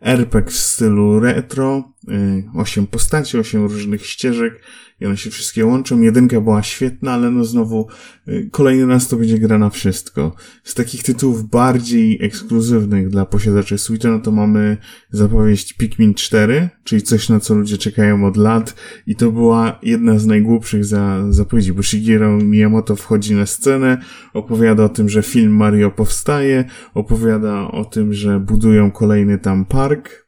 RPG 0.02 0.52
w 0.52 0.58
stylu 0.58 1.20
retro, 1.20 1.94
y, 2.10 2.44
osiem 2.56 2.88
postaci, 2.88 3.38
osiem 3.38 3.64
różnych 3.66 4.06
ścieżek 4.06 4.62
i 5.00 5.06
one 5.06 5.18
się 5.18 5.30
wszystkie 5.30 5.66
łączą. 5.66 6.02
Jedynka 6.02 6.42
była 6.42 6.64
świetna, 6.64 7.12
ale 7.12 7.32
no 7.32 7.46
znowu 7.46 7.88
y, 8.28 8.50
kolejny 8.52 8.86
raz 8.86 9.08
to 9.08 9.18
będzie 9.18 9.40
gra 9.40 9.58
na 9.58 9.70
wszystko. 9.70 10.36
Z 10.64 10.74
takich 10.74 11.04
tytułów 11.04 11.50
bardziej 11.50 12.26
ekskluzywnych 12.26 13.10
dla 13.10 13.26
posiadaczy 13.26 13.78
Switcha, 13.78 14.10
no 14.10 14.20
to 14.20 14.32
mamy 14.32 14.78
zapowiedź 15.12 15.74
Pikmin 15.74 16.14
4, 16.14 16.70
czyli 16.84 17.02
coś 17.02 17.30
na 17.30 17.40
co 17.40 17.56
ludzie 17.56 17.78
czekają 17.78 18.26
od 18.26 18.38
lat 18.38 18.76
i 19.08 19.16
to 19.16 19.32
była 19.32 19.80
jedna 19.84 20.20
z 20.20 20.26
najgłupszych 20.26 20.86
za, 20.86 21.26
zapowiedzi, 21.30 21.74
bo 21.74 21.84
Shigeru 21.84 22.38
Miyamoto 22.38 22.96
wchodzi 22.96 23.36
na 23.36 23.46
scenę, 23.46 23.98
opowiada 24.34 24.84
o 24.84 24.90
tym, 24.90 25.10
że 25.10 25.24
film 25.24 25.56
Mario 25.56 25.92
powstaje, 25.92 26.66
opowiada 26.94 27.72
o 27.72 27.86
tym, 27.86 28.14
że 28.14 28.40
budują 28.78 28.92
kolejny 28.92 29.40
tam 29.40 29.66
park, 29.66 30.28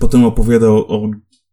Potem 0.00 0.24
opowiadał 0.24 0.76
o 0.76 1.10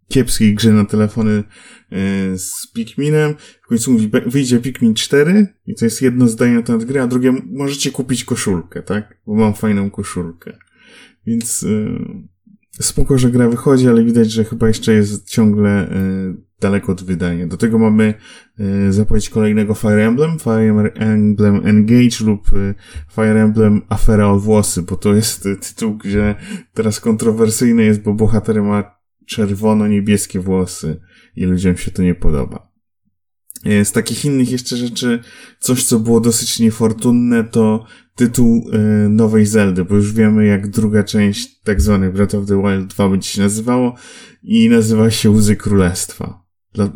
kiepskiej 0.07 0.55
grze 0.55 0.73
na 0.73 0.85
telefony 0.85 1.43
e, 1.91 2.37
z 2.37 2.71
Pikminem. 2.73 3.35
W 3.63 3.67
końcu 3.67 3.91
mówi, 3.91 4.11
wyjdzie 4.25 4.59
Pikmin 4.59 4.93
4 4.93 5.47
i 5.65 5.75
to 5.75 5.85
jest 5.85 6.01
jedno 6.01 6.27
zdanie 6.27 6.53
na 6.53 6.61
temat 6.61 6.85
gry, 6.85 7.01
a 7.01 7.07
drugie 7.07 7.33
możecie 7.45 7.91
kupić 7.91 8.23
koszulkę, 8.23 8.83
tak? 8.83 9.17
Bo 9.27 9.35
mam 9.35 9.53
fajną 9.53 9.91
koszulkę. 9.91 10.57
Więc 11.25 11.61
yy, 11.61 11.99
spoko, 12.81 13.17
że 13.17 13.31
gra 13.31 13.49
wychodzi, 13.49 13.87
ale 13.87 14.03
widać, 14.03 14.31
że 14.31 14.43
chyba 14.43 14.67
jeszcze 14.67 14.93
jest 14.93 15.29
ciągle 15.29 15.89
yy, 15.91 16.44
daleko 16.59 16.91
od 16.91 17.03
wydania. 17.03 17.47
Do 17.47 17.57
tego 17.57 17.79
mamy 17.79 18.13
yy, 18.57 18.93
zapowiedź 18.93 19.29
kolejnego 19.29 19.73
Fire 19.73 20.07
Emblem, 20.07 20.39
Fire 20.39 20.91
Emblem 20.93 21.61
Engage 21.65 22.25
lub 22.25 22.51
yy, 22.51 22.75
Fire 23.15 23.41
Emblem 23.43 23.81
Afera 23.89 24.27
o 24.27 24.39
włosy, 24.39 24.81
bo 24.81 24.95
to 24.95 25.13
jest 25.13 25.43
tytuł, 25.61 25.97
gdzie 25.97 26.35
teraz 26.73 26.99
kontrowersyjny 26.99 27.83
jest, 27.83 28.01
bo 28.01 28.13
bohater 28.13 28.63
ma 28.63 28.95
czerwono-niebieskie 29.25 30.39
włosy 30.39 30.99
i 31.35 31.45
ludziom 31.45 31.77
się 31.77 31.91
to 31.91 32.01
nie 32.01 32.15
podoba. 32.15 32.75
E, 33.65 33.85
z 33.85 33.91
takich 33.91 34.25
innych 34.25 34.51
jeszcze 34.51 34.77
rzeczy, 34.77 35.19
coś 35.59 35.83
co 35.83 35.99
było 35.99 36.19
dosyć 36.19 36.59
niefortunne, 36.59 37.43
to 37.43 37.85
tytuł 38.15 38.69
e, 38.73 38.77
nowej 39.09 39.45
Zeldy, 39.45 39.85
bo 39.85 39.95
już 39.95 40.13
wiemy 40.13 40.45
jak 40.45 40.67
druga 40.67 41.03
część 41.03 41.61
tak 41.61 41.81
zwany 41.81 42.11
Breath 42.11 42.35
of 42.35 42.45
the 42.45 42.61
Wild 42.61 42.87
2 42.87 43.09
będzie 43.09 43.29
się 43.29 43.41
nazywało 43.41 43.95
i 44.43 44.69
nazywa 44.69 45.11
się 45.11 45.29
Łzy 45.29 45.55
Królestwa. 45.55 46.44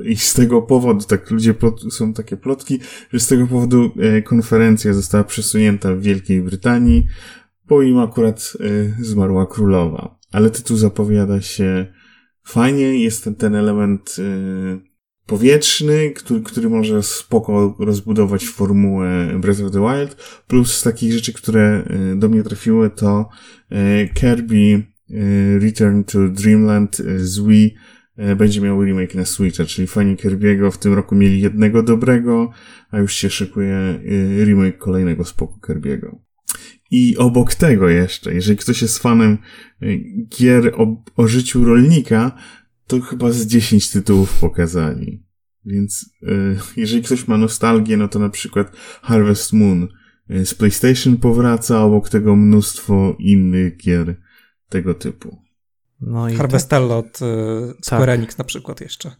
I 0.03 0.15
z 0.15 0.33
tego 0.33 0.61
powodu, 0.61 1.05
tak 1.05 1.31
ludzie 1.31 1.53
plot, 1.53 1.93
są 1.93 2.13
takie 2.13 2.37
plotki, 2.37 2.79
że 3.13 3.19
z 3.19 3.27
tego 3.27 3.47
powodu 3.47 3.91
e, 3.99 4.21
konferencja 4.21 4.93
została 4.93 5.23
przesunięta 5.23 5.95
w 5.95 6.01
Wielkiej 6.01 6.41
Brytanii, 6.41 7.05
bo 7.67 7.81
im 7.81 7.97
akurat 7.97 8.53
zmarła 9.01 9.45
królowa. 9.45 10.19
Ale 10.31 10.49
tytuł 10.49 10.77
zapowiada 10.77 11.41
się 11.41 11.85
fajnie, 12.43 13.03
jest 13.03 13.23
ten, 13.23 13.35
ten 13.35 13.55
element 13.55 14.15
y, 14.19 14.89
powietrzny, 15.25 16.11
który, 16.11 16.41
który 16.41 16.69
może 16.69 17.03
spoko 17.03 17.75
rozbudować 17.79 18.45
formułę 18.45 19.39
Breath 19.39 19.61
of 19.61 19.71
the 19.71 19.79
Wild, 19.79 20.41
plus 20.47 20.73
z 20.73 20.83
takich 20.83 21.13
rzeczy, 21.13 21.33
które 21.33 21.83
do 22.15 22.29
mnie 22.29 22.43
trafiły, 22.43 22.89
to 22.89 23.29
Kirby 24.13 24.83
Return 25.59 26.03
to 26.03 26.19
Dreamland 26.27 26.97
z 27.17 27.39
Wii 27.39 27.75
będzie 28.37 28.61
miał 28.61 28.83
remake 28.83 29.15
na 29.15 29.25
Switcha, 29.25 29.65
czyli 29.65 29.87
fani 29.87 30.15
Kirby'ego 30.15 30.71
w 30.71 30.77
tym 30.77 30.93
roku 30.93 31.15
mieli 31.15 31.41
jednego 31.41 31.83
dobrego, 31.83 32.51
a 32.91 32.99
już 32.99 33.13
się 33.13 33.29
szykuje 33.29 33.99
remake 34.45 34.77
kolejnego 34.77 35.25
spoko 35.25 35.59
Kirby'ego. 35.67 36.15
I 36.91 37.17
obok 37.17 37.55
tego 37.55 37.89
jeszcze, 37.89 38.33
jeżeli 38.33 38.57
ktoś 38.57 38.81
jest 38.81 38.99
fanem 38.99 39.37
y, 39.83 40.03
gier 40.39 40.73
o, 40.75 41.03
o 41.15 41.27
życiu 41.27 41.65
rolnika, 41.65 42.37
to 42.87 43.01
chyba 43.01 43.31
z 43.31 43.45
10 43.45 43.91
tytułów 43.91 44.39
pokazali. 44.39 45.23
Więc 45.65 46.09
jeżeli 46.77 47.03
ktoś 47.03 47.27
ma 47.27 47.37
nostalgię, 47.37 47.97
no 47.97 48.07
to 48.07 48.19
na 48.19 48.29
przykład 48.29 48.75
Harvest 49.01 49.53
Moon 49.53 49.87
z 50.29 50.53
PlayStation 50.53 51.17
powraca, 51.17 51.83
obok 51.83 52.09
tego 52.09 52.35
mnóstwo 52.35 53.15
innych 53.19 53.77
gier 53.77 54.15
tego 54.69 54.93
typu. 54.93 55.48
No 56.01 56.29
i 56.29 56.35
Harvestello 56.35 56.97
od 56.97 57.19
Square 57.81 58.05
tak. 58.05 58.19
Enix 58.19 58.37
na 58.37 58.43
przykład 58.43 58.81
jeszcze. 58.81 59.11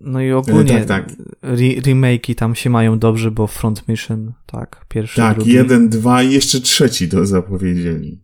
No 0.00 0.20
i 0.20 0.32
ogólnie 0.32 0.84
tak, 0.84 1.08
tak. 1.08 1.16
Re 1.42 1.80
remake'i 1.80 2.34
tam 2.34 2.54
się 2.54 2.70
mają 2.70 2.98
dobrze, 2.98 3.30
bo 3.30 3.46
Front 3.46 3.88
Mission, 3.88 4.32
tak, 4.46 4.86
pierwszy, 4.88 5.16
Tak, 5.16 5.36
drugi. 5.36 5.52
jeden, 5.52 5.88
dwa 5.88 6.22
i 6.22 6.32
jeszcze 6.32 6.60
trzeci 6.60 7.08
to 7.08 7.26
zapowiedzieli. 7.26 8.20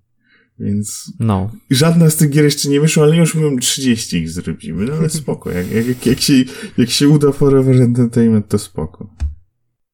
Więc 0.58 1.12
no. 1.20 1.50
żadna 1.70 2.10
z 2.10 2.16
tych 2.16 2.30
gier 2.30 2.44
jeszcze 2.44 2.68
nie 2.68 2.80
wyszła, 2.80 3.04
ale 3.04 3.16
już 3.16 3.34
mówią 3.34 3.58
30 3.58 4.16
ich 4.16 4.30
zrobimy, 4.30 4.84
no 4.84 4.92
ale 4.92 5.10
spoko. 5.10 5.50
Jak, 5.50 5.70
jak, 5.70 6.06
jak, 6.06 6.20
się, 6.20 6.34
jak 6.78 6.90
się 6.90 7.08
uda 7.08 7.32
Forever 7.32 7.82
Entertainment, 7.82 8.48
to 8.48 8.58
spoko. 8.58 9.14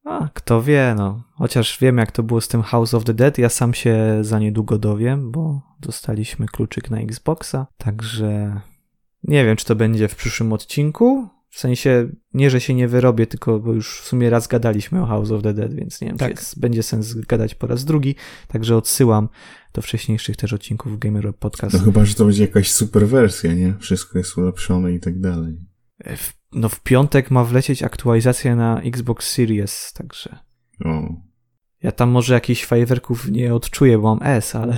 A, 0.09 0.29
kto 0.33 0.61
wie, 0.61 0.95
no. 0.97 1.23
Chociaż 1.35 1.77
wiem, 1.81 1.97
jak 1.97 2.11
to 2.11 2.23
było 2.23 2.41
z 2.41 2.47
tym 2.47 2.61
House 2.61 2.93
of 2.93 3.03
the 3.03 3.13
Dead. 3.13 3.37
Ja 3.37 3.49
sam 3.49 3.73
się 3.73 4.17
za 4.21 4.39
niedługo 4.39 4.77
dowiem, 4.77 5.31
bo 5.31 5.61
dostaliśmy 5.79 6.45
kluczyk 6.45 6.89
na 6.89 6.99
Xboxa. 6.99 7.67
Także 7.77 8.61
nie 9.23 9.45
wiem, 9.45 9.55
czy 9.55 9.65
to 9.65 9.75
będzie 9.75 10.07
w 10.07 10.15
przyszłym 10.15 10.53
odcinku, 10.53 11.29
w 11.49 11.59
sensie, 11.59 12.09
nie, 12.33 12.49
że 12.49 12.61
się 12.61 12.73
nie 12.73 12.87
wyrobię, 12.87 13.27
tylko 13.27 13.59
bo 13.59 13.73
już 13.73 14.01
w 14.01 14.07
sumie 14.07 14.29
raz 14.29 14.47
gadaliśmy 14.47 15.01
o 15.01 15.05
House 15.05 15.31
of 15.31 15.43
the 15.43 15.53
Dead, 15.53 15.73
więc 15.73 16.01
nie 16.01 16.07
wiem, 16.07 16.17
tak. 16.17 16.33
czy 16.33 16.39
jest, 16.39 16.59
będzie 16.59 16.83
sens 16.83 17.13
gadać 17.13 17.55
po 17.55 17.67
raz 17.67 17.85
drugi. 17.85 18.15
Także 18.47 18.77
odsyłam 18.77 19.29
do 19.73 19.81
wcześniejszych 19.81 20.37
też 20.37 20.53
odcinków 20.53 20.99
Gamer 20.99 21.35
Podcast. 21.35 21.73
No 21.73 21.79
chyba, 21.79 22.05
że 22.05 22.15
to 22.15 22.25
będzie 22.25 22.41
jakaś 22.41 22.71
super 22.71 23.07
wersja, 23.07 23.53
nie? 23.53 23.73
Wszystko 23.79 24.17
jest 24.17 24.37
ulepszone 24.37 24.93
i 24.93 24.99
tak 24.99 25.19
dalej. 25.19 25.68
E, 25.99 26.17
w, 26.17 26.33
no 26.51 26.69
w 26.69 26.79
piątek 26.79 27.31
ma 27.31 27.43
wlecieć 27.43 27.83
aktualizacja 27.83 28.55
na 28.55 28.81
Xbox 28.81 29.31
Series, 29.31 29.93
także... 29.93 30.39
O. 30.85 31.13
Ja 31.81 31.91
tam 31.91 32.09
może 32.09 32.33
jakichś 32.33 32.65
fajerwerków 32.65 33.31
nie 33.31 33.53
odczuję, 33.53 33.97
bo 33.97 34.15
mam 34.15 34.27
S, 34.27 34.55
ale... 34.55 34.77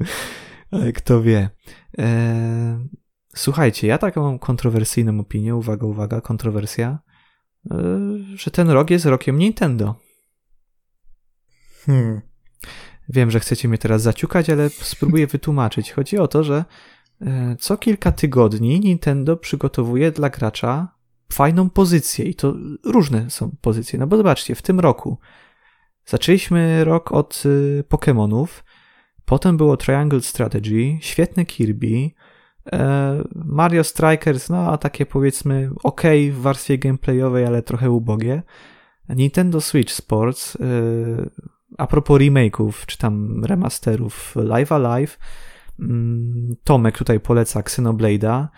ale 0.70 0.92
kto 0.92 1.22
wie. 1.22 1.50
Eee, 1.98 2.88
Słuchajcie, 3.34 3.86
ja 3.86 3.98
taką 3.98 4.22
mam 4.22 4.38
kontrowersyjną 4.38 5.20
opinię, 5.20 5.56
uwaga, 5.56 5.86
uwaga, 5.86 6.20
kontrowersja, 6.20 6.98
yy, 7.70 7.78
że 8.36 8.50
ten 8.50 8.70
rok 8.70 8.90
jest 8.90 9.04
rokiem 9.04 9.38
Nintendo. 9.38 9.94
Hmm. 11.86 12.20
Wiem, 13.08 13.30
że 13.30 13.40
chcecie 13.40 13.68
mnie 13.68 13.78
teraz 13.78 14.02
zaciukać, 14.02 14.50
ale 14.50 14.70
spróbuję 14.70 15.26
wytłumaczyć. 15.26 15.92
Chodzi 15.92 16.18
o 16.18 16.28
to, 16.28 16.44
że 16.44 16.64
co 17.58 17.76
kilka 17.76 18.12
tygodni 18.12 18.80
Nintendo 18.80 19.36
przygotowuje 19.36 20.12
dla 20.12 20.30
gracza 20.30 20.88
fajną 21.32 21.70
pozycję 21.70 22.24
i 22.24 22.34
to 22.34 22.54
różne 22.84 23.30
są 23.30 23.50
pozycje. 23.60 23.98
No 23.98 24.06
bo 24.06 24.16
zobaczcie, 24.16 24.54
w 24.54 24.62
tym 24.62 24.80
roku 24.80 25.18
zaczęliśmy 26.06 26.84
rok 26.84 27.12
od 27.12 27.44
yy, 27.44 27.84
Pokémonów, 27.88 28.46
potem 29.24 29.56
było 29.56 29.76
Triangle 29.76 30.20
Strategy, 30.20 30.98
świetne 31.00 31.44
Kirby, 31.44 32.10
E, 32.72 33.24
Mario 33.34 33.84
Strikers, 33.84 34.48
no 34.48 34.72
a 34.72 34.78
takie 34.78 35.06
powiedzmy 35.06 35.70
ok 35.82 36.02
w 36.32 36.40
warstwie 36.40 36.78
gameplayowej, 36.78 37.46
ale 37.46 37.62
trochę 37.62 37.90
ubogie. 37.90 38.42
Nintendo 39.08 39.60
Switch 39.60 39.92
Sports, 39.92 40.56
e, 40.56 40.60
a 41.78 41.86
propos 41.86 42.20
remake'ów, 42.20 42.86
czy 42.86 42.98
tam 42.98 43.44
remasterów 43.44 44.36
Live 44.36 44.72
Alive, 44.72 45.18
Tomek 46.64 46.98
tutaj 46.98 47.20
poleca 47.20 47.60
Xenoblade'a, 47.60 48.48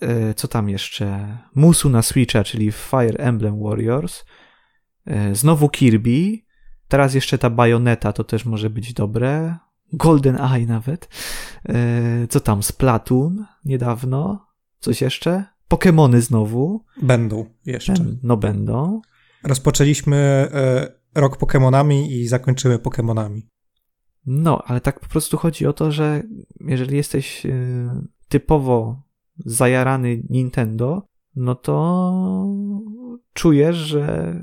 e, 0.00 0.34
co 0.34 0.48
tam 0.48 0.68
jeszcze? 0.68 1.38
Musu 1.54 1.88
na 1.88 2.02
Switcha, 2.02 2.44
czyli 2.44 2.72
Fire 2.72 3.18
Emblem 3.18 3.62
Warriors, 3.62 4.24
znowu 5.32 5.68
Kirby, 5.68 6.38
teraz 6.88 7.14
jeszcze 7.14 7.38
ta 7.38 7.50
Bayonetta, 7.50 8.12
to 8.12 8.24
też 8.24 8.44
może 8.44 8.70
być 8.70 8.92
dobre, 8.92 9.58
Golden 9.92 10.36
Eye 10.40 10.66
nawet. 10.66 11.08
E, 11.68 12.26
co 12.28 12.40
tam, 12.40 12.62
Splatoon 12.62 13.46
niedawno. 13.64 14.46
Coś 14.78 15.00
jeszcze? 15.00 15.44
Pokémony 15.70 16.20
znowu. 16.20 16.84
Będą 17.02 17.46
jeszcze. 17.66 17.94
No 18.22 18.36
będą. 18.36 19.00
Rozpoczęliśmy 19.44 20.16
e, 20.16 20.92
rok 21.14 21.38
Pokémonami 21.38 22.10
i 22.10 22.28
zakończymy 22.28 22.78
Pokémonami. 22.78 23.40
No, 24.26 24.62
ale 24.66 24.80
tak 24.80 25.00
po 25.00 25.08
prostu 25.08 25.36
chodzi 25.36 25.66
o 25.66 25.72
to, 25.72 25.92
że 25.92 26.22
jeżeli 26.60 26.96
jesteś 26.96 27.46
e, 27.46 27.50
typowo 28.28 29.02
zajarany 29.44 30.22
Nintendo, 30.30 31.02
no 31.36 31.54
to 31.54 32.46
czujesz, 33.32 33.76
że 33.76 34.34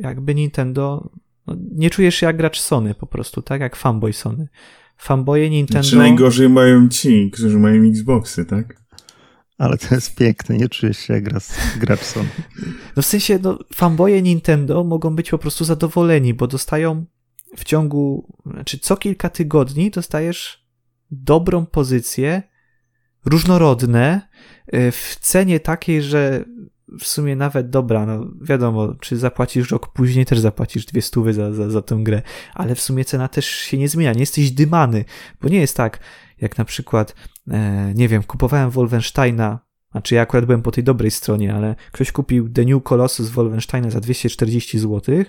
jakby 0.00 0.34
Nintendo. 0.34 1.10
No, 1.46 1.56
nie 1.72 1.90
czujesz 1.90 2.14
się 2.14 2.26
jak 2.26 2.36
gracz 2.36 2.60
Sony 2.60 2.94
po 2.94 3.06
prostu, 3.06 3.42
tak? 3.42 3.60
Jak 3.60 3.76
fanboy 3.76 4.12
Sony. 4.12 4.48
Fanboye 4.96 5.50
Nintendo. 5.50 5.84
Czy 5.84 5.96
znaczy, 5.96 6.08
najgorzej 6.08 6.48
mają 6.48 6.88
ci, 6.88 7.30
którzy 7.30 7.58
mają 7.58 7.82
Xboxy, 7.82 8.44
tak? 8.44 8.84
Ale 9.58 9.78
to 9.78 9.94
jest 9.94 10.14
piękne, 10.14 10.56
nie 10.56 10.68
czujesz 10.68 10.98
się 10.98 11.14
jak 11.14 11.24
gracz 11.78 12.02
Sony. 12.02 12.28
No 12.96 13.02
w 13.02 13.06
sensie, 13.06 13.38
no, 13.42 13.58
fanboye 13.74 14.22
Nintendo 14.22 14.84
mogą 14.84 15.16
być 15.16 15.30
po 15.30 15.38
prostu 15.38 15.64
zadowoleni, 15.64 16.34
bo 16.34 16.46
dostają 16.46 17.04
w 17.56 17.64
ciągu, 17.64 18.32
znaczy 18.46 18.78
co 18.78 18.96
kilka 18.96 19.28
tygodni 19.30 19.90
dostajesz 19.90 20.66
dobrą 21.10 21.66
pozycję, 21.66 22.42
różnorodne, 23.24 24.28
y, 24.74 24.92
w 24.92 25.16
cenie 25.20 25.60
takiej, 25.60 26.02
że 26.02 26.44
w 27.00 27.06
sumie 27.06 27.36
nawet 27.36 27.70
dobra, 27.70 28.06
no 28.06 28.26
wiadomo, 28.42 28.94
czy 28.94 29.16
zapłacisz 29.16 29.70
rok 29.70 29.92
później, 29.92 30.26
też 30.26 30.38
zapłacisz 30.38 30.86
dwie 30.86 31.02
stówy 31.02 31.32
za, 31.32 31.52
za, 31.52 31.70
za 31.70 31.82
tę 31.82 31.96
grę, 32.02 32.22
ale 32.54 32.74
w 32.74 32.80
sumie 32.80 33.04
cena 33.04 33.28
też 33.28 33.46
się 33.46 33.78
nie 33.78 33.88
zmienia, 33.88 34.12
nie 34.12 34.20
jesteś 34.20 34.50
dymany, 34.50 35.04
bo 35.40 35.48
nie 35.48 35.60
jest 35.60 35.76
tak, 35.76 36.00
jak 36.40 36.58
na 36.58 36.64
przykład, 36.64 37.14
e, 37.50 37.92
nie 37.94 38.08
wiem, 38.08 38.22
kupowałem 38.22 38.70
Wolfensteina, 38.70 39.58
znaczy 39.94 40.14
ja 40.14 40.22
akurat 40.22 40.44
byłem 40.44 40.62
po 40.62 40.70
tej 40.70 40.84
dobrej 40.84 41.10
stronie, 41.10 41.54
ale 41.54 41.76
ktoś 41.92 42.12
kupił 42.12 42.48
The 42.48 42.64
New 42.64 42.82
Colossus 42.82 43.28
Wolfensteina 43.28 43.90
za 43.90 44.00
240 44.00 44.78
zł, 44.78 45.24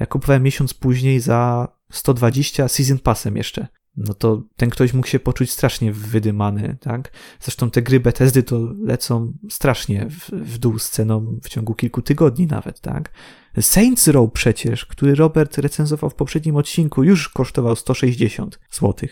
ja 0.00 0.06
kupowałem 0.06 0.42
miesiąc 0.42 0.74
później 0.74 1.20
za 1.20 1.68
120 1.90 2.68
Season 2.68 2.98
Passem 2.98 3.36
jeszcze 3.36 3.66
no 3.96 4.14
to 4.14 4.42
ten 4.56 4.70
ktoś 4.70 4.94
mógł 4.94 5.08
się 5.08 5.20
poczuć 5.20 5.50
strasznie 5.50 5.92
wydymany, 5.92 6.76
tak? 6.80 7.12
Zresztą 7.40 7.70
te 7.70 7.82
gry 7.82 8.00
Bethesdy 8.00 8.42
to 8.42 8.60
lecą 8.84 9.32
strasznie 9.50 10.06
w, 10.10 10.30
w 10.30 10.58
dół 10.58 10.78
z 10.78 10.90
ceną 10.90 11.38
w 11.42 11.48
ciągu 11.48 11.74
kilku 11.74 12.02
tygodni 12.02 12.46
nawet, 12.46 12.80
tak? 12.80 13.12
Saints 13.60 14.08
Row 14.08 14.32
przecież, 14.32 14.86
który 14.86 15.14
Robert 15.14 15.58
recenzował 15.58 16.10
w 16.10 16.14
poprzednim 16.14 16.56
odcinku, 16.56 17.04
już 17.04 17.28
kosztował 17.28 17.76
160 17.76 18.60
zł. 18.70 19.08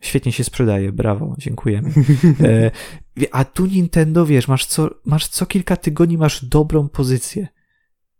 Świetnie 0.00 0.32
się 0.32 0.44
sprzedaje, 0.44 0.92
brawo, 0.92 1.34
dziękujemy. 1.38 1.92
A 3.32 3.44
tu 3.44 3.66
Nintendo, 3.66 4.26
wiesz, 4.26 4.48
masz 4.48 4.66
co, 4.66 4.90
masz 5.04 5.28
co 5.28 5.46
kilka 5.46 5.76
tygodni 5.76 6.18
masz 6.18 6.44
dobrą 6.44 6.88
pozycję. 6.88 7.48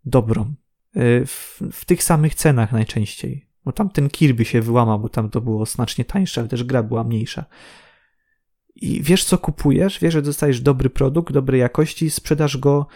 Dobrą. 0.05 0.41
E, 0.95 1.25
w, 1.25 1.61
w 1.71 1.85
tych 1.85 2.03
samych 2.03 2.35
cenach 2.35 2.71
najczęściej. 2.71 3.49
Bo 3.65 3.71
tam 3.71 3.89
ten 3.89 4.09
Kirby 4.09 4.45
się 4.45 4.61
wyłamał, 4.61 4.99
bo 4.99 5.09
tam 5.09 5.29
to 5.29 5.41
było 5.41 5.65
znacznie 5.65 6.05
tańsze, 6.05 6.41
ale 6.41 6.47
też 6.47 6.63
gra 6.63 6.83
była 6.83 7.03
mniejsza. 7.03 7.45
I 8.75 9.03
wiesz, 9.03 9.23
co 9.23 9.37
kupujesz, 9.37 9.99
wiesz, 9.99 10.13
że 10.13 10.21
dostajesz 10.21 10.61
dobry 10.61 10.89
produkt, 10.89 11.33
dobrej 11.33 11.61
jakości, 11.61 12.09
sprzedasz 12.09 12.57
go 12.57 12.87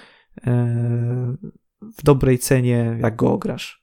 e, 0.47 1.35
w 1.97 2.03
dobrej 2.03 2.39
cenie, 2.39 2.97
jak 3.01 3.15
go 3.15 3.33
ograsz. 3.33 3.82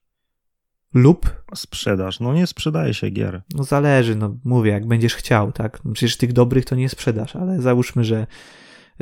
Lub. 0.95 1.43
Sprzedaż. 1.55 2.21
No 2.21 2.35
nie 2.35 2.47
sprzedaje 2.47 2.95
się 2.95 3.11
gier. 3.11 3.43
No 3.55 3.65
zależy, 3.65 4.17
no 4.17 4.37
mówię, 4.45 4.71
jak 4.71 4.87
będziesz 4.87 5.15
chciał, 5.15 5.53
tak? 5.53 5.83
Przecież 5.93 6.17
tych 6.17 6.33
dobrych 6.33 6.65
to 6.65 6.75
nie 6.75 6.89
sprzedasz, 6.89 7.37
ale 7.37 7.63
załóżmy, 7.63 8.05
że 8.05 8.27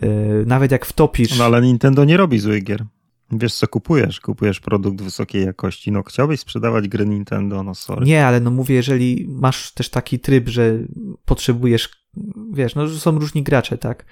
e, 0.03 0.09
nawet 0.47 0.73
jak 0.73 0.87
wtopisz. 0.87 1.39
No 1.39 1.45
ale 1.45 1.63
Nintendo 1.63 2.05
nie 2.05 2.17
robi 2.17 2.39
złych 2.39 2.65
gier. 2.65 2.85
Wiesz 3.33 3.55
co 3.55 3.69
kupujesz? 3.69 4.21
Kupujesz 4.21 4.61
produkt 4.61 5.03
wysokiej 5.03 5.45
jakości. 5.45 5.93
No 5.93 6.03
chciałbyś 6.03 6.41
sprzedawać 6.41 6.89
gry 6.89 7.07
Nintendo, 7.07 7.63
no 7.63 7.75
sorry. 7.75 8.07
Nie, 8.07 8.27
ale 8.27 8.41
no 8.41 8.51
mówię, 8.51 8.75
jeżeli 8.75 9.27
masz 9.29 9.73
też 9.73 9.89
taki 9.89 10.19
tryb, 10.19 10.49
że 10.49 10.79
potrzebujesz, 11.25 11.89
wiesz, 12.53 12.75
no 12.75 12.89
są 12.89 13.19
różni 13.19 13.43
gracze, 13.43 13.79
tak? 13.79 14.05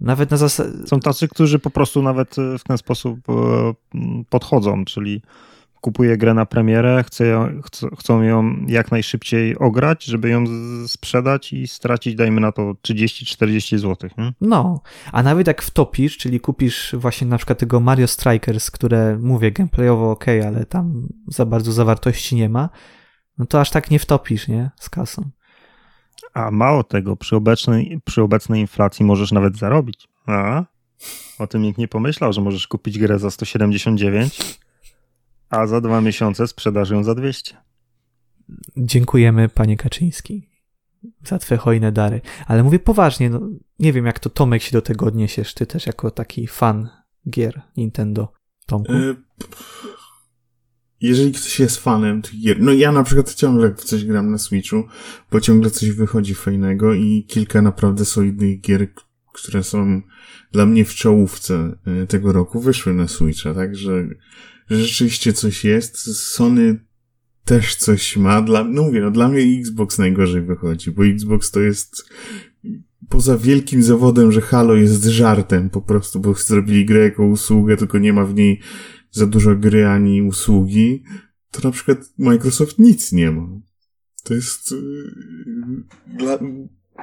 Nawet 0.00 0.30
na 0.30 0.36
zasadzie... 0.36 0.86
Są 0.86 1.00
tacy, 1.00 1.28
którzy 1.28 1.58
po 1.58 1.70
prostu 1.70 2.02
nawet 2.02 2.36
w 2.58 2.62
ten 2.62 2.78
sposób 2.78 3.18
e, 3.28 3.74
podchodzą, 4.30 4.84
czyli 4.84 5.22
kupuje 5.82 6.16
grę 6.16 6.34
na 6.34 6.46
premierę, 6.46 7.04
chce 7.06 7.26
ją, 7.26 7.60
chcą 7.98 8.22
ją 8.22 8.56
jak 8.66 8.90
najszybciej 8.90 9.58
ograć, 9.58 10.04
żeby 10.04 10.28
ją 10.28 10.44
sprzedać 10.86 11.52
i 11.52 11.66
stracić, 11.68 12.14
dajmy 12.14 12.40
na 12.40 12.52
to, 12.52 12.62
30-40 12.62 13.78
zł. 13.78 14.10
Hmm? 14.16 14.34
No, 14.40 14.82
a 15.12 15.22
nawet 15.22 15.46
jak 15.46 15.62
wtopisz, 15.62 16.18
czyli 16.18 16.40
kupisz 16.40 16.94
właśnie 16.98 17.26
na 17.26 17.36
przykład 17.36 17.58
tego 17.58 17.80
Mario 17.80 18.06
Strikers, 18.06 18.70
które 18.70 19.18
mówię 19.18 19.52
gameplayowo 19.52 20.10
ok, 20.10 20.24
ale 20.46 20.66
tam 20.66 21.08
za 21.26 21.46
bardzo 21.46 21.72
zawartości 21.72 22.36
nie 22.36 22.48
ma, 22.48 22.68
no 23.38 23.46
to 23.46 23.60
aż 23.60 23.70
tak 23.70 23.90
nie 23.90 23.98
wtopisz, 23.98 24.48
nie? 24.48 24.70
Z 24.80 24.90
kasą. 24.90 25.30
A 26.34 26.50
mało 26.50 26.84
tego, 26.84 27.16
przy 27.16 27.36
obecnej, 27.36 28.00
przy 28.04 28.22
obecnej 28.22 28.60
inflacji 28.60 29.04
możesz 29.04 29.32
nawet 29.32 29.56
zarobić. 29.56 30.08
A? 30.26 30.64
O 31.38 31.46
tym 31.46 31.62
nikt 31.62 31.78
nie 31.78 31.88
pomyślał, 31.88 32.32
że 32.32 32.40
możesz 32.40 32.66
kupić 32.66 32.98
grę 32.98 33.18
za 33.18 33.30
179 33.30 34.61
a 35.52 35.66
za 35.66 35.80
dwa 35.80 36.00
miesiące 36.00 36.48
sprzedaż 36.48 36.90
ją 36.90 37.04
za 37.04 37.14
200. 37.14 37.56
Dziękujemy, 38.76 39.48
panie 39.48 39.76
Kaczyński, 39.76 40.50
za 41.24 41.38
twoje 41.38 41.58
hojne 41.58 41.92
dary. 41.92 42.20
Ale 42.46 42.62
mówię 42.62 42.78
poważnie, 42.78 43.30
no, 43.30 43.40
nie 43.78 43.92
wiem, 43.92 44.06
jak 44.06 44.18
to 44.18 44.30
Tomek 44.30 44.62
się 44.62 44.72
do 44.72 44.82
tego 44.82 45.06
odniesiesz, 45.06 45.54
ty 45.54 45.66
też 45.66 45.86
jako 45.86 46.10
taki 46.10 46.46
fan 46.46 46.88
gier 47.30 47.62
Nintendo. 47.76 48.32
Tomku? 48.66 48.92
E, 48.92 49.14
jeżeli 51.00 51.32
ktoś 51.32 51.60
jest 51.60 51.76
fanem 51.76 52.22
tych 52.22 52.40
gier, 52.40 52.60
no 52.60 52.72
ja 52.72 52.92
na 52.92 53.02
przykład 53.02 53.34
ciągle 53.34 53.74
w 53.74 53.84
coś 53.84 54.04
gram 54.04 54.30
na 54.30 54.38
Switchu, 54.38 54.84
bo 55.30 55.40
ciągle 55.40 55.70
coś 55.70 55.90
wychodzi 55.90 56.34
fajnego 56.34 56.94
i 56.94 57.26
kilka 57.28 57.62
naprawdę 57.62 58.04
solidnych 58.04 58.60
gier, 58.60 58.88
które 59.32 59.62
są 59.62 60.02
dla 60.52 60.66
mnie 60.66 60.84
w 60.84 60.94
czołówce 60.94 61.76
e, 61.86 62.06
tego 62.06 62.32
roku, 62.32 62.60
wyszły 62.60 62.94
na 62.94 63.08
Switcha, 63.08 63.54
także 63.54 63.92
że 63.92 64.08
rzeczywiście 64.76 65.32
coś 65.32 65.64
jest. 65.64 65.96
Sony 66.16 66.84
też 67.44 67.76
coś 67.76 68.16
ma. 68.16 68.42
Dla, 68.42 68.64
no 68.64 68.82
mówię, 68.82 69.00
no 69.00 69.10
dla 69.10 69.28
mnie 69.28 69.58
Xbox 69.60 69.98
najgorzej 69.98 70.42
wychodzi, 70.42 70.90
bo 70.90 71.06
Xbox 71.06 71.50
to 71.50 71.60
jest 71.60 72.04
poza 73.08 73.38
wielkim 73.38 73.82
zawodem, 73.82 74.32
że 74.32 74.40
Halo 74.40 74.74
jest 74.74 75.04
żartem 75.04 75.70
po 75.70 75.82
prostu, 75.82 76.20
bo 76.20 76.34
zrobili 76.34 76.86
grę 76.86 77.00
jako 77.00 77.26
usługę, 77.26 77.76
tylko 77.76 77.98
nie 77.98 78.12
ma 78.12 78.24
w 78.24 78.34
niej 78.34 78.60
za 79.10 79.26
dużo 79.26 79.56
gry 79.56 79.86
ani 79.86 80.22
usługi, 80.22 81.04
to 81.50 81.68
na 81.68 81.70
przykład 81.70 81.98
Microsoft 82.18 82.78
nic 82.78 83.12
nie 83.12 83.30
ma. 83.30 83.48
To 84.24 84.34
jest 84.34 84.70
yy, 84.70 85.84
dla, 86.18 86.38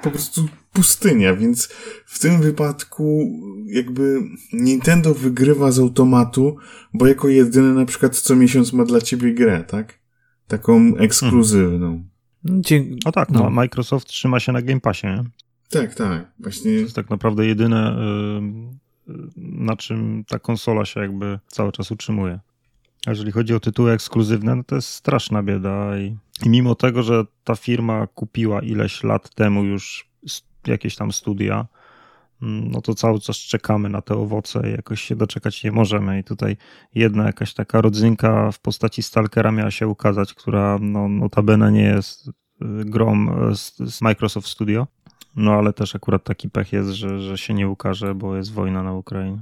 po 0.03 0.11
prostu 0.11 0.47
pustynia, 0.73 1.35
więc 1.35 1.67
w 2.05 2.19
tym 2.19 2.41
wypadku 2.41 3.31
jakby 3.65 4.19
Nintendo 4.53 5.13
wygrywa 5.13 5.71
z 5.71 5.79
automatu, 5.79 6.57
bo 6.93 7.07
jako 7.07 7.29
jedyny 7.29 7.73
na 7.73 7.85
przykład 7.85 8.15
co 8.17 8.35
miesiąc 8.35 8.73
ma 8.73 8.85
dla 8.85 9.01
ciebie 9.01 9.33
grę, 9.33 9.63
tak? 9.67 9.99
Taką 10.47 10.95
ekskluzywną. 10.97 12.03
Hmm. 12.47 12.97
No 13.05 13.11
tak, 13.11 13.29
no. 13.29 13.49
Microsoft 13.49 14.07
trzyma 14.07 14.39
się 14.39 14.51
na 14.51 14.61
Game 14.61 14.79
Passie, 14.79 15.07
nie? 15.07 15.23
Tak, 15.69 15.95
tak. 15.95 16.31
Właśnie... 16.39 16.75
To 16.75 16.79
jest 16.79 16.95
tak 16.95 17.09
naprawdę 17.09 17.45
jedyne, 17.45 17.95
na 19.37 19.77
czym 19.77 20.23
ta 20.27 20.39
konsola 20.39 20.85
się 20.85 20.99
jakby 20.99 21.39
cały 21.47 21.71
czas 21.71 21.91
utrzymuje. 21.91 22.39
A 23.05 23.09
jeżeli 23.09 23.31
chodzi 23.31 23.53
o 23.53 23.59
tytuły 23.59 23.91
ekskluzywne, 23.91 24.55
no 24.55 24.63
to 24.63 24.75
jest 24.75 24.89
straszna 24.89 25.43
bieda 25.43 25.97
i, 25.97 26.17
i 26.45 26.49
mimo 26.49 26.75
tego, 26.75 27.03
że 27.03 27.25
ta 27.43 27.55
firma 27.55 28.07
kupiła 28.07 28.61
ileś 28.61 29.03
lat 29.03 29.35
temu 29.35 29.63
już 29.63 30.09
jakieś 30.67 30.95
tam 30.95 31.11
studia, 31.11 31.67
mm, 32.41 32.71
no 32.71 32.81
to 32.81 32.95
cały 32.95 33.19
czas 33.19 33.37
czekamy 33.37 33.89
na 33.89 34.01
te 34.01 34.15
owoce 34.15 34.69
i 34.69 34.71
jakoś 34.71 35.01
się 35.01 35.15
doczekać 35.15 35.63
nie 35.63 35.71
możemy. 35.71 36.19
I 36.19 36.23
tutaj 36.23 36.57
jedna 36.95 37.25
jakaś 37.25 37.53
taka 37.53 37.81
rodzynka 37.81 38.51
w 38.51 38.59
postaci 38.59 39.03
Stalkera 39.03 39.51
miała 39.51 39.71
się 39.71 39.87
ukazać, 39.87 40.33
która 40.33 40.77
no, 40.81 41.07
notabene 41.07 41.71
nie 41.71 41.83
jest 41.83 42.27
y, 42.27 42.31
grom 42.85 43.31
z, 43.55 43.77
z 43.77 44.01
Microsoft 44.01 44.47
Studio. 44.47 44.87
No 45.35 45.53
ale 45.53 45.73
też 45.73 45.95
akurat 45.95 46.23
taki 46.23 46.49
pech 46.49 46.73
jest, 46.73 46.89
że, 46.89 47.19
że 47.19 47.37
się 47.37 47.53
nie 47.53 47.67
ukaże, 47.67 48.15
bo 48.15 48.35
jest 48.35 48.53
wojna 48.53 48.83
na 48.83 48.93
Ukrainie. 48.93 49.41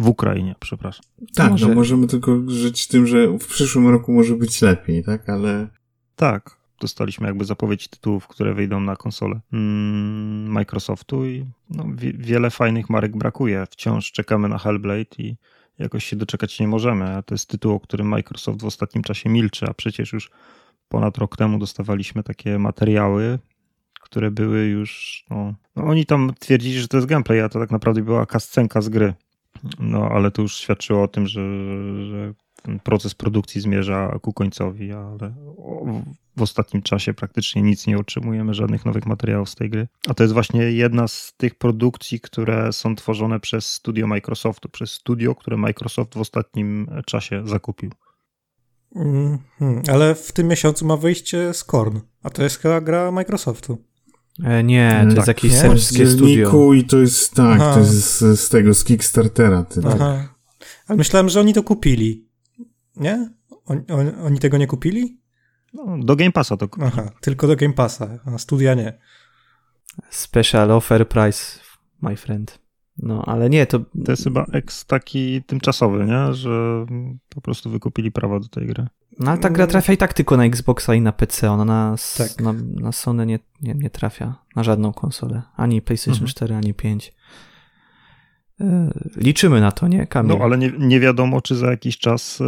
W 0.00 0.08
Ukrainie, 0.08 0.54
przepraszam. 0.60 1.04
Tak, 1.34 1.50
może... 1.50 1.68
no 1.68 1.74
możemy 1.74 2.06
tylko 2.06 2.40
żyć 2.46 2.88
tym, 2.88 3.06
że 3.06 3.38
w 3.38 3.46
przyszłym 3.46 3.88
roku 3.88 4.12
może 4.12 4.36
być 4.36 4.62
lepiej, 4.62 5.04
tak? 5.04 5.28
Ale. 5.28 5.68
Tak, 6.16 6.56
dostaliśmy 6.80 7.26
jakby 7.26 7.44
zapowiedź 7.44 7.88
tytułów, 7.88 8.28
które 8.28 8.54
wyjdą 8.54 8.80
na 8.80 8.96
konsolę 8.96 9.40
mm, 9.52 10.52
Microsoftu 10.52 11.26
i 11.26 11.46
no, 11.70 11.84
wiele 12.14 12.50
fajnych 12.50 12.90
marek 12.90 13.16
brakuje. 13.16 13.66
Wciąż 13.70 14.12
czekamy 14.12 14.48
na 14.48 14.58
Hellblade 14.58 15.16
i 15.18 15.36
jakoś 15.78 16.04
się 16.04 16.16
doczekać 16.16 16.60
nie 16.60 16.68
możemy, 16.68 17.16
a 17.16 17.22
to 17.22 17.34
jest 17.34 17.48
tytuł, 17.48 17.74
o 17.74 17.80
którym 17.80 18.06
Microsoft 18.06 18.62
w 18.62 18.64
ostatnim 18.64 19.02
czasie 19.04 19.30
milczy, 19.30 19.66
a 19.66 19.74
przecież 19.74 20.12
już 20.12 20.30
ponad 20.88 21.18
rok 21.18 21.36
temu 21.36 21.58
dostawaliśmy 21.58 22.22
takie 22.22 22.58
materiały, 22.58 23.38
które 24.00 24.30
były 24.30 24.66
już, 24.66 25.24
no, 25.30 25.54
no 25.76 25.84
oni 25.84 26.06
tam 26.06 26.32
twierdzili, 26.38 26.80
że 26.80 26.88
to 26.88 26.96
jest 26.96 27.06
gameplay, 27.08 27.40
a 27.40 27.48
to 27.48 27.58
tak 27.58 27.70
naprawdę 27.70 28.02
była 28.02 28.26
kascenka 28.26 28.80
z 28.80 28.88
gry. 28.88 29.14
No, 29.78 30.08
ale 30.08 30.30
to 30.30 30.42
już 30.42 30.56
świadczyło 30.56 31.02
o 31.02 31.08
tym, 31.08 31.26
że, 31.26 31.40
że 32.10 32.34
ten 32.62 32.80
proces 32.80 33.14
produkcji 33.14 33.60
zmierza 33.60 34.18
ku 34.22 34.32
końcowi, 34.32 34.92
ale 34.92 35.34
w 36.36 36.42
ostatnim 36.42 36.82
czasie 36.82 37.14
praktycznie 37.14 37.62
nic 37.62 37.86
nie 37.86 37.98
otrzymujemy, 37.98 38.54
żadnych 38.54 38.84
nowych 38.84 39.06
materiałów 39.06 39.50
z 39.50 39.54
tej 39.54 39.70
gry. 39.70 39.88
A 40.08 40.14
to 40.14 40.22
jest 40.22 40.34
właśnie 40.34 40.60
jedna 40.60 41.08
z 41.08 41.34
tych 41.36 41.54
produkcji, 41.54 42.20
które 42.20 42.72
są 42.72 42.96
tworzone 42.96 43.40
przez 43.40 43.66
studio 43.66 44.06
Microsoftu, 44.06 44.68
przez 44.68 44.90
studio, 44.90 45.34
które 45.34 45.56
Microsoft 45.56 46.14
w 46.14 46.20
ostatnim 46.20 46.90
czasie 47.06 47.42
zakupił. 47.44 47.90
Mm, 48.96 49.38
ale 49.92 50.14
w 50.14 50.32
tym 50.32 50.48
miesiącu 50.48 50.86
ma 50.86 50.96
wyjście 50.96 51.54
Scorn, 51.54 51.98
a 52.22 52.30
to 52.30 52.42
jest 52.42 52.58
chyba 52.58 52.80
gra 52.80 53.10
Microsoftu. 53.10 53.89
E, 54.44 54.64
nie, 54.64 55.00
to 55.02 55.08
tak, 55.08 55.16
jest 55.16 55.28
jakieś 55.28 55.52
serbskie 55.52 56.06
studio. 56.06 56.72
I 56.72 56.84
to 56.84 56.98
jest, 56.98 57.34
tak, 57.34 57.60
Aha. 57.60 57.74
to 57.74 57.80
jest 57.80 58.18
z, 58.18 58.40
z, 58.40 58.48
tego, 58.48 58.74
z 58.74 58.84
Kickstartera. 58.84 59.64
Ty, 59.64 59.82
tak. 59.82 60.00
Ale 60.86 60.96
myślałem, 60.96 61.28
że 61.28 61.40
oni 61.40 61.54
to 61.54 61.62
kupili. 61.62 62.28
Nie? 62.96 63.30
Oni, 63.66 63.82
oni, 63.88 64.10
oni 64.10 64.38
tego 64.38 64.58
nie 64.58 64.66
kupili? 64.66 65.20
No, 65.74 65.98
do 65.98 66.16
Game 66.16 66.32
Passa 66.32 66.56
to 66.56 66.68
kupili. 66.68 66.90
Aha, 66.92 67.10
tylko 67.20 67.46
do 67.46 67.56
Game 67.56 67.74
Passa, 67.74 68.18
a 68.24 68.38
studia 68.38 68.74
nie. 68.74 68.98
Special 70.10 70.70
offer 70.70 71.08
price, 71.08 71.58
my 72.02 72.16
friend. 72.16 72.58
No, 73.02 73.24
ale 73.26 73.50
nie, 73.50 73.66
to... 73.66 73.78
To 74.04 74.12
jest 74.12 74.24
chyba 74.24 74.46
ex 74.52 74.86
taki 74.86 75.42
tymczasowy, 75.42 76.04
nie? 76.04 76.34
Że 76.34 76.86
po 77.28 77.40
prostu 77.40 77.70
wykupili 77.70 78.12
prawa 78.12 78.40
do 78.40 78.48
tej 78.48 78.66
gry. 78.66 78.86
No, 79.18 79.30
ale 79.30 79.40
ta 79.40 79.50
gra 79.50 79.66
trafia 79.66 79.92
i 79.92 79.96
tak 79.96 80.14
tylko 80.14 80.36
na 80.36 80.44
Xboxa 80.44 80.94
i 80.94 81.00
na 81.00 81.12
PC. 81.12 81.50
Ona 81.50 81.64
na, 81.64 81.96
tak. 82.18 82.40
na, 82.40 82.54
na 82.80 82.92
Sony 82.92 83.26
nie, 83.26 83.38
nie, 83.62 83.74
nie 83.74 83.90
trafia. 83.90 84.34
Na 84.56 84.62
żadną 84.62 84.92
konsolę. 84.92 85.42
Ani 85.56 85.82
PlayStation 85.82 86.14
mhm. 86.14 86.28
4, 86.28 86.54
ani 86.54 86.74
5. 86.74 87.14
E, 88.60 88.90
liczymy 89.16 89.60
na 89.60 89.72
to, 89.72 89.88
nie, 89.88 90.06
Kamil? 90.06 90.38
No, 90.38 90.44
ale 90.44 90.58
nie, 90.58 90.72
nie 90.78 91.00
wiadomo, 91.00 91.40
czy 91.40 91.56
za 91.56 91.70
jakiś 91.70 91.98
czas 91.98 92.40
e, 92.40 92.44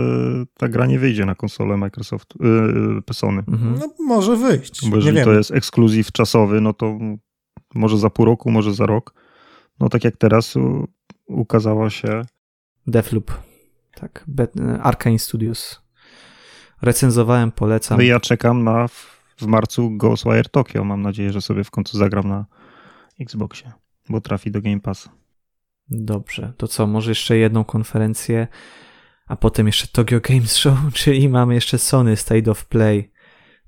ta 0.56 0.68
gra 0.68 0.86
nie 0.86 0.98
wyjdzie 0.98 1.26
na 1.26 1.34
konsolę 1.34 1.76
Microsoftu, 1.76 2.38
yy, 2.44 3.14
Sony. 3.14 3.42
Mhm. 3.48 3.74
No, 3.78 4.04
może 4.06 4.36
wyjść. 4.36 4.90
Bo 4.90 4.96
jeżeli 4.96 5.24
to 5.24 5.32
jest 5.32 5.50
ekskluzyw 5.50 6.12
czasowy, 6.12 6.60
no 6.60 6.72
to 6.72 6.98
może 7.74 7.98
za 7.98 8.10
pół 8.10 8.24
roku, 8.24 8.50
może 8.50 8.74
za 8.74 8.86
rok. 8.86 9.14
No 9.82 9.88
tak 9.88 10.04
jak 10.04 10.16
teraz 10.16 10.56
u, 10.56 10.88
ukazała 11.26 11.90
się... 11.90 12.22
Deathloop. 12.86 13.32
Tak, 13.94 14.24
Arkane 14.82 15.18
Studios. 15.18 15.82
Recenzowałem, 16.82 17.52
polecam. 17.52 17.98
No 17.98 18.04
ja 18.04 18.20
czekam 18.20 18.64
na 18.64 18.88
w 19.36 19.46
marcu 19.46 19.90
Ghostwire 19.90 20.48
Tokyo. 20.48 20.84
Mam 20.84 21.02
nadzieję, 21.02 21.32
że 21.32 21.40
sobie 21.40 21.64
w 21.64 21.70
końcu 21.70 21.98
zagram 21.98 22.28
na 22.28 22.46
Xboxie, 23.20 23.72
bo 24.09 24.20
trafi 24.20 24.50
do 24.50 24.62
Game 24.62 24.80
Pass. 24.80 25.09
Dobrze, 25.88 26.52
to 26.56 26.68
co, 26.68 26.86
może 26.86 27.10
jeszcze 27.10 27.36
jedną 27.36 27.64
konferencję, 27.64 28.48
a 29.26 29.36
potem 29.36 29.66
jeszcze 29.66 29.86
Tokyo 29.86 30.20
Games 30.20 30.56
Show, 30.56 30.78
czyli 30.94 31.28
mamy 31.28 31.54
jeszcze 31.54 31.78
Sony 31.78 32.16
State 32.16 32.50
of 32.50 32.66
Play. 32.66 33.12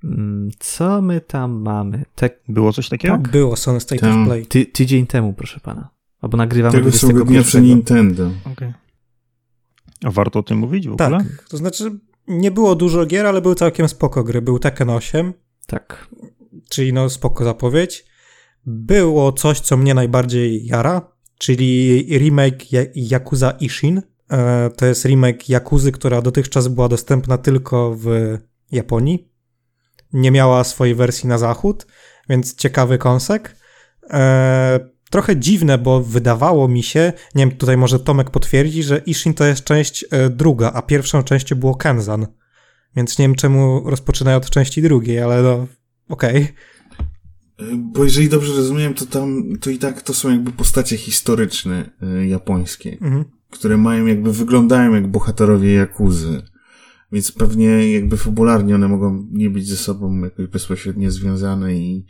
Mm, 0.05 0.51
co 0.59 1.03
my 1.03 1.21
tam 1.21 1.53
mamy? 1.53 2.05
Te... 2.15 2.31
Było 2.49 2.73
coś 2.73 2.89
takiego? 2.89 3.15
Tak, 3.15 3.29
było 3.29 3.57
Sony 3.57 3.81
State 3.81 4.01
tam. 4.01 4.23
of 4.23 4.29
Play. 4.29 4.47
Ty, 4.47 4.67
tydzień 4.67 5.07
temu, 5.07 5.33
proszę 5.33 5.61
pana. 5.61 5.94
Albo 6.25 6.37
nagrywamy 6.37 6.79
Tego 6.79 6.93
samego 6.93 7.25
dnia 7.25 7.43
przy 7.43 7.61
Nintendo. 7.61 8.31
Okay. 8.53 8.73
A 10.05 10.11
warto 10.11 10.39
o 10.39 10.43
tym 10.43 10.59
mówić 10.59 10.89
w 10.89 10.93
ogóle? 10.93 11.11
Tak, 11.11 11.49
to 11.49 11.57
znaczy 11.57 11.99
nie 12.29 12.51
było 12.51 12.75
dużo 12.75 13.07
gier, 13.07 13.27
ale 13.27 13.43
były 13.43 13.55
całkiem 13.55 13.89
spoko 13.89 14.25
gry. 14.25 14.43
Był 14.43 14.59
Tekken 14.59 14.91
8. 14.91 15.33
Tak. 15.67 16.09
Czyli 16.71 16.93
no 16.93 17.11
spoko 17.11 17.45
zapowiedź. 17.45 18.07
Było 18.67 19.33
coś, 19.33 19.61
co 19.61 19.77
mnie 19.77 19.95
najbardziej 19.95 20.67
jara, 20.67 21.13
czyli 21.39 22.01
remake 22.19 22.65
Yakuza 22.95 23.51
Ishin. 23.51 24.03
E, 24.31 24.71
to 24.77 24.87
jest 24.87 25.05
remake 25.05 25.49
Yakuzy, 25.49 25.93
która 25.93 26.23
dotychczas 26.23 26.69
była 26.69 26.89
dostępna 26.89 27.39
tylko 27.39 27.97
w 27.99 28.39
Japonii. 28.73 29.29
Nie 30.13 30.31
miała 30.31 30.65
swojej 30.65 30.95
wersji 30.95 31.29
na 31.29 31.39
zachód, 31.39 31.87
więc 32.29 32.55
ciekawy 32.55 32.99
konsek. 32.99 33.57
E, 35.15 35.17
trochę 35.17 35.37
dziwne, 35.37 35.79
bo 35.79 36.03
wydawało 36.03 36.69
mi 36.69 36.83
się, 36.83 37.13
nie 37.35 37.47
wiem, 37.47 37.57
tutaj 37.57 37.77
może 37.77 38.01
Tomek 38.01 38.31
potwierdzi, 38.31 38.83
że 38.83 38.99
Ishin 38.99 39.35
to 39.35 39.45
jest 39.45 39.65
część 39.65 40.05
e, 40.11 40.31
druga, 40.31 40.73
a 40.73 40.83
pierwszą 40.83 41.23
częścią 41.23 41.57
było 41.57 41.75
Kenzan. 41.75 42.27
Więc 42.97 43.19
nie 43.19 43.25
wiem, 43.25 43.35
czemu 43.35 43.91
rozpoczynają 43.91 44.37
od 44.37 44.51
części 44.51 44.83
drugiej, 44.83 45.21
ale 45.21 45.43
no, 45.43 45.67
okej. 46.09 46.43
Okay. 47.57 47.77
Bo 47.77 48.05
jeżeli 48.05 48.29
dobrze 48.29 48.53
rozumiem, 48.55 48.95
to 48.95 49.07
tam, 49.07 49.45
to 49.61 49.71
i 49.71 49.79
tak 49.79 50.03
to 50.03 50.15
są 50.15 50.31
jakby 50.31 50.53
postacie 50.53 50.97
historyczne 50.97 51.91
y, 52.03 52.27
japońskie, 52.27 52.99
mhm. 53.01 53.25
które 53.51 53.77
mają 53.77 54.07
jakby, 54.07 54.33
wyglądają 54.33 54.95
jak 54.95 55.07
bohaterowie 55.07 55.75
Jakuzy. 55.75 56.43
Więc 57.15 57.33
pewnie 57.33 57.93
jakby 57.93 58.17
fabularnie 58.17 58.75
one 58.75 58.89
mogą 58.89 59.27
nie 59.31 59.51
być 59.51 59.69
ze 59.69 59.77
sobą 59.77 60.21
jakoś 60.23 60.47
bezpośrednio 60.47 61.11
związane 61.11 61.75
i, 61.75 62.07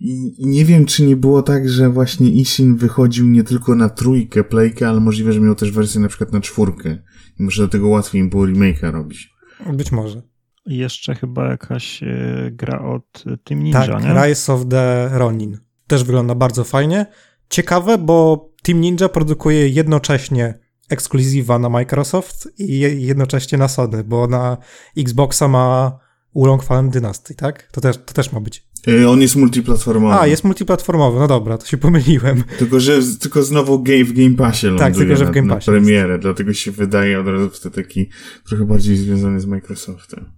i, 0.00 0.42
i 0.42 0.46
nie 0.46 0.64
wiem, 0.64 0.86
czy 0.86 1.02
nie 1.02 1.16
było 1.16 1.42
tak, 1.42 1.68
że 1.68 1.90
właśnie 1.90 2.30
Ishin 2.30 2.76
wychodził 2.76 3.26
nie 3.26 3.44
tylko 3.44 3.74
na 3.74 3.88
trójkę 3.88 4.44
playkę, 4.44 4.88
ale 4.88 5.00
możliwe, 5.00 5.32
że 5.32 5.40
miał 5.40 5.54
też 5.54 5.70
wersję 5.70 6.00
na 6.00 6.08
przykład 6.08 6.32
na 6.32 6.40
czwórkę. 6.40 6.98
I 7.40 7.42
może 7.42 7.62
do 7.62 7.68
tego 7.68 7.88
łatwiej 7.88 8.20
im 8.20 8.30
było 8.30 8.46
remake'a 8.46 8.92
robić. 8.92 9.30
Być 9.72 9.92
może. 9.92 10.22
Jeszcze 10.66 11.14
chyba 11.14 11.48
jakaś 11.48 12.02
e, 12.02 12.50
gra 12.52 12.80
od 12.80 13.24
Team 13.44 13.62
Ninja, 13.62 13.86
tak, 13.86 14.04
nie? 14.04 14.26
Rise 14.26 14.52
of 14.52 14.68
the 14.68 15.10
Ronin. 15.12 15.58
Też 15.86 16.04
wygląda 16.04 16.34
bardzo 16.34 16.64
fajnie. 16.64 17.06
Ciekawe, 17.48 17.98
bo 17.98 18.48
Team 18.62 18.80
Ninja 18.80 19.08
produkuje 19.08 19.68
jednocześnie 19.68 20.67
ekskluzywa 20.88 21.58
na 21.58 21.68
Microsoft 21.68 22.48
i 22.58 22.78
jednocześnie 22.80 23.58
na 23.58 23.68
Sony, 23.68 24.04
bo 24.04 24.26
na 24.26 24.56
Xboxa 24.96 25.48
ma 25.48 25.98
Ulong 26.32 26.62
Fallen 26.62 26.90
Dynasty, 26.90 27.34
tak? 27.34 27.68
To 27.72 27.80
też, 27.80 27.96
to 27.96 28.14
też 28.14 28.32
ma 28.32 28.40
być. 28.40 28.68
E, 28.88 29.10
on 29.10 29.20
jest 29.20 29.36
multiplatformowy. 29.36 30.14
A, 30.14 30.26
jest 30.26 30.44
multiplatformowy, 30.44 31.18
no 31.18 31.26
dobra, 31.26 31.58
to 31.58 31.66
się 31.66 31.76
pomyliłem. 31.76 32.44
Tylko, 32.58 32.80
że 32.80 33.00
tylko 33.20 33.42
znowu 33.42 33.82
game, 33.82 34.04
w 34.04 34.12
Game 34.12 34.34
Passie 34.34 34.66
ląduje 34.66 34.90
tak, 34.90 34.96
tylko, 34.96 35.16
że 35.16 35.26
w 35.26 35.30
Game 35.30 35.48
Passie 35.48 35.70
na 35.70 35.76
premierę, 35.76 36.12
jest. 36.12 36.22
dlatego 36.22 36.54
się 36.54 36.70
wydaje 36.70 37.20
od 37.20 37.26
razu 37.26 37.50
wtedy 37.50 37.82
taki 37.82 38.08
trochę 38.48 38.64
bardziej 38.64 38.96
związany 38.96 39.40
z 39.40 39.46
Microsoftem. 39.46 40.32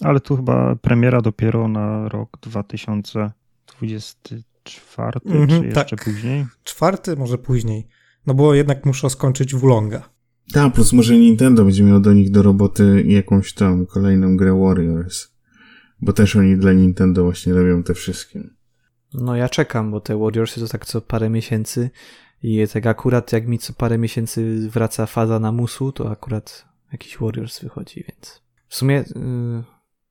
Ale 0.00 0.20
tu 0.20 0.36
chyba 0.36 0.76
premiera 0.76 1.20
dopiero 1.20 1.68
na 1.68 2.08
rok 2.08 2.38
2024, 2.42 5.20
mhm, 5.24 5.48
czy 5.48 5.66
jeszcze 5.66 5.96
tak. 5.96 6.04
później? 6.04 6.46
Czwarty, 6.64 7.16
może 7.16 7.38
później. 7.38 7.88
No 8.26 8.34
bo 8.34 8.54
jednak 8.54 8.86
muszę 8.86 9.10
skończyć 9.10 9.54
Wulonga. 9.54 10.08
Tak, 10.52 10.72
plus 10.72 10.92
może 10.92 11.18
Nintendo 11.18 11.64
będzie 11.64 11.84
miał 11.84 12.00
do 12.00 12.12
nich 12.12 12.30
do 12.30 12.42
roboty 12.42 13.02
jakąś 13.06 13.54
tam 13.54 13.86
kolejną 13.86 14.36
grę 14.36 14.60
Warriors. 14.60 15.28
Bo 16.00 16.12
też 16.12 16.36
oni 16.36 16.56
dla 16.56 16.72
Nintendo 16.72 17.24
właśnie 17.24 17.52
robią 17.52 17.82
te 17.82 17.94
wszystkie. 17.94 18.42
No 19.14 19.36
ja 19.36 19.48
czekam, 19.48 19.90
bo 19.90 20.00
te 20.00 20.18
Warriors 20.18 20.54
to 20.54 20.68
tak 20.68 20.86
co 20.86 21.00
parę 21.00 21.30
miesięcy 21.30 21.90
i 22.42 22.68
tak 22.72 22.86
akurat 22.86 23.32
jak 23.32 23.46
mi 23.46 23.58
co 23.58 23.72
parę 23.72 23.98
miesięcy 23.98 24.68
wraca 24.70 25.06
faza 25.06 25.38
na 25.38 25.52
musu, 25.52 25.92
to 25.92 26.10
akurat 26.10 26.68
jakiś 26.92 27.18
Warriors 27.18 27.60
wychodzi, 27.62 28.04
więc 28.08 28.42
w 28.68 28.74
sumie 28.74 28.94
yy, 28.94 29.62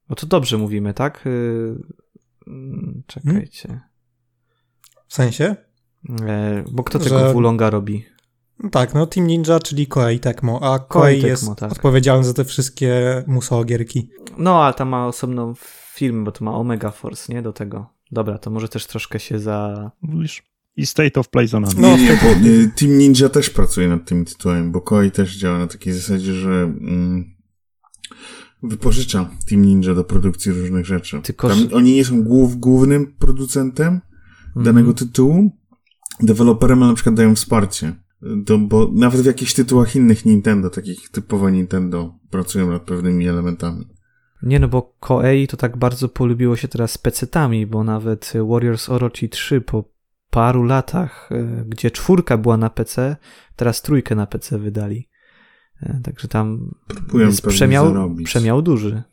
no 0.09 0.15
to 0.15 0.27
dobrze 0.27 0.57
mówimy, 0.57 0.93
tak? 0.93 1.25
Yy, 1.25 3.03
czekajcie. 3.07 3.67
Hmm? 3.67 3.83
W 5.07 5.13
sensie? 5.13 5.55
E, 6.09 6.63
bo 6.71 6.83
kto 6.83 6.99
Że... 6.99 7.05
tego 7.05 7.33
Wulonga 7.33 7.69
robi? 7.69 8.05
Tak, 8.71 8.93
no 8.93 9.05
Team 9.07 9.27
Ninja, 9.27 9.59
czyli 9.59 9.87
Koei 9.87 10.19
Tecmo, 10.19 10.73
a 10.73 10.79
Koei, 10.79 11.21
Koei 11.21 11.29
jest 11.31 11.55
tak. 11.57 11.71
odpowiedzialny 11.71 12.25
za 12.25 12.33
te 12.33 12.45
wszystkie 12.45 13.23
musogierki. 13.27 14.09
No, 14.37 14.65
a 14.65 14.73
tam 14.73 14.89
ma 14.89 15.07
osobną 15.07 15.53
film, 15.93 16.23
bo 16.23 16.31
to 16.31 16.45
ma 16.45 16.55
Omega 16.55 16.91
Force, 16.91 17.33
nie? 17.33 17.41
Do 17.41 17.53
tego. 17.53 17.89
Dobra, 18.11 18.37
to 18.37 18.49
może 18.49 18.69
też 18.69 18.85
troszkę 18.85 19.19
się 19.19 19.39
za... 19.39 19.91
Mówisz? 20.01 20.43
I 20.75 20.85
State 20.85 21.19
of 21.19 21.29
Play 21.29 21.47
za 21.47 21.59
nami. 21.59 21.75
No, 21.77 21.97
nie, 21.97 22.19
bo 22.23 22.47
y, 22.47 22.71
Team 22.75 22.97
Ninja 22.97 23.29
też 23.29 23.49
pracuje 23.49 23.87
nad 23.87 24.05
tym 24.05 24.25
tytułem, 24.25 24.71
bo 24.71 24.81
Koei 24.81 25.11
też 25.11 25.37
działa 25.37 25.57
na 25.57 25.67
takiej 25.67 25.93
zasadzie, 25.93 26.33
że 26.33 26.49
mm, 26.49 27.35
wypożycza 28.63 29.29
Team 29.49 29.61
Ninja 29.61 29.93
do 29.93 30.03
produkcji 30.03 30.51
różnych 30.51 30.85
rzeczy. 30.85 31.21
Tylko, 31.21 31.49
Tam, 31.49 31.67
oni 31.73 31.95
nie 31.95 32.05
są 32.05 32.23
głów, 32.23 32.59
głównym 32.59 33.13
producentem 33.19 34.01
mm. 34.55 34.65
danego 34.65 34.93
tytułu. 34.93 35.51
Deweloperem 36.19 36.79
na 36.79 36.93
przykład 36.93 37.15
dają 37.15 37.35
wsparcie. 37.35 37.95
To, 38.45 38.57
bo 38.57 38.89
nawet 38.93 39.21
w 39.21 39.25
jakichś 39.25 39.53
tytułach 39.53 39.95
innych 39.95 40.25
Nintendo, 40.25 40.69
takich 40.69 41.09
typowo 41.09 41.49
Nintendo, 41.49 42.15
pracują 42.29 42.71
nad 42.71 42.81
pewnymi 42.81 43.27
elementami. 43.27 43.87
Nie 44.43 44.59
no, 44.59 44.67
bo 44.67 44.95
Koei 44.99 45.47
to 45.47 45.57
tak 45.57 45.77
bardzo 45.77 46.09
polubiło 46.09 46.55
się 46.55 46.67
teraz 46.67 46.91
z 46.91 46.97
pecetami, 46.97 47.67
bo 47.67 47.83
nawet 47.83 48.33
Warriors 48.49 48.89
Orochi 48.89 49.29
3 49.29 49.61
po 49.61 49.83
paru 50.29 50.63
latach, 50.63 51.29
e, 51.31 51.65
gdzie 51.67 51.91
czwórka 51.91 52.37
była 52.37 52.57
na 52.57 52.69
PC, 52.69 53.15
teraz 53.55 53.81
trójkę 53.81 54.15
na 54.15 54.27
PC 54.27 54.59
wydali. 54.59 55.09
E, 55.81 56.01
także 56.03 56.27
tam 56.27 56.75
Próbują 56.87 57.27
jest 57.27 57.47
przemiał, 57.47 58.15
przemiał 58.23 58.61
duży. 58.61 59.03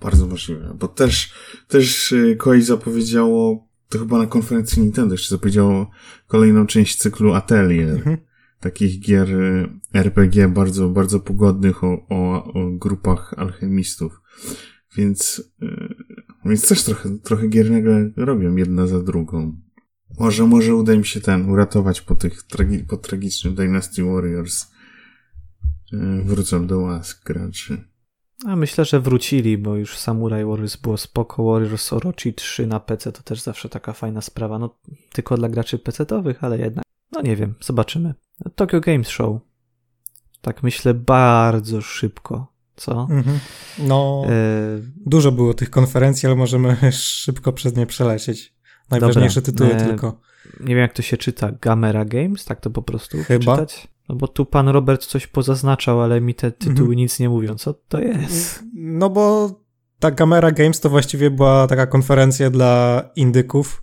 Bardzo 0.00 0.26
możliwe, 0.26 0.76
bo 0.78 0.88
też, 0.88 1.32
też 1.68 2.12
e, 2.12 2.36
Koei 2.36 2.62
zapowiedziało, 2.62 3.67
to 3.88 3.98
chyba 3.98 4.18
na 4.18 4.26
konferencji 4.26 4.82
Nintendo 4.82 5.14
jeszcze 5.14 5.34
zapowiedziało 5.34 5.90
kolejną 6.26 6.66
część 6.66 6.96
cyklu 6.96 7.34
Atelier. 7.34 7.90
Mhm. 7.90 8.16
takich 8.60 9.00
gier 9.00 9.34
y, 9.34 9.68
RPG 9.94 10.48
bardzo, 10.48 10.88
bardzo 10.88 11.20
pogodnych 11.20 11.84
o, 11.84 12.06
o, 12.08 12.44
o 12.44 12.70
grupach 12.70 13.34
alchemistów. 13.36 14.20
Więc, 14.96 15.42
y, 15.62 15.94
więc 16.44 16.68
też 16.68 16.82
trochę, 16.82 17.18
trochę 17.18 17.48
gier 17.48 17.70
nagle 17.70 18.10
robią 18.16 18.56
jedna 18.56 18.86
za 18.86 19.02
drugą. 19.02 19.56
Może, 20.18 20.46
może 20.46 20.74
uda 20.74 20.92
im 20.92 21.04
się 21.04 21.20
ten 21.20 21.50
uratować 21.50 22.00
po 22.00 22.14
tych 22.14 22.42
tragi, 22.42 22.78
po 22.78 22.96
tragicznym 22.96 23.54
Dynasty 23.54 24.04
Warriors. 24.04 24.66
Y, 25.92 26.22
wrócą 26.24 26.66
do 26.66 26.78
łask 26.78 27.26
graczy. 27.26 27.84
A 28.46 28.56
myślę, 28.56 28.84
że 28.84 29.00
wrócili, 29.00 29.58
bo 29.58 29.76
już 29.76 29.96
Samurai 29.98 30.44
Warriors 30.44 30.76
było 30.76 30.96
spoko, 30.96 31.44
Warriors 31.44 31.92
Orochi 31.92 32.34
3 32.34 32.66
na 32.66 32.80
PC 32.80 33.12
to 33.12 33.22
też 33.22 33.40
zawsze 33.40 33.68
taka 33.68 33.92
fajna 33.92 34.20
sprawa. 34.20 34.58
No 34.58 34.78
tylko 35.12 35.36
dla 35.36 35.48
graczy 35.48 35.78
PC-owych, 35.78 36.44
ale 36.44 36.58
jednak. 36.58 36.84
No 37.12 37.22
nie 37.22 37.36
wiem, 37.36 37.54
zobaczymy. 37.60 38.14
Tokyo 38.54 38.80
Games 38.80 39.08
Show. 39.08 39.40
Tak 40.40 40.62
myślę 40.62 40.94
bardzo 40.94 41.80
szybko, 41.80 42.52
co? 42.76 43.08
Mhm. 43.10 43.38
No, 43.78 44.22
E, 44.26 44.30
dużo 45.06 45.32
było 45.32 45.54
tych 45.54 45.70
konferencji, 45.70 46.26
ale 46.26 46.36
możemy 46.36 46.76
szybko 46.92 47.52
przez 47.52 47.76
nie 47.76 47.86
przelecieć. 47.86 48.54
Najważniejsze 48.90 49.40
Dobra, 49.40 49.52
tytuły 49.52 49.82
e, 49.82 49.86
tylko. 49.88 50.20
nie 50.60 50.66
wiem 50.74 50.78
jak 50.78 50.92
to 50.92 51.02
się 51.02 51.16
czyta, 51.16 51.52
Gamera 51.60 52.04
Games, 52.04 52.44
tak 52.44 52.60
to 52.60 52.70
po 52.70 52.82
prostu 52.82 53.18
Chyba. 53.22 53.52
czytać? 53.56 53.88
No 54.08 54.14
bo 54.16 54.28
tu 54.28 54.46
pan 54.46 54.68
Robert 54.68 55.06
coś 55.06 55.26
pozaznaczał, 55.26 56.02
ale 56.02 56.20
mi 56.20 56.34
te 56.34 56.50
tytuły 56.52 56.78
Mhm. 56.80 56.96
nic 56.96 57.18
nie 57.20 57.28
mówią. 57.28 57.54
Co 57.54 57.74
to 57.74 58.00
jest? 58.00 58.62
No 58.74 59.10
bo 59.10 59.50
ta 59.98 60.10
Gamera 60.10 60.50
Games 60.50 60.80
to 60.80 60.90
właściwie 60.90 61.30
była 61.30 61.66
taka 61.66 61.86
konferencja 61.86 62.50
dla 62.50 63.02
indyków 63.16 63.82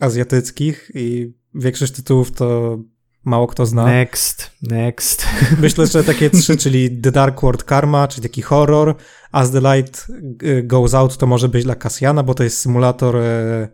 azjatyckich 0.00 0.90
i 0.94 1.34
większość 1.54 1.92
tytułów 1.92 2.32
to 2.32 2.78
mało 3.24 3.46
kto 3.46 3.66
zna. 3.66 3.84
Next, 3.86 4.50
next. 4.62 5.26
Myślę, 5.62 5.86
że 5.86 6.04
takie 6.04 6.30
trzy, 6.30 6.56
czyli 6.56 7.00
The 7.00 7.12
Dark 7.12 7.42
World 7.42 7.64
Karma, 7.64 8.08
czyli 8.08 8.22
taki 8.22 8.42
horror, 8.42 8.94
As 9.32 9.50
the 9.50 9.60
Light 9.60 10.06
y, 10.42 10.62
Goes 10.62 10.94
Out 10.94 11.16
to 11.16 11.26
może 11.26 11.48
być 11.48 11.64
dla 11.64 11.74
Kasjana, 11.74 12.22
bo 12.22 12.34
to 12.34 12.44
jest 12.44 12.58
symulator 12.58 13.16
e, 13.16 13.68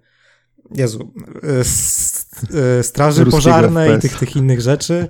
Jezu, 0.70 1.12
e, 1.43 1.61
e, 2.78 2.82
straży 2.82 3.24
Ruskiego 3.24 3.43
pożarnej 3.43 3.97
i 3.97 4.01
tych, 4.01 4.19
tych 4.19 4.36
innych 4.36 4.61
rzeczy. 4.61 5.09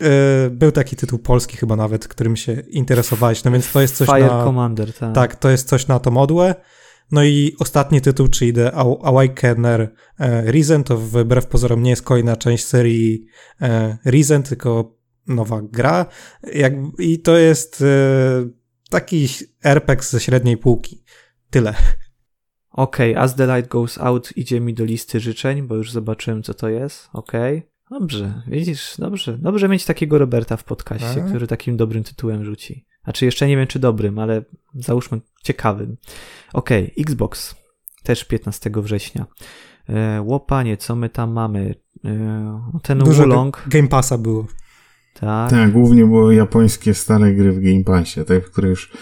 E, 0.00 0.50
Był 0.50 0.72
taki 0.72 0.96
tytuł 0.96 1.18
polski 1.18 1.56
chyba 1.56 1.76
nawet, 1.76 2.08
którym 2.08 2.36
się 2.36 2.52
interesowałeś, 2.52 3.44
no 3.44 3.50
więc 3.50 3.72
to 3.72 3.80
jest 3.80 3.96
coś 3.96 4.08
Fire 4.08 4.26
na... 4.26 4.44
Commander, 4.44 4.92
tak. 4.92 5.14
Tak, 5.14 5.36
to 5.36 5.50
jest 5.50 5.68
coś 5.68 5.86
na 5.86 5.98
to 5.98 6.10
modłę. 6.10 6.54
No 7.10 7.24
i 7.24 7.56
ostatni 7.58 8.00
tytuł, 8.00 8.28
czyli 8.28 8.52
The 8.52 8.70
Aw- 8.70 8.98
Awakener 9.02 9.94
Reason, 10.44 10.84
to 10.84 10.98
wbrew 10.98 11.46
pozorom 11.46 11.82
nie 11.82 11.90
jest 11.90 12.02
kolejna 12.02 12.36
część 12.36 12.64
serii 12.64 13.26
Reason, 14.04 14.42
tylko 14.42 14.96
nowa 15.26 15.60
gra. 15.62 16.06
Jak, 16.54 16.72
I 16.98 17.18
to 17.18 17.36
jest 17.36 17.84
taki 18.90 19.28
RPG 19.64 20.06
ze 20.08 20.20
średniej 20.20 20.56
półki. 20.56 21.04
Tyle. 21.50 21.74
Okej, 22.74 23.16
As 23.16 23.34
the 23.34 23.56
Light 23.56 23.70
Goes 23.70 23.98
Out 23.98 24.36
idzie 24.36 24.60
mi 24.60 24.74
do 24.74 24.84
listy 24.84 25.20
życzeń, 25.20 25.62
bo 25.62 25.74
już 25.74 25.92
zobaczyłem, 25.92 26.42
co 26.42 26.54
to 26.54 26.68
jest. 26.68 27.08
Okej. 27.12 27.62
Dobrze, 27.90 28.42
widzisz, 28.46 28.94
dobrze. 28.98 29.38
Dobrze 29.38 29.68
mieć 29.68 29.84
takiego 29.84 30.18
Roberta 30.18 30.56
w 30.56 30.64
podcaście, 30.64 31.24
A? 31.24 31.28
który 31.28 31.46
takim 31.46 31.76
dobrym 31.76 32.04
tytułem 32.04 32.44
rzuci. 32.44 32.86
Znaczy, 33.04 33.24
jeszcze 33.24 33.48
nie 33.48 33.56
wiem, 33.56 33.66
czy 33.66 33.78
dobrym, 33.78 34.18
ale 34.18 34.42
załóżmy 34.74 35.20
ciekawym. 35.42 35.96
Okej, 36.52 36.94
Xbox. 36.98 37.54
Też 38.02 38.24
15 38.24 38.70
września. 38.76 39.26
E, 39.88 40.22
łopanie, 40.22 40.76
co 40.76 40.96
my 40.96 41.08
tam 41.08 41.32
mamy? 41.32 41.74
E, 42.04 42.70
ten 42.82 42.98
Dużo 42.98 43.22
Wulong. 43.22 43.56
Ga- 43.56 43.68
Game 43.68 43.88
Passa 43.88 44.18
było. 44.18 44.46
Tak. 45.20 45.50
Tak, 45.50 45.72
głównie 45.72 46.06
były 46.06 46.34
japońskie 46.34 46.94
stare 46.94 47.32
gry 47.34 47.52
w 47.52 47.60
Game 47.60 47.84
Passie, 47.84 48.24
tak, 48.24 48.46
w 48.46 48.50
które 48.50 48.68
już 48.68 48.92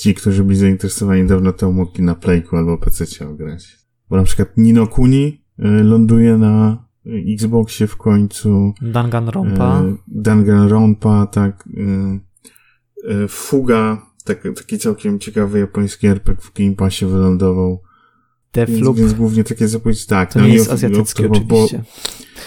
ci, 0.00 0.14
którzy 0.14 0.44
byli 0.44 0.58
zainteresowani 0.58 1.26
dawno 1.26 1.52
temu 1.52 1.72
mogli 1.72 2.04
na 2.04 2.14
Playku 2.14 2.56
albo 2.56 2.78
PC 2.78 3.28
ograć. 3.28 3.78
Bo 4.10 4.16
na 4.16 4.22
przykład 4.22 4.48
Nino 4.56 4.86
Kuni 4.86 5.44
y, 5.58 5.64
ląduje 5.64 6.38
na 6.38 6.84
Xboxie 7.06 7.86
w 7.86 7.96
końcu. 7.96 8.72
Danganronpa. 8.82 9.82
Y, 9.82 9.96
Danganronpa, 10.08 11.26
tak. 11.26 11.68
y, 13.04 13.28
Fuga, 13.28 14.06
tak, 14.24 14.42
taki 14.56 14.78
całkiem 14.78 15.18
ciekawy 15.18 15.58
japoński 15.58 16.06
RPG 16.06 16.42
w 16.42 16.52
Game 16.54 16.74
Passie 16.74 17.06
wylądował. 17.06 17.82
Więc, 18.54 18.70
Deathloop. 18.70 18.96
więc 18.96 19.12
głównie 19.12 19.44
takie 19.44 19.68
zapowiedzi, 19.68 20.06
tak. 20.06 20.32
To 20.32 20.38
no 20.38 20.46
nie 20.46 20.54
jest 20.54 20.72
azjatyckie 20.72 21.28
to 21.28 21.34
chyba 21.34 21.46
było- 21.46 21.64
oczywiście. 21.64 21.92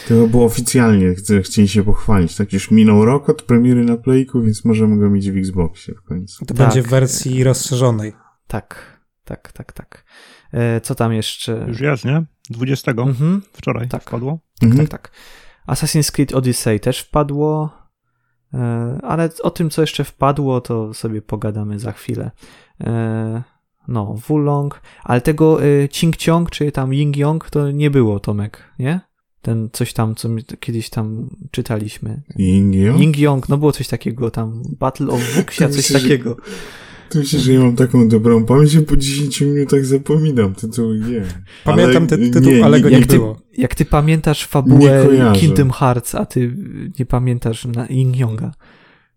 to 0.07 0.27
było 0.27 0.45
oficjalnie, 0.45 1.15
chcieli 1.43 1.67
się 1.67 1.83
pochwalić. 1.83 2.35
Tak, 2.35 2.53
już 2.53 2.71
minął 2.71 3.05
rok 3.05 3.29
od 3.29 3.41
premiery 3.41 3.83
na 3.85 3.97
Playku, 3.97 4.41
więc 4.41 4.65
możemy 4.65 4.97
go 4.97 5.09
mieć 5.09 5.31
w 5.31 5.37
Xboxie 5.37 5.93
w 5.95 6.01
końcu. 6.01 6.45
To 6.45 6.53
Tak. 6.53 6.57
będzie 6.67 6.81
w 6.81 6.87
wersji 6.89 7.43
rozszerzonej. 7.43 8.13
Tak, 8.47 8.99
tak, 9.23 9.51
tak, 9.51 9.71
tak. 9.73 10.05
E, 10.51 10.81
co 10.81 10.95
tam 10.95 11.13
jeszcze? 11.13 11.65
Już 11.67 11.79
jest, 11.79 12.05
nie? 12.05 12.25
20. 12.49 12.91
Mhm. 12.91 13.41
Wczoraj 13.53 13.89
Tak. 13.89 14.03
wpadło. 14.03 14.39
Mhm. 14.61 14.87
Tak, 14.87 15.01
tak. 15.01 15.11
Assassin's 15.67 16.11
Creed 16.11 16.33
Odyssey 16.33 16.79
też 16.79 16.99
wpadło, 16.99 17.77
e, 18.53 18.99
ale 19.03 19.29
o 19.43 19.49
tym, 19.51 19.69
co 19.69 19.81
jeszcze 19.81 20.03
wpadło, 20.03 20.61
to 20.61 20.93
sobie 20.93 21.21
pogadamy 21.21 21.79
za 21.79 21.91
chwilę. 21.91 22.31
No, 23.87 24.15
Wulong, 24.27 24.81
ale 25.03 25.21
tego 25.21 25.59
Ching 25.91 26.15
Chong, 26.25 26.51
czy 26.51 26.71
tam 26.71 26.93
Ying 26.93 27.17
Yong, 27.17 27.49
to 27.49 27.71
nie 27.71 27.91
było, 27.91 28.19
Tomek, 28.19 28.63
nie? 28.79 28.99
Ten 29.41 29.69
coś 29.73 29.93
tam, 29.93 30.15
co 30.15 30.29
my 30.29 30.43
kiedyś 30.59 30.89
tam 30.89 31.29
czytaliśmy. 31.51 32.21
Ying-Yong? 32.39 32.99
Ying 32.99 33.17
Yong, 33.17 33.49
no 33.49 33.57
było 33.57 33.71
coś 33.71 33.87
takiego 33.87 34.31
tam, 34.31 34.63
Battle 34.79 35.07
of 35.07 35.35
Wuxia, 35.35 35.67
coś 35.67 35.77
Myślę, 35.77 35.99
że- 35.99 36.03
takiego. 36.09 36.37
To 37.09 37.19
myślę, 37.19 37.39
że 37.39 37.53
ja 37.53 37.59
mam 37.59 37.75
taką 37.75 38.09
dobrą 38.09 38.45
pamięć, 38.45 38.71
że 38.71 38.81
po 38.81 38.97
10 38.97 39.41
minutach 39.41 39.85
zapominam 39.85 40.55
tytuły 40.55 40.99
gier. 40.99 41.23
Pamiętam 41.63 42.07
ten 42.07 42.21
nie, 42.21 42.29
tytuł, 42.31 42.51
nie, 42.51 42.65
ale 42.65 42.81
go 42.81 42.89
nie, 42.89 42.99
nie 42.99 43.05
ty, 43.05 43.15
było. 43.15 43.41
jak 43.57 43.75
ty 43.75 43.85
pamiętasz 43.85 44.45
fabułę 44.47 45.07
Nie. 45.33 45.39
Kingdom 45.39 45.71
Hearts, 45.71 46.15
a 46.15 46.25
ty 46.25 46.57
nie 46.99 47.05
pamiętasz 47.05 47.65
na 47.65 47.87
Ying 47.87 48.17
Yonga. 48.17 48.51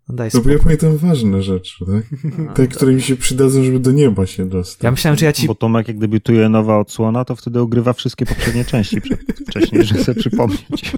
No 0.08 0.14
daj 0.14 0.30
No 0.34 0.40
bo 0.40 0.50
ja 0.50 0.58
pamiętam 0.58 0.96
ważne 0.96 1.42
rzeczy, 1.42 1.84
tak? 1.86 2.20
A, 2.50 2.52
Te, 2.52 2.66
które 2.68 2.92
mi 2.92 3.02
się 3.02 3.16
przydadzą, 3.16 3.64
żeby 3.64 3.80
do 3.80 3.92
nieba 3.92 4.26
się 4.26 4.48
dostać. 4.48 4.82
Ja 4.84 4.90
myślałem, 4.90 5.18
że 5.18 5.26
ja 5.26 5.32
ci 5.32 5.46
Bo 5.46 5.54
Tomek, 5.54 5.88
jak 5.88 5.98
debiutuje 5.98 6.48
nowa 6.48 6.78
odsłona, 6.78 7.24
to 7.24 7.36
wtedy 7.36 7.60
ogrywa 7.60 7.92
wszystkie 7.92 8.26
poprzednie 8.26 8.64
części 8.64 9.00
wcześniej, 9.48 9.84
żeby 9.84 10.04
sobie 10.04 10.20
przypomnieć. 10.20 10.92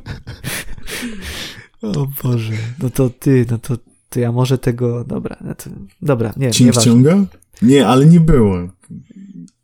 O 1.83 2.07
Boże, 2.23 2.53
no 2.83 2.91
to 2.91 3.11
ty, 3.11 3.47
no 3.51 3.59
to, 3.59 3.77
to 4.09 4.21
ja 4.21 4.33
może 4.33 4.59
tego, 4.59 5.05
dobra, 5.05 5.37
no 5.41 5.55
to, 5.55 5.71
dobra, 6.03 6.33
nie, 6.37 6.51
Cing 6.51 6.67
nie 6.67 6.73
ważne, 6.73 6.93
ciąga? 6.93 7.17
Nie, 7.63 7.87
ale 7.87 8.07
nie 8.07 8.21
było. 8.21 8.59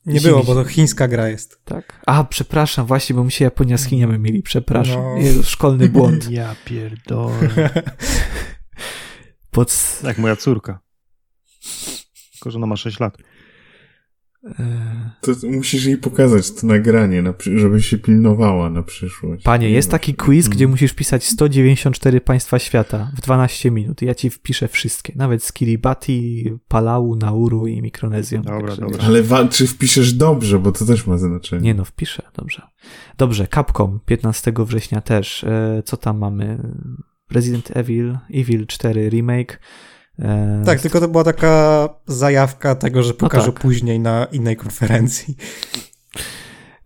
Nie 0.06 0.20
było, 0.20 0.44
bo 0.44 0.54
to 0.54 0.64
chińska 0.64 1.08
gra 1.08 1.28
jest. 1.28 1.58
tak? 1.64 2.00
A, 2.06 2.24
przepraszam, 2.24 2.86
właśnie, 2.86 3.16
bo 3.16 3.24
my 3.24 3.30
się 3.30 3.44
Japonia 3.44 3.78
z 3.78 3.84
Chiniami 3.84 4.18
mieli, 4.18 4.42
przepraszam, 4.42 5.02
No. 5.02 5.16
Jezu, 5.18 5.42
szkolny 5.42 5.88
błąd. 5.88 6.30
Ja 6.30 6.54
pierdolę. 6.64 7.70
Pod, 9.54 10.00
Jak 10.04 10.18
moja 10.18 10.36
córka. 10.36 10.80
Tylko, 12.32 12.50
że 12.50 12.58
ona 12.58 12.66
ma 12.66 12.76
6 12.76 13.00
lat. 13.00 13.18
e, 14.58 15.10
To 15.20 15.32
musisz 15.50 15.84
jej 15.84 15.96
pokazać 15.98 16.50
to 16.50 16.66
nagranie, 16.66 17.22
żeby 17.56 17.82
się 17.82 17.98
pilnowała 17.98 18.70
na 18.70 18.82
przyszłość. 18.82 19.42
panie, 19.44 19.70
jest 19.70 19.90
taki 19.90 20.14
quiz, 20.14 20.48
gdzie 20.48 20.64
Mm. 20.64 20.70
musisz 20.70 20.92
pisać 20.92 21.24
194 21.24 22.20
państwa 22.20 22.58
świata 22.58 23.12
w 23.16 23.20
12 23.20 23.70
minut 23.70 24.02
i 24.02 24.06
ja 24.06 24.14
ci 24.14 24.30
wpiszę 24.30 24.68
wszystkie, 24.68 25.12
nawet 25.16 25.44
z 25.44 25.52
Kiribati, 25.52 26.50
Palau, 26.68 27.16
Nauru 27.16 27.66
i 27.66 27.82
Mikronezją. 27.82 28.42
Dobra, 28.42 28.60
Także 28.60 28.80
dobra. 28.82 29.04
Ale 29.04 29.22
wa- 29.22 29.48
czy 29.48 29.66
wpiszesz 29.66 30.12
dobrze, 30.12 30.58
bo 30.58 30.72
to 30.72 30.84
też 30.84 31.06
ma 31.06 31.18
znaczenie. 31.18 31.62
Nie 31.62 31.74
no, 31.74 31.84
wpiszę, 31.84 32.22
dobrze. 32.36 32.62
Dobrze, 33.18 33.48
Capcom 33.54 34.00
15 34.06 34.52
września 34.66 35.00
też. 35.00 35.44
E, 35.44 35.82
co 35.84 35.96
tam 35.96 36.18
mamy? 36.18 36.72
Resident 37.30 37.76
Evil, 37.76 38.18
Evil 38.34 38.66
4 38.66 39.08
Remake. 39.08 39.58
E, 40.18 40.62
Tak, 40.66 40.80
tylko 40.80 41.00
to 41.00 41.08
była 41.08 41.24
taka 41.24 41.88
zajawka 42.06 42.74
tego, 42.74 43.02
że 43.02 43.14
pokażą 43.14 43.52
tak. 43.52 43.60
później 43.62 44.00
na 44.00 44.24
innej 44.24 44.56
konferencji. 44.56 45.36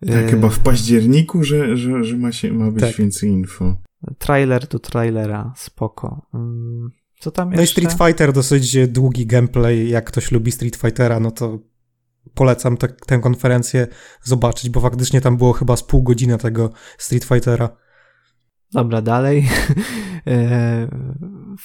e, 0.01 0.13
Tak, 0.13 0.29
chyba 0.29 0.49
w 0.49 0.59
październiku, 0.59 1.43
że, 1.43 1.77
że, 1.77 2.03
że 2.03 2.17
ma, 2.17 2.31
się, 2.31 2.53
ma 2.53 2.71
być 2.71 2.83
Tak. 2.83 2.95
więcej 2.95 3.29
info. 3.29 3.75
Trailer 4.17 4.67
do 4.67 4.79
trailera, 4.79 5.53
spoko. 5.57 6.25
Mm, 6.33 6.89
Co 7.19 7.31
tam 7.31 7.49
No 7.49 7.55
i 7.55 7.59
jeszcze? 7.59 7.81
Street 7.81 7.97
Fighter, 8.07 8.33
dosyć 8.33 8.87
długi 8.87 9.25
gameplay. 9.25 9.89
Jak 9.89 10.05
ktoś 10.05 10.31
lubi 10.31 10.51
Street 10.51 10.75
Fightera, 10.75 11.19
no 11.19 11.31
to 11.31 11.59
polecam 12.33 12.77
te, 12.77 12.87
tę 12.87 13.19
konferencję 13.19 13.87
zobaczyć, 14.23 14.69
bo 14.69 14.81
faktycznie 14.81 15.21
tam 15.21 15.37
było 15.37 15.53
chyba 15.53 15.75
z 15.75 15.83
pół 15.83 16.03
godziny 16.03 16.37
tego 16.37 16.69
Street 16.97 17.23
Fightera. 17.23 17.69
Dobra, 18.73 19.01
dalej. 19.01 19.47
E, 20.27 20.87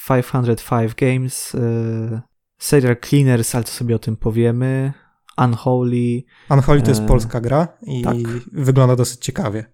505 0.09 0.95
Games, 0.95 1.55
e, 1.55 2.23
Serial 2.59 2.97
Cleaners, 3.09 3.55
ale 3.55 3.65
to 3.65 3.71
sobie 3.71 3.97
o 3.97 3.99
tym 3.99 4.17
powiemy. 4.17 4.93
Unholy, 5.39 6.23
Unholy 6.51 6.83
to 6.83 6.89
jest 6.89 7.01
Eee, 7.01 7.09
polska 7.09 7.41
gra 7.41 7.69
i 7.83 8.03
tak. 8.03 8.17
wygląda 8.53 8.97
dosyć 8.97 9.21
ciekawie. 9.21 9.65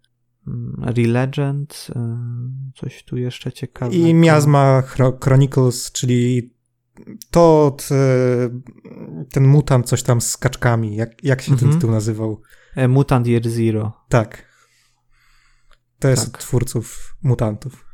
mm, 0.46 0.84
Relegend, 0.96 1.86
e, 1.96 2.18
coś 2.74 3.04
tu 3.04 3.16
jeszcze 3.16 3.52
ciekawego. 3.52 3.96
I 3.96 4.14
Miasma 4.14 4.82
Chronicles, 5.20 5.92
czyli 5.92 6.54
to 7.30 7.76
ten 9.32 9.46
mutant 9.46 9.88
coś 9.88 10.02
tam 10.02 10.20
z 10.20 10.36
kaczkami. 10.36 10.96
Jak, 10.96 11.24
jak 11.24 11.42
się 11.42 11.52
mhm. 11.52 11.70
ten 11.70 11.78
tytuł 11.78 11.90
nazywał? 11.90 12.42
Mutant 12.88 13.26
Year 13.26 13.48
Zero. 13.48 13.92
Tak. 14.08 14.49
To 16.00 16.08
jest 16.08 16.32
tak. 16.32 16.42
twórców 16.42 17.14
mutantów 17.22 17.90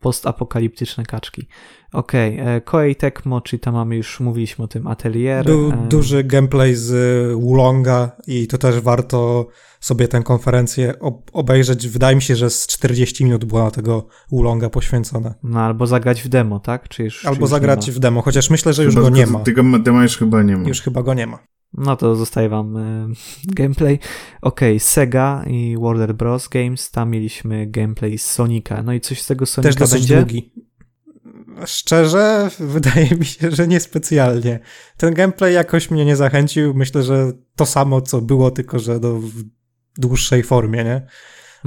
postapokaliptyczne 0.00 1.04
kaczki. 1.04 1.48
Okej, 1.92 2.40
okay. 2.40 2.54
E, 2.54 2.60
Koei 2.60 2.96
Tecmo, 2.96 3.40
czyli 3.40 3.60
tam 3.60 3.74
mamy 3.74 3.96
już, 3.96 4.20
mówiliśmy 4.20 4.64
o 4.64 4.68
tym, 4.68 4.86
atelier. 4.86 5.46
Du 5.46 5.72
duży 5.88 6.24
gameplay 6.24 6.74
z 6.74 6.92
Wulonga 7.40 8.16
i 8.26 8.46
to 8.46 8.58
też 8.58 8.80
warto 8.80 9.48
sobie 9.80 10.08
tę 10.08 10.22
konferencję 10.22 10.94
obejrzeć. 11.32 11.88
Wydaje 11.88 12.16
mi 12.16 12.22
się, 12.22 12.36
że 12.36 12.50
z 12.50 12.66
40 12.66 13.24
minut 13.24 13.44
była 13.44 13.64
na 13.64 13.70
tego 13.70 14.06
Wulonga 14.30 14.70
poświęcona. 14.70 15.34
No 15.42 15.60
albo 15.60 15.86
zagrać 15.86 16.22
w 16.22 16.28
demo, 16.28 16.60
tak? 16.60 16.88
Czy 16.88 17.04
już, 17.04 17.26
albo 17.26 17.36
czy 17.36 17.40
już 17.40 17.50
zagrać 17.50 17.90
w 17.90 17.98
demo, 17.98 18.22
chociaż 18.22 18.50
myślę, 18.50 18.72
że 18.72 18.82
chyba 18.82 19.00
już 19.00 19.10
go 19.10 19.16
nie 19.16 19.26
ma. 19.26 19.38
Tego 19.38 19.62
demo 19.78 20.02
już 20.02 20.16
chyba 20.16 20.42
nie 20.42 20.56
ma. 20.56 20.68
Już 20.68 20.82
chyba 20.82 21.02
go 21.02 21.14
nie 21.14 21.26
ma. 21.26 21.38
No 21.76 21.96
to 21.96 22.16
zostaje 22.16 22.48
wam 22.48 22.76
y, 22.76 23.14
gameplay. 23.44 23.98
Ok, 24.42 24.60
Sega 24.78 25.44
i 25.46 25.76
Warner 25.80 26.14
Bros. 26.14 26.48
Games, 26.48 26.90
tam 26.90 27.10
mieliśmy 27.10 27.66
gameplay 27.66 28.18
z 28.18 28.30
Sonika. 28.30 28.82
No 28.82 28.92
i 28.92 29.00
coś 29.00 29.22
z 29.22 29.26
tego 29.26 29.46
Sonika 29.46 29.74
Też 29.74 29.90
będzie? 29.90 30.16
długi. 30.16 30.52
Szczerze, 31.66 32.50
wydaje 32.58 33.10
mi 33.10 33.24
się, 33.24 33.50
że 33.50 33.68
niespecjalnie. 33.68 34.60
Ten 34.96 35.14
gameplay 35.14 35.54
jakoś 35.54 35.90
mnie 35.90 36.04
nie 36.04 36.16
zachęcił. 36.16 36.74
Myślę, 36.74 37.02
że 37.02 37.32
to 37.56 37.66
samo, 37.66 38.00
co 38.00 38.20
było, 38.20 38.50
tylko 38.50 38.78
że 38.78 39.00
do, 39.00 39.18
w 39.18 39.32
dłuższej 39.98 40.42
formie, 40.42 40.84
nie? 40.84 41.06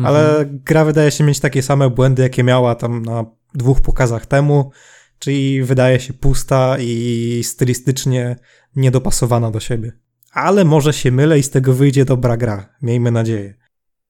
Ale 0.04 0.30
mhm. 0.30 0.60
gra 0.66 0.86
wydaje 0.86 1.12
się 1.12 1.24
mieć 1.24 1.40
takie 1.40 1.62
same 1.62 1.90
błędy, 1.90 2.24
jakie 2.24 2.44
miała 2.44 2.76
tam 2.76 3.02
na 3.02 3.26
dwóch 3.54 3.82
pokazach 3.82 4.26
temu, 4.26 4.72
czyli 5.20 5.64
wydaje 5.64 6.00
się 6.00 6.14
pusta 6.14 6.78
i 6.80 7.42
stylistycznie 7.44 8.36
niedopasowana 8.76 9.52
do 9.52 9.60
siebie. 9.60 9.92
Ale 10.32 10.66
może 10.66 10.94
się 10.94 11.12
mylę 11.12 11.40
i 11.40 11.44
z 11.44 11.50
tego 11.50 11.74
wyjdzie 11.74 12.06
dobra 12.06 12.38
gra. 12.38 12.76
Miejmy 12.82 13.12
nadzieję. 13.12 13.54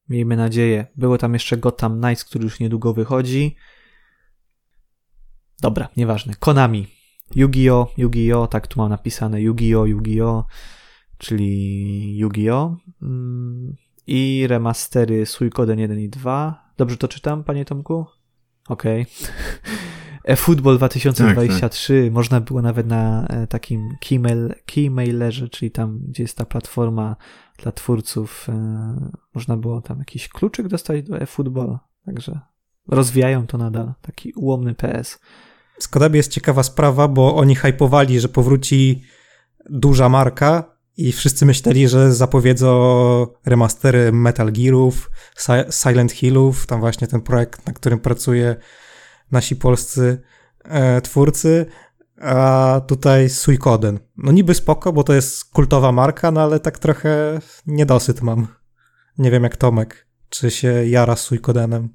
Miejmy 0.10 0.38
nadzieję. 0.38 0.88
Było 0.96 1.18
tam 1.18 1.34
jeszcze 1.34 1.58
Gotham 1.58 2.02
Knights, 2.02 2.26
który 2.26 2.44
już 2.44 2.60
niedługo 2.60 2.94
wychodzi. 2.94 3.56
Dobra, 5.62 5.90
nieważne. 5.98 6.34
Konami. 6.40 6.88
Yu-Gi-Oh! 7.36 7.94
Yu-Gi-Oh! 7.98 8.48
Tak 8.48 8.68
tu 8.68 8.80
mam 8.80 8.90
napisane. 8.90 9.42
Yu-Gi-Oh! 9.42 9.88
Yu-Gi-Oh! 9.88 10.44
Czyli 11.18 12.18
Yu-Gi-Oh! 12.18 12.78
Mm, 13.02 13.76
I 14.08 14.48
remastery 14.48 15.26
Suikoden 15.26 15.80
1 15.80 16.00
i 16.00 16.10
2. 16.10 16.72
Dobrze 16.78 16.98
to 16.98 17.08
czytam, 17.08 17.44
panie 17.44 17.66
Tomku? 17.66 18.06
Okej. 18.70 19.02
Okay. 19.02 19.74
eFootball 20.30 20.78
2023 20.78 21.94
tak, 21.94 22.04
tak. 22.04 22.14
można 22.14 22.42
było 22.42 22.62
nawet 22.62 22.88
na 22.88 23.28
e, 23.28 23.48
takim 23.48 23.90
keymail, 24.02 24.54
keymailerze, 24.66 25.50
czyli 25.50 25.72
tam, 25.72 26.00
gdzie 26.08 26.24
jest 26.24 26.38
ta 26.38 26.46
platforma 26.46 27.16
dla 27.58 27.72
twórców, 27.72 28.48
e, 28.50 29.12
można 29.36 29.58
było 29.58 29.82
tam 29.82 30.00
jakiś 30.00 30.30
kluczyk 30.30 30.68
dostać 30.68 31.04
do 31.04 31.18
eFootball, 31.18 31.78
także 32.06 32.40
rozwijają 32.88 33.48
to 33.48 33.58
nadal, 33.58 33.94
taki 34.02 34.34
ułomny 34.34 34.76
PS. 34.76 35.20
Z 35.80 35.90
jest 36.14 36.32
ciekawa 36.32 36.64
sprawa, 36.64 37.08
bo 37.08 37.36
oni 37.36 37.56
hypowali, 37.56 38.20
że 38.20 38.30
powróci 38.30 39.04
duża 39.70 40.10
marka 40.10 40.76
i 40.98 41.12
wszyscy 41.12 41.46
myśleli, 41.46 41.88
że 41.88 42.14
zapowiedzą 42.14 43.28
remastery 43.46 44.12
Metal 44.12 44.52
Gearów, 44.52 45.12
Silent 45.70 46.12
Hillów, 46.12 46.66
tam 46.66 46.80
właśnie 46.80 47.08
ten 47.08 47.22
projekt, 47.22 47.68
na 47.68 47.74
którym 47.74 48.00
pracuje 48.00 48.56
nasi 49.32 49.56
polscy 49.56 50.22
e, 50.64 51.02
twórcy, 51.02 51.66
a 52.22 52.82
tutaj 52.88 53.30
Suikoden. 53.30 54.00
No 54.18 54.32
niby 54.32 54.54
spoko, 54.54 54.94
bo 54.94 55.04
to 55.04 55.14
jest 55.14 55.46
kultowa 55.46 55.92
marka, 55.92 56.32
no 56.32 56.42
ale 56.42 56.60
tak 56.60 56.80
trochę 56.80 57.40
niedosyt 57.68 58.22
mam. 58.22 58.48
Nie 59.18 59.32
wiem 59.32 59.44
jak 59.44 59.58
Tomek, 59.58 60.08
czy 60.30 60.52
się 60.52 60.88
jara 60.88 61.16
Suikodenem. 61.16 61.90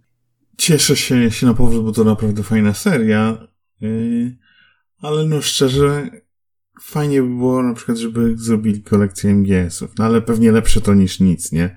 Cieszę 0.58 0.96
się, 0.96 1.30
się 1.30 1.46
na 1.46 1.54
powrót, 1.54 1.84
bo 1.84 1.92
to 1.92 2.04
naprawdę 2.04 2.42
fajna 2.42 2.74
seria, 2.74 3.48
yy, 3.80 4.36
ale 4.98 5.24
no 5.24 5.42
szczerze, 5.42 6.10
fajnie 6.80 7.22
by 7.22 7.28
było 7.28 7.62
na 7.62 7.74
przykład, 7.74 7.98
żeby 7.98 8.36
zrobili 8.36 8.82
kolekcję 8.82 9.34
MGS-ów, 9.34 9.90
no 9.98 10.04
ale 10.04 10.22
pewnie 10.22 10.52
lepsze 10.52 10.80
to 10.80 10.94
niż 10.94 11.20
nic, 11.20 11.52
nie? 11.52 11.76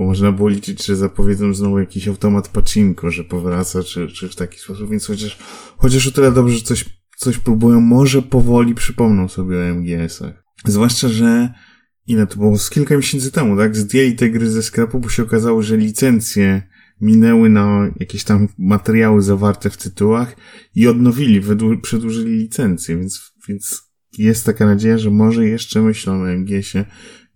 Bo 0.00 0.06
można 0.06 0.32
było 0.32 0.48
liczyć, 0.48 0.86
że 0.86 0.96
zapowiedzą 0.96 1.54
znowu 1.54 1.78
jakiś 1.78 2.08
automat 2.08 2.48
pacinko, 2.48 3.10
że 3.10 3.24
powraca, 3.24 3.82
czy, 3.82 4.08
czy 4.08 4.28
w 4.28 4.36
taki 4.36 4.58
sposób, 4.58 4.90
więc 4.90 5.06
chociaż, 5.06 5.38
chociaż 5.76 6.06
o 6.06 6.10
tyle 6.10 6.32
dobrze, 6.32 6.56
że 6.56 6.62
coś, 6.62 6.84
coś 7.16 7.38
próbują, 7.38 7.80
może 7.80 8.22
powoli 8.22 8.74
przypomną 8.74 9.28
sobie 9.28 9.56
o 9.56 9.74
MGS-ach. 9.74 10.44
Zwłaszcza, 10.64 11.08
że 11.08 11.54
ile 12.06 12.26
to 12.26 12.36
było? 12.36 12.58
Z 12.58 12.70
kilka 12.70 12.96
miesięcy 12.96 13.32
temu, 13.32 13.56
tak? 13.56 13.76
Zdjęli 13.76 14.16
te 14.16 14.30
gry 14.30 14.50
ze 14.50 14.62
sklepu, 14.62 15.00
bo 15.00 15.08
się 15.08 15.22
okazało, 15.22 15.62
że 15.62 15.76
licencje 15.76 16.62
minęły 17.00 17.50
na 17.50 17.90
jakieś 17.96 18.24
tam 18.24 18.48
materiały 18.58 19.22
zawarte 19.22 19.70
w 19.70 19.76
tytułach 19.76 20.36
i 20.74 20.88
odnowili, 20.88 21.40
przedłużyli 21.82 22.38
licencje, 22.38 22.96
więc, 22.96 23.32
więc 23.48 23.82
jest 24.18 24.46
taka 24.46 24.66
nadzieja, 24.66 24.98
że 24.98 25.10
może 25.10 25.46
jeszcze 25.46 25.82
myślą 25.82 26.22
o 26.22 26.28
MGS-ie, 26.28 26.84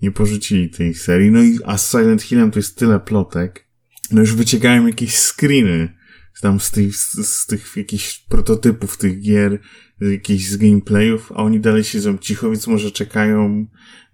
nie 0.05 0.11
porzucili 0.11 0.71
tej 0.71 0.95
serii. 0.95 1.31
No 1.31 1.43
i 1.43 1.59
a 1.65 1.79
z 1.79 1.91
Silent 1.91 2.23
Hillem 2.23 2.51
to 2.51 2.59
jest 2.59 2.79
tyle 2.79 3.01
plotek. 3.01 3.67
No 4.11 4.21
już 4.21 4.35
wyciekają 4.35 4.87
jakieś 4.87 5.19
screeny 5.19 5.95
tam 6.41 6.61
z 6.61 6.71
tych, 6.71 6.97
z, 6.97 7.27
z 7.27 7.47
tych 7.47 7.77
jakichś 7.77 8.19
prototypów 8.19 8.97
tych 8.97 9.21
gier, 9.21 9.59
jakichś 10.01 10.45
z 10.45 10.57
gameplayów, 10.57 11.33
a 11.33 11.35
oni 11.35 11.61
dalej 11.61 11.85
siedzą 11.85 12.19
cicho, 12.19 12.51
więc 12.51 12.67
może 12.67 12.91
czekają 12.91 13.67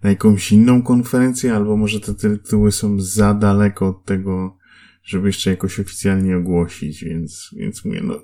na 0.03 0.09
jakąś 0.09 0.51
inną 0.51 0.83
konferencję, 0.83 1.55
albo 1.55 1.77
może 1.77 1.99
te 1.99 2.15
tytuły 2.15 2.71
są 2.71 2.99
za 2.99 3.33
daleko 3.33 3.87
od 3.87 4.05
tego, 4.05 4.57
żeby 5.03 5.27
jeszcze 5.27 5.49
jakoś 5.49 5.79
oficjalnie 5.79 6.37
ogłosić, 6.37 7.03
więc, 7.03 7.49
więc 7.57 7.85
mówię, 7.85 8.01
no, 8.03 8.21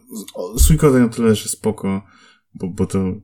Suikoden 0.59 1.03
o 1.03 1.09
tyle, 1.09 1.35
że 1.35 1.49
spoko, 1.49 2.05
bo, 2.53 2.67
bo 2.67 2.85
to 2.85 3.15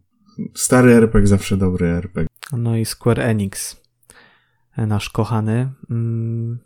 stary 0.54 0.94
RPG 0.94 1.28
zawsze 1.28 1.58
dobry 1.58 1.88
RPG. 1.88 2.28
No 2.58 2.78
i 2.78 2.86
Square 2.86 3.20
Enix 3.20 3.83
nasz 4.78 5.10
kochany. 5.10 5.70
Mm, 5.90 6.60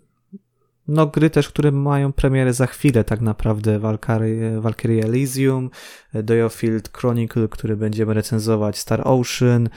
no, 0.88 1.08
gry 1.08 1.30
też, 1.30 1.50
które 1.50 1.72
mają 1.72 2.14
premierę 2.14 2.54
za 2.54 2.68
chwilę, 2.68 3.04
tak 3.04 3.22
naprawdę. 3.22 3.80
Valkyrie, 3.80 4.62
Valkyrie 4.62 5.04
Elysium, 5.04 5.70
Diofield 6.14 6.98
Chronicle, 6.98 7.48
który 7.48 7.78
będziemy 7.78 8.14
recenzować, 8.14 8.78
Star 8.78 9.02
Ocean. 9.04 9.70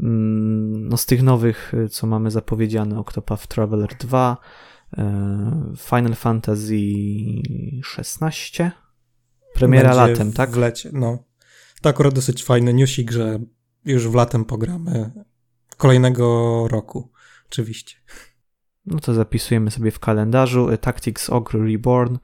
Mm, 0.00 0.88
no, 0.88 0.96
z 0.96 1.06
tych 1.06 1.22
nowych, 1.22 1.72
co 1.90 2.06
mamy 2.06 2.30
zapowiedziane, 2.30 2.98
Octopath 2.98 3.46
Traveler 3.46 3.96
2, 4.00 4.36
e, 4.98 5.74
Final 5.76 6.14
Fantasy 6.14 6.74
16. 7.82 8.72
Premiera 9.54 9.88
Będzie 9.88 10.12
latem, 10.12 10.32
tak? 10.32 10.50
W 10.50 10.56
lecie, 10.56 10.90
no. 10.92 11.18
To 11.82 11.88
akurat 11.88 12.14
dosyć 12.14 12.44
fajny 12.44 12.74
newsik, 12.74 13.10
że 13.10 13.38
już 13.84 14.08
w 14.08 14.14
latem 14.14 14.44
pogramy 14.44 15.10
kolejnego 15.76 16.64
roku. 16.68 17.10
Oczywiście. 17.50 17.96
No 18.86 18.98
to 18.98 19.14
zapisujemy 19.14 19.70
sobie 19.70 19.90
w 19.90 19.98
kalendarzu. 19.98 20.76
Tactics 20.80 21.30
Ogre 21.30 21.60
Reborn. 21.72 22.18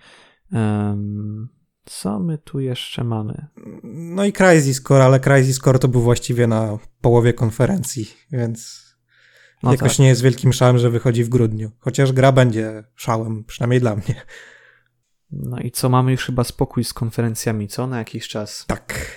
Um, 0.53 1.49
co 1.85 2.19
my 2.19 2.39
tu 2.39 2.61
jeszcze 2.61 3.05
mamy? 3.05 3.47
No 3.85 4.25
i 4.25 4.33
Crisis 4.33 4.83
Core, 4.83 5.05
ale 5.05 5.21
Crisis 5.21 5.59
Core 5.59 5.79
to 5.79 5.89
był 5.89 6.01
właściwie 6.01 6.47
na 6.47 6.79
połowie 7.01 7.33
konferencji, 7.33 8.11
więc 8.33 8.85
no 9.63 9.73
jakoś 9.73 9.93
tak. 9.93 9.99
nie 9.99 10.09
jest 10.09 10.23
wielkim 10.23 10.53
szałem, 10.53 10.79
że 10.79 10.91
wychodzi 10.91 11.25
w 11.25 11.29
grudniu. 11.29 11.71
Chociaż 11.79 12.13
gra 12.13 12.33
będzie 12.33 12.85
szałem, 12.95 13.45
przynajmniej 13.45 13.81
dla 13.81 13.97
mnie. 13.97 14.15
No 15.31 15.59
i 15.61 15.71
co, 15.71 15.89
mamy 15.89 16.13
już 16.13 16.25
chyba 16.25 16.45
spokój 16.45 16.85
z 16.85 16.93
konferencjami, 16.93 17.69
co? 17.69 17.87
Na 17.87 17.99
jakiś 17.99 18.29
czas? 18.29 18.65
Tak. 18.67 19.17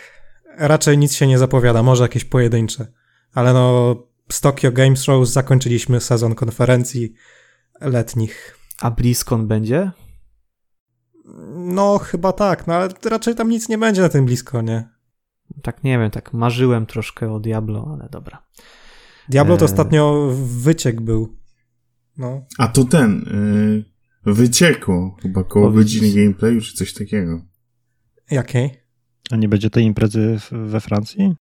Raczej 0.57 0.97
nic 0.97 1.13
się 1.13 1.27
nie 1.27 1.37
zapowiada, 1.37 1.83
może 1.83 2.03
jakieś 2.03 2.25
pojedyncze. 2.25 2.87
Ale 3.33 3.53
no, 3.53 3.95
z 4.31 4.41
Tokyo 4.41 4.71
Games 4.71 5.03
Show 5.03 5.27
zakończyliśmy 5.27 6.01
sezon 6.01 6.35
konferencji 6.35 7.13
letnich. 7.81 8.57
A 8.81 8.91
BlizzCon 8.91 9.47
będzie? 9.47 9.91
No, 11.55 11.97
chyba 11.97 12.33
tak, 12.33 12.67
no 12.67 12.73
ale 12.73 12.89
raczej 13.05 13.35
tam 13.35 13.49
nic 13.49 13.69
nie 13.69 13.77
będzie 13.77 14.01
na 14.01 14.09
tym 14.09 14.25
BlizzConie. 14.25 14.89
Tak 15.63 15.83
nie 15.83 15.99
wiem, 15.99 16.11
tak 16.11 16.33
marzyłem 16.33 16.85
troszkę 16.85 17.33
o 17.33 17.39
Diablo, 17.39 17.89
ale 17.93 18.09
dobra. 18.09 18.47
Diablo 19.29 19.57
to 19.57 19.61
e... 19.61 19.65
ostatnio 19.65 20.31
wyciek 20.61 21.01
był. 21.01 21.37
No. 22.17 22.45
A 22.57 22.67
to 22.67 22.83
ten, 22.83 23.25
yy, 24.25 24.33
wyciekło 24.33 25.17
chyba 25.21 25.43
koło 25.43 25.71
godziny 25.71 26.13
gameplayu 26.13 26.61
czy 26.61 26.73
coś 26.73 26.93
takiego. 26.93 27.41
Jakiej? 28.31 28.81
A 29.31 29.35
nie 29.35 29.49
będzie 29.49 29.69
tej 29.69 29.83
imprezy 29.83 30.39
we 30.51 30.81
Francji? 30.81 31.35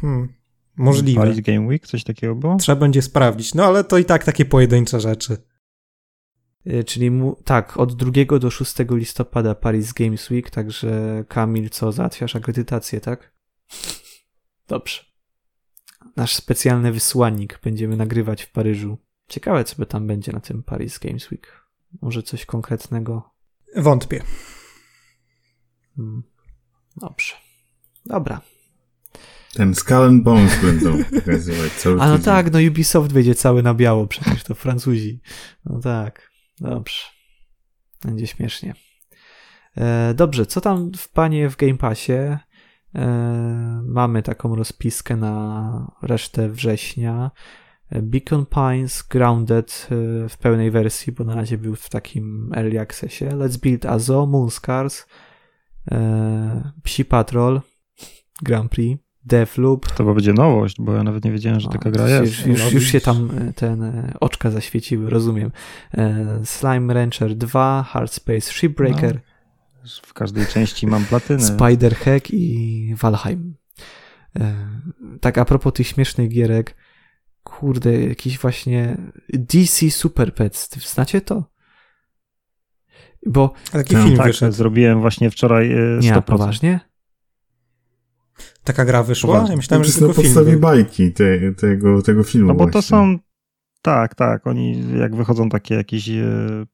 Hmm. 0.00 0.28
Możliwe. 0.76 1.20
Paris 1.20 1.40
Game 1.40 1.66
Week, 1.66 1.86
coś 1.86 2.04
takiego 2.04 2.34
było? 2.34 2.56
Trzeba 2.56 2.80
będzie 2.80 3.02
sprawdzić, 3.02 3.54
no 3.54 3.64
ale 3.64 3.84
to 3.84 3.98
i 3.98 4.04
tak 4.04 4.24
takie 4.24 4.44
pojedyncze 4.44 5.00
rzeczy. 5.00 5.36
Y, 6.66 6.84
Czyli 6.84 7.10
mu, 7.10 7.36
tak, 7.44 7.76
od 7.76 7.96
2 7.96 8.38
do 8.38 8.50
6 8.50 8.74
listopada 8.90 9.54
Paris 9.54 9.92
Games 9.92 10.30
Week, 10.30 10.50
także 10.50 11.24
Kamil, 11.28 11.70
co, 11.70 11.92
załatwiasz 11.92 12.36
akredytację, 12.36 13.00
tak? 13.00 13.32
Dobrze. 14.68 15.04
Nasz 16.16 16.34
specjalny 16.34 16.92
wysłannik 16.92 17.60
będziemy 17.64 17.96
nagrywać 17.96 18.42
w 18.42 18.52
Paryżu. 18.52 18.98
Ciekawe, 19.28 19.64
co 19.64 19.76
by 19.76 19.86
tam 19.86 20.06
będzie 20.06 20.32
na 20.32 20.40
tym 20.40 20.62
Paris 20.62 20.98
Games 20.98 21.30
Week. 21.30 21.66
Może 22.02 22.22
coś 22.22 22.46
konkretnego? 22.46 23.30
Wątpię. 23.76 24.22
Hmm. 25.96 26.22
Dobrze. 26.96 27.34
Dobra. 28.06 28.40
Ten 29.54 29.74
Skull 29.74 30.02
and 30.02 30.22
Bones 30.22 30.62
będą 30.62 31.04
pokazywać 31.20 31.72
cały 31.72 32.00
A 32.00 32.06
no 32.06 32.12
tydzień. 32.12 32.24
tak, 32.24 32.52
no 32.52 32.58
Ubisoft 32.68 33.12
będzie 33.12 33.34
cały 33.34 33.62
na 33.62 33.74
biało, 33.74 34.06
przecież 34.06 34.44
to 34.44 34.54
Francuzi. 34.54 35.20
No 35.64 35.80
tak, 35.80 36.30
dobrze. 36.60 37.02
Będzie 38.04 38.26
śmiesznie. 38.26 38.74
E, 39.76 40.14
dobrze, 40.14 40.46
co 40.46 40.60
tam 40.60 40.92
w 40.96 41.08
panie 41.08 41.50
w 41.50 41.56
Game 41.56 41.76
Passie? 41.78 42.12
E, 42.12 42.38
mamy 43.84 44.22
taką 44.22 44.54
rozpiskę 44.54 45.16
na 45.16 45.96
resztę 46.02 46.48
września. 46.48 47.30
E, 47.90 48.02
Beacon 48.02 48.46
Pines, 48.46 49.02
Grounded 49.02 49.88
e, 49.90 50.28
w 50.28 50.36
pełnej 50.38 50.70
wersji, 50.70 51.12
bo 51.12 51.24
na 51.24 51.34
razie 51.34 51.58
był 51.58 51.76
w 51.76 51.88
takim 51.88 52.52
early 52.56 52.80
accessie. 52.80 53.24
Let's 53.24 53.58
Build 53.58 53.86
Azo, 53.86 54.26
Moonscars, 54.26 55.06
e, 55.90 56.72
Psi 56.82 57.04
Patrol, 57.04 57.60
Grand 58.42 58.70
Prix, 58.70 59.02
Deathloop, 59.24 59.86
To 59.88 59.94
chyba 59.96 60.14
będzie 60.14 60.32
nowość, 60.32 60.76
bo 60.78 60.94
ja 60.94 61.02
nawet 61.02 61.24
nie 61.24 61.32
wiedziałem, 61.32 61.60
że 61.60 61.68
taka 61.68 61.90
gra 61.90 62.08
jest. 62.08 62.24
Już, 62.38 62.46
już, 62.46 62.58
No, 62.58 62.64
już 62.64 62.72
się 62.72 62.78
widzisz. 62.98 63.02
tam 63.02 63.30
e, 63.48 63.52
ten 63.52 63.82
e, 63.82 64.14
oczka 64.20 64.50
zaświeciły, 64.50 65.10
rozumiem. 65.10 65.50
E, 65.94 66.40
Slime 66.44 66.94
Rancher 66.94 67.34
2, 67.34 67.82
Hard 67.82 68.12
Space 68.12 68.40
Shipbreaker, 68.52 69.20
W 70.02 70.14
każdej 70.14 70.46
części 70.46 70.86
mam 70.86 71.04
platyny. 71.04 71.40
Spider 71.42 71.94
Hack 71.96 72.30
i 72.30 72.94
Valheim. 73.00 73.54
Tak 75.20 75.38
a 75.38 75.44
propos 75.44 75.72
tych 75.72 75.86
śmiesznych 75.86 76.28
gierek, 76.28 76.76
kurde, 77.42 78.02
jakiś 78.02 78.38
właśnie 78.38 78.96
DC 79.32 79.90
Super 79.90 80.34
Pets, 80.34 80.90
znacie 80.92 81.20
to? 81.20 81.44
Bo, 83.26 83.52
A 83.68 83.72
taki 83.72 83.94
No, 83.96 84.04
film 84.04 84.16
tak, 84.16 84.26
wyszedł. 84.26 84.52
zrobiłem 84.52 85.00
właśnie 85.00 85.30
wczoraj 85.30 85.72
e, 85.72 85.76
100%. 85.76 86.02
nie, 86.02 86.14
a 86.14 86.22
poważnie? 86.22 86.80
Taka 88.64 88.84
gra 88.84 89.02
wyszła? 89.02 89.34
Poważnie. 89.34 89.48
Ja 89.50 89.52
To 89.52 89.56
myślałem, 89.56 89.84
że 89.84 89.88
jest 89.88 90.00
na 90.00 90.06
tylko 90.06 90.22
film. 90.22 90.34
podstawie 90.34 90.50
był. 90.52 90.60
bajki 90.60 91.12
te, 91.12 91.52
tego, 91.52 92.02
tego 92.02 92.22
filmu 92.22 92.48
No 92.48 92.54
bo 92.54 92.64
to 92.66 92.72
właśnie. 92.72 92.88
są. 92.88 93.18
Tak, 93.82 94.14
tak. 94.14 94.46
Oni 94.46 94.84
jak 94.98 95.16
wychodzą 95.16 95.48
takie 95.48 95.74
jakieś 95.74 96.08
e, 96.08 96.24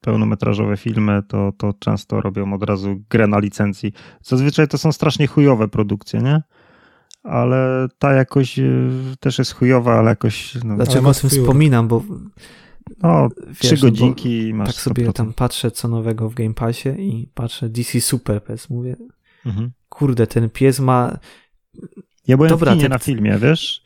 pełnometrażowe 0.01 0.77
filmy, 0.77 1.23
to, 1.27 1.51
to 1.57 1.73
często 1.79 2.21
robią 2.21 2.53
od 2.53 2.63
razu 2.63 2.95
grę 3.09 3.27
na 3.27 3.39
licencji. 3.39 3.93
Zazwyczaj 4.23 4.67
to 4.67 4.77
są 4.77 4.91
strasznie 4.91 5.27
chujowe 5.27 5.67
produkcje, 5.67 6.21
nie? 6.21 6.41
Ale 7.23 7.87
ta 7.99 8.13
jakoś 8.13 8.59
e, 8.59 8.63
też 9.19 9.39
jest 9.39 9.53
chujowa, 9.53 9.99
ale 9.99 10.09
jakoś. 10.09 10.55
No, 10.63 10.75
Dlaczego 10.75 11.09
o 11.09 11.13
tym 11.13 11.29
wspominam, 11.29 11.87
bo 11.87 12.03
no 13.03 13.29
trzy 13.59 13.75
no 13.75 13.81
godzinki 13.81 14.51
masz. 14.53 14.67
tak 14.67 14.75
sobie 14.75 15.05
100%. 15.07 15.13
tam 15.13 15.33
patrzę 15.33 15.71
co 15.71 15.87
nowego 15.87 16.29
w 16.29 16.33
Game 16.35 16.53
Passie 16.53 16.89
i 16.89 17.27
patrzę 17.33 17.69
DC 17.69 18.01
Super 18.01 18.43
Pets, 18.43 18.69
mówię, 18.69 18.95
Mhm. 19.45 19.71
kurde, 19.89 20.27
ten 20.27 20.49
pies 20.49 20.79
ma, 20.79 21.17
Ja 22.27 22.37
byłem 22.37 22.49
Dobra, 22.49 22.71
w 22.71 22.73
kinie 22.73 22.83
te- 22.83 22.89
na 22.89 22.99
filmie, 22.99 23.37
wiesz? 23.41 23.83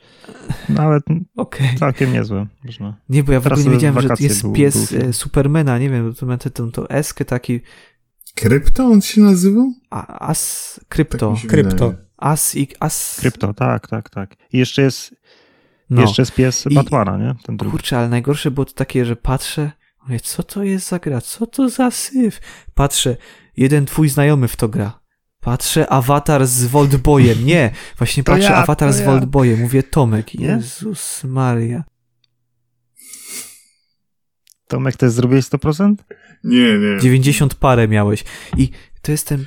Nawet 0.68 1.02
okej. 1.36 1.68
całkiem 1.78 2.12
niezłe. 2.12 2.46
Można. 2.64 2.96
Nie, 3.08 3.22
bo 3.24 3.32
ja 3.32 3.40
w 3.40 3.46
ogóle 3.46 3.64
nie 3.64 3.70
wiedziałem, 3.70 4.00
że 4.00 4.08
jest 4.20 4.42
był- 4.42 4.52
pies 4.52 4.92
był 4.92 5.02
e, 5.08 5.12
Supermana, 5.12 5.78
nie 5.78 5.90
wiem, 5.90 6.14
to 6.14 6.26
ma 6.26 6.38
tę 6.38 6.50
tą, 6.50 6.70
tą 6.72 6.88
eskę 6.88 7.24
taki, 7.24 7.60
Krypto 8.34 8.84
on 8.86 9.00
się 9.00 9.20
nazywał? 9.20 9.72
a, 9.90 10.18
as, 10.28 10.74
Tak 10.80 10.88
krypto, 10.88 11.36
się 11.36 11.48
Krypto. 11.48 11.94
as, 12.16 12.54
i, 12.54 12.68
as, 12.80 13.16
Krypto, 13.20 13.54
tak, 13.54 13.88
tak, 13.88 14.10
tak. 14.10 14.36
I 14.52 14.58
jeszcze 14.58 14.82
jest, 14.82 15.14
no. 15.90 16.00
jeszcze 16.02 16.22
jest 16.22 16.34
pies 16.34 16.66
I- 16.70 16.74
Batmana, 16.74 17.18
nie? 17.18 17.34
Ten 17.46 17.56
drugi. 17.56 17.70
Kurczę, 17.72 17.98
ale 17.98 18.08
najgorsze 18.08 18.50
było 18.50 18.64
to 18.64 18.72
takie, 18.72 19.04
że 19.04 19.16
patrzę, 19.16 19.70
mówię, 20.02 20.20
co 20.20 20.42
to 20.42 20.62
jest 20.62 20.88
za 20.88 20.98
gra, 20.98 21.20
co 21.20 21.46
to 21.46 21.68
za 21.68 21.90
syf? 21.90 22.40
Patrzę, 22.74 23.16
jeden 23.56 23.86
twój 23.86 24.08
znajomy 24.08 24.48
w 24.48 24.56
to 24.56 24.68
gra. 24.68 25.00
Patrzę, 25.44 25.88
awatar 25.88 26.46
z 26.46 26.64
Voltboyem. 26.64 27.44
Nie, 27.46 27.70
właśnie 27.98 28.24
To 28.24 28.32
patrzę, 28.32 28.44
ja, 28.48 28.54
awatar 28.56 28.92
z 28.92 28.98
ja. 29.00 29.06
Voltboyem. 29.06 29.60
Mówię, 29.60 29.82
Tomek, 29.82 30.34
Nie? 30.34 30.46
Jezus 30.46 31.24
Maria. 31.24 31.84
Tomek, 34.68 34.96
też 34.96 35.12
zrobiłeś 35.12 35.44
100%? 35.44 35.94
Nie, 36.44 36.78
nie. 36.78 37.00
90 37.00 37.54
parę 37.54 37.88
miałeś. 37.88 38.24
I 38.56 38.70
to 39.02 39.12
jest 39.12 39.26
ten 39.26 39.44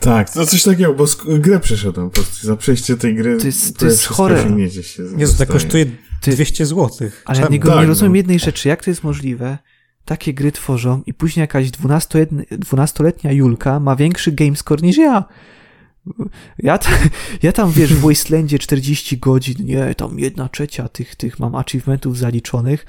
Tak, 0.00 0.34
no 0.36 0.46
coś 0.46 0.62
takiego, 0.62 0.94
bo 0.94 1.04
grę 1.38 1.60
przeszedłem 1.60 2.10
po 2.10 2.14
prostu. 2.14 2.46
Za 2.46 2.56
przejście 2.56 2.96
tej 2.96 3.14
gry 3.14 3.36
To 3.36 3.46
jest- 3.46 3.78
to 3.78 3.86
jest 3.86 4.06
chore. 4.06 4.42
się 4.82 5.02
Jezu, 5.02 5.14
to 5.14 5.18
dostaje. 5.18 5.46
kosztuje 5.46 5.86
Ty- 6.20 6.30
200 6.30 6.66
zł. 6.66 6.88
Ale 7.24 7.40
ja 7.40 7.48
nie, 7.48 7.60
Tak, 7.60 7.80
nie 7.80 7.86
rozumiem 7.86 8.12
no. 8.12 8.16
jednej 8.16 8.38
rzeczy. 8.38 8.68
Jak 8.68 8.84
to 8.84 8.90
jest 8.90 9.04
możliwe? 9.04 9.58
Takie 10.06 10.34
gry 10.34 10.52
tworzą 10.52 11.02
i 11.06 11.14
później 11.14 11.42
jakaś 11.42 11.66
12-letnia 11.66 12.44
12-letnia 12.44 13.32
Julka 13.32 13.80
ma 13.80 13.96
większy 13.96 14.32
gamescore 14.32 14.82
niż 14.82 14.96
ja. 14.96 15.24
Ja, 16.58 16.78
ja 17.42 17.52
tam, 17.52 17.72
wiesz, 17.72 17.94
w 17.94 18.00
Wastelandzie 18.08 18.58
40 18.58 19.18
godzin, 19.18 19.66
nie, 19.66 19.94
tam 19.94 20.18
jedna 20.18 20.48
trzecia 20.48 20.88
tych, 20.88 21.16
tych 21.16 21.38
mam 21.38 21.54
achievementów 21.54 22.18
zaliczonych, 22.18 22.86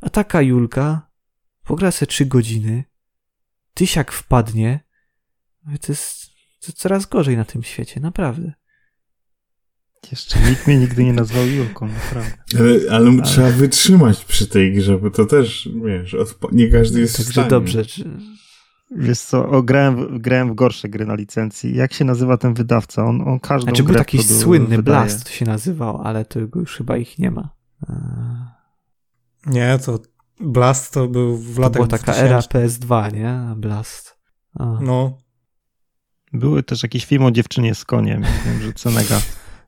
a 0.00 0.10
taka 0.10 0.42
Julka 0.42 1.10
pogra 1.64 1.90
se 1.90 2.06
3 2.06 2.26
godziny, 2.26 2.84
tysiak 3.74 4.12
wpadnie, 4.12 4.80
to 5.80 5.92
jest 5.92 6.30
to 6.66 6.72
coraz 6.72 7.06
gorzej 7.06 7.36
na 7.36 7.44
tym 7.44 7.62
świecie, 7.62 8.00
naprawdę. 8.00 8.52
Jeszcze 10.10 10.40
nikt 10.50 10.66
mnie 10.66 10.76
nigdy 10.78 11.04
nie 11.04 11.12
nazwał 11.12 11.46
Julką, 11.46 11.88
naprawdę. 11.88 12.32
Ale, 12.58 12.96
ale, 12.96 13.22
trzeba 13.22 13.50
wytrzymać 13.50 14.24
przy 14.24 14.46
tej 14.46 14.74
grze, 14.74 14.98
bo 14.98 15.10
to 15.10 15.26
też, 15.26 15.68
wiesz, 15.84 16.14
odpo- 16.14 16.52
nie 16.52 16.68
każdy 16.68 17.00
jest 17.00 17.14
w 17.14 17.16
Także 17.16 17.32
stanie. 17.32 17.48
dobrze. 17.48 17.84
czy- 17.84 18.10
Wiesz 18.96 19.18
co, 19.20 19.48
o, 19.48 19.62
grałem, 19.62 19.96
w- 19.96 20.18
grałem 20.18 20.50
w 20.52 20.54
gorsze 20.54 20.88
gry 20.88 21.06
na 21.06 21.14
licencji. 21.14 21.76
Jak 21.76 21.92
się 21.92 22.04
nazywa 22.04 22.36
ten 22.36 22.54
wydawca? 22.54 23.04
On, 23.04 23.28
on 23.28 23.40
każdą 23.40 23.64
Znaczy 23.64 23.82
był 23.82 23.92
grę 23.92 23.98
taki 23.98 24.18
produ- 24.18 24.40
słynny 24.42 24.76
wydaje. 24.76 24.82
Blast 25.06 25.28
się 25.28 25.44
nazywał, 25.44 26.02
ale 26.02 26.24
to 26.24 26.40
już 26.40 26.76
chyba 26.76 26.96
ich 26.96 27.18
nie 27.18 27.30
ma. 27.30 27.54
Eee, 27.88 27.94
Nie, 29.46 29.78
to 29.86 29.98
Blast 30.40 30.92
to 30.94 31.08
był 31.08 31.36
w 31.38 31.54
To 31.56 31.60
latach 31.62 31.74
była 31.76 31.86
taka 31.86 32.12
2000. 32.12 32.26
era 32.26 32.38
PS2, 32.66 33.12
nie? 33.14 33.40
Blast. 33.56 34.18
A. 34.54 34.78
No, 34.80 35.18
Były 36.32 36.62
też 36.62 36.82
jakiś 36.82 37.04
film 37.06 37.24
o 37.24 37.30
dziewczynie 37.30 37.74
z 37.74 37.84
koniem. 37.84 38.22
Wiem, 38.46 38.62
że 38.62 38.72
Cenega 38.72 39.20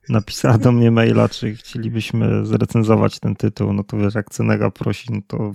napisała 0.09 0.57
do 0.57 0.71
mnie 0.71 0.91
maila, 0.91 1.29
czy 1.29 1.55
chcielibyśmy 1.55 2.45
zrecenzować 2.45 3.19
ten 3.19 3.35
tytuł. 3.35 3.73
No 3.73 3.83
to 3.83 3.97
wiesz, 3.97 4.15
jak 4.15 4.29
Cenega 4.29 4.71
prosi, 4.71 5.13
no 5.13 5.19
to 5.27 5.51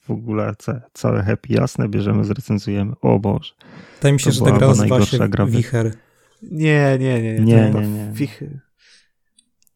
w 0.00 0.10
ogóle 0.10 0.54
całe 0.92 1.22
happy 1.22 1.52
jasne, 1.52 1.88
bierzemy, 1.88 2.24
zrecenzujemy. 2.24 2.92
O 3.00 3.18
Boże. 3.18 3.52
wydaje 3.96 4.12
mi 4.12 4.20
się, 4.20 4.30
To 4.30 4.32
że 4.32 4.40
ta 4.44 4.52
gra 4.52 4.66
nazywa 4.68 4.88
najgorsza 4.88 5.16
się 5.18 5.28
gra 5.28 5.46
Wicher. 5.46 5.94
Nie, 6.42 6.96
nie, 7.00 7.22
nie. 7.22 7.34
Nie, 7.34 7.70
nie, 7.74 7.88
nie. 7.88 8.12
Fichy. 8.14 8.60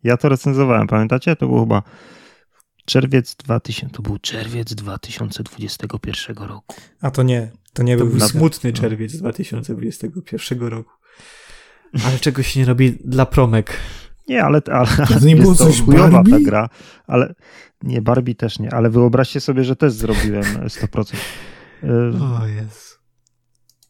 Ja 0.04 0.16
to 0.16 0.28
recenzowałem, 0.28 0.86
pamiętacie? 0.86 1.36
To 1.36 1.46
był 1.48 1.60
chyba 1.60 1.82
czerwiec 2.84 3.34
2000, 3.34 3.96
to 3.96 4.02
był 4.02 4.18
czerwiec 4.18 4.74
2021 4.74 6.36
roku. 6.36 6.76
A 7.00 7.10
to 7.10 7.22
nie, 7.22 7.50
to 7.72 7.82
nie 7.82 7.96
To 7.96 8.04
był 8.04 8.16
był 8.16 8.28
smutny 8.28 8.70
No. 8.70 8.76
czerwiec 8.80 9.16
2021 9.16 10.58
roku. 10.68 10.90
Ale 12.04 12.18
czego 12.18 12.42
się 12.42 12.60
nie 12.60 12.66
robi 12.66 12.98
dla 13.04 13.26
promek. 13.26 13.76
Nie, 14.28 14.44
ale, 14.44 14.60
ale 14.72 14.86
to 15.20 15.26
nie 15.26 15.36
było 15.36 15.48
jest 15.52 15.62
coś 15.62 15.82
chujowa 15.82 16.08
Barbie? 16.10 16.32
ta 16.32 16.40
gra, 16.40 16.68
ale 17.06 17.34
nie, 17.82 18.02
Barbie 18.02 18.34
też 18.34 18.58
nie, 18.58 18.74
ale 18.74 18.90
wyobraźcie 18.90 19.40
sobie, 19.40 19.64
że 19.64 19.76
też 19.76 19.92
zrobiłem 19.92 20.42
100%. 20.66 21.16
Y, 21.84 21.88
O 22.42 22.46
jest. 22.46 22.98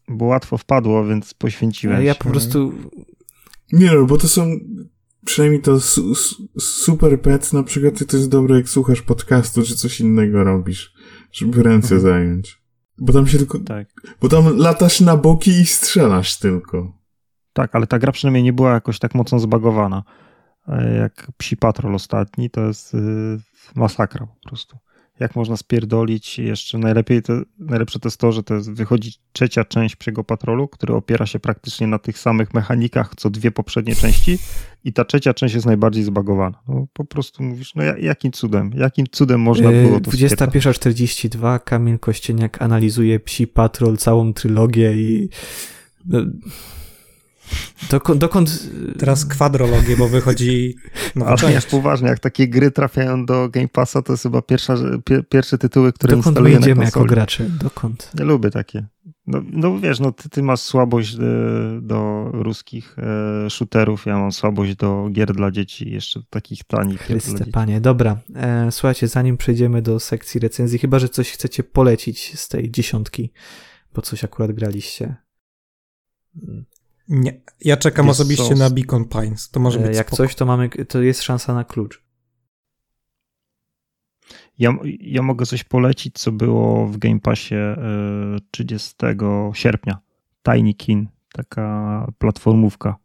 Bo 0.08 0.24
łatwo 0.24 0.58
wpadło, 0.58 1.04
więc 1.06 1.34
poświęciłem 1.34 2.02
Ja 2.04 2.12
się. 2.14 2.18
po 2.18 2.30
prostu... 2.30 2.72
Nie 3.72 3.92
no, 3.94 4.04
bo 4.06 4.16
to 4.18 4.28
są, 4.28 4.50
przynajmniej 5.24 5.62
to 5.62 5.80
su, 5.80 6.14
su, 6.14 6.48
Super 6.58 7.20
Pets 7.22 7.52
na 7.52 7.62
przykład, 7.62 8.06
to 8.08 8.16
jest 8.16 8.28
dobre 8.30 8.56
jak 8.56 8.68
słuchasz 8.68 9.02
podcastu, 9.02 9.62
czy 9.62 9.76
coś 9.76 10.00
innego 10.00 10.44
robisz, 10.44 10.92
żeby 11.32 11.62
ręce 11.62 11.94
Mhm. 11.94 12.00
zająć. 12.12 12.62
Bo 12.98 13.12
tam 13.12 13.26
się 13.26 13.38
tylko, 13.38 13.58
Tak. 13.58 13.88
bo 14.20 14.28
tam 14.28 14.56
latasz 14.56 15.00
na 15.00 15.16
boki 15.16 15.50
i 15.50 15.66
strzelasz 15.66 16.38
tylko. 16.38 16.92
tak, 17.52 17.74
ale 17.74 17.86
ta 17.86 17.98
gra 17.98 18.12
przynajmniej 18.12 18.42
nie 18.42 18.52
była 18.52 18.72
jakoś 18.72 18.98
tak 18.98 19.14
mocno 19.14 19.38
zbagowana. 19.38 20.02
Jak 20.98 21.26
Psi 21.38 21.56
Patrol 21.56 21.94
ostatni, 21.94 22.50
to 22.50 22.60
jest 22.60 22.94
y, 22.94 22.98
masakra 23.74 24.26
po 24.26 24.48
prostu. 24.48 24.76
jak 25.20 25.36
można 25.36 25.56
spierdolić. 25.56 26.38
Jeszcze 26.38 26.78
najlepiej 26.78 27.22
to, 27.22 27.32
najlepsze 27.58 27.98
to 27.98 28.06
jest 28.06 28.20
to, 28.20 28.32
że 28.32 28.42
to 28.42 28.54
jest, 28.54 28.72
wychodzi 28.72 29.12
trzecia 29.32 29.64
część 29.64 29.96
Psiego 29.96 30.24
Patrolu, 30.24 30.68
który 30.68 30.94
opiera 30.94 31.26
się 31.26 31.38
praktycznie 31.38 31.86
na 31.86 31.98
tych 31.98 32.18
samych 32.18 32.54
mechanikach, 32.54 33.14
co 33.16 33.30
dwie 33.30 33.50
poprzednie 33.50 33.94
części 33.94 34.38
i 34.84 34.92
ta 34.92 35.04
trzecia 35.04 35.34
część 35.34 35.54
jest 35.54 35.66
najbardziej 35.66 36.04
zbagowana. 36.04 36.58
No, 36.68 36.86
po 36.92 37.04
prostu 37.04 37.42
mówisz, 37.42 37.74
no 37.74 37.82
jakim 37.82 38.32
cudem, 38.32 38.70
jakim 38.76 39.06
cudem 39.12 39.40
można 39.40 39.70
Yy, 39.70 39.86
było 39.86 40.00
to 40.00 40.10
21.42 40.10 41.64
Kamil 41.64 41.98
Kościeniak 41.98 42.62
analizuje 42.62 43.20
Psi 43.20 43.46
Patrol, 43.46 43.96
całą 43.96 44.32
trylogię 44.32 44.92
i... 44.92 45.28
No, 47.82 47.88
dokąd, 47.90 48.20
dokąd... 48.20 48.70
Teraz 48.98 49.26
kwadrologię, 49.26 49.96
bo 49.96 50.08
wychodzi 50.08 50.74
nowa 51.16 51.30
Ale 51.30 51.38
część. 51.38 51.54
jak 51.54 51.66
poważnie, 51.66 52.08
jak 52.08 52.18
takie 52.18 52.48
gry 52.48 52.70
trafiają 52.70 53.26
do 53.26 53.48
Game 53.48 53.68
Passa, 53.68 54.02
to 54.02 54.12
jest 54.12 54.22
chyba 54.22 54.42
pierwsza, 54.42 54.74
pie, 55.04 55.22
pierwsze 55.22 55.58
tytuły, 55.58 55.92
które 55.92 56.16
Dokąd 56.16 56.26
my 56.26 56.30
instaluję 56.30 56.54
na 56.54 56.60
idziemy 56.60 56.84
jako 56.84 57.04
gracze? 57.04 57.44
Dokąd? 57.44 58.10
Nie 58.18 58.24
lubię 58.24 58.50
takie. 58.50 58.86
No, 59.26 59.42
no 59.52 59.78
wiesz, 59.78 60.00
no 60.00 60.12
ty, 60.12 60.28
ty 60.28 60.42
masz 60.42 60.60
słabość 60.60 61.14
e, 61.14 61.18
do 61.82 62.30
ruskich 62.32 62.96
e, 62.98 63.50
shooterów, 63.50 64.06
ja 64.06 64.18
mam 64.18 64.32
słabość 64.32 64.76
do 64.76 65.08
gier 65.12 65.32
dla 65.32 65.50
dzieci, 65.50 65.90
jeszcze 65.90 66.20
takich 66.30 66.64
tanich 66.64 66.98
gier 66.98 67.06
dla 67.06 67.16
Chryste, 67.16 67.38
dzieci. 67.38 67.50
panie. 67.52 67.80
Dobra, 67.80 68.18
e, 68.34 68.72
słuchajcie, 68.72 69.08
zanim 69.08 69.36
przejdziemy 69.36 69.82
do 69.82 70.00
sekcji 70.00 70.40
recenzji, 70.40 70.78
chyba, 70.78 70.98
że 70.98 71.08
coś 71.08 71.32
chcecie 71.32 71.62
polecić 71.62 72.38
z 72.40 72.48
tej 72.48 72.70
dziesiątki, 72.70 73.32
bo 73.94 74.02
coś 74.02 74.24
akurat 74.24 74.52
graliście. 74.52 75.16
Nie, 77.08 77.40
ja 77.60 77.76
czekam 77.76 78.06
Jest 78.06 78.20
osobiście 78.20 78.44
sos. 78.44 78.58
na 78.58 78.70
Beacon 78.70 79.04
Pines. 79.04 79.50
To 79.50 79.60
może 79.60 79.80
E, 79.80 79.82
być 79.88 79.96
Jak 79.96 80.06
spoko. 80.06 80.16
coś, 80.22 80.34
to 80.34 80.46
mamy, 80.46 80.68
to 80.68 81.02
jest 81.02 81.22
szansa 81.22 81.54
na 81.54 81.64
klucz. 81.64 82.02
Ja, 84.58 84.72
ja 85.00 85.22
mogę 85.22 85.46
coś 85.46 85.64
polecić, 85.64 86.14
co 86.18 86.32
było 86.32 86.86
w 86.86 86.98
Game 86.98 87.20
Passie 87.20 87.54
e, 87.54 87.76
30 88.50 88.94
sierpnia. 89.52 89.98
Tiny 90.42 90.74
Kin, 90.74 91.08
taka 91.32 92.06
platformówka. 92.18 92.96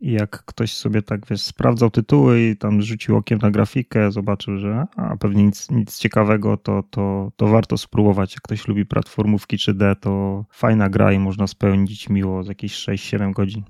I 0.00 0.12
jak 0.12 0.44
ktoś 0.44 0.72
sobie 0.72 1.02
tak, 1.02 1.26
wiesz, 1.26 1.40
sprawdzał 1.40 1.90
tytuły 1.90 2.40
i 2.42 2.56
tam 2.56 2.82
rzucił 2.82 3.16
okiem 3.16 3.38
na 3.38 3.50
grafikę, 3.50 4.12
zobaczył, 4.12 4.56
że 4.56 4.86
a 4.96 5.16
pewnie 5.16 5.44
nic, 5.44 5.70
nic 5.70 5.98
ciekawego, 5.98 6.56
to, 6.56 6.82
to, 6.90 7.32
to 7.36 7.46
warto 7.46 7.78
spróbować. 7.78 8.34
Jak 8.34 8.42
ktoś 8.42 8.68
lubi 8.68 8.86
platformówki 8.86 9.56
3D, 9.56 9.96
to 10.00 10.44
fajna 10.52 10.90
gra 10.90 11.12
i 11.12 11.18
można 11.18 11.46
spełnić 11.46 12.08
miło 12.08 12.42
z 12.42 12.48
jakieś 12.48 12.72
6-7 12.72 13.32
godzin. 13.32 13.62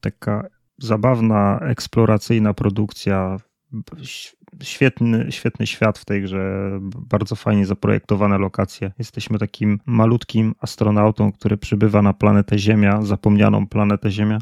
Taka 0.00 0.48
zabawna, 0.78 1.60
eksploracyjna 1.60 2.54
produkcja, 2.54 3.36
świetny, 4.62 5.26
świetny 5.32 5.66
świat 5.66 5.98
w 5.98 6.04
tej 6.04 6.22
grze, 6.22 6.70
bardzo 6.82 7.36
fajnie 7.36 7.66
zaprojektowane 7.66 8.38
lokacje. 8.38 8.92
Jesteśmy 8.98 9.38
takim 9.38 9.80
malutkim 9.86 10.54
astronautą, 10.60 11.32
który 11.32 11.56
przybywa 11.56 12.02
na 12.02 12.12
planetę 12.12 12.58
Ziemia, 12.58 13.02
zapomnianą 13.02 13.66
planetę 13.66 14.10
Ziemia. 14.10 14.38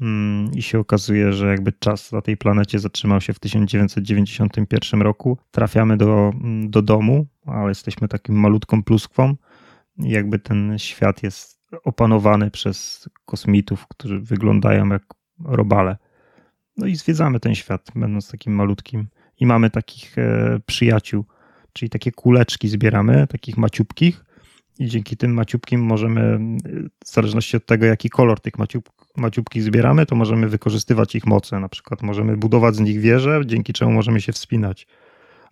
Mm, 0.00 0.50
I 0.54 0.62
się 0.62 0.78
okazuje, 0.78 1.32
że 1.32 1.46
jakby 1.46 1.72
czas 1.72 2.12
na 2.12 2.22
tej 2.22 2.36
planecie 2.36 2.78
zatrzymał 2.78 3.20
się 3.20 3.32
w 3.32 3.38
1991 3.38 5.02
roku. 5.02 5.38
Trafiamy 5.50 5.96
do, 5.96 6.32
mm, 6.34 6.70
do 6.70 6.82
domu, 6.82 7.26
ale 7.46 7.68
jesteśmy 7.68 8.08
takim 8.08 8.34
malutką 8.34 8.82
pluskwą. 8.82 9.34
I 9.98 10.10
jakby 10.10 10.38
ten 10.38 10.78
świat 10.78 11.22
jest 11.22 11.60
opanowany 11.84 12.50
przez 12.50 13.08
kosmitów, 13.24 13.86
którzy 13.88 14.20
wyglądają 14.20 14.88
jak 14.88 15.02
robale. 15.44 15.96
No 16.76 16.86
i 16.86 16.96
zwiedzamy 16.96 17.40
ten 17.40 17.54
świat, 17.54 17.90
będąc 17.94 18.30
takim 18.30 18.54
malutkim. 18.54 19.08
I 19.40 19.46
mamy 19.46 19.70
takich 19.70 20.18
e, 20.18 20.60
przyjaciół, 20.66 21.24
czyli 21.72 21.90
takie 21.90 22.12
kuleczki 22.12 22.68
zbieramy, 22.68 23.26
takich 23.26 23.56
maciupkich. 23.56 24.24
I 24.78 24.86
dzięki 24.86 25.16
tym 25.16 25.34
maciupkim 25.34 25.82
możemy, 25.82 26.20
e, 26.20 26.38
w 27.04 27.08
zależności 27.08 27.56
od 27.56 27.66
tego, 27.66 27.86
jaki 27.86 28.10
kolor 28.10 28.40
tych 28.40 28.58
maciup, 28.58 28.90
maciupkich 29.20 29.62
zbieramy, 29.62 30.06
to 30.06 30.16
możemy 30.16 30.48
wykorzystywać 30.48 31.14
ich 31.14 31.26
moce. 31.26 31.60
Na 31.60 31.68
przykład 31.68 32.02
możemy 32.02 32.36
budować 32.36 32.76
z 32.76 32.80
nich 32.80 33.00
wieże, 33.00 33.40
dzięki 33.46 33.72
czemu 33.72 33.92
możemy 33.92 34.20
się 34.20 34.32
wspinać. 34.32 34.86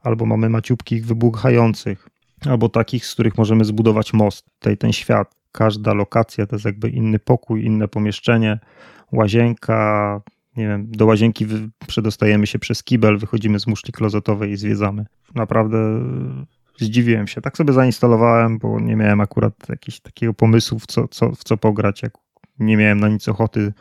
Albo 0.02 0.26
mamy 0.26 0.48
maciupkich 0.48 1.06
wybuchających, 1.06 2.08
albo 2.46 2.68
takich, 2.68 3.06
z 3.06 3.12
których 3.14 3.38
możemy 3.38 3.64
zbudować 3.64 4.12
most. 4.12 4.46
Tutaj 4.58 4.76
ten 4.76 4.92
świat, 4.92 5.34
każda 5.52 5.94
lokacja 5.94 6.46
to 6.46 6.56
jest 6.56 6.64
jakby 6.64 6.88
inny 6.88 7.18
pokój, 7.18 7.64
inne 7.64 7.88
pomieszczenie, 7.88 8.58
łazienka, 9.12 10.20
nie 10.56 10.68
wiem, 10.68 10.86
do 10.90 11.06
łazienki 11.06 11.46
przedostajemy 11.86 12.46
się 12.46 12.58
przez 12.58 12.82
kibel, 12.82 13.18
wychodzimy 13.18 13.60
z 13.60 13.66
muszli 13.66 13.92
klozetowej 13.92 14.50
i 14.50 14.56
zwiedzamy. 14.56 15.06
Naprawdę 15.34 15.78
e, 15.78 16.84
zdziwiłem 16.84 17.26
się. 17.26 17.40
Tak 17.40 17.56
sobie 17.56 17.72
zainstalowałem, 17.72 18.58
bo 18.58 18.80
nie 18.80 18.96
miałem 18.96 19.20
akurat 19.20 19.68
jakiegoś 19.68 20.00
takiego 20.00 20.34
pomysłu, 20.34 20.78
w 20.78 20.86
co, 20.86 21.08
co, 21.08 21.32
w 21.32 21.44
co 21.44 21.56
pograć. 21.56 22.02
Jak 22.02 22.12
nie 22.60 22.76
miałem 22.76 23.00
na 23.00 23.08
nic 23.08 23.28
ochoty, 23.28 23.72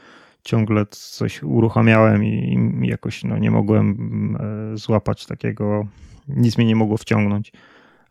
ciągle 0.43 0.85
coś 0.89 1.43
uruchamiałem 1.43 2.23
i, 2.23 2.57
i 2.81 2.87
jakoś 2.87 3.23
no, 3.23 3.37
nie 3.37 3.51
mogłem 3.51 4.37
e, 4.73 4.77
złapać 4.77 5.25
takiego, 5.25 5.87
nic 6.27 6.57
mnie 6.57 6.67
nie 6.67 6.75
mogło 6.75 6.97
wciągnąć. 6.97 7.51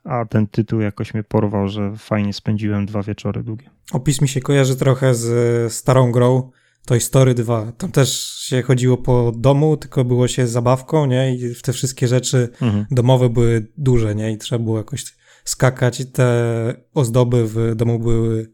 A 0.04 0.24
ten 0.24 0.46
tytuł 0.46 0.80
jakoś 0.80 1.14
mnie 1.14 1.22
porwał, 1.24 1.68
że 1.68 1.92
fajnie 1.96 2.32
spędziłem 2.32 2.86
dwa 2.86 3.02
wieczory 3.02 3.42
długie. 3.42 3.70
Opis 3.92 4.20
mi 4.22 4.28
się 4.28 4.40
kojarzy 4.40 4.76
trochę 4.76 5.14
z 5.14 5.26
e, 5.66 5.70
starą 5.70 6.12
grą 6.12 6.50
Toy 6.86 7.00
Story 7.00 7.34
2. 7.34 7.72
Tam 7.72 7.92
też 7.92 8.36
się 8.40 8.62
chodziło 8.62 8.96
po 8.96 9.32
domu, 9.36 9.76
tylko 9.76 10.04
było 10.04 10.28
się 10.28 10.46
zabawką, 10.46 11.06
nie? 11.06 11.34
I 11.34 11.54
te 11.62 11.72
wszystkie 11.72 12.08
rzeczy 12.08 12.48
Mhm. 12.60 12.86
domowe 12.90 13.28
były 13.28 13.66
duże, 13.78 14.14
nie? 14.14 14.32
I 14.32 14.38
trzeba 14.38 14.64
było 14.64 14.78
jakoś 14.78 15.04
skakać. 15.44 16.00
I 16.00 16.06
te 16.06 16.74
ozdoby 16.94 17.46
w 17.46 17.74
domu 17.74 17.98
były 17.98 18.52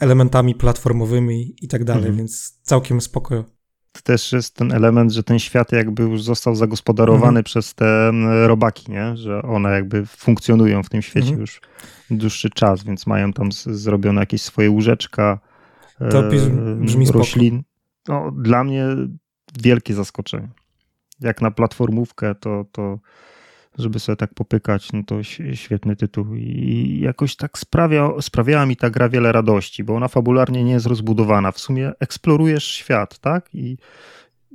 elementami 0.00 0.54
platformowymi 0.54 1.54
i 1.62 1.68
tak 1.68 1.84
dalej, 1.84 2.02
Mhm. 2.02 2.16
więc 2.16 2.58
całkiem 2.62 3.00
spoko. 3.00 3.44
To 3.92 4.00
też 4.02 4.32
jest 4.32 4.54
ten 4.56 4.72
element, 4.72 5.12
że 5.12 5.22
ten 5.22 5.38
świat 5.38 5.72
jakby 5.72 6.02
już 6.02 6.22
został 6.22 6.54
zagospodarowany 6.54 7.26
Mhm. 7.28 7.44
przez 7.44 7.74
te 7.74 8.12
robaki, 8.46 8.92
nie? 8.92 9.16
że 9.16 9.42
one 9.42 9.70
jakby 9.70 10.06
funkcjonują 10.06 10.82
w 10.82 10.88
tym 10.88 11.02
świecie 11.02 11.26
Mhm. 11.28 11.40
już 11.40 11.60
dłuższy 12.10 12.50
czas, 12.50 12.84
więc 12.84 13.06
mają 13.06 13.32
tam 13.32 13.52
zrobione 13.66 14.20
jakieś 14.20 14.42
swoje 14.42 14.70
łóżeczka, 14.70 15.38
To 16.10 16.18
e, 16.28 16.30
brzmi- 16.80 17.10
roślin. 17.10 17.62
No, 18.08 18.30
dla 18.38 18.64
mnie 18.64 18.86
wielkie 19.62 19.94
zaskoczenie. 19.94 20.48
Jak 21.20 21.40
na 21.42 21.50
platformówkę, 21.50 22.34
to, 22.34 22.64
to 22.72 22.98
żeby 23.78 23.98
sobie 24.00 24.16
tak 24.16 24.34
popykać, 24.34 24.92
no 24.92 25.02
to 25.06 25.22
świetny 25.54 25.96
tytuł. 25.96 26.34
I 26.34 26.98
jakoś 27.02 27.36
tak 27.36 27.58
sprawia, 27.58 28.10
sprawiała 28.20 28.66
mi 28.66 28.76
ta 28.76 28.90
gra 28.90 29.08
wiele 29.08 29.32
radości, 29.32 29.84
bo 29.84 29.94
ona 29.94 30.08
fabularnie 30.08 30.64
nie 30.64 30.72
jest 30.72 30.86
rozbudowana. 30.86 31.52
W 31.52 31.58
sumie 31.58 31.92
eksplorujesz 32.00 32.64
świat, 32.64 33.18
tak? 33.18 33.54
I 33.54 33.76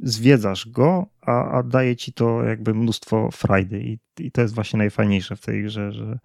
zwiedzasz 0.03 0.69
go, 0.69 1.05
a, 1.21 1.51
a 1.51 1.63
daje 1.63 1.95
ci 1.95 2.13
to 2.13 2.43
jakby 2.43 2.73
mnóstwo 2.73 3.29
frajdy. 3.31 3.79
I, 3.81 3.99
I 4.19 4.31
to 4.31 4.41
jest 4.41 4.55
właśnie 4.55 4.77
najfajniejsze 4.77 5.35
w 5.35 5.41
tej 5.41 5.63
grze, 5.63 5.91
że, 5.91 6.19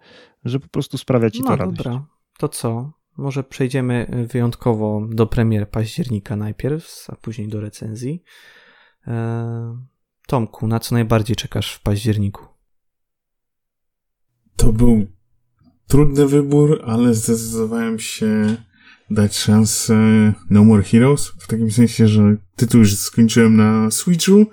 że 0.45 0.59
po 0.59 0.67
prostu 0.67 0.97
sprawia 0.97 1.29
ci 1.29 1.43
to 1.43 1.49
No 1.49 1.55
radość. 1.55 1.77
dobra, 1.77 2.05
to 2.37 2.49
co? 2.49 2.91
Może 3.17 3.43
przejdziemy 3.43 4.07
y, 4.23 4.27
wyjątkowo 4.27 5.07
do 5.11 5.27
premier 5.27 5.69
października 5.69 6.35
najpierw, 6.35 7.05
a 7.09 7.15
później 7.15 7.47
do 7.47 7.59
recenzji. 7.61 8.23
E, 9.07 9.77
Tomku, 10.27 10.67
na 10.67 10.79
co 10.79 10.95
najbardziej 10.95 11.35
czekasz 11.35 11.73
w 11.73 11.81
październiku? 11.81 12.52
To 14.55 14.73
był 14.73 15.07
trudny 15.87 16.27
wybór, 16.27 16.81
ale 16.85 17.13
zdecydowałem 17.13 17.99
się 17.99 18.57
dać 19.09 19.37
szansę 19.37 19.97
No 20.49 20.63
More 20.63 20.83
Heroes, 20.83 21.33
w 21.39 21.47
takim 21.47 21.71
sensie, 21.71 22.07
że 22.07 22.35
tytuł 22.55 22.79
już 22.79 22.95
skończyłem 22.95 23.55
na 23.55 23.91
Switchu, 23.91 24.45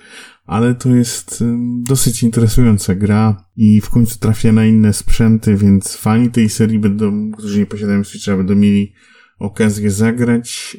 ale 0.46 0.74
to 0.74 0.88
jest 0.88 1.44
dosyć 1.82 2.22
interesująca 2.22 2.94
gra 2.94 3.44
i 3.56 3.80
w 3.80 3.90
końcu 3.90 4.18
trafia 4.18 4.52
na 4.52 4.66
inne 4.66 4.92
sprzęty, 4.92 5.56
więc 5.56 5.96
fani 5.96 6.30
tej 6.30 6.48
serii 6.48 6.78
będą, 6.78 7.30
którzy 7.30 7.58
nie 7.58 7.66
posiadają 7.66 8.04
Switcha, 8.04 8.36
będą 8.36 8.54
mieli 8.54 8.92
okazję 9.38 9.90
zagrać 9.90 10.76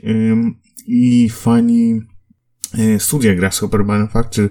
i 0.88 1.30
fani 1.30 2.02
y, 2.80 3.00
studia 3.00 3.36
Grasshopper 3.36 3.86
Manufacture, 3.86 4.50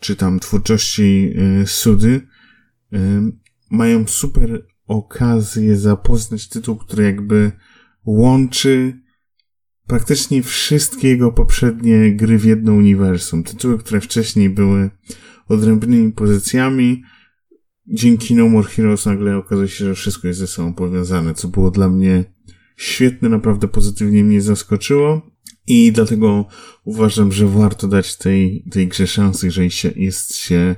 czy 0.00 0.16
tam 0.16 0.40
twórczości 0.40 1.34
y, 1.62 1.66
Sudy, 1.66 2.20
mają 3.70 4.06
super 4.06 4.66
okazję 4.86 5.76
zapoznać 5.76 6.48
tytuł, 6.48 6.76
który 6.76 7.04
jakby 7.04 7.52
łączy 8.04 9.00
praktycznie 9.86 10.42
wszystkie 10.42 11.08
jego 11.08 11.32
poprzednie 11.32 12.16
gry 12.16 12.38
w 12.38 12.44
jedno 12.44 12.72
uniwersum. 12.72 13.44
Tytuły, 13.44 13.78
które 13.78 14.00
wcześniej 14.00 14.50
były 14.50 14.90
odrębnymi 15.48 16.12
pozycjami. 16.12 17.02
Dzięki 17.86 18.34
No 18.34 18.48
More 18.48 18.68
Heroes 18.68 19.06
nagle 19.06 19.36
okazuje 19.36 19.68
się, 19.68 19.84
że 19.84 19.94
wszystko 19.94 20.28
jest 20.28 20.40
ze 20.40 20.46
sobą 20.46 20.74
powiązane, 20.74 21.34
co 21.34 21.48
było 21.48 21.70
dla 21.70 21.88
mnie 21.88 22.24
świetne, 22.76 23.28
naprawdę 23.28 23.68
pozytywnie 23.68 24.24
mnie 24.24 24.42
zaskoczyło. 24.42 25.30
I 25.66 25.92
dlatego 25.92 26.46
uważam, 26.84 27.32
że 27.32 27.46
warto 27.46 27.88
dać 27.88 28.16
tej, 28.16 28.64
tej 28.70 28.88
grze 28.88 29.06
szansę, 29.06 29.46
jeżeli 29.46 29.70
się, 29.70 29.92
jest 29.96 30.36
się 30.36 30.76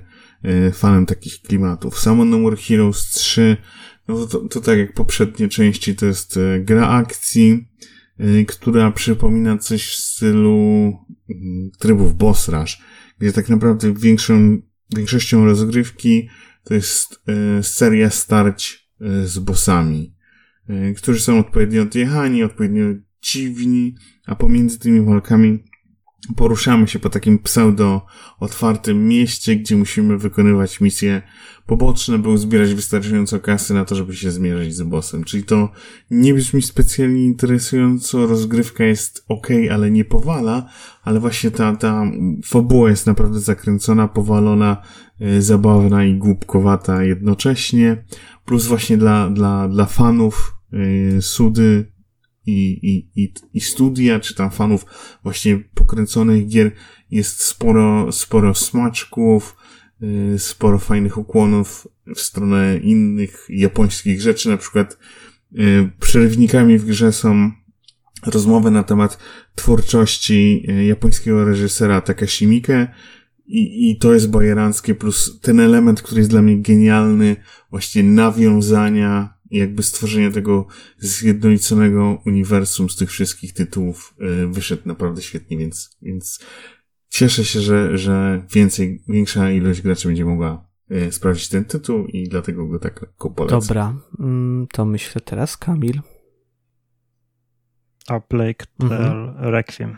fanem 0.73 1.07
takich 1.07 1.43
klimatów. 1.43 1.99
Samo 1.99 2.25
More 2.25 2.57
Heroes 2.57 3.11
3, 3.11 3.57
no 4.09 4.27
to, 4.27 4.39
to 4.39 4.61
tak 4.61 4.79
jak 4.79 4.95
poprzednie 4.95 5.49
części, 5.49 5.97
to 5.97 6.07
jest 6.07 6.37
e, 6.37 6.61
gra 6.61 6.89
akcji, 6.89 7.69
e, 8.19 8.45
która 8.45 8.91
przypomina 8.91 9.59
coś 9.59 9.87
w 9.87 9.97
stylu 9.97 10.93
mm, 11.31 11.71
trybów 11.79 12.17
Boss 12.17 12.49
Rush, 12.49 12.79
gdzie 13.19 13.33
tak 13.33 13.49
naprawdę 13.49 13.95
większą, 13.95 14.59
większością 14.97 15.45
rozgrywki 15.45 16.29
to 16.65 16.75
jest 16.75 17.23
seria 17.62 18.11
starć 18.11 18.91
z 19.25 19.39
bossami, 19.39 20.15
którzy 20.97 21.21
są 21.21 21.39
odpowiednio 21.39 21.83
odjechani, 21.83 22.43
odpowiednio 22.43 22.85
dziwni, 23.23 23.95
a 24.27 24.35
pomiędzy 24.35 24.79
tymi 24.79 25.01
walkami 25.01 25.65
poruszamy 26.37 26.89
się 26.89 26.99
po 26.99 27.11
takim 27.11 27.39
pseudo 27.39 28.07
otwartym 28.41 29.09
mieście, 29.09 29.57
gdzie 29.57 29.77
musimy 29.77 30.19
wykonywać 30.19 30.81
misje 30.81 31.23
poboczne, 31.67 32.19
by 32.19 32.29
uzbierać 32.29 32.75
wystarczająco 32.75 33.41
kasy 33.41 33.75
na 33.75 33.85
to, 33.85 33.95
żeby 33.95 34.17
się 34.17 34.31
zmierzyć 34.31 34.75
z 34.75 34.83
bossem. 34.83 35.25
Czyli 35.25 35.43
to 35.45 35.69
nie 36.11 36.35
brzmi 36.35 36.63
specjalnie 36.63 37.25
interesująco, 37.25 38.27
rozgrywka 38.27 38.85
jest 38.85 39.25
ok, 39.29 39.49
ale 39.73 39.91
nie 39.91 40.05
powala, 40.05 40.69
ale 41.03 41.21
właśnie 41.21 41.51
ta, 41.51 41.77
ta 41.77 42.05
fabuła 42.45 42.91
jest 42.91 43.07
naprawdę 43.07 43.41
zakręcona, 43.41 44.09
powalona, 44.09 44.83
yy, 45.21 45.43
zabawna 45.43 46.05
i 46.05 46.15
głupkowata 46.15 47.05
jednocześnie. 47.05 48.05
Plus 48.45 48.67
właśnie 48.67 48.97
dla, 48.97 49.31
dla, 49.31 49.69
dla 49.69 49.87
fanów 49.87 50.55
yy, 50.73 51.23
Sudy 51.23 51.93
i, 52.47 52.53
i, 52.83 53.23
i, 53.23 53.33
i 53.55 53.61
studia, 53.61 54.21
czy 54.21 54.35
tam 54.35 54.51
fanów 54.51 54.87
właśnie 55.23 55.59
pokręconych 55.75 56.49
gier. 56.49 56.73
Jest 57.11 57.43
sporo, 57.43 58.12
sporo 58.12 58.55
smaczków, 58.55 59.57
yy, 60.01 60.39
sporo 60.39 60.79
fajnych 60.79 61.19
ukłonów 61.19 61.89
w 62.17 62.21
stronę 62.21 62.79
innych 62.79 63.47
japońskich 63.49 64.21
rzeczy, 64.21 64.49
na 64.49 64.57
przykład 64.57 64.99
yy, 65.53 65.91
przerywnikami 66.01 66.79
w 66.79 66.85
grze 66.85 67.12
są 67.12 67.51
rozmowy 68.27 68.71
na 68.71 68.83
temat 68.83 69.19
twórczości 69.55 70.62
yy, 70.69 70.85
japońskiego 70.85 71.45
reżysera 71.45 72.01
Takashi 72.01 72.62
i, 73.53 73.91
i 73.91 73.99
to 73.99 74.15
jest 74.15 74.31
bajeranckie, 74.31 74.95
plus 74.95 75.41
ten 75.41 75.61
element, 75.61 76.03
który 76.03 76.21
jest 76.21 76.31
dla 76.31 76.43
mnie 76.43 76.62
genialny, 76.62 77.37
właśnie 77.71 78.03
nawiązania 78.03 79.35
jakby 79.51 79.83
stworzenie 79.83 80.31
tego 80.31 80.67
zjednoliconego 80.99 82.23
uniwersum 82.27 82.91
z 82.91 82.97
tych 82.97 83.11
wszystkich 83.11 83.53
tytułów 83.55 84.15
e, 84.21 84.47
wyszedł 84.47 84.83
naprawdę 84.85 85.23
świetnie, 85.23 85.59
więc, 85.59 85.97
więc 86.03 86.41
cieszę 87.09 87.45
się, 87.45 87.61
że, 87.61 87.99
że 87.99 88.43
więcej, 88.55 89.03
większa 89.09 89.51
ilość 89.51 89.83
graczy 89.83 90.09
będzie 90.09 90.25
mogła 90.25 90.69
e, 90.91 91.13
sprawdzić 91.13 91.49
ten 91.49 91.65
tytuł 91.65 92.07
i 92.07 92.29
dlatego 92.29 92.67
go 92.67 92.79
tak 92.79 93.03
lekko 93.03 93.31
polecam. 93.31 93.61
Dobra, 93.61 93.95
mm, 94.19 94.67
to 94.73 94.85
myślę 94.85 95.21
teraz 95.21 95.57
Kamil. 95.57 96.01
A 98.09 98.21
Plague 98.21 98.65
mhm. 98.81 99.37
Requiem. 99.39 99.97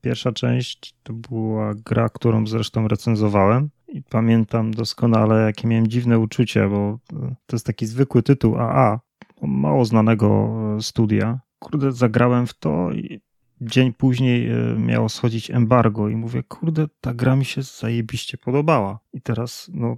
Pierwsza 0.00 0.32
część 0.32 0.94
to 1.02 1.12
była 1.12 1.74
gra, 1.74 2.08
którą 2.08 2.46
zresztą 2.46 2.88
recenzowałem 2.88 3.70
i 3.92 4.02
pamiętam 4.02 4.74
doskonale, 4.74 5.42
jakie 5.42 5.68
miałem 5.68 5.86
dziwne 5.86 6.18
uczucie, 6.18 6.68
bo 6.68 6.98
to 7.46 7.56
jest 7.56 7.66
taki 7.66 7.86
zwykły 7.86 8.22
tytuł 8.22 8.56
AA, 8.56 9.00
mało 9.42 9.84
znanego 9.84 10.48
e, 10.76 10.82
studia. 10.82 11.40
Kurde, 11.58 11.92
zagrałem 11.92 12.46
w 12.46 12.54
to 12.54 12.92
i 12.92 13.20
dzień 13.60 13.92
później 13.92 14.50
e, 14.50 14.76
miało 14.78 15.08
schodzić 15.08 15.50
embargo 15.50 16.08
i 16.08 16.16
mówię, 16.16 16.42
kurde, 16.42 16.86
ta 17.00 17.14
gra 17.14 17.36
mi 17.36 17.44
się 17.44 17.62
zajebiście 17.62 18.38
podobała. 18.38 18.98
I 19.12 19.20
teraz, 19.20 19.70
no, 19.74 19.96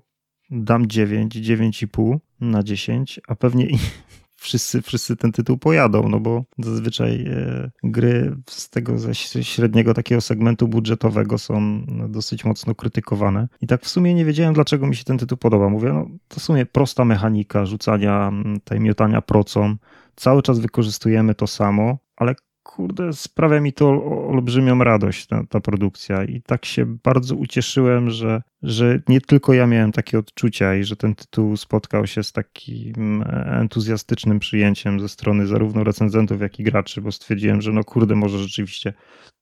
dam 0.50 0.86
9, 0.86 1.36
9,5 1.36 2.18
na 2.40 2.62
10, 2.62 3.20
a 3.28 3.34
pewnie 3.34 3.66
wszyscy, 4.44 4.82
wszyscy 4.82 5.16
ten 5.16 5.32
tytuł 5.32 5.58
pojadą, 5.58 6.08
no 6.08 6.20
bo 6.20 6.44
zazwyczaj 6.58 7.26
e, 7.26 7.70
gry 7.84 8.36
z 8.50 8.70
tego 8.70 8.98
ze 8.98 9.14
średniego 9.44 9.94
takiego 9.94 10.20
segmentu 10.20 10.68
budżetowego 10.68 11.38
są 11.38 11.60
no, 11.88 12.08
dosyć 12.08 12.44
mocno 12.44 12.74
krytykowane. 12.74 13.48
I 13.60 13.66
tak 13.66 13.84
w 13.84 13.88
sumie 13.88 14.14
nie 14.14 14.24
wiedziałem, 14.24 14.54
dlaczego 14.54 14.86
mi 14.86 14.96
się 14.96 15.04
ten 15.04 15.18
tytuł 15.18 15.38
podoba. 15.38 15.68
Mówię, 15.68 15.92
no 15.92 16.06
to 16.28 16.40
w 16.40 16.42
sumie 16.42 16.66
prosta 16.66 17.04
mechanika 17.04 17.66
rzucania, 17.66 18.32
tej 18.64 18.80
miotania 18.80 19.22
procą. 19.22 19.76
Cały 20.16 20.42
czas 20.42 20.58
wykorzystujemy 20.58 21.34
to 21.34 21.46
samo, 21.46 21.98
ale 22.16 22.34
kurde, 22.64 23.12
sprawia 23.12 23.60
mi 23.60 23.72
to 23.72 24.04
olbrzymią 24.28 24.84
radość, 24.84 25.26
ta, 25.26 25.44
ta, 25.48 25.60
produkcja. 25.60 26.24
I 26.24 26.42
tak 26.42 26.64
się 26.64 26.86
bardzo 26.86 27.36
ucieszyłem, 27.36 28.10
że, 28.10 28.42
że 28.62 29.00
nie 29.08 29.20
tylko 29.20 29.54
ja 29.54 29.66
miałem 29.66 29.92
takie 29.92 30.18
odczucia 30.18 30.74
i 30.74 30.84
że 30.84 30.96
ten 30.96 31.14
tytuł 31.14 31.56
spotkał 31.56 32.06
się 32.06 32.22
z 32.22 32.32
takim 32.32 33.24
entuzjastycznym 33.46 34.38
przyjęciem 34.38 35.00
ze 35.00 35.08
strony 35.08 35.46
zarówno 35.46 35.84
recenzentów, 35.84 36.40
jak 36.40 36.60
i 36.60 36.64
graczy, 36.64 37.00
bo 37.00 37.12
stwierdziłem, 37.12 37.62
że 37.62 37.72
no 37.72 37.84
kurde, 37.84 38.14
może 38.14 38.38
rzeczywiście 38.38 38.92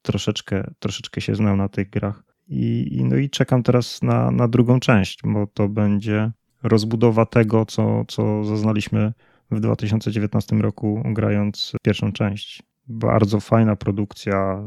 troszeczkę, 0.02 0.70
troszeczkę 0.78 1.20
się 1.20 1.34
znał 1.34 1.56
na 1.56 1.68
tych 1.68 1.90
grach. 1.90 2.22
I, 2.48 2.88
i 2.90 3.04
no 3.04 3.16
i 3.16 3.30
czekam 3.30 3.62
teraz 3.62 4.02
na, 4.02 4.30
na 4.30 4.48
drugą 4.48 4.80
część, 4.80 5.18
bo 5.24 5.46
to 5.46 5.68
będzie 5.68 6.30
rozbudowa 6.62 7.26
tego, 7.26 7.66
co, 7.66 8.04
co 8.08 8.44
zaznaliśmy 8.44 9.12
w 9.50 9.60
2019 9.60 10.56
roku, 10.56 11.02
grając 11.04 11.72
pierwszą 11.82 12.12
część. 12.12 12.71
Bardzo 12.88 13.40
fajna 13.40 13.76
produkcja, 13.76 14.62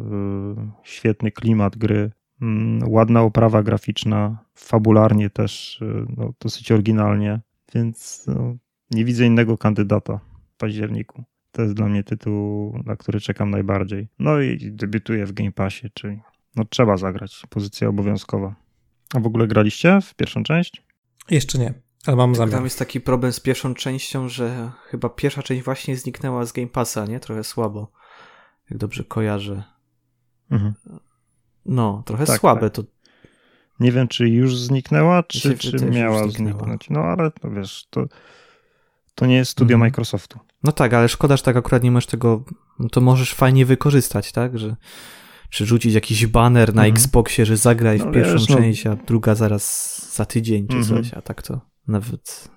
y, 0.58 0.72
świetny 0.84 1.32
klimat 1.32 1.78
gry, 1.78 2.12
mm, 2.42 2.90
ładna 2.90 3.22
oprawa 3.22 3.64
graficzna, 3.64 4.38
fabularnie 4.56 5.30
też 5.30 5.82
y, 5.82 6.06
no, 6.18 6.34
dosyć 6.40 6.72
oryginalnie, 6.72 7.42
więc 7.74 8.26
no, 8.28 8.56
nie 8.92 9.06
widzę 9.06 9.26
innego 9.26 9.58
kandydata 9.58 10.20
w 10.54 10.58
październiku. 10.58 11.24
To 11.52 11.62
jest 11.62 11.74
dla 11.74 11.88
mnie 11.88 12.04
tytuł, 12.04 12.74
na 12.86 12.96
który 12.96 13.20
czekam 13.20 13.50
najbardziej. 13.50 14.08
No 14.20 14.42
i 14.42 14.72
debiutuję 14.72 15.26
w 15.26 15.34
Game 15.34 15.52
Passie, 15.52 15.90
czyli 15.94 16.20
no, 16.56 16.66
trzeba 16.66 16.98
zagrać, 16.98 17.44
pozycja 17.50 17.88
obowiązkowa. 17.88 18.56
A 19.14 19.20
w 19.20 19.28
ogóle 19.28 19.48
graliście 19.48 20.00
w 20.02 20.16
pierwszą 20.16 20.44
część? 20.44 20.84
Jeszcze 21.30 21.58
nie, 21.58 21.74
ale 22.06 22.16
mam 22.16 22.36
zamiar. 22.36 22.54
Tam 22.54 22.64
jest 22.64 22.80
taki 22.80 23.02
problem 23.02 23.34
z 23.34 23.40
pierwszą 23.40 23.74
częścią, 23.74 24.30
że 24.30 24.72
chyba 24.86 25.10
pierwsza 25.10 25.44
część 25.44 25.64
właśnie 25.64 25.98
zniknęła 25.98 26.46
z 26.46 26.52
Game 26.52 26.68
Passa, 26.68 27.06
nie? 27.06 27.20
Trochę 27.20 27.44
słabo 27.44 27.92
jak 28.70 28.80
dobrze 28.80 29.04
kojarzę. 29.04 29.64
Mhm. 30.52 30.74
No, 31.66 32.04
trochę 32.06 32.26
tak, 32.26 32.40
słabe 32.40 32.70
tak. 32.70 32.86
to. 32.86 32.92
Nie 33.80 33.92
wiem, 33.92 34.08
czy 34.08 34.30
już 34.30 34.58
zniknęła, 34.58 35.24
czy, 35.24 35.58
czy 35.58 35.86
miała 35.86 36.28
zniknąć. 36.28 36.90
No 36.90 37.00
ale 37.00 37.32
to 37.32 37.52
wiesz, 37.52 37.88
to, 37.90 38.06
to 39.16 39.26
nie 39.26 39.36
jest 39.36 39.52
studio 39.52 39.76
mhm. 39.76 39.88
Microsoftu. 39.88 40.40
No 40.64 40.72
tak, 40.72 40.94
ale 40.94 41.10
szkoda, 41.10 41.38
że 41.38 41.44
tak 41.44 41.56
akurat 41.56 41.84
nie 41.84 41.92
masz 41.92 42.06
tego, 42.06 42.44
no 42.80 42.90
to 42.90 43.02
możesz 43.02 43.34
fajnie 43.34 43.66
wykorzystać, 43.66 44.32
tak, 44.32 44.60
że 44.60 44.76
czy 45.50 45.66
rzucić 45.66 45.94
jakiś 45.94 46.28
banner 46.28 46.76
na 46.76 46.82
mhm. 46.82 46.92
Xboxie, 46.94 47.46
że 47.46 47.58
zagraj 47.58 48.00
no, 48.00 48.06
w 48.06 48.12
pierwszą 48.14 48.34
wiesz, 48.34 48.50
no. 48.50 48.56
część, 48.56 48.88
a 48.88 48.96
druga 48.96 49.36
zaraz 49.36 50.16
za 50.16 50.26
tydzień 50.26 50.68
czy 50.68 50.78
mhm. 50.78 51.04
coś, 51.04 51.14
a 51.14 51.22
tak 51.22 51.42
to 51.42 51.62
nawet... 51.88 52.50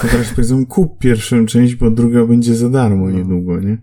Teraz 0.00 0.30
powiedzą 0.30 0.66
kup 0.66 0.98
pierwszą 0.98 1.46
część, 1.46 1.74
bo 1.74 1.90
druga 1.90 2.24
będzie 2.24 2.54
za 2.54 2.70
darmo 2.70 3.04
no. 3.04 3.10
niedługo, 3.10 3.60
nie? 3.60 3.78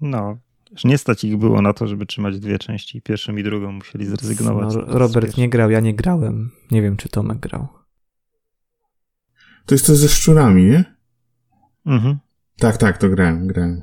No, 0.00 0.38
nie 0.84 0.98
stać 0.98 1.24
ich 1.24 1.36
było 1.36 1.62
na 1.62 1.72
to, 1.72 1.86
żeby 1.86 2.06
trzymać 2.06 2.40
dwie 2.40 2.58
części. 2.58 3.02
Pierwszą 3.02 3.36
i 3.36 3.42
drugą 3.42 3.72
musieli 3.72 4.06
zrezygnować. 4.06 4.74
No, 4.74 4.82
Robert 4.86 5.36
nie 5.36 5.48
grał, 5.48 5.70
ja 5.70 5.80
nie 5.80 5.94
grałem. 5.94 6.50
Nie 6.70 6.82
wiem, 6.82 6.96
czy 6.96 7.08
Tomek 7.08 7.38
grał. 7.38 7.68
To 9.66 9.74
jest 9.74 9.86
to 9.86 9.96
ze 9.96 10.08
szczurami, 10.08 10.64
nie? 10.64 10.84
Mhm. 11.86 12.18
Tak, 12.58 12.76
tak, 12.76 12.98
to 12.98 13.08
grałem, 13.08 13.46
grałem. 13.46 13.82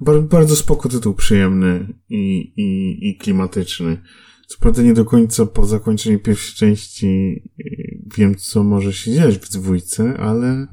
Bardzo, 0.00 0.22
bardzo 0.22 0.56
spoko 0.56 0.88
tytuł, 0.88 1.14
przyjemny 1.14 1.94
i, 2.08 2.52
i, 2.56 2.98
i 3.08 3.16
klimatyczny. 3.16 4.02
Co 4.46 4.58
prawda 4.60 4.82
nie 4.82 4.94
do 4.94 5.04
końca 5.04 5.46
po 5.46 5.66
zakończeniu 5.66 6.20
pierwszej 6.20 6.54
części 6.54 7.42
y, 7.60 8.02
wiem, 8.16 8.34
co 8.34 8.64
może 8.64 8.92
się 8.92 9.14
dziać 9.14 9.38
w 9.38 9.48
dwójce, 9.48 10.16
ale 10.16 10.66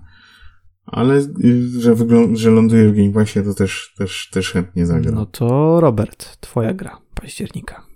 ale 0.92 1.16
y, 1.44 1.82
że, 1.82 1.96
wygląda, 1.96 2.40
że 2.40 2.50
ląduje 2.50 2.90
w 2.90 2.96
Game 2.96 3.12
Passie, 3.12 3.44
to 3.44 3.54
też, 3.54 3.94
też, 3.98 4.30
też 4.34 4.52
chętnie 4.52 4.86
zagram. 4.86 5.16
No 5.16 5.26
to 5.26 5.80
Robert, 5.82 6.38
twoja 6.40 6.74
gra 6.74 7.02
października. 7.16 7.88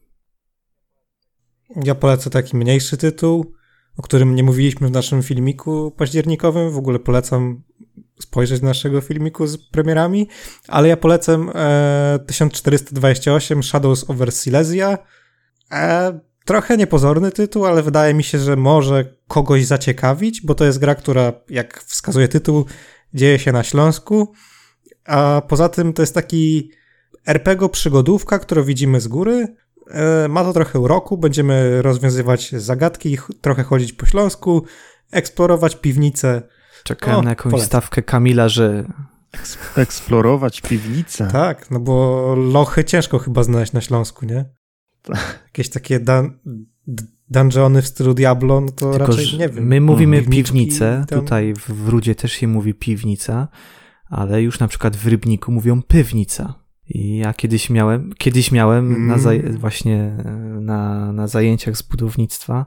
Ja 1.84 1.96
polecę 1.96 2.30
taki 2.30 2.58
mniejszy 2.58 2.98
tytuł, 2.98 3.54
o 3.98 4.02
którym 4.02 4.36
nie 4.36 4.44
mówiliśmy 4.44 4.88
w 4.88 4.92
naszym 4.92 5.24
filmiku 5.24 5.92
październikowym. 5.92 6.72
W 6.72 6.78
ogóle 6.78 7.00
polecam 7.00 7.64
spojrzeć 8.20 8.62
na 8.62 8.68
naszego 8.68 9.02
filmiku 9.02 9.48
z 9.48 9.58
premierami, 9.58 10.28
ale 10.68 10.88
ja 10.88 10.98
polecam 10.98 11.52
e, 11.56 12.20
1428 12.28 13.64
Shadows 13.64 14.10
over 14.10 14.34
Silesia. 14.34 14.98
E, 15.72 16.20
trochę 16.46 16.78
niepozorny 16.78 17.32
tytuł, 17.32 17.66
ale 17.66 17.84
wydaje 17.84 18.14
mi 18.14 18.24
się, 18.24 18.40
że 18.40 18.56
może 18.56 19.06
kogoś 19.28 19.66
zaciekawić, 19.66 20.42
bo 20.42 20.56
to 20.56 20.66
jest 20.66 20.80
gra, 20.80 20.96
która, 20.96 21.34
jak 21.50 21.84
wskazuje 21.84 22.28
tytuł, 22.28 22.66
dzieje 23.14 23.40
się 23.40 23.52
na 23.52 23.64
Śląsku, 23.64 24.34
a 25.06 25.42
poza 25.48 25.70
tym 25.70 25.94
to 25.94 26.02
jest 26.02 26.14
taki 26.14 26.72
RPG 27.26 27.70
przygodówka, 27.70 28.40
którą 28.40 28.64
widzimy 28.64 29.02
z 29.02 29.08
góry. 29.08 29.56
E, 29.88 30.28
ma 30.28 30.44
to 30.44 30.54
trochę 30.54 30.80
uroku, 30.80 31.18
będziemy 31.18 31.82
rozwiązywać 31.82 32.52
zagadki, 32.52 33.18
trochę 33.42 33.64
chodzić 33.64 33.94
po 33.94 34.06
Śląsku, 34.06 34.64
eksplorować 35.12 35.76
piwnice. 35.76 36.42
Czekałem 36.84 37.20
o, 37.20 37.22
na 37.22 37.30
jakąś 37.30 37.52
polecam. 37.52 37.68
stawkę 37.68 38.02
Kamila, 38.02 38.50
że... 38.50 38.86
Eksplorować 39.78 40.62
piwnicę. 40.62 41.30
Tak, 41.32 41.72
no 41.72 41.80
bo 41.80 42.36
lochy 42.36 42.84
ciężko 42.84 43.20
chyba 43.20 43.44
znaleźć 43.44 43.74
na 43.74 43.82
Śląsku, 43.82 44.26
nie? 44.26 44.46
Jakieś 45.48 45.70
takie 45.70 46.00
dan 46.00 46.40
dungeony 47.30 47.82
w 47.82 47.88
stylu 47.88 48.14
Diablo, 48.14 48.62
no 48.62 48.72
to 48.72 48.92
Tylko, 48.92 49.08
raczej 49.08 49.40
nie 49.40 49.50
wiem. 49.50 49.68
My 49.68 49.82
mówimy 49.82 50.22
piwnicę, 50.22 51.06
tam... 51.10 51.20
tutaj 51.20 51.54
w 51.54 51.90
Rudzie 51.90 52.16
też 52.16 52.32
się 52.32 52.48
mówi 52.48 52.74
piwnica, 52.74 53.48
ale 54.10 54.42
już 54.42 54.60
na 54.60 54.68
przykład 54.68 54.96
w 54.96 55.08
Rybniku 55.08 55.52
mówią 55.52 55.82
pywnica. 55.82 56.64
I 56.90 57.18
ja 57.18 57.34
kiedyś 57.34 57.70
miałem, 57.70 58.14
kiedyś 58.18 58.52
miałem 58.52 58.96
mm. 58.96 59.08
na 59.08 59.18
właśnie 59.58 60.18
na, 60.62 61.12
na 61.14 61.28
zajęciach 61.28 61.78
z 61.78 61.82
budownictwa 61.82 62.66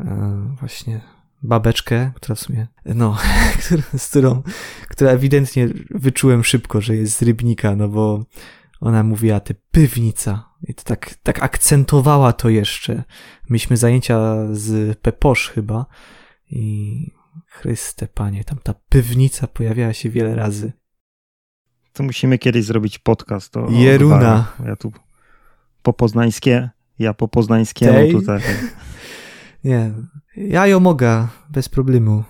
e, 0.00 0.56
właśnie 0.60 1.00
babeczkę, 1.42 2.12
która 2.14 2.34
w 2.34 2.40
sumie, 2.40 2.66
no, 2.94 3.16
z 3.96 4.08
którą, 4.08 4.42
która 4.88 5.10
ewidentnie 5.10 5.68
wyczułem 5.90 6.44
szybko, 6.44 6.80
że 6.80 6.96
jest 6.96 7.18
z 7.18 7.22
Rybnika, 7.22 7.76
no 7.76 7.88
bo 7.88 8.24
ona 8.80 9.02
mówiła 9.02 9.40
ty 9.40 9.54
pywnica 9.70 10.53
i 10.68 10.74
to 10.74 10.82
tak, 10.84 11.14
tak 11.22 11.42
akcentowała 11.42 12.32
to 12.32 12.48
jeszcze. 12.48 13.04
Myśmy 13.48 13.76
zajęcia 13.76 14.36
z 14.52 14.98
Peposz 14.98 15.48
chyba 15.48 15.86
i 16.50 17.10
Chryste 17.46 18.08
panie, 18.08 18.44
tam 18.44 18.58
ta 18.62 18.74
pywnica 18.88 19.46
pojawiała 19.46 19.92
się 19.92 20.10
wiele 20.10 20.34
razy. 20.34 20.72
To 21.92 22.02
musimy 22.02 22.38
kiedyś 22.38 22.64
zrobić 22.64 22.98
podcast 22.98 23.56
o 23.56 23.70
Jeruna. 23.70 24.52
Ja 24.66 24.76
tu 24.76 24.92
po 25.82 25.92
poznańskie, 25.92 26.70
ja 26.98 27.14
po 27.14 27.28
poznańskiemu 27.28 27.92
Tej? 27.92 28.12
tutaj. 28.12 28.40
Nie, 29.64 29.92
ja 30.36 30.66
ją 30.66 30.80
mogę 30.80 31.28
bez 31.50 31.68
problemu. 31.68 32.24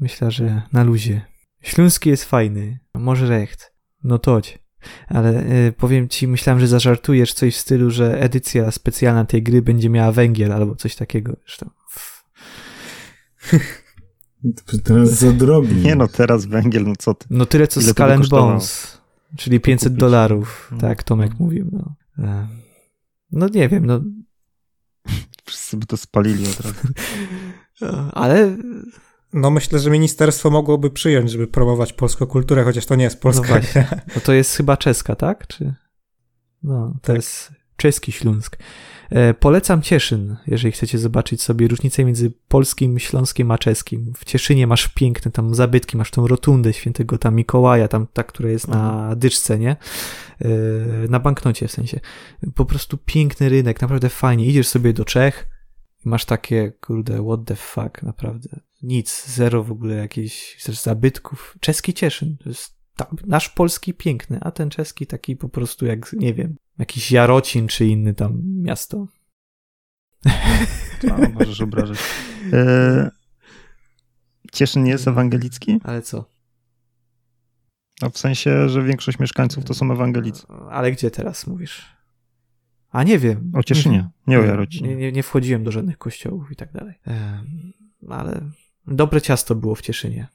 Myślę, 0.00 0.30
że 0.30 0.62
na 0.72 0.84
luzie. 0.84 1.22
Śląski 1.62 2.10
jest 2.10 2.24
fajny, 2.24 2.78
może 2.94 3.28
recht. 3.28 3.72
No 4.04 4.18
toć. 4.18 4.65
Ale 5.08 5.42
y, 5.68 5.72
powiem 5.76 6.08
ci, 6.08 6.28
myślałem, 6.28 6.60
że 6.60 6.68
zażartujesz 6.68 7.32
coś 7.32 7.56
w 7.56 7.60
stylu, 7.60 7.90
że 7.90 8.20
edycja 8.20 8.70
specjalna 8.70 9.24
tej 9.24 9.42
gry 9.42 9.62
będzie 9.62 9.90
miała 9.90 10.12
węgiel 10.12 10.52
albo 10.52 10.76
coś 10.76 10.96
takiego. 10.96 11.36
Zresztą. 11.46 11.70
Teraz 14.84 15.18
za 15.18 15.32
drogi. 15.32 15.74
Nie 15.74 15.96
no, 15.96 16.08
teraz 16.08 16.46
węgiel, 16.46 16.84
no 16.84 16.92
co 16.98 17.14
ty. 17.14 17.26
No 17.30 17.46
tyle 17.46 17.68
co 17.68 17.80
Ile 17.80 17.90
Skull 17.90 18.12
and 18.12 18.28
Bones, 18.28 18.98
czyli 19.36 19.60
500 19.60 19.94
dolarów, 19.94 20.68
no. 20.72 20.78
tak 20.78 21.02
Tomek 21.02 21.30
no. 21.30 21.36
mówił. 21.38 21.70
No. 21.72 21.94
E, 22.18 22.48
no 23.32 23.48
nie 23.48 23.68
wiem, 23.68 23.86
no. 23.86 24.00
Wszyscy 25.44 25.76
by 25.76 25.86
to 25.86 25.96
spalili 25.96 26.44
od 26.46 26.60
razu. 26.60 26.88
Ale 28.12 28.56
no 29.32 29.50
myślę, 29.50 29.78
że 29.78 29.90
ministerstwo 29.90 30.50
mogłoby 30.50 30.90
przyjąć, 30.90 31.30
żeby 31.30 31.46
promować 31.46 31.92
polską 31.92 32.26
kulturę, 32.26 32.64
chociaż 32.64 32.86
to 32.86 32.94
nie 32.94 33.04
jest 33.04 33.20
polska. 33.20 33.60
No. 33.74 33.82
No 34.14 34.20
to 34.24 34.32
jest 34.32 34.56
chyba 34.56 34.76
czeska, 34.76 35.16
tak? 35.16 35.46
Czy... 35.46 35.74
No, 36.62 36.92
to 37.02 37.06
tak. 37.06 37.16
jest 37.16 37.52
czeski 37.76 38.12
Śląsk. 38.12 38.58
E, 39.10 39.34
polecam 39.34 39.82
Cieszyn, 39.82 40.36
jeżeli 40.46 40.72
chcecie 40.72 40.98
zobaczyć 40.98 41.42
sobie 41.42 41.68
różnicę 41.68 42.04
między 42.04 42.32
polskim, 42.48 42.98
śląskim 42.98 43.50
a 43.50 43.58
czeskim. 43.58 44.12
W 44.16 44.24
Cieszynie 44.24 44.66
masz 44.66 44.88
piękne 44.88 45.30
tam 45.30 45.54
zabytki, 45.54 45.96
masz 45.96 46.10
tą 46.10 46.26
rotundę 46.26 46.72
świętego 46.72 47.18
tam 47.18 47.34
Mikołaja, 47.34 47.88
tam 47.88 48.06
ta, 48.12 48.22
która 48.22 48.50
jest 48.50 48.68
na 48.68 48.92
mhm. 48.92 49.18
dyczce, 49.18 49.58
nie? 49.58 49.76
E, 50.40 50.48
na 51.08 51.20
banknocie 51.20 51.68
w 51.68 51.72
sensie. 51.72 52.00
Po 52.54 52.64
prostu 52.64 52.98
piękny 53.04 53.48
rynek, 53.48 53.80
naprawdę 53.80 54.08
fajnie. 54.08 54.46
Idziesz 54.46 54.68
sobie 54.68 54.92
do 54.92 55.04
Czech, 55.04 55.46
masz 56.04 56.24
takie, 56.24 56.72
kurde, 56.80 57.24
what 57.24 57.40
the 57.44 57.56
fuck, 57.56 58.02
naprawdę. 58.02 58.60
Nic, 58.82 59.26
zero 59.26 59.64
w 59.64 59.72
ogóle 59.72 59.94
jakichś 59.94 60.64
zabytków. 60.64 61.56
Czeski 61.60 61.94
Cieszyn, 61.94 62.36
to 62.36 62.48
jest 62.48 62.76
tam, 62.96 63.16
nasz 63.26 63.48
polski 63.48 63.94
piękny, 63.94 64.38
a 64.40 64.50
ten 64.50 64.70
czeski 64.70 65.06
taki 65.06 65.36
po 65.36 65.48
prostu 65.48 65.86
jak, 65.86 66.12
nie 66.12 66.34
wiem, 66.34 66.56
jakiś 66.78 67.12
Jarocin 67.12 67.68
czy 67.68 67.86
inny 67.86 68.14
tam 68.14 68.42
miasto. 68.44 69.06
A, 71.10 71.28
możesz 71.28 71.60
obrażać. 71.60 71.98
E, 72.52 73.10
Cieszyn 74.52 74.84
nie 74.84 74.90
jest 74.90 75.08
ewangelicki? 75.08 75.80
Ale 75.84 76.02
co? 76.02 76.30
No 78.02 78.10
w 78.10 78.18
sensie, 78.18 78.68
że 78.68 78.82
większość 78.82 79.18
mieszkańców 79.18 79.64
to 79.64 79.74
są 79.74 79.92
ewangelicy. 79.92 80.46
Ale 80.70 80.92
gdzie 80.92 81.10
teraz 81.10 81.46
mówisz? 81.46 81.96
A 82.90 83.02
nie 83.02 83.18
wiem. 83.18 83.52
O 83.54 83.62
Cieszynie, 83.62 83.96
nie, 83.96 84.10
nie 84.26 84.38
o 84.38 84.44
Jarocinie. 84.44 84.88
Nie, 84.88 84.96
nie, 84.96 85.12
nie, 85.12 85.22
wchodziłem 85.22 85.64
do 85.64 85.72
żadnych 85.72 85.98
kościołów 85.98 86.52
i 86.52 86.56
tak 86.56 86.72
dalej. 86.72 86.94
Ale 88.08 88.50
dobre 88.86 89.22
ciasto 89.22 89.54
było 89.54 89.74
w 89.74 89.80
Cieszynie. 89.80 90.28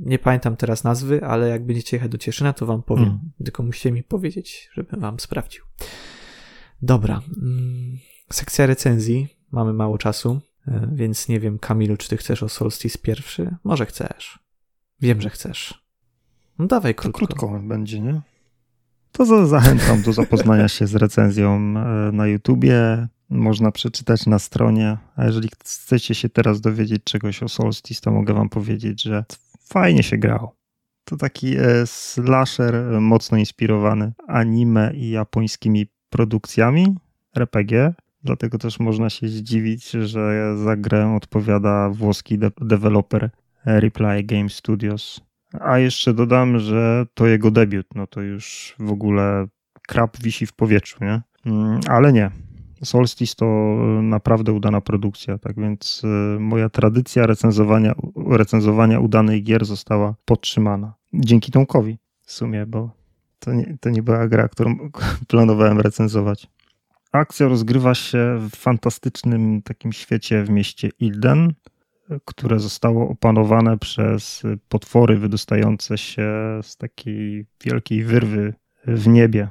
Nie 0.00 0.18
pamiętam 0.18 0.56
teraz 0.56 0.84
nazwy, 0.84 1.24
ale 1.24 1.48
jak 1.48 1.66
będziecie 1.66 1.96
jechać 1.96 2.10
do 2.10 2.18
Cieszyna, 2.18 2.52
to 2.52 2.66
wam 2.66 2.82
powiem. 2.82 3.04
Hmm. 3.04 3.32
Tylko 3.44 3.62
musicie 3.62 3.92
mi 3.92 4.02
powiedzieć, 4.02 4.70
żebym 4.72 5.00
wam 5.00 5.20
sprawdził. 5.20 5.64
Dobra. 6.82 7.22
Mm, 7.42 7.98
sekcja 8.32 8.66
recenzji. 8.66 9.28
Mamy 9.52 9.72
mało 9.72 9.98
czasu, 9.98 10.40
e, 10.68 10.90
więc 10.92 11.28
nie 11.28 11.40
wiem, 11.40 11.58
Kamilu, 11.58 11.96
czy 11.96 12.08
ty 12.08 12.16
chcesz 12.16 12.42
o 12.42 12.48
Solstice 12.48 12.98
pierwszy? 12.98 13.56
Może 13.64 13.86
chcesz. 13.86 14.38
Wiem, 15.00 15.20
że 15.20 15.30
chcesz. 15.30 15.84
No 16.58 16.66
dawaj 16.66 16.94
krótko. 16.94 17.26
To 17.26 17.26
krótko 17.26 17.60
będzie, 17.62 18.00
nie? 18.00 18.20
To 19.12 19.46
zachęcam 19.46 20.02
do 20.02 20.12
zapoznania 20.12 20.68
się 20.68 20.86
z 20.86 20.94
recenzją 20.94 21.56
e, 21.56 22.12
na 22.12 22.26
YouTubie. 22.26 23.08
Można 23.30 23.72
przeczytać 23.72 24.26
na 24.26 24.38
stronie. 24.38 24.96
A 25.16 25.24
jeżeli 25.24 25.48
chcecie 25.58 26.14
się 26.14 26.28
teraz 26.28 26.60
dowiedzieć 26.60 27.04
czegoś 27.04 27.42
o 27.42 27.48
Solstice, 27.48 28.00
to 28.00 28.10
mogę 28.10 28.34
wam 28.34 28.48
powiedzieć, 28.48 29.02
że 29.02 29.24
fajnie 29.60 30.02
się 30.02 30.18
grało. 30.18 30.56
To 31.04 31.16
taki 31.16 31.56
e, 31.56 31.86
slasher 31.86 32.74
e, 32.74 33.00
mocno 33.00 33.38
inspirowany 33.38 34.12
anime 34.28 34.92
i 34.94 35.10
japońskimi 35.10 35.86
produkcjami 36.10 36.96
RPG. 37.36 37.94
Dlatego 38.24 38.58
też 38.58 38.80
można 38.80 39.10
się 39.10 39.28
zdziwić, 39.28 39.90
że 39.90 40.56
za 40.64 40.76
grę 40.76 41.14
odpowiada 41.16 41.90
włoski 41.90 42.38
de 42.38 42.50
deweloper 42.60 43.30
Reply 43.64 44.22
Game 44.24 44.48
Studios. 44.48 45.20
A 45.60 45.78
jeszcze 45.78 46.14
dodam, 46.14 46.58
że 46.58 47.06
to 47.14 47.26
jego 47.26 47.50
debiut. 47.50 47.86
No 47.94 48.06
to 48.06 48.20
już 48.20 48.74
w 48.78 48.90
ogóle 48.90 49.46
krab 49.88 50.22
wisi 50.22 50.46
w 50.46 50.52
powietrzu, 50.52 51.04
nie? 51.04 51.20
Mm, 51.46 51.80
ale 51.88 52.12
nie. 52.12 52.30
Solstice 52.84 53.34
to 53.36 53.46
naprawdę 54.02 54.52
udana 54.52 54.80
produkcja, 54.80 55.38
tak 55.38 55.60
więc 55.60 56.02
y, 56.04 56.40
moja 56.40 56.68
tradycja 56.68 57.26
recenzowania, 57.26 57.94
recenzowania 58.26 59.00
udanych 59.00 59.42
gier 59.42 59.64
została 59.64 60.14
podtrzymana. 60.24 60.94
Dzięki 61.12 61.52
Tomkowi 61.52 61.98
w 62.22 62.32
sumie, 62.32 62.66
bo 62.66 62.90
to 63.38 63.52
nie, 63.52 63.76
to 63.80 63.90
nie 63.90 64.02
była 64.02 64.28
gra, 64.28 64.48
którą 64.48 64.76
planowałem 65.28 65.80
recenzować. 65.80 66.48
Akcja 67.12 67.48
rozgrywa 67.48 67.94
się 67.94 68.38
w 68.50 68.56
fantastycznym 68.56 69.62
takim 69.62 69.92
świecie 69.92 70.44
w 70.44 70.50
mieście 70.50 70.90
Ilden, 71.00 71.54
które 72.24 72.58
zostało 72.58 73.08
opanowane 73.08 73.78
przez 73.78 74.42
potwory 74.68 75.18
wydostające 75.18 75.98
się 75.98 76.30
z 76.62 76.76
takiej 76.76 77.46
wielkiej 77.64 78.04
wyrwy 78.04 78.54
w 78.86 79.08
niebie 79.08 79.48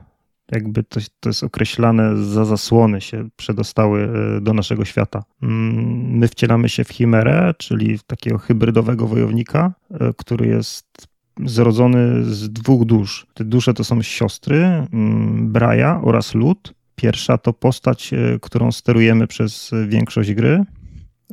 jakby 0.51 0.83
to, 0.83 0.99
to 1.19 1.29
jest 1.29 1.43
określane 1.43 2.17
za 2.17 2.45
zasłony 2.45 3.01
się 3.01 3.29
przedostały 3.35 4.09
e, 4.37 4.41
do 4.41 4.53
naszego 4.53 4.85
świata. 4.85 5.23
Mm, 5.43 6.17
my 6.17 6.27
wcielamy 6.27 6.69
się 6.69 6.83
w 6.83 6.89
chimerę, 6.89 7.53
czyli 7.57 7.97
w 7.97 8.03
takiego 8.03 8.37
hybrydowego 8.37 9.07
wojownika, 9.07 9.73
e, 9.91 10.13
który 10.17 10.47
jest 10.47 11.07
zrodzony 11.45 12.23
z 12.23 12.49
dwóch 12.49 12.85
dusz. 12.85 13.27
Te 13.33 13.43
dusze 13.43 13.73
to 13.73 13.83
są 13.83 14.01
siostry, 14.01 14.57
mm, 14.63 15.51
Braja 15.51 16.01
oraz 16.03 16.35
Lud. 16.35 16.73
Pierwsza 16.95 17.37
to 17.37 17.53
postać, 17.53 18.13
e, 18.13 18.39
którą 18.41 18.71
sterujemy 18.71 19.27
przez 19.27 19.71
większość 19.87 20.33
gry, 20.33 20.65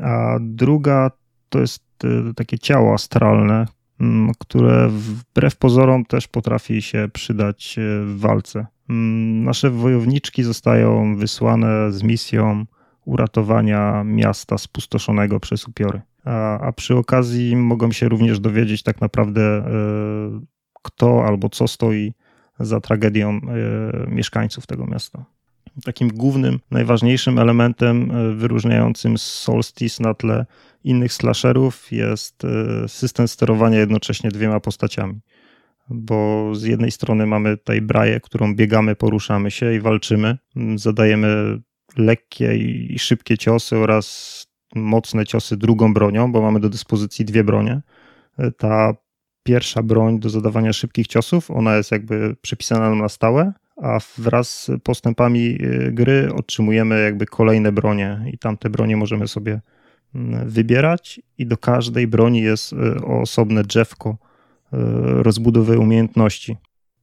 a 0.02 0.36
druga 0.40 1.10
to 1.48 1.60
jest 1.60 1.86
takie 2.36 2.59
ciało 2.59 2.94
astralne, 2.94 3.66
mm, 4.01 4.32
które 4.39 4.89
wbrew 4.89 5.56
pozorom 5.56 6.05
też 6.05 6.28
potrafi 6.28 6.82
się 6.82 7.09
przydać 7.12 7.77
w 8.05 8.20
walce. 8.20 8.66
Mm, 8.90 9.44
nasze 9.44 9.70
wojowniczki 9.70 10.43
zostają 10.43 11.16
wysłane 11.16 11.93
z 11.93 12.02
misją 12.02 12.66
uratowania 13.05 14.05
miasta 14.05 14.59
spustoszonego 14.59 15.40
przez 15.40 15.68
upiory. 15.68 16.02
A, 16.24 16.60
a 16.60 16.73
przy 16.73 16.97
okazji 16.97 17.56
mogą 17.56 17.93
się 17.93 18.09
również 18.09 18.40
dowiedzieć 18.40 18.82
tak 18.82 19.01
naprawdę, 19.01 19.43
e, 19.43 19.64
kto 20.82 21.24
albo 21.24 21.48
co 21.48 21.68
stoi 21.68 22.12
za 22.60 22.81
tragedią 22.81 23.28
e, 23.31 23.40
mieszkańców 24.10 24.66
tego 24.66 24.86
miasta. 24.86 25.24
Takim 25.85 26.09
głównym, 26.09 26.59
najważniejszym 26.70 27.39
elementem 27.39 28.11
e, 28.11 28.32
wyróżniającym 28.35 29.19
Solstice 29.19 30.03
na 30.03 30.15
tle 30.15 30.47
innych 30.85 31.12
slasherów 31.12 31.93
jest 31.93 32.43
system 32.86 33.28
sterowania 33.28 33.78
jednocześnie 33.78 34.31
dwiema 34.31 34.61
postaciami. 34.61 35.20
bo 35.89 36.51
z 36.55 36.62
jednej 36.62 36.90
strony 36.90 37.27
mamy 37.27 37.57
tutaj 37.57 37.81
braję, 37.81 38.20
którą 38.20 38.55
biegamy, 38.55 38.97
poruszamy 38.97 39.51
się 39.51 39.74
i 39.74 39.81
walczymy, 39.81 40.39
zadajemy 40.77 41.61
lekkie 41.97 42.57
i 42.57 42.98
szybkie 42.98 43.39
ciosy 43.39 43.77
oraz 43.77 44.47
mocne 44.74 45.27
ciosy 45.27 45.57
drugą 45.57 45.94
bronią, 45.94 46.32
bo 46.32 46.43
mamy 46.43 46.61
do 46.61 46.69
dyspozycji 46.69 47.24
dwie 47.24 47.44
bronie. 47.44 47.82
Ta 48.59 48.94
pierwsza 49.43 49.82
broń 49.82 50.20
do 50.20 50.31
zadawania 50.31 50.73
szybkich 50.73 51.07
ciosów, 51.07 51.51
ona 51.51 51.77
jest 51.77 51.93
jakby 51.93 52.36
przypisana 52.43 52.90
nam 52.90 52.98
na 52.98 53.09
stałe, 53.09 53.53
a 53.82 53.98
wraz 54.19 54.51
z 54.51 54.70
postępami 54.82 55.59
y, 55.61 55.93
gry 55.93 56.35
otrzymujemy 56.35 57.03
jakby 57.03 57.27
kolejne 57.27 57.73
bronie 57.73 58.20
i 58.32 58.39
tamte 58.39 58.70
bronie 58.70 58.97
możemy 58.97 59.28
sobie 59.28 59.61
mm, 60.15 60.48
wybierać 60.48 61.20
i 61.39 61.47
do 61.47 61.57
każdej 61.57 62.07
broni 62.07 62.43
jest 62.43 62.73
y, 62.73 62.77
osobne 63.05 63.62
drzewko 63.62 64.11
y, 64.11 64.77
rozbudowy 65.23 65.78
umiejętności. 65.78 66.57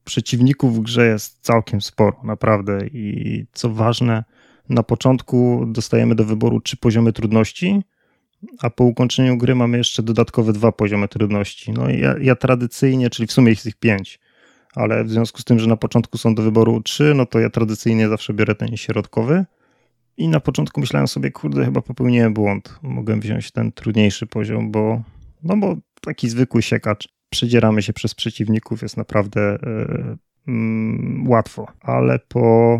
Przeciwników 0.04 0.76
w 0.76 0.82
grze 0.82 1.08
jest 1.08 1.40
całkiem 1.42 1.82
sporo, 1.82 2.22
naprawdę 2.24 2.88
i 2.88 3.46
co 3.54 3.70
ważne, 3.70 4.24
na 4.70 4.84
początku 4.84 5.66
dostajemy 5.68 6.16
do 6.16 6.26
wyboru 6.26 6.62
trzy 6.62 6.78
poziomy 6.78 7.14
trudności, 7.14 7.82
a 8.60 8.70
po 8.70 8.84
ukończeniu 8.84 9.38
gry 9.38 9.56
mamy 9.56 9.78
jeszcze 9.78 10.04
dodatkowe 10.04 10.54
dwa 10.54 10.72
poziomy 10.72 11.08
trudności. 11.08 11.72
No 11.72 11.90
ja, 11.90 12.16
ja 12.22 12.36
tradycyjnie, 12.36 13.10
czyli 13.10 13.28
w 13.28 13.32
sumie 13.32 13.50
jest 13.50 13.66
ich 13.66 13.76
pięć, 13.76 14.20
ale 14.76 15.04
w 15.04 15.10
związku 15.10 15.42
z 15.42 15.44
tym, 15.44 15.60
że 15.60 15.68
na 15.68 15.78
początku 15.78 16.18
są 16.18 16.36
do 16.36 16.44
wyboru 16.44 16.82
trzy, 16.82 17.14
no 17.16 17.26
to 17.26 17.40
ja 17.40 17.50
tradycyjnie 17.50 18.10
zawsze 18.10 18.34
biorę 18.34 18.56
ten 18.56 18.78
środkowy. 18.78 19.46
I 20.18 20.28
na 20.28 20.40
początku 20.40 20.82
myślałem 20.82 21.08
sobie, 21.08 21.32
kurde, 21.32 21.66
chyba 21.66 21.82
popełniłem 21.82 22.34
błąd. 22.34 22.80
Mogłem 22.82 23.20
wziąć 23.20 23.52
ten 23.52 23.72
trudniejszy 23.72 24.28
poziom, 24.28 24.72
bo, 24.72 25.02
no 25.44 25.58
bo 25.58 25.76
taki 26.02 26.30
zwykły 26.30 26.62
siekacz. 26.62 27.10
Przedzieramy 27.30 27.82
się 27.82 27.94
przez 27.94 28.16
przeciwników, 28.16 28.82
jest 28.82 28.98
naprawdę 28.98 29.58
yy, 30.48 30.54
łatwo. 31.28 31.68
Ale 31.82 32.20
po 32.20 32.78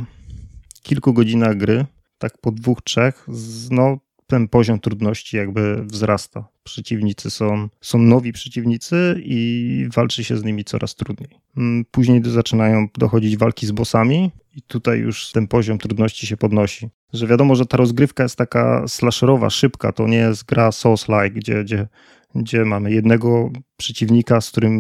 kilku 0.84 1.14
godzinach 1.14 1.58
gry, 1.58 1.86
tak 2.18 2.38
po 2.42 2.52
dwóch, 2.52 2.82
trzech, 2.82 3.28
no 3.72 3.98
ten 4.34 4.48
poziom 4.48 4.80
trudności 4.80 5.38
jakby 5.38 5.84
wzrasta. 5.86 6.48
Przeciwnicy 6.64 7.30
są, 7.32 7.70
są 7.82 7.98
nowi 7.98 8.34
przeciwnicy 8.34 9.22
i 9.24 9.88
walczy 9.96 10.24
się 10.24 10.38
z 10.38 10.44
nimi 10.44 10.64
coraz 10.64 10.96
trudniej. 10.96 11.30
Mm, 11.58 11.86
później 11.92 12.22
zaczynają 12.24 12.88
dochodzić 12.98 13.38
walki 13.38 13.68
z 13.68 13.72
bossami 13.72 14.32
i 14.56 14.62
tutaj 14.62 15.00
już 15.00 15.32
ten 15.32 15.48
poziom 15.48 15.78
trudności 15.78 16.28
się 16.28 16.38
podnosi. 16.38 16.90
Że 17.14 17.28
wiadomo, 17.28 17.56
że 17.56 17.66
ta 17.66 17.78
rozgrywka 17.78 18.24
jest 18.24 18.36
taka 18.36 18.88
slasherowa, 18.88 19.50
szybka, 19.50 19.92
to 19.92 20.08
nie 20.08 20.18
jest 20.18 20.46
gra 20.46 20.70
Souls-like, 20.70 21.34
gdzie, 21.34 21.64
gdzie, 21.64 21.88
gdzie 22.36 22.66
mamy 22.66 22.92
jednego 22.92 23.52
przeciwnika, 23.78 24.42
z 24.42 24.52
którym 24.52 24.74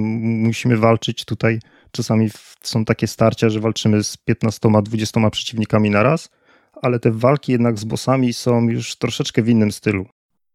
musimy 0.43 0.77
walczyć. 0.77 1.25
Tutaj 1.25 1.59
czasami 1.91 2.29
są 2.61 2.85
takie 2.85 3.07
starcia, 3.07 3.49
że 3.49 3.59
walczymy 3.59 4.03
z 4.03 4.17
15-20 4.29 5.29
przeciwnikami 5.29 5.89
na 5.89 6.03
raz 6.03 6.29
ale 6.83 6.99
te 6.99 7.11
walki 7.11 7.51
jednak 7.51 7.79
z 7.79 7.83
bossami 7.83 8.33
są 8.33 8.69
już 8.69 8.95
troszeczkę 8.95 9.41
w 9.41 9.49
innym 9.49 9.71
stylu. 9.71 10.05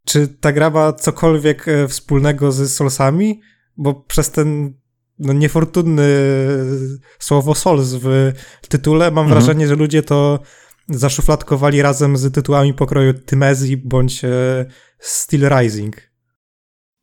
Czy 0.05 0.29
ta 0.29 0.53
gra 0.53 0.71
ma 0.71 0.93
cokolwiek 0.93 1.69
e, 1.69 1.89
wspólnego 1.89 2.53
z 2.53 2.73
Soulsami? 2.73 3.41
Bo 3.77 3.95
przez 3.95 4.31
ten 4.31 4.75
no, 5.19 5.33
niefortunny 5.33 6.09
słowo 7.19 7.55
Souls 7.55 7.95
w 7.95 8.33
tytule 8.69 9.11
mam 9.11 9.25
mhm. 9.25 9.29
wrażenie, 9.29 9.69
że 9.69 9.77
ludzie 9.77 10.03
to 10.03 10.39
zaszufladkowali 10.89 11.83
razem 11.83 12.17
z 12.17 12.35
tytułami 12.35 12.75
pokroju 12.75 13.15
Tymezji 13.15 13.77
bądź 13.77 14.25
e, 14.25 14.29
Steel 14.99 15.49
Rising. 15.59 16.08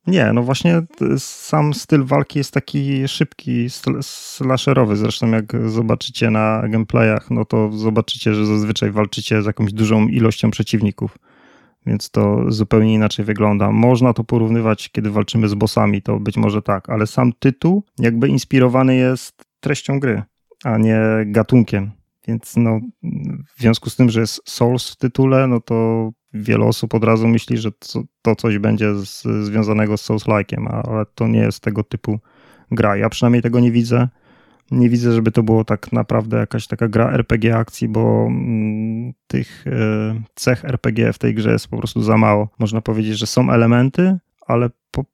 Nie, 0.06 0.32
no 0.32 0.42
właśnie 0.42 0.82
sam 1.18 1.74
styl 1.74 2.04
walki 2.04 2.38
jest 2.38 2.54
taki 2.54 3.08
szybki, 3.08 3.66
slasherowy. 4.00 4.96
Zresztą 4.96 5.30
jak 5.30 5.70
zobaczycie 5.70 6.30
na 6.30 6.62
gameplayach, 6.68 7.30
no 7.30 7.44
to 7.44 7.72
zobaczycie, 7.72 8.34
że 8.34 8.46
zazwyczaj 8.46 8.90
walczycie 8.90 9.42
z 9.42 9.46
jakąś 9.46 9.72
dużą 9.72 10.08
ilością 10.08 10.50
przeciwników. 10.50 11.18
Więc 11.86 12.10
to 12.10 12.52
zupełnie 12.52 12.94
inaczej 12.94 13.24
wygląda. 13.24 13.72
Można 13.72 14.12
to 14.12 14.24
porównywać, 14.24 14.88
kiedy 14.88 15.10
walczymy 15.10 15.48
z 15.48 15.54
bossami, 15.54 16.02
to 16.02 16.20
być 16.20 16.36
może 16.36 16.62
tak, 16.62 16.90
ale 16.90 17.06
sam 17.06 17.32
tytuł 17.38 17.82
jakby 17.98 18.28
inspirowany 18.28 18.96
jest 18.96 19.44
treścią 19.60 20.00
gry, 20.00 20.22
a 20.64 20.78
nie 20.78 21.00
gatunkiem. 21.26 21.90
Więc 22.28 22.56
no, 22.56 22.80
w 23.56 23.60
związku 23.60 23.90
z 23.90 23.96
tym, 23.96 24.10
że 24.10 24.20
jest 24.20 24.40
Souls 24.44 24.90
w 24.90 24.96
tytule, 24.96 25.46
no 25.46 25.60
to 25.60 26.10
wiele 26.42 26.64
osób 26.64 26.94
od 26.94 27.04
razu 27.04 27.28
myśli, 27.28 27.58
że 27.58 27.70
to 28.22 28.36
coś 28.36 28.58
będzie 28.58 28.94
z, 28.94 29.22
związanego 29.22 29.96
z 29.96 30.10
Souls-like'iem, 30.10 30.68
ale 30.68 31.06
to 31.14 31.28
nie 31.28 31.38
jest 31.38 31.60
tego 31.60 31.84
typu 31.84 32.18
gra. 32.70 32.96
Ja 32.96 33.08
przynajmniej 33.08 33.42
tego 33.42 33.60
nie 33.60 33.72
widzę. 33.72 34.08
Nie 34.70 34.88
widzę, 34.88 35.12
żeby 35.12 35.32
to 35.32 35.42
było 35.42 35.64
tak 35.64 35.92
naprawdę 35.92 36.36
jakaś 36.36 36.66
taka 36.66 36.88
gra 36.88 37.12
RPG 37.12 37.56
akcji, 37.56 37.88
bo 37.88 38.26
mm, 38.26 39.12
tych 39.26 39.66
y, 39.66 39.70
cech 40.34 40.64
RPG 40.64 41.12
w 41.12 41.18
tej 41.18 41.34
grze 41.34 41.52
jest 41.52 41.68
po 41.68 41.78
prostu 41.78 42.02
za 42.02 42.16
mało. 42.16 42.48
Można 42.58 42.80
powiedzieć, 42.80 43.18
że 43.18 43.26
są 43.26 43.50
elementy, 43.50 44.18
ale 44.46 44.70
po, 44.90 45.04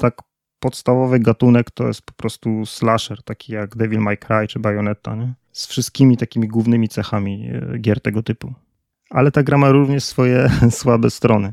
tak 0.00 0.14
podstawowy 0.58 1.20
gatunek 1.20 1.70
to 1.70 1.86
jest 1.86 2.02
po 2.02 2.12
prostu 2.12 2.66
slasher, 2.66 3.22
taki 3.22 3.52
jak 3.52 3.76
Devil 3.76 4.00
May 4.00 4.18
Cry 4.18 4.46
czy 4.48 4.58
Bayonetta, 4.58 5.14
nie? 5.14 5.34
z 5.54 5.66
wszystkimi 5.66 6.16
takimi 6.16 6.48
głównymi 6.48 6.88
cechami 6.88 7.50
e, 7.74 7.78
gier 7.78 8.00
tego 8.00 8.22
typu 8.22 8.54
ale 9.10 9.30
ta 9.30 9.42
gra 9.42 9.58
ma 9.58 9.70
również 9.70 10.04
swoje 10.04 10.50
słabe 10.70 11.10
strony 11.10 11.52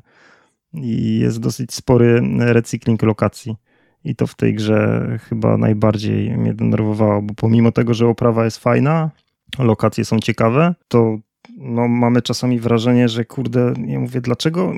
i 0.73 1.19
jest 1.19 1.39
dosyć 1.39 1.73
spory 1.73 2.21
recykling 2.39 3.03
lokacji. 3.03 3.55
I 4.03 4.15
to 4.15 4.27
w 4.27 4.35
tej 4.35 4.53
grze 4.53 5.07
chyba 5.29 5.57
najbardziej 5.57 6.37
mnie 6.37 6.53
denerwowało, 6.53 7.21
bo 7.21 7.33
pomimo 7.33 7.71
tego, 7.71 7.93
że 7.93 8.07
oprawa 8.07 8.45
jest 8.45 8.57
fajna, 8.57 9.11
lokacje 9.59 10.05
są 10.05 10.19
ciekawe, 10.19 10.75
to 10.87 11.17
no, 11.57 11.87
mamy 11.87 12.21
czasami 12.21 12.59
wrażenie, 12.59 13.09
że 13.09 13.25
kurde, 13.25 13.73
ja 13.87 13.99
mówię, 13.99 14.21
dlaczego 14.21 14.73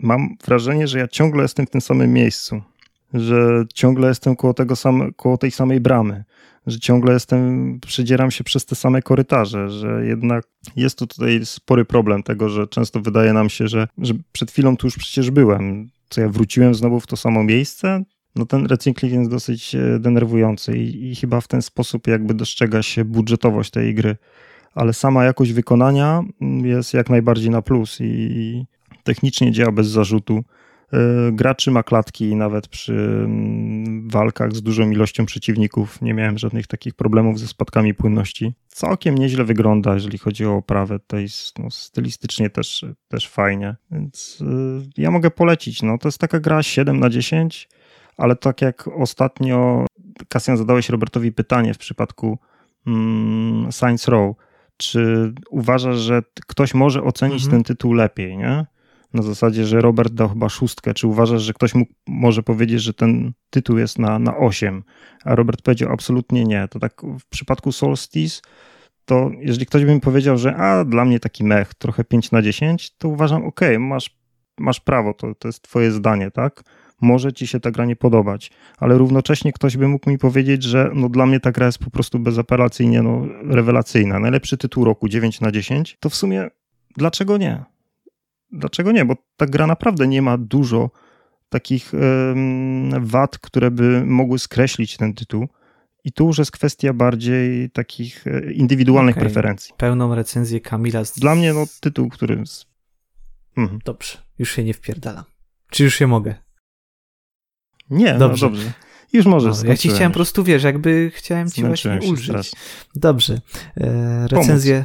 mam 0.00 0.36
wrażenie, 0.44 0.88
że 0.88 0.98
ja 0.98 1.08
ciągle 1.08 1.42
jestem 1.42 1.66
w 1.66 1.70
tym 1.70 1.80
samym 1.80 2.12
miejscu, 2.12 2.62
że 3.14 3.64
ciągle 3.74 4.08
jestem 4.08 4.36
koło, 4.36 4.54
tego 4.54 4.76
same, 4.76 5.12
koło 5.16 5.38
tej 5.38 5.50
samej 5.50 5.80
bramy, 5.80 6.24
że 6.66 6.78
ciągle 6.78 7.12
jestem, 7.12 7.78
przedzieram 7.80 8.30
się 8.30 8.44
przez 8.44 8.66
te 8.66 8.74
same 8.74 9.02
korytarze, 9.02 9.70
że 9.70 10.06
jednak 10.06 10.44
jest 10.76 10.98
tu 10.98 11.06
tutaj 11.06 11.40
spory 11.44 11.84
problem 11.84 12.22
tego, 12.22 12.48
że 12.48 12.66
często 12.66 13.00
wydaje 13.00 13.32
nam 13.32 13.48
się, 13.48 13.68
że, 13.68 13.88
że 13.98 14.14
przed 14.32 14.50
chwilą 14.50 14.76
tu 14.76 14.86
już 14.86 14.96
przecież 14.96 15.30
byłem, 15.30 15.88
co 16.08 16.20
ja 16.20 16.28
wróciłem 16.28 16.74
znowu 16.74 17.00
w 17.00 17.06
to 17.06 17.16
samo 17.16 17.44
miejsce, 17.44 18.04
no 18.36 18.46
ten 18.46 18.66
recykling 18.66 19.12
jest 19.12 19.30
dosyć 19.30 19.74
e, 19.74 19.98
denerwujący 19.98 20.78
i, 20.78 21.10
i, 21.10 21.14
chyba 21.14 21.40
w 21.40 21.48
ten 21.48 21.62
sposób 21.62 22.06
jakby 22.06 22.34
dostrzega 22.34 22.82
się 22.82 23.04
budżetowość 23.04 23.70
tej 23.70 23.94
gry, 23.94 24.16
ale 24.74 24.92
sama 24.92 25.24
jakość 25.24 25.52
wykonania 25.52 26.22
jest 26.62 26.94
jak 26.94 27.10
najbardziej 27.10 27.50
na 27.50 27.62
plus 27.62 27.98
i 28.00 28.64
technicznie 29.04 29.52
działa 29.52 29.72
bez 29.72 29.86
zarzutu. 29.86 30.44
E, 30.92 31.32
graczy 31.32 31.70
ma 31.70 31.82
klatki 31.82 32.36
nawet 32.36 32.68
przy 32.68 32.92
mm, 32.92 34.08
walkach 34.08 34.52
z 34.52 34.62
dużą 34.62 34.90
ilością 34.90 35.26
przeciwników. 35.26 36.02
Nie 36.02 36.14
miałem 36.14 36.38
żadnych 36.38 36.66
takich 36.66 36.94
problemów 36.94 37.38
ze 37.38 37.46
spadkami 37.46 37.94
płynności. 37.94 38.54
Całkiem 38.68 39.14
nieźle 39.14 39.44
wygląda, 39.44 39.94
jeżeli 39.94 40.18
chodzi 40.18 40.46
o 40.46 40.54
oprawę. 40.54 40.98
Tutaj 40.98 41.26
no, 41.58 41.70
stylistycznie 41.70 42.50
też, 42.50 42.84
też 43.08 43.28
fajnie. 43.28 43.76
Więc 43.90 44.40
yy, 44.40 44.82
ja 44.96 45.10
mogę 45.10 45.30
polecić. 45.30 45.82
No, 45.82 45.98
to 45.98 46.08
jest 46.08 46.18
taka 46.18 46.40
gra 46.40 46.62
7 46.62 47.00
na 47.00 47.10
10, 47.10 47.68
ale 48.16 48.36
tak 48.36 48.62
jak 48.62 48.88
ostatnio 48.88 49.86
Kasjan 50.28 50.56
zadałeś 50.56 50.88
Robertowi 50.88 51.32
pytanie 51.32 51.74
w 51.74 51.78
przypadku 51.78 52.38
mm, 52.86 53.72
Science 53.72 54.10
Row, 54.10 54.36
czy 54.76 55.32
uważasz, 55.50 55.96
że 55.96 56.22
ktoś 56.46 56.74
może 56.74 57.02
ocenić 57.02 57.44
mhm. 57.44 57.50
ten 57.50 57.64
tytuł 57.64 57.92
lepiej, 57.92 58.36
nie? 58.36 58.66
Na 59.14 59.22
zasadzie, 59.22 59.66
że 59.66 59.80
Robert 59.80 60.12
dał 60.12 60.28
chyba 60.28 60.48
szóstkę. 60.48 60.94
Czy 60.94 61.06
uważasz, 61.06 61.42
że 61.42 61.52
ktoś 61.52 61.74
mógł, 61.74 61.92
może 62.06 62.42
powiedzieć, 62.42 62.82
że 62.82 62.94
ten 62.94 63.32
tytuł 63.50 63.78
jest 63.78 63.98
na, 63.98 64.18
na 64.18 64.36
8? 64.36 64.82
A 65.24 65.34
Robert 65.34 65.62
powiedział 65.62 65.92
absolutnie 65.92 66.44
nie. 66.44 66.68
To 66.70 66.78
tak 66.78 67.02
w 67.20 67.26
przypadku 67.28 67.72
Solstice, 67.72 68.40
to 69.04 69.30
jeżeli 69.40 69.66
ktoś 69.66 69.84
by 69.84 69.94
mi 69.94 70.00
powiedział, 70.00 70.38
że 70.38 70.56
a 70.56 70.84
dla 70.84 71.04
mnie 71.04 71.20
taki 71.20 71.44
mech, 71.44 71.74
trochę 71.74 72.04
5 72.04 72.30
na 72.30 72.42
10, 72.42 72.96
to 72.98 73.08
uważam, 73.08 73.44
ok, 73.44 73.60
masz, 73.78 74.16
masz 74.58 74.80
prawo, 74.80 75.14
to, 75.14 75.34
to 75.34 75.48
jest 75.48 75.62
twoje 75.62 75.92
zdanie, 75.92 76.30
tak? 76.30 76.62
Może 77.00 77.32
ci 77.32 77.46
się 77.46 77.60
ta 77.60 77.70
gra 77.70 77.84
nie 77.84 77.96
podobać, 77.96 78.50
ale 78.78 78.98
równocześnie 78.98 79.52
ktoś 79.52 79.76
by 79.76 79.88
mógł 79.88 80.10
mi 80.10 80.18
powiedzieć, 80.18 80.62
że 80.62 80.90
no 80.94 81.08
dla 81.08 81.26
mnie 81.26 81.40
ta 81.40 81.52
gra 81.52 81.66
jest 81.66 81.78
po 81.78 81.90
prostu 81.90 82.18
bezapelacyjnie 82.18 83.02
no, 83.02 83.26
rewelacyjna. 83.42 84.18
Najlepszy 84.18 84.56
tytuł 84.56 84.84
roku 84.84 85.08
9 85.08 85.40
na 85.40 85.52
10, 85.52 85.96
to 86.00 86.08
w 86.10 86.14
sumie 86.14 86.50
dlaczego 86.96 87.36
nie? 87.36 87.73
Dlaczego 88.52 88.92
nie? 88.92 89.04
Bo 89.04 89.16
ta 89.36 89.46
gra 89.46 89.66
naprawdę 89.66 90.06
nie 90.06 90.22
ma 90.22 90.38
dużo 90.38 90.90
takich 91.48 91.92
wad, 93.00 93.38
które 93.38 93.70
by 93.70 94.04
mogły 94.06 94.38
skreślić 94.38 94.96
ten 94.96 95.14
tytuł. 95.14 95.48
I 96.04 96.12
tu 96.12 96.26
już 96.26 96.38
jest 96.38 96.50
kwestia 96.50 96.92
bardziej 96.92 97.70
takich 97.70 98.26
e, 98.26 98.52
indywidualnych 98.52 99.14
okay. 99.16 99.24
preferencji. 99.24 99.74
Pełną 99.76 100.14
recenzję 100.14 100.60
Kamila. 100.60 101.04
Z... 101.04 101.18
Dla 101.18 101.34
mnie 101.34 101.52
no 101.52 101.64
tytuł, 101.80 102.08
który... 102.08 102.42
Mhm. 103.56 103.80
Dobrze, 103.84 104.18
już 104.38 104.52
się 104.52 104.64
nie 104.64 104.74
wpierdalam. 104.74 105.24
Czy 105.70 105.84
już 105.84 105.94
się 105.94 106.06
mogę? 106.06 106.34
Nie, 107.90 108.12
no 108.12 108.18
dobrze. 108.18 108.46
No 108.46 108.52
dobrze. 108.52 108.72
Już 109.12 109.26
możesz. 109.26 109.62
No, 109.62 109.68
ja 109.68 109.76
ci 109.76 109.88
chciałem 109.88 110.12
po 110.12 110.14
prostu, 110.14 110.44
wiesz, 110.44 110.62
jakby 110.62 111.10
chciałem 111.14 111.50
ci 111.50 111.62
właśnie 111.62 112.00
ulżyć. 112.08 112.52
Dobrze. 112.94 113.40
E, 113.76 114.28
recenzję, 114.28 114.84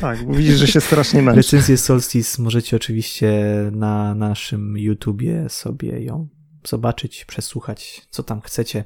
Tak, 0.00 0.26
bo 0.26 0.34
widzisz, 0.34 0.58
że 0.58 0.66
się 0.66 0.80
strasznie 0.80 1.22
męczy. 1.22 1.36
recenzję 1.36 1.76
Solstice 1.76 2.42
możecie 2.42 2.76
oczywiście 2.76 3.32
na 3.72 4.14
naszym 4.14 4.78
YouTubie 4.78 5.48
sobie 5.48 6.04
ją 6.04 6.28
zobaczyć, 6.68 7.24
przesłuchać, 7.24 8.02
co 8.10 8.22
tam 8.22 8.40
chcecie. 8.40 8.84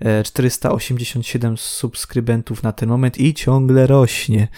E, 0.00 0.22
487 0.22 1.56
subskrybentów 1.56 2.62
na 2.62 2.72
ten 2.72 2.88
moment 2.88 3.18
i 3.18 3.34
ciągle 3.34 3.86
rośnie. 3.86 4.48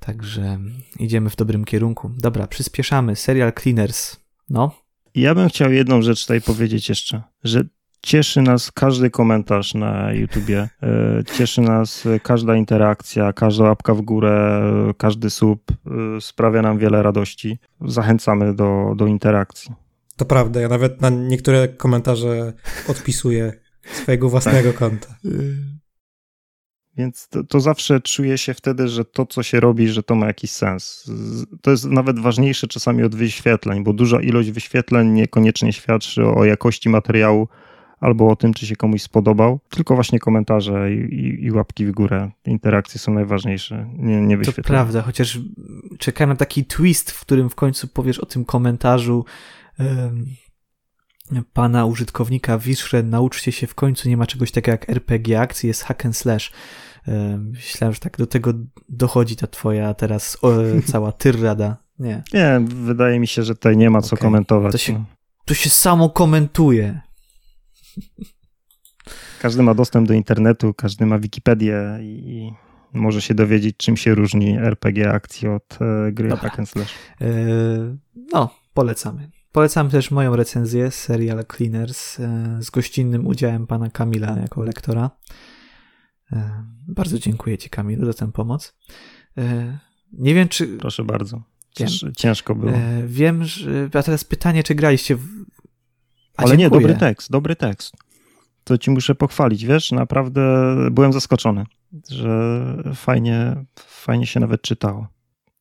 Także 0.00 0.58
idziemy 0.98 1.30
w 1.30 1.36
dobrym 1.36 1.64
kierunku. 1.64 2.10
Dobra, 2.18 2.46
przyspieszamy. 2.46 3.16
Serial 3.16 3.52
Cleaners. 3.62 4.16
No, 4.50 4.80
Ja 5.14 5.34
bym 5.34 5.48
chciał 5.48 5.72
jedną 5.72 6.02
rzecz 6.02 6.22
tutaj 6.22 6.40
powiedzieć 6.40 6.88
jeszcze, 6.88 7.22
że 7.44 7.64
cieszy 8.04 8.42
nas 8.42 8.72
każdy 8.72 9.10
komentarz 9.10 9.74
na 9.74 10.12
YouTubie, 10.12 10.68
e, 10.82 11.22
cieszy 11.32 11.60
nas 11.60 12.04
każda 12.22 12.56
interakcja, 12.56 13.32
każda 13.32 13.64
łapka 13.64 13.94
w 13.94 14.00
górę, 14.00 14.62
e, 14.90 14.94
każdy 14.94 15.30
sub, 15.30 15.70
e, 15.70 16.20
sprawia 16.20 16.62
nam 16.62 16.78
wiele 16.78 17.02
radości. 17.02 17.58
Zachęcamy 17.80 18.54
do, 18.54 18.94
do 18.96 19.06
interakcji. 19.06 19.72
To 20.16 20.24
prawda, 20.24 20.60
ja 20.60 20.68
nawet 20.68 21.00
na 21.00 21.10
niektóre 21.10 21.68
komentarze 21.68 22.52
odpisuję 22.88 23.52
swojego 23.92 24.28
własnego 24.28 24.72
konta. 24.72 25.16
Więc 26.96 27.28
to, 27.28 27.44
to 27.44 27.60
zawsze 27.60 28.00
czuję 28.00 28.38
się 28.38 28.54
wtedy, 28.54 28.88
że 28.88 29.04
to, 29.04 29.26
co 29.26 29.42
się 29.42 29.60
robi, 29.60 29.88
że 29.88 30.02
to 30.02 30.14
ma 30.14 30.26
jakiś 30.26 30.50
sens. 30.50 31.10
To 31.62 31.70
jest 31.70 31.84
nawet 31.84 32.18
ważniejsze 32.18 32.66
czasami 32.66 33.02
od 33.02 33.14
wyświetleń, 33.14 33.84
bo 33.84 33.92
duża 33.92 34.20
ilość 34.20 34.50
wyświetleń 34.50 35.08
niekoniecznie 35.08 35.72
świadczy 35.72 36.26
o 36.26 36.44
jakości 36.44 36.88
materiału 36.88 37.48
albo 38.04 38.28
o 38.28 38.36
tym, 38.36 38.54
czy 38.54 38.66
się 38.66 38.76
komuś 38.76 39.02
spodobał, 39.02 39.60
tylko 39.70 39.94
właśnie 39.94 40.18
komentarze 40.18 40.94
i, 40.94 41.14
i, 41.14 41.44
i 41.44 41.50
łapki 41.50 41.86
w 41.86 41.92
górę. 41.92 42.30
Interakcje 42.46 43.00
są 43.00 43.14
najważniejsze, 43.14 43.90
nie, 43.96 44.20
nie 44.20 44.38
To 44.38 44.62
prawda, 44.62 45.02
chociaż 45.02 45.38
czekałem 45.98 46.28
na 46.28 46.36
taki 46.36 46.64
twist, 46.64 47.10
w 47.10 47.20
którym 47.20 47.50
w 47.50 47.54
końcu 47.54 47.88
powiesz 47.88 48.18
o 48.18 48.26
tym 48.26 48.44
komentarzu 48.44 49.24
pana 51.52 51.84
użytkownika 51.84 52.58
Wiszre, 52.58 53.02
nauczcie 53.02 53.52
się 53.52 53.66
w 53.66 53.74
końcu, 53.74 54.08
nie 54.08 54.16
ma 54.16 54.26
czegoś 54.26 54.50
takiego 54.50 54.70
jak 54.72 54.90
RPG 54.90 55.40
akcji, 55.40 55.66
jest 55.66 55.82
hack 55.82 56.06
and 56.06 56.16
slash. 56.16 56.52
Em, 57.08 57.50
Myślałem, 57.50 57.94
że 57.94 58.00
tak 58.00 58.16
do 58.16 58.26
tego 58.26 58.52
dochodzi 58.88 59.36
ta 59.36 59.46
twoja 59.46 59.94
teraz 59.94 60.38
cała 60.86 61.12
tyrada. 61.12 61.76
Nie, 61.98 62.22
Nie, 62.32 62.60
wydaje 62.66 63.20
mi 63.20 63.26
się, 63.26 63.42
że 63.42 63.54
tutaj 63.54 63.76
nie 63.76 63.90
ma 63.90 64.02
co 64.02 64.16
Okej. 64.16 64.26
komentować. 64.26 64.72
To 64.72 64.78
się- 64.78 64.92
no. 64.92 65.04
to 65.44 65.54
się 65.54 65.70
samo 65.70 66.10
komentuje. 66.10 67.00
Każdy 69.40 69.62
ma 69.62 69.74
dostęp 69.74 70.08
do 70.08 70.14
internetu, 70.14 70.74
każdy 70.74 71.06
ma 71.06 71.18
Wikipedię 71.18 71.98
i 72.02 72.52
może 72.92 73.22
się 73.22 73.34
dowiedzieć, 73.34 73.76
czym 73.76 73.96
się 73.96 74.14
różni 74.14 74.58
RPG 74.58 75.10
akcji 75.12 75.48
od 75.48 75.78
e, 75.80 76.12
gry 76.12 76.28
Dobra. 76.28 76.48
hack 76.48 76.58
and 76.58 76.68
slash. 76.68 76.94
E, 77.20 77.26
No, 78.32 78.54
polecamy. 78.74 79.30
Polecam 79.52 79.90
też 79.90 80.10
moją 80.10 80.36
recenzję, 80.36 80.90
serial 80.90 81.44
Cleaners, 81.56 82.20
e, 82.20 82.58
z 82.60 82.70
gościnnym 82.70 83.26
udziałem 83.26 83.66
pana 83.66 83.90
Kamila 83.90 84.38
jako 84.38 84.62
lektora. 84.62 85.10
Bardzo 86.88 87.18
dziękuję 87.18 87.58
ci, 87.58 87.70
Kamilu, 87.70 88.06
za 88.06 88.14
tę 88.14 88.32
pomoc. 88.32 88.76
Nie 90.12 90.34
wiem, 90.34 90.48
czy. 90.48 90.66
Proszę 90.78 91.04
bardzo. 91.04 91.42
Cięż, 91.70 92.04
ciężko 92.16 92.54
było. 92.54 92.72
Wiem, 93.06 93.44
że. 93.44 93.88
A 93.94 94.02
teraz 94.02 94.24
pytanie, 94.24 94.62
czy 94.62 94.74
graliście 94.74 95.16
w. 95.16 95.44
A 96.36 96.42
Ale 96.42 96.56
nie, 96.56 96.70
dobry 96.70 96.94
tekst, 96.94 97.30
dobry 97.30 97.56
tekst. 97.56 97.94
To 98.64 98.78
ci 98.78 98.90
muszę 98.90 99.14
pochwalić, 99.14 99.64
wiesz, 99.66 99.92
naprawdę 99.92 100.42
byłem 100.90 101.12
zaskoczony, 101.12 101.64
że 102.10 102.64
fajnie, 102.94 103.56
fajnie 103.86 104.26
się 104.26 104.40
nawet 104.40 104.62
czytało. 104.62 105.06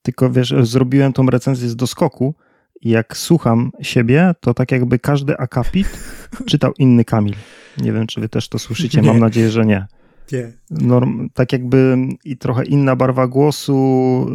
Tylko 0.01 0.29
wiesz, 0.29 0.53
zrobiłem 0.61 1.13
tą 1.13 1.25
recenzję 1.25 1.69
z 1.69 1.75
doskoku 1.75 2.35
i 2.81 2.89
jak 2.89 3.17
słucham 3.17 3.71
siebie, 3.81 4.35
to 4.39 4.53
tak 4.53 4.71
jakby 4.71 4.99
każdy 4.99 5.37
akapit 5.37 5.87
czytał 6.49 6.73
inny 6.79 7.05
Kamil. 7.05 7.35
Nie 7.77 7.91
wiem, 7.93 8.07
czy 8.07 8.21
wy 8.21 8.29
też 8.29 8.49
to 8.49 8.59
słyszycie, 8.59 9.01
mam 9.01 9.15
Nie. 9.15 9.21
nadzieję, 9.21 9.49
że 9.49 9.65
nie. 9.65 9.87
Nie. 10.31 10.53
Norm, 10.71 11.29
tak 11.33 11.53
jakby 11.53 11.97
i 12.25 12.37
trochę 12.37 12.65
inna 12.65 12.95
barwa 12.95 13.27
głosu, 13.27 14.27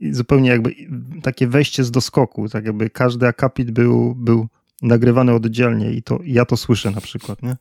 i 0.00 0.14
zupełnie 0.14 0.50
jakby 0.50 0.74
takie 1.22 1.46
wejście 1.46 1.84
z 1.84 1.90
doskoku, 1.90 2.48
tak 2.48 2.64
jakby 2.64 2.90
każdy 2.90 3.26
akapit 3.26 3.70
był, 3.70 4.14
był 4.14 4.46
nagrywany 4.84 5.34
oddzielnie 5.34 5.92
i 5.92 6.02
to 6.02 6.18
ja 6.24 6.44
to 6.44 6.56
słyszę 6.56 6.90
na 6.90 7.00
przykład, 7.00 7.42
nie? 7.42 7.56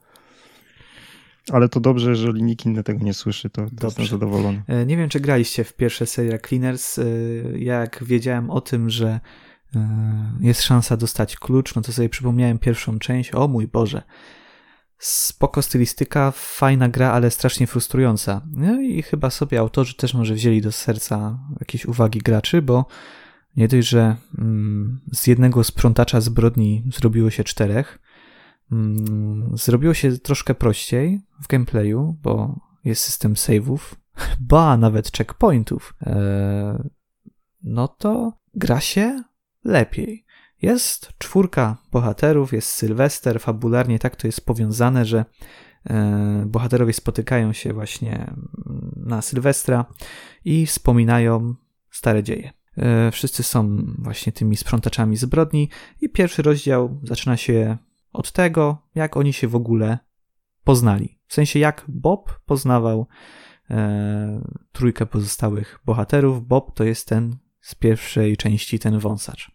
Ale 1.51 1.69
to 1.69 1.79
dobrze, 1.79 2.09
jeżeli 2.09 2.43
nikt 2.43 2.65
inny 2.65 2.83
tego 2.83 3.03
nie 3.03 3.13
słyszy, 3.13 3.49
to, 3.49 3.65
to 3.79 3.87
jestem 3.87 4.05
zadowolony. 4.05 4.63
E, 4.67 4.85
Nie 4.85 4.97
wiem, 4.97 5.09
czy 5.09 5.19
graliście 5.19 5.63
w 5.63 5.73
pierwsze 5.73 6.05
serial 6.05 6.39
Cleaners. 6.47 6.99
E, 6.99 7.03
Jak 7.55 8.03
wiedziałem 8.03 8.49
o 8.49 8.61
tym, 8.61 8.89
że 8.89 9.19
e, 9.75 9.79
jest 10.41 10.61
szansa 10.61 10.97
dostać 10.97 11.35
klucz, 11.35 11.75
no 11.75 11.81
to 11.81 11.91
sobie 11.91 12.09
przypomniałem 12.09 12.59
pierwszą 12.59 12.99
część. 12.99 13.35
O 13.35 13.47
mój 13.47 13.67
Boże. 13.67 14.01
Spoko 14.97 15.61
stylistyka, 15.61 16.31
fajna 16.35 16.89
gra, 16.89 17.11
ale 17.11 17.31
strasznie 17.31 17.67
frustrująca. 17.67 18.41
No 18.55 18.81
i 18.81 19.01
chyba 19.01 19.29
sobie 19.29 19.59
autorzy 19.59 19.95
też 19.95 20.13
może 20.13 20.33
wzięli 20.33 20.61
do 20.61 20.71
serca 20.71 21.39
jakieś 21.59 21.85
uwagi 21.85 22.19
graczy, 22.19 22.61
bo 22.61 22.85
nie 23.55 23.67
dość, 23.67 23.87
że 23.87 24.15
mm, 24.37 25.01
z 25.11 25.27
jednego 25.27 25.63
sprzątacza 25.63 26.21
zbrodni 26.21 26.83
zrobiło 26.97 27.29
się 27.29 27.43
czterech, 27.43 27.99
mm, 28.71 29.51
zrobiło 29.57 29.93
się 29.93 30.17
troszkę 30.17 30.55
prościej 30.55 31.21
w 31.41 31.47
gameplayu, 31.47 32.17
bo 32.21 32.59
jest 32.83 33.03
system 33.03 33.33
save'ów, 33.33 33.79
ba, 34.39 34.77
nawet 34.77 35.11
checkpointów, 35.17 35.93
e, 36.01 36.89
no 37.63 37.87
to 37.87 38.33
gra 38.53 38.79
się 38.79 39.23
lepiej. 39.63 40.25
Jest 40.61 41.11
czwórka 41.17 41.77
bohaterów, 41.91 42.53
jest 42.53 42.69
Sylwester, 42.69 43.39
fabularnie 43.39 43.99
tak 43.99 44.15
to 44.15 44.27
jest 44.27 44.45
powiązane, 44.45 45.05
że 45.05 45.25
e, 45.89 46.43
bohaterowie 46.47 46.93
spotykają 46.93 47.53
się 47.53 47.73
właśnie 47.73 48.15
mm, 48.15 48.93
na 48.95 49.21
Sylwestra 49.21 49.85
i 50.45 50.65
wspominają 50.65 51.55
stare 51.91 52.23
dzieje. 52.23 52.62
E, 52.77 53.11
Wszyscy 53.11 53.43
są 53.43 53.77
właśnie 53.97 54.31
tymi 54.31 54.57
sprzątaczami 54.57 55.17
zbrodni 55.17 55.69
i 56.01 56.09
pierwszy 56.09 56.41
rozdział 56.41 56.99
zaczyna 57.03 57.37
się 57.37 57.77
od 58.13 58.31
tego, 58.31 58.77
jak 58.95 59.17
oni 59.17 59.33
się 59.33 59.47
w 59.47 59.55
ogóle 59.55 59.97
poznali. 60.63 61.19
W 61.27 61.33
sensie 61.33 61.59
jak 61.59 61.85
Bob 61.87 62.39
poznawał 62.45 63.07
e, 63.69 64.41
trójkę 64.71 65.05
pozostałych 65.05 65.79
bohaterów. 65.85 66.47
Bob 66.47 66.75
to 66.75 66.83
jest 66.83 67.07
ten 67.07 67.37
z 67.61 67.75
pierwszej 67.75 68.37
części, 68.37 68.79
ten 68.79 68.99
wąsacz. 68.99 69.51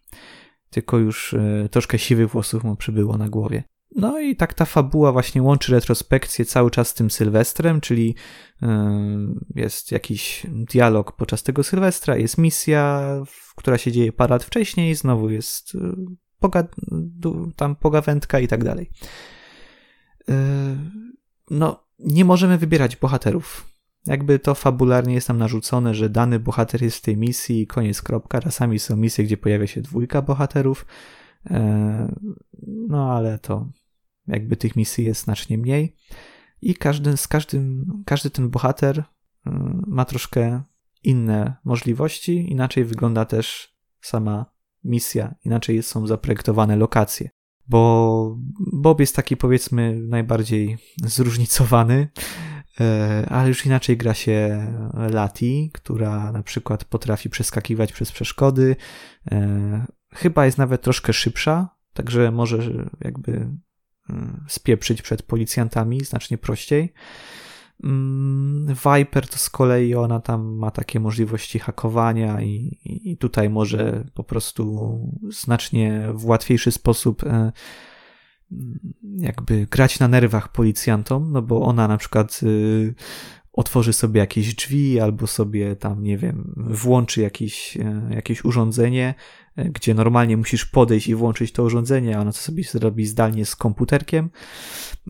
Tylko 0.69 0.97
już 0.97 1.33
e, 1.33 1.69
troszkę 1.71 1.99
siwych 1.99 2.29
włosów 2.29 2.63
mu 2.63 2.75
przybyło 2.75 3.17
na 3.17 3.29
głowie. 3.29 3.63
No 3.95 4.19
i 4.19 4.35
tak 4.35 4.53
ta 4.53 4.65
fabuła 4.65 5.11
właśnie 5.11 5.41
łączy 5.43 5.71
retrospekcję 5.71 6.45
cały 6.45 6.71
czas 6.71 6.87
z 6.87 6.93
tym 6.93 7.11
Sylwestrem, 7.11 7.81
czyli 7.81 8.15
jest 9.55 9.91
jakiś 9.91 10.45
dialog 10.49 11.11
podczas 11.11 11.43
tego 11.43 11.63
Sylwestra, 11.63 12.17
jest 12.17 12.37
misja, 12.37 13.03
która 13.55 13.77
się 13.77 13.91
dzieje 13.91 14.11
parę 14.13 14.29
lat 14.35 14.43
wcześniej, 14.43 14.95
znowu 14.95 15.29
jest 15.29 15.73
du- 16.91 17.51
tam 17.55 17.75
pogawędka 17.75 18.39
i 18.39 18.47
tak 18.47 18.63
dalej. 18.63 18.89
E, 20.29 20.33
No, 21.51 21.83
nie 21.99 22.25
możemy 22.25 22.57
wybierać 22.57 22.95
bohaterów. 22.95 23.65
Jakby 24.05 24.39
to 24.39 24.55
fabularnie 24.55 25.13
jest 25.13 25.27
nam 25.29 25.37
narzucone, 25.37 25.93
że 25.93 26.09
dany 26.09 26.39
bohater 26.39 26.81
jest 26.81 26.97
w 26.97 27.01
tej 27.01 27.17
misji 27.17 27.61
i 27.61 27.67
koniec 27.67 28.01
kropka. 28.01 28.41
Czasami 28.41 28.79
są 28.79 28.95
misje, 28.95 29.23
gdzie 29.23 29.37
pojawia 29.37 29.67
się 29.67 29.81
dwójka 29.81 30.21
bohaterów. 30.21 30.85
E, 31.49 32.15
No 32.89 33.13
ale 33.13 33.39
to 33.39 33.67
jakby 34.29 34.57
tych 34.57 34.75
misji 34.75 35.05
jest 35.05 35.23
znacznie 35.23 35.57
mniej. 35.57 35.95
I 36.61 36.75
każdy, 36.75 37.17
z 37.17 37.27
każdym, 37.27 37.85
każdy 38.05 38.29
ten 38.29 38.49
bohater 38.49 38.99
y, 38.99 39.03
ma 39.87 40.05
troszkę 40.05 40.63
inne 41.03 41.55
możliwości. 41.63 42.51
Inaczej 42.51 42.85
wygląda 42.85 43.25
też 43.25 43.75
sama 44.01 44.45
misja. 44.83 45.35
Inaczej 45.45 45.83
są 45.83 46.07
zaprojektowane 46.07 46.75
lokacje. 46.75 47.29
Bo 47.67 48.37
Bob 48.73 48.99
jest 48.99 49.15
taki 49.15 49.37
powiedzmy 49.37 49.99
najbardziej 49.99 50.77
zróżnicowany, 51.03 52.09
e, 52.79 53.25
ale 53.29 53.47
już 53.47 53.65
inaczej 53.65 53.97
gra 53.97 54.13
się 54.13 54.67
Lati, 55.11 55.71
która 55.73 56.31
na 56.31 56.43
przykład 56.43 56.85
potrafi 56.85 57.29
przeskakiwać 57.29 57.93
przez 57.93 58.11
przeszkody. 58.11 58.75
E, 59.31 59.99
Chyba 60.13 60.45
jest 60.45 60.57
nawet 60.57 60.81
troszkę 60.81 61.13
szybsza, 61.13 61.75
także 61.93 62.31
może 62.31 62.87
jakby 63.01 63.49
spieprzyć 64.47 65.01
przed 65.01 65.23
policjantami 65.23 66.03
znacznie 66.03 66.37
prościej. 66.37 66.93
Mm, 67.83 68.75
Viper 68.75 69.27
to 69.27 69.37
z 69.37 69.49
kolei 69.49 69.95
ona 69.95 70.19
tam 70.19 70.57
ma 70.57 70.71
takie 70.71 70.99
możliwości 70.99 71.59
hakowania 71.59 72.41
i, 72.41 72.79
i 72.83 73.17
tutaj 73.17 73.49
może 73.49 74.03
po 74.13 74.23
prostu 74.23 74.99
znacznie 75.29 76.07
w 76.13 76.25
łatwiejszy 76.25 76.71
sposób 76.71 77.23
e, 77.23 77.51
jakby 79.03 79.67
grać 79.71 79.99
na 79.99 80.07
nerwach 80.07 80.51
policjantom, 80.51 81.31
no 81.31 81.41
bo 81.41 81.61
ona 81.61 81.87
na 81.87 81.97
przykład 81.97 82.39
y, 82.43 82.93
otworzy 83.53 83.93
sobie 83.93 84.19
jakieś 84.19 84.55
drzwi 84.55 84.99
albo 84.99 85.27
sobie 85.27 85.75
tam, 85.75 86.03
nie 86.03 86.17
wiem, 86.17 86.53
włączy 86.57 87.21
jakieś, 87.21 87.77
e, 87.77 88.09
jakieś 88.09 88.45
urządzenie, 88.45 89.13
gdzie 89.65 89.93
normalnie 89.93 90.37
musisz 90.37 90.65
podejść 90.65 91.07
i 91.07 91.15
włączyć 91.15 91.51
to 91.51 91.63
urządzenie, 91.63 92.17
a 92.17 92.21
ona 92.21 92.31
to 92.31 92.37
sobie 92.37 92.63
zrobi 92.63 93.05
zdalnie 93.05 93.45
z 93.45 93.55
komputerkiem. 93.55 94.29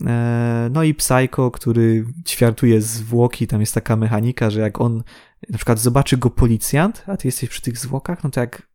E, 0.05 0.69
no 0.71 0.84
i 0.84 0.93
Psycho, 0.93 1.51
który 1.51 2.05
ćwiartuje 2.27 2.81
zwłoki, 2.81 3.47
tam 3.47 3.59
jest 3.59 3.73
taka 3.73 3.95
mechanika, 3.95 4.49
że 4.49 4.59
jak 4.59 4.81
on 4.81 5.03
na 5.49 5.57
przykład 5.57 5.80
zobaczy 5.80 6.17
go 6.17 6.30
policjant, 6.30 7.03
a 7.07 7.17
ty 7.17 7.27
jesteś 7.27 7.49
przy 7.49 7.61
tych 7.61 7.77
zwłokach, 7.77 8.23
no 8.23 8.30
to 8.30 8.39
jak 8.39 8.69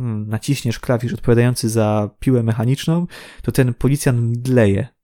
mm, 0.00 0.28
naciśniesz 0.28 0.80
klawisz 0.80 1.12
odpowiadający 1.12 1.68
za 1.68 2.10
piłę 2.18 2.42
mechaniczną, 2.42 3.06
to 3.42 3.52
ten 3.52 3.74
policjant 3.74 4.20
mdleje 4.20 4.95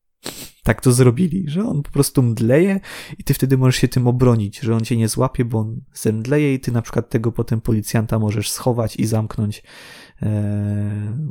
tak 0.62 0.80
to 0.80 0.92
zrobili, 0.92 1.44
że 1.48 1.64
on 1.64 1.82
po 1.82 1.90
prostu 1.90 2.22
mdleje 2.22 2.80
i 3.18 3.24
ty 3.24 3.34
wtedy 3.34 3.58
możesz 3.58 3.76
się 3.76 3.88
tym 3.88 4.06
obronić, 4.06 4.60
że 4.60 4.74
on 4.74 4.84
cię 4.84 4.96
nie 4.96 5.08
złapie, 5.08 5.44
bo 5.44 5.58
on 5.58 5.80
zemdleje 5.94 6.54
i 6.54 6.60
ty 6.60 6.72
na 6.72 6.82
przykład 6.82 7.10
tego 7.10 7.32
potem 7.32 7.60
policjanta 7.60 8.18
możesz 8.18 8.50
schować 8.50 8.96
i 8.96 9.06
zamknąć 9.06 9.58
e, 9.58 9.62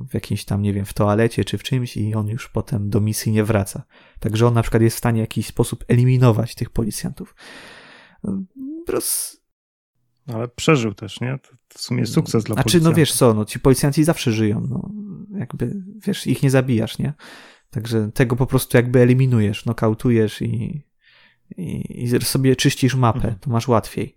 w 0.10 0.14
jakimś 0.14 0.46
tam, 0.46 0.62
nie 0.62 0.74
wiem, 0.74 0.86
w 0.86 0.94
toalecie 0.94 1.46
czy 1.46 1.58
w 1.58 1.64
czymś 1.64 1.98
i 1.98 2.16
on 2.16 2.28
już 2.28 2.50
potem 2.50 2.90
do 2.90 3.02
misji 3.02 3.32
nie 3.32 3.44
wraca. 3.44 3.84
Także 4.20 4.48
on 4.48 4.54
na 4.54 4.62
przykład 4.62 4.84
jest 4.84 4.96
w 4.96 5.00
stanie 5.00 5.22
w 5.22 5.24
jakiś 5.24 5.48
sposób 5.48 5.86
eliminować 5.88 6.56
tych 6.56 6.70
policjantów. 6.70 7.36
Roz... 8.88 9.42
Ale 10.28 10.48
przeżył 10.48 10.94
też, 10.94 11.22
nie? 11.22 11.40
To 11.42 11.78
w 11.78 11.82
sumie 11.82 12.06
sukces 12.06 12.44
dla 12.44 12.54
Znaczy, 12.54 12.64
policjanta. 12.64 12.90
no 12.90 12.96
wiesz 12.96 13.14
co, 13.14 13.34
no 13.34 13.46
ci 13.46 13.60
policjanci 13.60 14.04
zawsze 14.04 14.32
żyją, 14.32 14.68
no 14.70 14.90
jakby, 15.40 15.84
wiesz, 16.06 16.28
ich 16.28 16.44
nie 16.44 16.50
zabijasz, 16.50 17.00
nie? 17.00 17.14
Także 17.72 18.12
tego 18.14 18.36
po 18.36 18.46
prostu 18.46 18.78
jakby 18.78 19.00
eliminujesz, 19.00 19.66
nokautujesz 19.66 20.42
i, 20.42 20.84
i, 21.58 22.04
i 22.04 22.22
sobie 22.22 22.56
czyścisz 22.56 22.96
mapę, 22.96 23.18
mhm. 23.18 23.36
to 23.40 23.50
masz 23.50 23.68
łatwiej. 23.68 24.16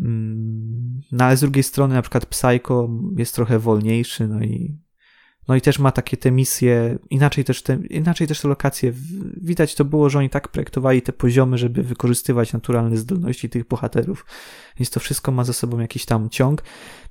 Mm, 0.00 1.00
no 1.12 1.24
ale 1.24 1.36
z 1.36 1.40
drugiej 1.40 1.62
strony 1.62 1.94
na 1.94 2.02
przykład 2.02 2.26
Psycho 2.26 2.88
jest 3.16 3.34
trochę 3.34 3.58
wolniejszy, 3.58 4.28
no 4.28 4.42
i 4.42 4.84
no 5.48 5.56
i 5.56 5.60
też 5.60 5.78
ma 5.78 5.92
takie 5.92 6.16
te 6.16 6.30
misje, 6.30 6.98
inaczej 7.10 7.44
też 7.44 7.62
te, 7.62 7.78
inaczej 7.90 8.26
też 8.26 8.40
te 8.40 8.48
lokacje. 8.48 8.92
Widać 9.36 9.74
to 9.74 9.84
było, 9.84 10.10
że 10.10 10.18
oni 10.18 10.30
tak 10.30 10.48
projektowali 10.48 11.02
te 11.02 11.12
poziomy, 11.12 11.58
żeby 11.58 11.82
wykorzystywać 11.82 12.52
naturalne 12.52 12.96
zdolności 12.96 13.48
tych 13.48 13.68
bohaterów. 13.68 14.26
Więc 14.78 14.90
to 14.90 15.00
wszystko 15.00 15.32
ma 15.32 15.44
ze 15.44 15.52
sobą 15.52 15.78
jakiś 15.78 16.04
tam 16.04 16.30
ciąg. 16.30 16.62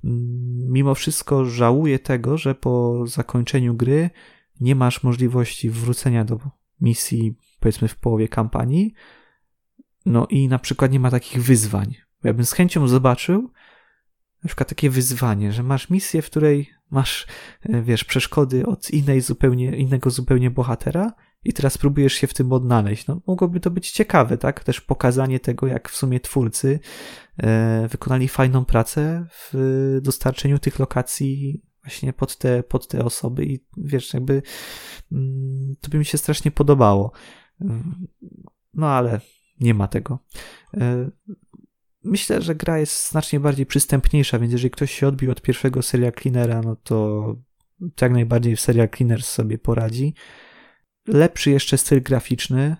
Mm, 0.03 0.71
mimo 0.71 0.95
wszystko 0.95 1.45
żałuję 1.45 1.99
tego, 1.99 2.37
że 2.37 2.55
po 2.55 3.03
zakończeniu 3.07 3.75
gry 3.75 4.09
nie 4.59 4.75
masz 4.75 5.03
możliwości 5.03 5.69
wrócenia 5.69 6.25
do 6.25 6.39
misji, 6.81 7.35
powiedzmy, 7.59 7.87
w 7.87 7.95
połowie 7.95 8.27
kampanii. 8.27 8.93
No 10.05 10.27
i 10.29 10.47
na 10.47 10.59
przykład 10.59 10.91
nie 10.91 10.99
ma 10.99 11.11
takich 11.11 11.43
wyzwań. 11.43 11.95
Ja 12.23 12.33
bym 12.33 12.45
z 12.45 12.51
chęcią 12.51 12.87
zobaczył 12.87 13.51
na 14.43 14.47
przykład 14.47 14.69
takie 14.69 14.89
wyzwanie, 14.89 15.51
że 15.51 15.63
masz 15.63 15.89
misję, 15.89 16.21
w 16.21 16.25
której 16.25 16.69
masz, 16.91 17.27
e, 17.61 17.81
wiesz, 17.81 18.03
przeszkody 18.03 18.65
od 18.65 18.91
innej 18.91 19.21
zupełnie, 19.21 19.77
innego 19.77 20.09
zupełnie 20.09 20.51
bohatera 20.51 21.13
i 21.43 21.53
teraz 21.53 21.77
próbujesz 21.77 22.13
się 22.13 22.27
w 22.27 22.33
tym 22.33 22.51
odnaleźć. 22.51 23.07
No, 23.07 23.21
mogłoby 23.27 23.59
to 23.59 23.71
być 23.71 23.91
ciekawe, 23.91 24.37
tak? 24.37 24.63
Też 24.63 24.81
pokazanie 24.81 25.39
tego, 25.39 25.67
jak 25.67 25.89
w 25.89 25.95
sumie 25.95 26.19
twórcy 26.19 26.79
e, 27.37 27.87
wykonali 27.91 28.27
fajną 28.27 28.65
pracę 28.65 29.27
w 29.29 29.99
dostarczeniu 30.01 30.59
tych 30.59 30.79
lokacji 30.79 31.61
właśnie 31.83 32.13
pod 32.13 32.37
te, 32.37 32.63
pod 32.63 32.87
te 32.87 33.05
osoby 33.05 33.45
i 33.45 33.59
wiesz, 33.77 34.13
jakby 34.13 34.41
mm, 35.11 35.75
to 35.81 35.89
by 35.89 35.97
mi 35.97 36.05
się 36.05 36.17
strasznie 36.17 36.51
podobało. 36.51 37.11
No 38.73 38.87
ale 38.87 39.21
nie 39.59 39.73
ma 39.73 39.87
tego. 39.87 40.19
E, 40.77 41.09
myślę, 42.03 42.41
że 42.41 42.55
gra 42.55 42.79
jest 42.79 43.09
znacznie 43.09 43.39
bardziej 43.39 43.65
przystępniejsza, 43.65 44.39
więc 44.39 44.51
jeżeli 44.51 44.71
ktoś 44.71 44.91
się 44.91 45.07
odbił 45.07 45.31
od 45.31 45.41
pierwszego 45.41 45.81
seria 45.81 46.11
Cleanera, 46.11 46.61
no 46.61 46.75
to, 46.75 47.25
jak 48.01 48.11
najbardziej 48.11 48.55
w 48.55 48.61
serial 48.61 48.89
Cleaner 48.89 49.23
sobie 49.23 49.57
poradzi. 49.57 50.13
Lepszy 51.07 51.51
jeszcze 51.51 51.77
styl 51.77 52.01
graficzny. 52.01 52.75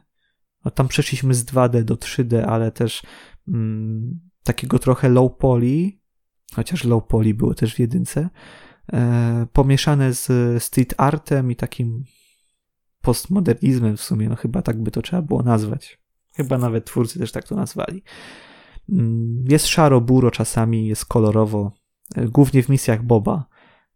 No 0.65 0.71
tam 0.71 0.87
przeszliśmy 0.87 1.33
z 1.33 1.45
2D 1.45 1.83
do 1.83 1.95
3D, 1.95 2.43
ale 2.47 2.71
też 2.71 3.03
mm, 3.47 4.19
takiego 4.43 4.79
trochę 4.79 5.09
low 5.09 5.37
poly, 5.37 5.91
chociaż 6.53 6.83
low 6.83 7.07
poly 7.07 7.33
było 7.33 7.53
też 7.53 7.75
w 7.75 7.79
jedynce, 7.79 8.29
pomieszane 9.53 10.13
z 10.13 10.63
street 10.63 10.93
artem 10.97 11.51
i 11.51 11.55
takim 11.55 12.03
postmodernizmem 13.01 13.97
w 13.97 14.01
sumie, 14.01 14.29
no 14.29 14.35
chyba 14.35 14.61
tak 14.61 14.83
by 14.83 14.91
to 14.91 15.01
trzeba 15.01 15.21
było 15.21 15.43
nazwać. 15.43 15.99
Chyba 16.35 16.57
nawet 16.57 16.85
twórcy 16.85 17.19
też 17.19 17.31
tak 17.31 17.47
to 17.47 17.55
nazwali. 17.55 18.03
Mm, 18.89 19.45
jest 19.49 19.67
szaro, 19.67 20.01
buro 20.01 20.31
czasami, 20.31 20.87
jest 20.87 21.05
kolorowo, 21.05 21.71
e, 22.15 22.27
głównie 22.27 22.63
w 22.63 22.69
misjach 22.69 23.03
Boba, 23.03 23.45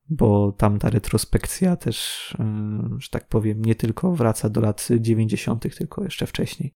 bo 0.09 0.51
tam 0.51 0.79
ta 0.79 0.89
retrospekcja 0.89 1.75
też, 1.75 2.35
e, 2.39 2.89
że 2.97 3.09
tak 3.09 3.27
powiem, 3.27 3.65
nie 3.65 3.75
tylko 3.75 4.15
wraca 4.15 4.49
do 4.49 4.61
lat 4.61 4.87
90., 4.99 5.75
tylko 5.77 6.03
jeszcze 6.03 6.25
wcześniej. 6.25 6.73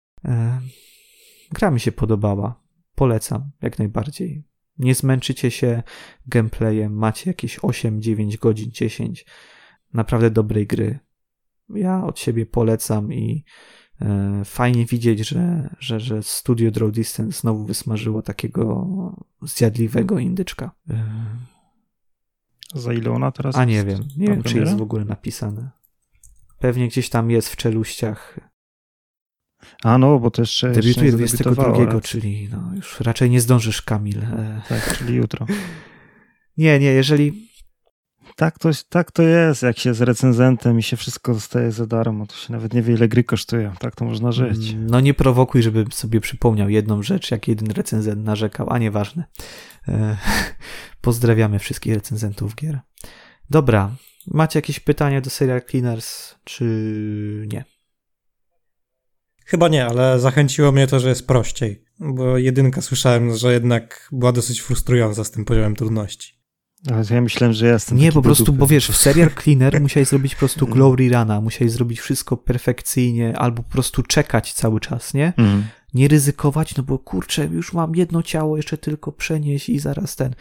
Gra 1.52 1.70
mi 1.70 1.80
się 1.80 1.92
podobała. 1.92 2.62
Polecam 2.94 3.50
jak 3.62 3.78
najbardziej. 3.78 4.44
Nie 4.80 4.94
zmęczycie 4.94 5.50
się 5.50 5.82
gameplayem, 6.26 6.94
macie 6.94 7.30
jakieś 7.30 7.58
8, 7.62 8.02
9 8.02 8.36
godzin, 8.36 8.70
10 8.70 9.24
naprawdę 9.94 10.30
dobrej 10.30 10.66
gry. 10.66 10.98
Ja 11.74 12.04
od 12.04 12.18
siebie 12.18 12.46
polecam 12.46 13.12
i 13.12 13.44
e, 14.00 14.42
fajnie 14.44 14.86
widzieć, 14.86 15.28
że, 15.28 15.74
że, 15.78 16.00
że 16.00 16.22
studio 16.22 16.70
Draw 16.70 16.92
Distance 16.92 17.40
znowu 17.40 17.64
wysmażyło 17.64 18.22
takiego 18.22 18.86
zjadliwego 19.42 20.18
indyczka. 20.18 20.70
E, 20.90 21.04
Za 22.74 22.92
ile 22.92 23.10
ona 23.10 23.32
teraz 23.32 23.56
A 23.56 23.64
nie 23.64 23.84
wiem, 23.84 24.00
nie 24.16 24.26
wiem, 24.26 24.42
czy 24.42 24.58
jest 24.58 24.76
w 24.76 24.82
ogóle 24.82 25.04
napisane. 25.04 25.70
Pewnie 26.58 26.88
gdzieś 26.88 27.08
tam 27.08 27.30
jest 27.30 27.48
w 27.48 27.56
czeluściach 27.56 28.49
a 29.84 29.98
no, 29.98 30.18
bo 30.18 30.30
to 30.30 30.42
jeszcze. 30.42 30.72
Debiutuje 30.72 31.12
22, 31.12 32.00
czyli 32.00 32.48
no, 32.52 32.74
już 32.76 33.00
raczej 33.00 33.30
nie 33.30 33.40
zdążysz, 33.40 33.82
Kamil. 33.82 34.18
E, 34.18 34.62
tak, 34.68 34.98
czyli 34.98 35.14
jutro. 35.14 35.46
Nie, 36.56 36.78
nie, 36.78 36.92
jeżeli. 36.92 37.50
Tak 38.36 38.58
to, 38.58 38.70
tak 38.88 39.12
to 39.12 39.22
jest, 39.22 39.62
jak 39.62 39.78
się 39.78 39.94
z 39.94 40.00
recenzentem 40.00 40.78
i 40.78 40.82
się 40.82 40.96
wszystko 40.96 41.34
dostaje 41.34 41.72
za 41.72 41.86
darmo, 41.86 42.26
to 42.26 42.34
się 42.34 42.52
nawet 42.52 42.74
nie 42.74 42.82
wie, 42.82 42.94
ile 42.94 43.08
gry 43.08 43.24
kosztuje. 43.24 43.72
Tak 43.78 43.96
to 43.96 44.04
można 44.04 44.32
żyć. 44.32 44.70
Mm, 44.70 44.86
no 44.86 45.00
nie 45.00 45.14
prowokuj, 45.14 45.62
żeby 45.62 45.84
sobie 45.92 46.20
przypomniał 46.20 46.68
jedną 46.68 47.02
rzecz, 47.02 47.30
jak 47.30 47.48
jeden 47.48 47.70
recenzent 47.70 48.24
narzekał, 48.24 48.66
a 48.70 48.78
nieważne. 48.78 49.24
E, 49.88 50.16
pozdrawiamy 51.00 51.58
wszystkich 51.58 51.94
recenzentów 51.94 52.54
gier. 52.54 52.80
Dobra, 53.50 53.90
macie 54.26 54.58
jakieś 54.58 54.80
pytania 54.80 55.20
do 55.20 55.30
Serial 55.30 55.62
Cleaners, 55.62 56.34
czy 56.44 56.64
nie? 57.52 57.64
Chyba 59.50 59.68
nie, 59.68 59.86
ale 59.86 60.20
zachęciło 60.20 60.72
mnie 60.72 60.86
to, 60.86 61.00
że 61.00 61.08
jest 61.08 61.26
prościej. 61.26 61.84
Bo 62.00 62.38
jedynka 62.38 62.82
słyszałem, 62.82 63.36
że 63.36 63.52
jednak 63.52 64.08
była 64.12 64.32
dosyć 64.32 64.60
frustrująca 64.60 65.24
z 65.24 65.30
tym 65.30 65.44
poziomem 65.44 65.76
trudności. 65.76 66.40
Ale 66.90 67.04
ja 67.10 67.20
myślałem, 67.20 67.52
że 67.52 67.66
ja 67.66 67.72
jestem. 67.72 67.98
Nie, 67.98 68.12
po 68.12 68.22
prostu, 68.22 68.52
bo 68.52 68.66
wiesz, 68.66 68.88
w 68.88 68.96
Serial 68.96 69.30
Cleaner 69.42 69.80
musiałeś 69.80 70.08
zrobić 70.08 70.34
po 70.34 70.38
prostu 70.38 70.64
mm. 70.64 70.74
Glory 70.74 71.08
Runa, 71.08 71.40
musiałeś 71.40 71.72
zrobić 71.72 72.00
wszystko 72.00 72.36
perfekcyjnie, 72.36 73.38
albo 73.38 73.62
po 73.62 73.70
prostu 73.70 74.02
czekać 74.02 74.52
cały 74.52 74.80
czas, 74.80 75.14
nie? 75.14 75.32
Mm. 75.36 75.64
Nie 75.94 76.08
ryzykować, 76.08 76.76
no 76.76 76.82
bo 76.82 76.98
kurczę, 76.98 77.46
już 77.46 77.72
mam 77.72 77.96
jedno 77.96 78.22
ciało, 78.22 78.56
jeszcze 78.56 78.78
tylko 78.78 79.12
przenieść 79.12 79.68
i 79.68 79.78
zaraz 79.78 80.16
ten. 80.16 80.34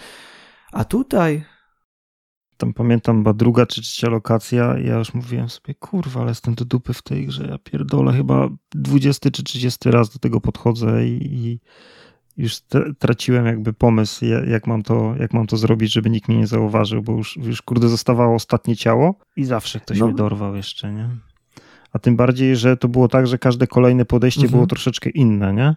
A 0.72 0.86
tutaj 0.86 1.45
tam 2.60 2.73
pamiętam, 2.73 3.23
była 3.23 3.34
druga 3.34 3.65
czy 3.65 3.81
trzecia 3.81 4.10
lokacja 4.10 4.77
ja 4.80 4.98
już 4.98 5.14
mówiłem 5.14 5.49
sobie, 5.49 5.73
kurwa, 5.76 6.22
ale 6.22 6.31
jestem 6.31 6.56
do 6.56 6.65
dupy 6.65 6.94
w 6.94 7.02
tej 7.02 7.27
grze, 7.27 7.48
ja 7.48 7.57
pierdolę, 7.57 8.14
chyba 8.14 8.49
20 8.72 9.31
czy 9.31 9.44
30 9.44 9.91
raz 9.91 10.10
do 10.10 10.19
tego 10.19 10.41
podchodzę 10.41 11.07
i, 11.07 11.34
i 11.34 11.60
już 12.38 12.60
traciłem 12.99 13.45
jakby 13.45 13.73
pomysł, 13.73 14.26
jak 14.48 14.68
mam, 14.68 14.84
to, 14.84 15.15
jak 15.19 15.34
mam 15.34 15.48
to 15.48 15.57
zrobić, 15.57 15.94
żeby 15.94 16.10
nikt 16.10 16.27
mnie 16.27 16.38
nie 16.38 16.48
zauważył, 16.48 17.02
bo 17.02 17.14
już, 17.14 17.38
już 17.38 17.61
kurde 17.61 17.90
zostawało 17.90 18.36
ostatnie 18.36 18.76
ciało 18.76 19.15
i 19.36 19.45
zawsze 19.45 19.80
ktoś 19.80 19.99
no. 19.99 20.06
mnie 20.06 20.15
dorwał 20.15 20.56
jeszcze, 20.56 20.94
nie? 20.94 21.10
A 21.94 21.99
tym 21.99 22.15
bardziej, 22.15 22.56
że 22.56 22.77
to 22.77 22.88
było 22.88 23.07
tak, 23.07 23.27
że 23.27 23.38
każde 23.38 23.68
kolejne 23.68 24.06
podejście 24.06 24.41
mhm. 24.41 24.52
było 24.52 24.68
troszeczkę 24.68 25.10
inne, 25.10 25.53
nie? 25.53 25.76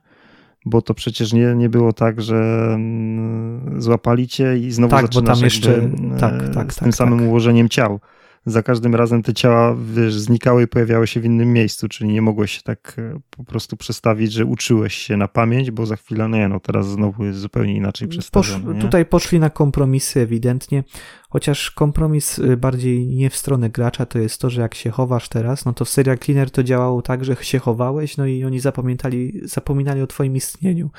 Bo 0.64 0.82
to 0.82 0.94
przecież 0.94 1.32
nie, 1.32 1.54
nie 1.54 1.68
było 1.68 1.92
tak, 1.92 2.22
że 2.22 2.68
mm, 2.74 3.82
złapali 3.82 4.28
cię 4.28 4.58
i 4.58 4.70
znowu 4.70 4.90
tak, 4.90 5.02
zaczynasz 5.02 5.28
bo 5.28 5.34
tam 5.34 5.44
jeszcze, 5.44 5.72
jakby, 5.72 6.20
tak, 6.20 6.54
tak, 6.54 6.72
z 6.72 6.76
tym 6.76 6.88
tak, 6.88 6.94
samym 6.94 7.18
tak. 7.18 7.28
ułożeniem 7.28 7.68
ciał. 7.68 8.00
Za 8.46 8.62
każdym 8.62 8.94
razem 8.94 9.22
te 9.22 9.34
ciała 9.34 9.76
wiesz, 9.94 10.14
znikały 10.14 10.62
i 10.62 10.68
pojawiały 10.68 11.06
się 11.06 11.20
w 11.20 11.24
innym 11.24 11.52
miejscu, 11.52 11.88
czyli 11.88 12.12
nie 12.12 12.22
mogłeś 12.22 12.52
się 12.52 12.62
tak 12.62 12.94
e, 12.98 13.20
po 13.30 13.44
prostu 13.44 13.76
przestawić, 13.76 14.32
że 14.32 14.46
uczyłeś 14.46 14.94
się 14.94 15.16
na 15.16 15.28
pamięć, 15.28 15.70
bo 15.70 15.86
za 15.86 15.96
chwilę, 15.96 16.28
no 16.28 16.36
nie, 16.36 16.48
no 16.48 16.60
teraz 16.60 16.88
znowu 16.88 17.24
jest 17.24 17.38
zupełnie 17.38 17.76
inaczej 17.76 18.08
przestawione. 18.08 18.74
Posz, 18.74 18.82
tutaj 18.82 19.06
poszli 19.06 19.40
na 19.40 19.50
kompromisy 19.50 20.20
ewidentnie, 20.20 20.84
chociaż 21.28 21.70
kompromis 21.70 22.38
y, 22.38 22.56
bardziej 22.56 23.06
nie 23.06 23.30
w 23.30 23.36
stronę 23.36 23.70
gracza 23.70 24.06
to 24.06 24.18
jest 24.18 24.40
to, 24.40 24.50
że 24.50 24.60
jak 24.60 24.74
się 24.74 24.90
chowasz 24.90 25.28
teraz, 25.28 25.64
no 25.64 25.72
to 25.72 25.84
w 25.84 25.88
Serial 25.88 26.18
Cleaner 26.18 26.50
to 26.50 26.62
działało 26.62 27.02
tak, 27.02 27.24
że 27.24 27.36
się 27.40 27.58
chowałeś, 27.58 28.16
no 28.16 28.26
i 28.26 28.44
oni 28.44 28.60
zapamiętali, 28.60 29.40
zapominali 29.42 30.02
o 30.02 30.06
twoim 30.06 30.36
istnieniu. 30.36 30.90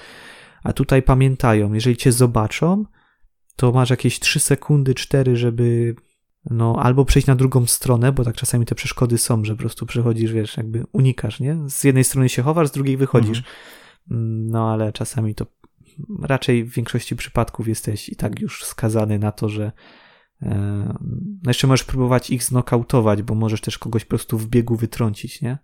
A 0.64 0.74
tutaj 0.74 1.02
pamiętają, 1.02 1.74
jeżeli 1.74 1.98
cię 1.98 2.12
zobaczą, 2.12 2.86
to 3.56 3.72
masz 3.72 3.90
jakieś 3.90 4.20
3 4.20 4.40
sekundy, 4.40 4.94
4, 4.94 5.36
żeby 5.36 5.96
no 6.50 6.76
albo 6.80 7.06
przejść 7.06 7.28
na 7.28 7.36
drugą 7.36 7.66
stronę, 7.66 8.12
bo 8.12 8.24
tak 8.24 8.36
czasami 8.36 8.66
te 8.66 8.76
przeszkody 8.76 9.18
są, 9.18 9.44
że 9.44 9.54
po 9.54 9.60
prostu 9.60 9.86
przechodzisz, 9.86 10.32
wiesz, 10.32 10.58
jakby 10.58 10.84
unikasz, 10.92 11.40
nie? 11.40 11.58
Z 11.68 11.84
jednej 11.84 12.04
strony 12.04 12.30
się 12.30 12.42
chowasz, 12.42 12.68
z 12.68 12.72
drugiej 12.72 12.98
wychodzisz. 12.98 13.38
Mhm. 13.38 14.50
No 14.52 14.72
ale 14.72 14.94
czasami 14.94 15.36
to 15.36 15.46
raczej 16.22 16.64
w 16.64 16.74
większości 16.74 17.16
przypadków 17.16 17.68
jesteś 17.68 18.10
i 18.10 18.16
tak 18.16 18.40
już 18.40 18.64
skazany 18.64 19.20
na 19.20 19.32
to, 19.32 19.50
że 19.50 19.72
e, 20.42 20.98
no 21.44 21.50
jeszcze 21.50 21.68
możesz 21.68 21.84
próbować 21.84 22.30
ich 22.30 22.44
znokautować, 22.44 23.22
bo 23.22 23.36
możesz 23.36 23.62
też 23.62 23.78
kogoś 23.78 24.06
po 24.06 24.10
prostu 24.10 24.38
w 24.38 24.48
biegu 24.48 24.76
wytrącić, 24.76 25.42
nie? 25.42 25.58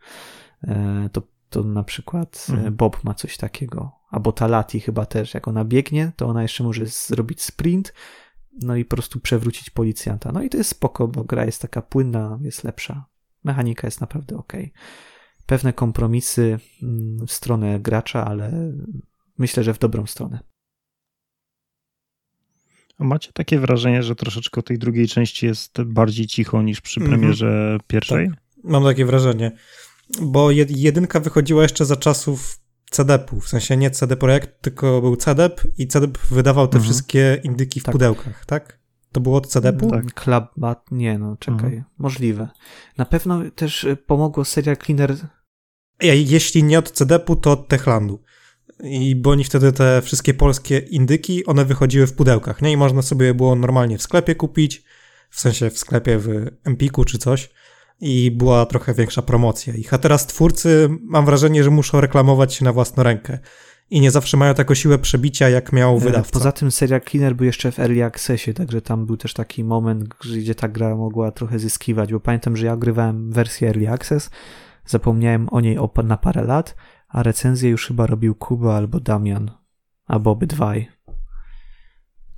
E, 0.64 1.10
to, 1.12 1.22
to 1.50 1.64
na 1.64 1.84
przykład 1.84 2.48
e, 2.50 2.54
mhm. 2.54 2.76
Bob 2.76 3.04
ma 3.04 3.14
coś 3.14 3.38
takiego, 3.38 3.92
albo 4.10 4.32
Talati 4.32 4.80
chyba 4.80 5.06
też, 5.06 5.34
jak 5.34 5.48
ona 5.48 5.66
biegnie, 5.66 6.12
to 6.16 6.28
ona 6.28 6.42
jeszcze 6.42 6.64
może 6.64 6.86
zrobić 6.86 7.44
sprint, 7.44 7.94
no 8.62 8.76
i 8.76 8.86
po 8.86 8.96
prostu 8.96 9.20
przewrócić 9.20 9.70
policjanta. 9.70 10.32
No 10.32 10.44
i 10.44 10.50
to 10.50 10.58
jest 10.58 10.70
spoko, 10.70 11.08
bo 11.08 11.24
gra 11.24 11.46
jest 11.46 11.62
taka 11.62 11.82
płynna, 11.82 12.40
jest 12.42 12.64
lepsza. 12.64 13.06
Mechanika 13.44 13.88
jest 13.88 14.02
naprawdę 14.02 14.38
ok. 14.38 14.54
Pewne 15.46 15.74
kompromisy 15.74 16.60
mm, 16.84 17.28
w 17.28 17.32
stronę 17.32 17.80
gracza, 17.80 18.26
ale 18.26 18.74
myślę, 19.38 19.64
że 19.64 19.74
w 19.74 19.80
dobrą 19.80 20.06
stronę. 20.06 20.40
A 22.98 23.04
macie 23.04 23.32
takie 23.34 23.60
wrażenie, 23.60 24.04
że 24.04 24.16
troszeczkę 24.16 24.64
tej 24.64 24.80
drugiej 24.80 25.08
części 25.08 25.46
jest 25.46 25.82
bardziej 25.82 26.28
cicho 26.28 26.62
niż 26.62 26.82
przy 26.82 27.00
premierze 27.00 27.48
mm 27.48 27.78
-hmm. 27.78 27.82
pierwszej? 27.88 28.30
Tak, 28.30 28.40
mam 28.64 28.84
takie 28.84 29.06
wrażenie. 29.06 29.52
Bo 30.22 30.52
jedynka 30.52 31.20
wychodziła 31.20 31.64
jeszcze 31.64 31.86
za 31.86 31.96
czasów 31.96 32.60
CDP-u, 32.90 33.40
w 33.40 33.50
sensie 33.50 33.78
nie 33.78 33.92
CD 33.92 34.18
Projekt, 34.18 34.62
tylko 34.62 35.02
był 35.02 35.16
CDP 35.16 35.64
i 35.78 35.88
CDP 35.88 36.20
wydawał 36.32 36.68
te 36.68 36.78
mhm. 36.78 36.84
wszystkie 36.84 37.42
indyki 37.44 37.80
w 37.80 37.84
tak. 37.84 37.92
pudełkach, 37.92 38.46
tak? 38.46 38.80
To 39.12 39.22
było 39.22 39.38
od 39.38 39.48
CDP-u? 39.48 39.92
Tak, 39.92 40.14
Clubbat, 40.14 40.86
nie 40.92 41.18
no, 41.18 41.38
czekaj, 41.40 41.66
mhm. 41.66 41.84
możliwe. 41.98 42.50
Na 42.98 43.06
pewno 43.06 43.42
też 43.56 43.84
y, 43.84 43.96
pomogło 43.96 44.46
Serial 44.46 44.78
Cleaner... 44.78 45.16
Jeśli 46.02 46.64
nie 46.64 46.80
od 46.80 46.92
CDP-u, 46.92 47.36
to 47.36 47.52
od 47.52 47.68
Techlandu. 47.68 48.24
I 48.84 49.16
bo 49.16 49.30
oni 49.30 49.44
wtedy 49.44 49.72
te 49.72 50.02
wszystkie 50.02 50.34
polskie 50.34 50.80
indyki, 50.80 51.46
one 51.46 51.66
wychodziły 51.66 52.08
w 52.08 52.14
pudełkach, 52.14 52.62
nie? 52.62 52.72
I 52.72 52.78
można 52.78 53.02
sobie 53.02 53.34
było 53.34 53.56
normalnie 53.56 53.98
w 53.98 54.02
sklepie 54.02 54.36
kupić, 54.36 54.84
w 55.30 55.40
sensie 55.40 55.70
w 55.70 55.78
sklepie 55.78 56.18
w 56.18 56.30
Empiku 56.64 57.06
czy 57.06 57.18
coś 57.18 57.50
i 58.02 58.32
była 58.32 58.66
trochę 58.66 58.94
większa 58.94 59.22
promocja 59.22 59.74
ich. 59.74 59.94
A 59.94 59.98
teraz 59.98 60.28
twórcy, 60.28 60.90
mam 61.02 61.26
wrażenie, 61.26 61.64
że 61.64 61.70
muszą 61.70 62.02
reklamować 62.02 62.54
się 62.54 62.66
na 62.66 62.74
własną 62.74 63.04
rękę. 63.04 63.40
I 63.90 64.02
nie 64.02 64.12
zawsze 64.12 64.38
mają 64.38 64.54
taką 64.54 64.74
siłę 64.74 65.00
przebicia, 65.00 65.50
jak 65.50 65.74
miał 65.74 65.98
e, 65.98 66.00
wydawca. 66.00 66.32
Poza 66.32 66.52
tym 66.52 66.72
Serial 66.72 67.02
Cleaner 67.02 67.36
był 67.36 67.46
jeszcze 67.46 67.72
w 67.72 67.80
Early 67.80 68.04
Accessie, 68.04 68.54
także 68.54 68.82
tam 68.82 69.06
był 69.06 69.18
też 69.18 69.34
taki 69.34 69.64
moment, 69.64 70.04
gdzie 70.04 70.56
ta 70.56 70.68
gra 70.68 70.96
mogła 70.96 71.32
trochę 71.32 71.60
zyskiwać, 71.60 72.14
bo 72.14 72.20
pamiętam, 72.20 72.58
że 72.58 72.66
ja 72.66 72.74
ogrywałem 72.74 73.32
wersję 73.32 73.68
Early 73.68 73.90
Access, 73.90 74.30
zapomniałem 74.86 75.48
o 75.52 75.62
niej 75.62 75.78
na 76.04 76.18
parę 76.18 76.44
lat, 76.44 76.76
a 77.08 77.24
recenzję 77.24 77.70
już 77.70 77.88
chyba 77.88 78.08
robił 78.08 78.36
Kuba 78.36 78.76
albo 78.76 79.00
Damian, 79.00 79.52
albo 80.06 80.32
obydwaj. 80.32 80.88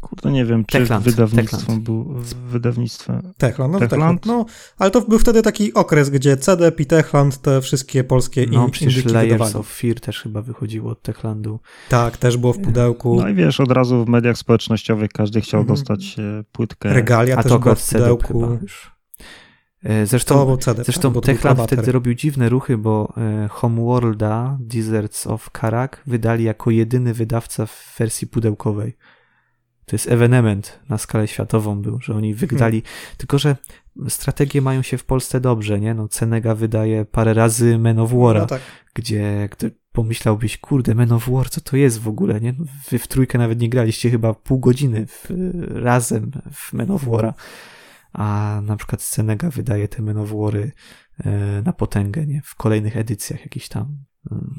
Kurde, 0.02 0.32
nie 0.32 0.46
wiem, 0.46 0.66
czy 0.66 0.80
Techland, 0.80 1.06
wydawnictwo 1.06 1.58
Techland. 1.58 1.84
był 1.84 2.16
wydawnictwem. 2.48 3.34
Techland, 3.38 3.74
no 3.74 3.80
Techland? 3.80 4.26
No, 4.26 4.46
ale 4.78 4.92
to 4.92 5.02
był 5.02 5.20
wtedy 5.20 5.42
taki 5.42 5.74
okres, 5.74 6.10
gdzie 6.10 6.38
CD 6.38 6.72
i 6.78 6.86
Techland, 6.86 7.38
te 7.42 7.62
wszystkie 7.62 8.04
polskie 8.04 8.46
No, 8.52 8.70
przecież 8.70 9.06
Layers 9.06 9.32
wydawali. 9.32 9.56
of 9.56 9.68
Fear 9.68 10.00
też 10.00 10.22
chyba 10.22 10.42
wychodziło 10.42 10.92
od 10.92 11.02
Techlandu. 11.02 11.60
Tak, 11.90 12.18
też 12.18 12.38
było 12.38 12.54
w 12.54 12.60
pudełku. 12.60 13.16
No 13.16 13.30
i 13.30 13.34
wiesz, 13.34 13.60
od 13.60 13.72
razu 13.72 14.06
w 14.06 14.08
mediach 14.08 14.38
społecznościowych 14.38 15.12
każdy 15.12 15.42
chciał 15.42 15.62
mhm. 15.62 15.78
dostać 15.78 16.20
e, 16.20 16.44
płytkę. 16.52 16.94
Regalia 16.94 17.38
A 17.38 17.44
też 17.44 17.58
była 17.58 17.76
w 17.76 17.90
pudełku. 17.90 18.58
E, 19.84 20.06
zresztą, 20.06 20.58
CD, 20.58 20.84
zresztą 20.84 21.14
Techland 21.14 21.62
wtedy 21.62 21.92
robił 21.92 22.14
dziwne 22.14 22.50
ruchy, 22.50 22.78
bo 22.78 23.14
e, 23.18 23.48
Homeworlda, 23.48 24.58
Deserts 24.60 25.28
of 25.28 25.50
Karak 25.50 26.04
wydali 26.08 26.44
jako 26.44 26.72
jedyny 26.72 27.14
wydawca 27.14 27.66
w 27.66 27.96
wersji 28.00 28.28
pudełkowej 28.28 28.98
to 29.86 29.96
jest 29.96 30.12
ewenement 30.12 30.80
na 30.90 30.98
skalę 30.98 31.28
światową 31.28 31.82
był, 31.82 32.02
że 32.02 32.16
oni 32.16 32.34
wygrali. 32.34 32.82
Hmm. 32.82 33.16
Tylko, 33.18 33.40
że 33.40 33.56
strategie 34.10 34.62
mają 34.62 34.82
się 34.82 34.98
w 34.98 35.06
Polsce 35.06 35.42
dobrze, 35.42 35.80
nie? 35.80 35.94
No, 35.94 36.08
Cenega 36.08 36.56
wydaje 36.56 37.06
parę 37.06 37.34
razy 37.34 37.78
Men 37.78 38.00
of 38.00 38.12
War'a, 38.12 38.40
no 38.40 38.46
tak. 38.46 38.62
gdzie, 38.94 39.50
gdy 39.52 39.72
pomyślałbyś, 39.92 40.58
kurde, 40.58 40.96
Men 40.96 41.12
of 41.12 41.30
War, 41.30 41.50
co 41.50 41.62
to 41.62 41.78
jest 41.78 42.00
w 42.00 42.08
ogóle, 42.08 42.42
nie? 42.42 42.54
Wy 42.90 43.00
w 43.00 43.08
trójkę 43.08 43.38
nawet 43.38 43.60
nie 43.60 43.70
graliście 43.70 44.10
chyba 44.10 44.34
pół 44.34 44.60
godziny 44.60 45.08
w, 45.08 45.30
razem 45.70 46.32
w 46.54 46.74
Men 46.74 46.92
of 46.92 47.04
War'a, 47.04 47.34
a 48.14 48.60
na 48.66 48.78
przykład 48.78 49.02
Cenega 49.02 49.50
wydaje 49.50 49.88
te 49.88 50.02
Men 50.02 50.18
of 50.18 50.30
War'y 50.30 50.72
e, 51.20 51.62
na 51.66 51.74
potęgę, 51.74 52.26
nie? 52.26 52.42
W 52.46 52.56
kolejnych 52.56 52.98
edycjach 52.98 53.42
jakiś 53.42 53.70
tam. 53.70 53.98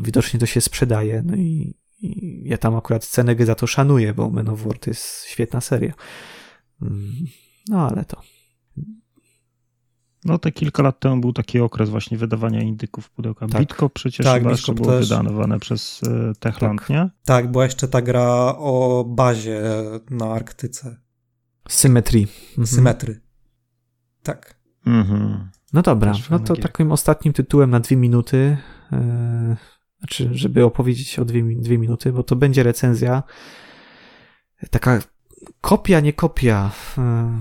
Widocznie 0.03 0.40
to 0.40 0.47
się 0.47 0.61
sprzedaje, 0.61 1.23
no 1.27 1.36
i 1.36 1.74
i 2.03 2.43
ja 2.49 2.59
tam 2.59 2.77
akurat 2.77 3.05
Cenegę 3.07 3.47
za 3.47 3.55
to 3.55 3.66
szanuję, 3.66 4.15
bo 4.15 4.31
Men 4.31 4.49
of 4.49 4.62
War 4.62 4.79
to 4.79 4.91
jest 4.91 5.24
świetna 5.24 5.61
seria. 5.61 5.93
Mm, 6.83 7.12
no 7.69 7.89
ale 7.89 8.05
to. 8.05 8.20
No 10.24 10.39
te 10.39 10.53
kilka 10.53 10.83
lat 10.83 11.01
temu 11.01 11.20
był 11.20 11.33
taki 11.33 11.61
okres 11.61 11.91
właśnie 11.91 12.19
wydawania 12.19 12.62
indyków 12.62 13.07
w 13.07 13.11
pudełkach. 13.11 13.51
Tak. 13.51 13.61
Bitko 13.61 13.89
przecież 13.89 14.27
tak, 14.27 14.39
chyba 14.39 14.51
jeszcze 14.51 14.73
było 14.73 14.89
też. 14.89 15.11
przez 15.61 16.01
e, 16.03 16.33
Techland, 16.41 16.81
tak. 16.81 16.91
nie? 16.91 17.11
Tak, 17.24 17.51
była 17.51 17.65
jeszcze 17.65 17.89
ta 17.89 18.03
gra 18.03 18.55
o 18.59 19.05
bazie 19.09 19.62
na 20.11 20.27
Arktyce. 20.33 20.97
Symetrii. 21.69 22.27
Mhm. 22.49 22.66
Symetry. 22.66 23.20
Tak. 24.23 24.59
Mhm. 24.87 25.51
No 25.73 25.83
dobra, 25.83 26.12
no 26.31 26.39
to 26.39 26.57
takim 26.57 26.93
ostatnim 26.93 27.35
tytułem 27.35 27.70
na 27.70 27.81
dwie 27.81 27.97
minuty 27.97 28.57
yy, 28.93 29.57
znaczy, 30.03 30.29
żeby 30.33 30.65
opowiedzieć 30.65 31.19
o 31.19 31.24
dwie, 31.24 31.43
dwie 31.57 31.79
minuty, 31.79 32.12
bo 32.12 32.23
to 32.23 32.37
będzie 32.37 32.62
recenzja 32.62 33.23
taka 34.70 34.99
kopia, 35.61 36.01
nie 36.01 36.12
kopia, 36.12 36.70
e, 36.99 37.41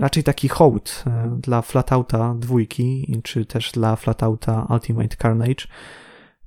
raczej 0.00 0.22
taki 0.22 0.48
hołd 0.48 1.04
e, 1.06 1.36
dla 1.40 1.62
Flatouta 1.62 2.34
dwójki, 2.38 3.20
czy 3.22 3.46
też 3.46 3.72
dla 3.72 3.96
Flatouta 3.96 4.66
Ultimate 4.70 5.16
Carnage, 5.16 5.66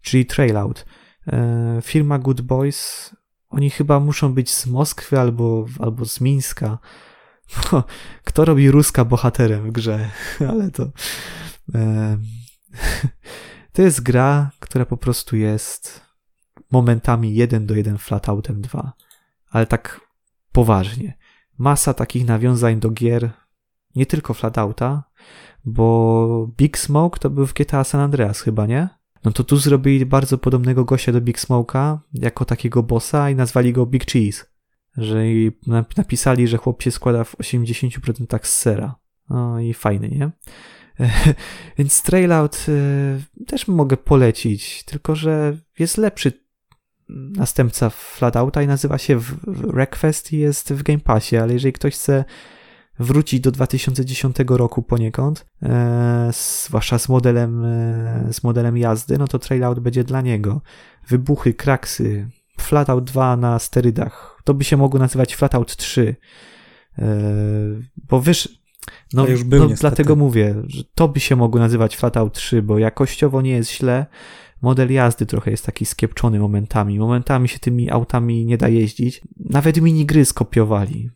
czyli 0.02 0.26
Trailout. 0.26 0.86
E, 1.28 1.80
firma 1.84 2.20
Good 2.20 2.42
Boys, 2.42 3.12
oni 3.50 3.70
chyba 3.70 4.00
muszą 4.00 4.34
być 4.34 4.54
z 4.54 4.68
Moskwy 4.68 5.20
albo, 5.20 5.66
albo 5.80 6.06
z 6.06 6.22
Mińska. 6.22 6.78
Kto 8.26 8.46
robi 8.46 8.72
Ruska 8.72 9.06
bohaterem 9.06 9.68
w 9.68 9.72
grze? 9.72 10.10
Ale 10.50 10.72
to... 10.72 10.88
To 13.78 13.82
jest 13.82 14.02
gra, 14.02 14.52
która 14.60 14.86
po 14.86 14.98
prostu 14.98 15.36
jest 15.36 16.02
momentami 16.72 17.36
1 17.36 17.66
do 17.66 17.76
1 17.76 17.98
Flatoutem 17.98 18.62
2, 18.62 18.94
ale 19.50 19.66
tak 19.66 20.02
poważnie. 20.52 21.18
Masa 21.58 21.94
takich 21.94 22.26
nawiązań 22.26 22.80
do 22.80 22.90
gier, 22.90 23.30
nie 23.96 24.06
tylko 24.06 24.34
Flatouta, 24.34 25.04
bo 25.66 26.50
Big 26.58 26.78
Smoke 26.78 27.20
to 27.20 27.30
był 27.30 27.48
w 27.48 27.54
GTA 27.54 27.84
San 27.84 28.02
Andreas 28.02 28.42
chyba, 28.42 28.66
nie? 28.66 28.90
No 29.24 29.32
to 29.32 29.44
tu 29.44 29.58
zrobili 29.58 30.06
bardzo 30.06 30.38
podobnego 30.38 30.86
gościa 30.86 31.12
do 31.12 31.22
Big 31.22 31.40
Smoke'a 31.40 31.98
jako 32.14 32.46
takiego 32.46 32.84
bossa 32.84 33.30
i 33.30 33.36
nazwali 33.36 33.74
go 33.74 33.86
Big 33.86 34.06
Cheese. 34.06 34.46
Że 34.98 35.24
napisali, 35.98 36.48
że 36.48 36.58
chłop 36.58 36.82
się 36.82 36.92
składa 36.92 37.24
w 37.24 37.36
80% 37.36 38.40
z 38.44 38.50
sera. 38.50 38.96
No 39.30 39.60
i 39.60 39.74
fajny, 39.74 40.10
nie? 40.10 40.32
Więc 41.78 42.02
Trailout 42.02 42.66
y, 42.70 43.46
też 43.46 43.68
mogę 43.68 43.98
polecić, 43.98 44.84
tylko 44.84 45.16
że 45.16 45.58
jest 45.80 45.98
lepszy 45.98 46.48
następca 47.10 47.90
Flatouta 47.90 48.62
i 48.62 48.68
nazywa 48.68 48.98
się 48.98 49.20
Wreckfest 49.48 50.34
i 50.34 50.38
jest 50.38 50.74
w 50.74 50.84
Game 50.84 51.00
Passie, 51.00 51.38
ale 51.38 51.54
jeżeli 51.54 51.74
ktoś 51.74 51.94
chce 51.94 52.26
wrócić 53.00 53.40
do 53.40 53.52
2010 53.52 54.36
roku 54.48 54.84
poniekąd, 54.84 55.46
e, 55.64 56.32
zwłaszcza 56.34 57.00
z 57.00 57.10
modelem, 57.10 57.66
e, 57.66 58.28
z 58.34 58.44
modelem 58.44 58.78
jazdy, 58.78 59.18
no 59.18 59.28
to 59.28 59.40
Trailout 59.40 59.80
będzie 59.80 60.04
dla 60.04 60.22
niego. 60.22 60.62
Wybuchy, 61.08 61.54
kraksy, 61.54 62.30
Flatout 62.60 63.04
2 63.04 63.38
na 63.38 63.60
sterydach. 63.60 64.42
To 64.44 64.54
by 64.54 64.64
się 64.64 64.78
mogło 64.78 65.00
nazywać 65.00 65.36
Flatout 65.36 65.76
3. 65.76 66.16
E, 66.98 67.06
bo 68.10 68.22
wiesz, 68.22 68.60
No, 69.14 69.28
już 69.28 69.44
był 69.44 69.60
no 69.60 69.66
niestety. 69.66 69.82
dlatego 69.82 70.16
mówię, 70.16 70.56
że 70.68 70.84
to 70.96 71.08
by 71.08 71.20
się 71.20 71.36
mogło 71.36 71.60
nazywać 71.60 71.98
Flatout 71.98 72.34
3, 72.34 72.62
bo 72.62 72.78
jakościowo 72.78 73.42
nie 73.42 73.52
jest 73.52 73.72
źle. 73.72 74.06
Model 74.62 74.92
jazdy 74.92 75.26
trochę 75.26 75.52
jest 75.52 75.66
taki 75.66 75.86
skiepczony 75.86 76.40
momentami. 76.40 77.00
Momentami 77.00 77.48
się 77.48 77.60
tymi 77.60 77.92
autami 77.92 78.46
nie 78.46 78.58
da 78.58 78.68
jeździć. 78.68 79.22
Nawet 79.40 79.82
minigry 79.82 80.26
skopiowali. 80.26 81.10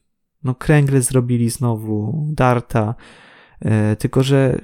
No 0.44 0.56
kręgle 0.56 1.02
zrobili 1.02 1.50
znowu, 1.50 2.28
Darta. 2.34 2.96
E, 3.60 3.96
tylko, 3.96 4.24
że 4.24 4.62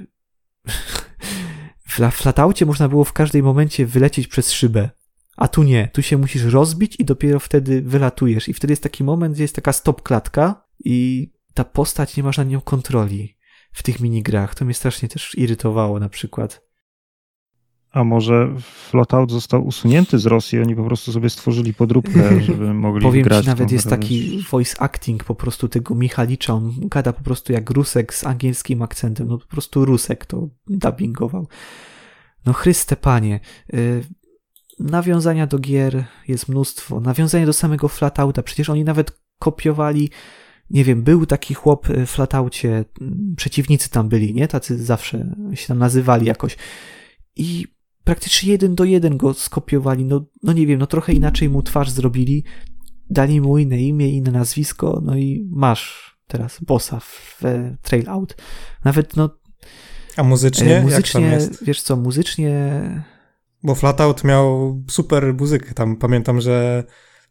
w 1.90 2.00
la- 2.00 2.12
flataucie 2.12 2.66
można 2.66 2.90
było 2.90 3.04
w 3.04 3.14
każdym 3.14 3.46
momencie 3.46 3.86
wylecieć 3.86 4.28
przez 4.28 4.52
szybę. 4.52 4.90
A 5.38 5.48
tu 5.48 5.64
nie, 5.64 5.88
tu 5.94 6.02
się 6.02 6.18
musisz 6.18 6.44
rozbić 6.44 6.96
i 7.00 7.06
dopiero 7.06 7.40
wtedy 7.40 7.82
wylatujesz. 7.82 8.50
I 8.50 8.54
wtedy 8.54 8.72
jest 8.72 8.84
taki 8.84 9.04
moment, 9.04 9.34
gdzie 9.34 9.44
jest 9.44 9.56
taka 9.56 9.74
stop 9.74 10.02
klatka 10.02 10.64
i 10.84 11.30
ta 11.58 11.64
postać 11.64 12.18
nie 12.18 12.24
masz 12.24 12.38
na 12.38 12.44
nią 12.44 12.62
kontroli 12.62 13.38
w 13.72 13.84
tych 13.84 14.00
minigrach. 14.00 14.56
To 14.56 14.66
mnie 14.66 14.74
strasznie 14.74 15.10
też 15.10 15.36
irytowało 15.38 16.00
na 16.00 16.10
przykład. 16.10 16.62
A 17.92 18.04
może 18.04 18.56
Flotout 18.90 19.32
został 19.32 19.68
usunięty 19.68 20.20
z 20.20 20.26
Rosji, 20.26 20.62
oni 20.62 20.76
po 20.76 20.84
prostu 20.84 21.12
sobie 21.12 21.30
stworzyli 21.30 21.74
podróbkę, 21.74 22.42
żeby 22.48 22.74
mogli 22.74 23.02
Powiem 23.02 23.24
grać. 23.24 23.44
ci, 23.44 23.50
nawet 23.50 23.72
jest 23.72 23.90
taki 23.90 24.44
voice 24.52 24.82
acting 24.82 25.24
po 25.24 25.36
prostu 25.36 25.68
tego 25.68 25.96
Michalicza. 25.96 26.54
On 26.54 26.74
gada 26.82 27.14
po 27.14 27.24
prostu 27.24 27.54
jak 27.54 27.70
Rusek 27.70 28.14
z 28.14 28.24
angielskim 28.24 28.82
akcentem. 28.82 29.28
No 29.28 29.38
po 29.38 29.48
prostu 29.48 29.86
Rusek 29.86 30.26
to 30.26 30.50
dubbingował. 30.68 31.48
No 32.46 32.54
Chryste 32.54 32.96
Panie. 32.96 33.40
y, 33.74 34.04
Nawiązania 34.80 35.48
do 35.48 35.60
gier 35.60 36.06
jest 36.28 36.50
mnóstwo. 36.50 37.00
Nawiązania 37.00 37.46
do 37.46 37.54
samego 37.54 37.88
Flatouta. 37.88 38.44
Przecież 38.44 38.70
oni 38.70 38.84
nawet 38.84 39.20
kopiowali 39.40 40.10
nie 40.70 40.84
wiem, 40.84 41.04
był 41.04 41.26
taki 41.26 41.54
chłop 41.54 41.88
w 41.88 42.08
Flataucie, 42.08 42.86
przeciwnicy 43.36 43.90
tam 43.90 44.10
byli, 44.10 44.34
nie? 44.34 44.48
Tacy 44.48 44.86
zawsze 44.86 45.36
się 45.54 45.68
tam 45.68 45.78
nazywali 45.78 46.26
jakoś. 46.26 46.58
I 47.36 47.68
praktycznie 48.04 48.52
jeden 48.52 48.76
do 48.76 48.84
jeden 48.84 49.18
go 49.18 49.34
skopiowali. 49.34 50.06
No, 50.06 50.26
no 50.44 50.54
nie 50.54 50.68
wiem, 50.68 50.80
no 50.80 50.88
trochę 50.88 51.14
inaczej 51.14 51.50
mu 51.50 51.64
twarz 51.64 51.90
zrobili. 51.90 52.44
Dali 53.10 53.42
mu 53.42 53.58
inne 53.58 53.82
imię, 53.82 54.10
inne 54.10 54.32
nazwisko, 54.32 55.02
no 55.06 55.18
i 55.18 55.48
masz 55.52 56.18
teraz 56.28 56.60
bossa 56.62 57.00
w 57.00 57.46
e, 57.46 57.78
Trail 57.82 58.10
Out. 58.10 58.36
Nawet 58.86 59.16
no 59.16 59.30
A 60.18 60.24
muzycznie? 60.24 60.66
e, 60.66 60.70
Jak 60.70 60.82
tam 60.82 60.84
muzycznie, 60.92 61.22
jest? 61.22 61.66
wiesz 61.66 61.82
co, 61.82 61.96
muzycznie 61.96 62.72
Bo 63.64 63.76
Flatout 63.76 64.24
miał 64.24 64.78
super 64.90 65.34
muzykę. 65.34 65.74
Tam 65.74 65.96
pamiętam, 65.96 66.42
że 66.42 66.84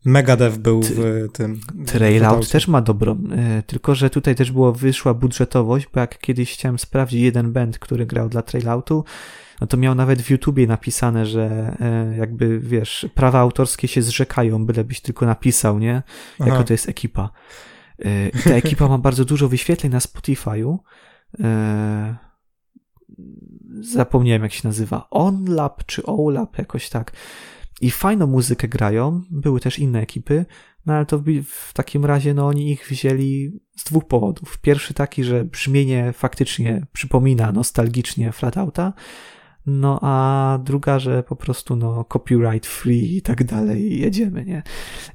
Megadev 0.05 0.59
był 0.59 0.83
w 0.83 1.33
tym. 1.33 1.61
w 1.75 1.91
Trail 1.91 2.25
Out 2.25 2.33
Flataucie. 2.33 2.53
też 2.53 2.69
ma 2.69 2.81
dobrą, 2.81 3.19
e, 3.37 3.63
tylko 3.63 3.95
że 3.95 4.11
tutaj 4.11 4.35
też 4.35 4.53
było 4.53 4.73
wyszła 4.73 5.15
budżetowość, 5.15 5.87
bo 5.95 6.01
jak 6.01 6.19
kiedyś 6.19 6.53
chciałem 6.53 6.79
sprawdzić 6.79 7.21
jeden 7.21 7.53
band, 7.53 7.79
który 7.79 8.07
grał 8.07 8.29
dla 8.29 8.43
Trail 8.43 8.69
Outu, 8.69 9.05
no 9.61 9.67
to 9.67 9.77
miał 9.77 9.95
nawet 9.95 10.23
w 10.23 10.31
YouTubie 10.31 10.67
napisane, 10.67 11.27
że 11.27 11.77
e, 11.81 12.17
jakby, 12.17 12.61
wiesz, 12.61 13.07
prawa 13.15 13.39
autorskie 13.41 13.89
się 13.89 14.03
zrzekają, 14.03 14.67
bylebyś 14.67 15.01
tylko 15.01 15.27
napisał, 15.27 15.79
nie? 15.79 16.03
Aha. 16.41 16.51
Jako 16.51 16.65
to 16.65 16.73
jest 16.75 16.89
ekipa. 16.89 17.31
E, 18.05 18.29
I 18.29 18.39
ta 18.45 18.51
ekipa 18.51 18.89
ma 18.89 18.99
bardzo 18.99 19.25
dużo 19.25 19.49
wyświetleń 19.49 19.93
na 19.93 19.99
Spotify'u. 19.99 20.79
Zapomniałem, 23.81 24.43
jak 24.43 24.53
się 24.53 24.69
nazywa. 24.69 25.07
OnLab 25.11 25.85
czy 25.87 26.03
OLab, 26.07 26.59
jakoś 26.59 26.89
tak. 26.89 27.13
I 27.81 27.91
fajną 27.91 28.27
muzykę 28.27 28.69
grają. 28.69 29.23
Były 29.31 29.61
też 29.61 29.79
inne 29.79 30.01
ekipy. 30.01 30.47
No 30.87 30.95
ale 30.95 31.07
to 31.07 31.23
w, 31.45 31.73
takim 31.73 32.05
razie, 32.05 32.35
no 32.35 32.47
oni 32.47 32.71
ich 32.71 32.87
wzięli 32.89 33.61
z 33.77 33.85
dwóch 33.85 34.05
powodów. 34.05 34.59
Pierwszy 34.59 34.95
taki, 34.95 35.25
że 35.25 35.45
brzmienie 35.45 36.13
faktycznie 36.13 36.87
przypomina 36.93 37.53
nostalgicznie 37.53 38.33
Flatouta. 38.33 38.93
No 39.67 39.99
a 40.03 40.59
druga, 40.65 40.99
że 40.99 41.23
po 41.23 41.37
prostu 41.37 41.77
no 41.77 42.05
copyright 42.05 42.67
free 42.67 43.17
i 43.17 43.23
tak 43.23 43.45
dalej 43.45 44.01
jedziemy, 44.01 44.45
nie? 44.45 44.63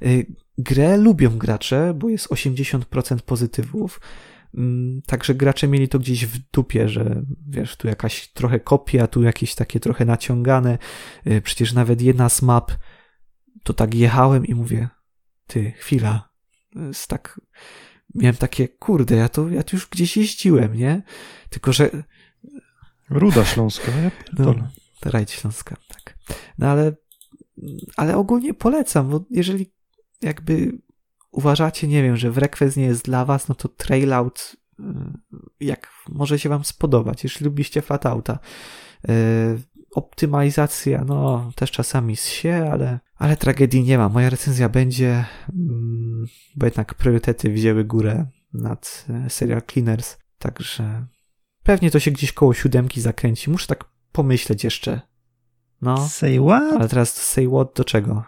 Y, 0.02 0.26
Grę 0.58 0.96
lubią 0.96 1.38
gracze, 1.38 1.94
bo 1.94 2.08
jest 2.08 2.28
80% 2.28 3.20
pozytywów. 3.20 4.00
Mm, 4.54 5.02
Także 5.06 5.34
gracze 5.34 5.68
mieli 5.68 5.88
to 5.88 5.98
gdzieś 5.98 6.26
w 6.26 6.38
dupie, 6.38 6.88
że 6.88 7.22
wiesz, 7.48 7.76
tu 7.76 7.88
jakaś 7.88 8.28
trochę 8.28 8.60
kopia, 8.60 9.06
tu 9.06 9.22
jakieś 9.22 9.54
takie 9.54 9.80
trochę 9.80 10.04
naciągane. 10.04 10.78
Y, 11.26 11.40
Przecież 11.40 11.72
nawet 11.72 12.02
jedna 12.02 12.28
z 12.28 12.42
map, 12.42 12.72
to 13.62 13.72
tak 13.74 13.94
jechałem 13.94 14.46
i 14.46 14.54
mówię, 14.54 14.88
ty, 15.46 15.70
chwila. 15.70 16.32
Z 16.92 17.06
tak, 17.06 17.40
miałem 18.14 18.36
takie, 18.36 18.68
kurde, 18.68 19.16
ja 19.16 19.28
to, 19.28 19.48
ja 19.48 19.62
tu 19.62 19.76
już 19.76 19.88
gdzieś 19.88 20.16
jeździłem, 20.16 20.74
nie? 20.74 21.02
Tylko, 21.50 21.72
że 21.72 21.90
Ruda 23.10 23.44
Śląska, 23.44 23.92
ja 23.92 24.10
no, 24.38 24.54
rajd 25.04 25.30
Śląska, 25.30 25.76
tak. 25.88 26.18
No 26.58 26.66
ale, 26.66 26.92
ale 27.96 28.16
ogólnie 28.16 28.54
polecam, 28.54 29.10
bo 29.10 29.24
jeżeli 29.30 29.72
jakby 30.22 30.78
uważacie, 31.32 31.88
nie 31.88 32.02
wiem, 32.02 32.16
że 32.16 32.30
w 32.30 32.38
Request 32.38 32.76
nie 32.76 32.84
jest 32.84 33.04
dla 33.04 33.24
was, 33.24 33.48
no 33.48 33.54
to 33.54 33.68
Trail 33.68 34.12
Out 34.12 34.56
y, 34.80 34.84
jak 35.60 35.88
może 36.08 36.38
się 36.38 36.48
wam 36.48 36.64
spodobać, 36.64 37.24
jeśli 37.24 37.44
lubiście 37.44 37.82
Flatouta. 37.82 38.38
Y, 39.08 39.72
Optymalizacja, 39.94 41.04
no 41.04 41.50
też 41.56 41.70
czasami 41.70 42.16
się, 42.16 42.68
ale, 42.72 43.00
ale 43.16 43.36
tragedii 43.36 43.82
nie 43.82 43.98
ma. 43.98 44.08
Moja 44.08 44.30
recenzja 44.30 44.68
będzie, 44.68 45.24
mm, 45.52 46.26
bo 46.56 46.66
jednak 46.66 46.94
priorytety 46.94 47.50
wzięły 47.50 47.84
górę 47.84 48.26
nad 48.52 49.06
e, 49.08 49.30
Serial 49.30 49.62
Cleaners, 49.72 50.16
także 50.38 51.06
pewnie 51.62 51.90
to 51.90 52.00
się 52.00 52.10
gdzieś 52.10 52.32
koło 52.32 52.54
siódemki 52.54 53.00
zakręci. 53.00 53.50
Muszę 53.50 53.66
tak 53.66 53.84
pomyśleć 54.12 54.64
jeszcze. 54.64 55.00
No, 55.82 56.08
Say 56.08 56.38
what? 56.46 56.72
ale 56.72 56.88
teraz 56.88 57.14
say 57.14 57.48
what 57.48 57.72
do 57.76 57.84
czego? 57.84 58.24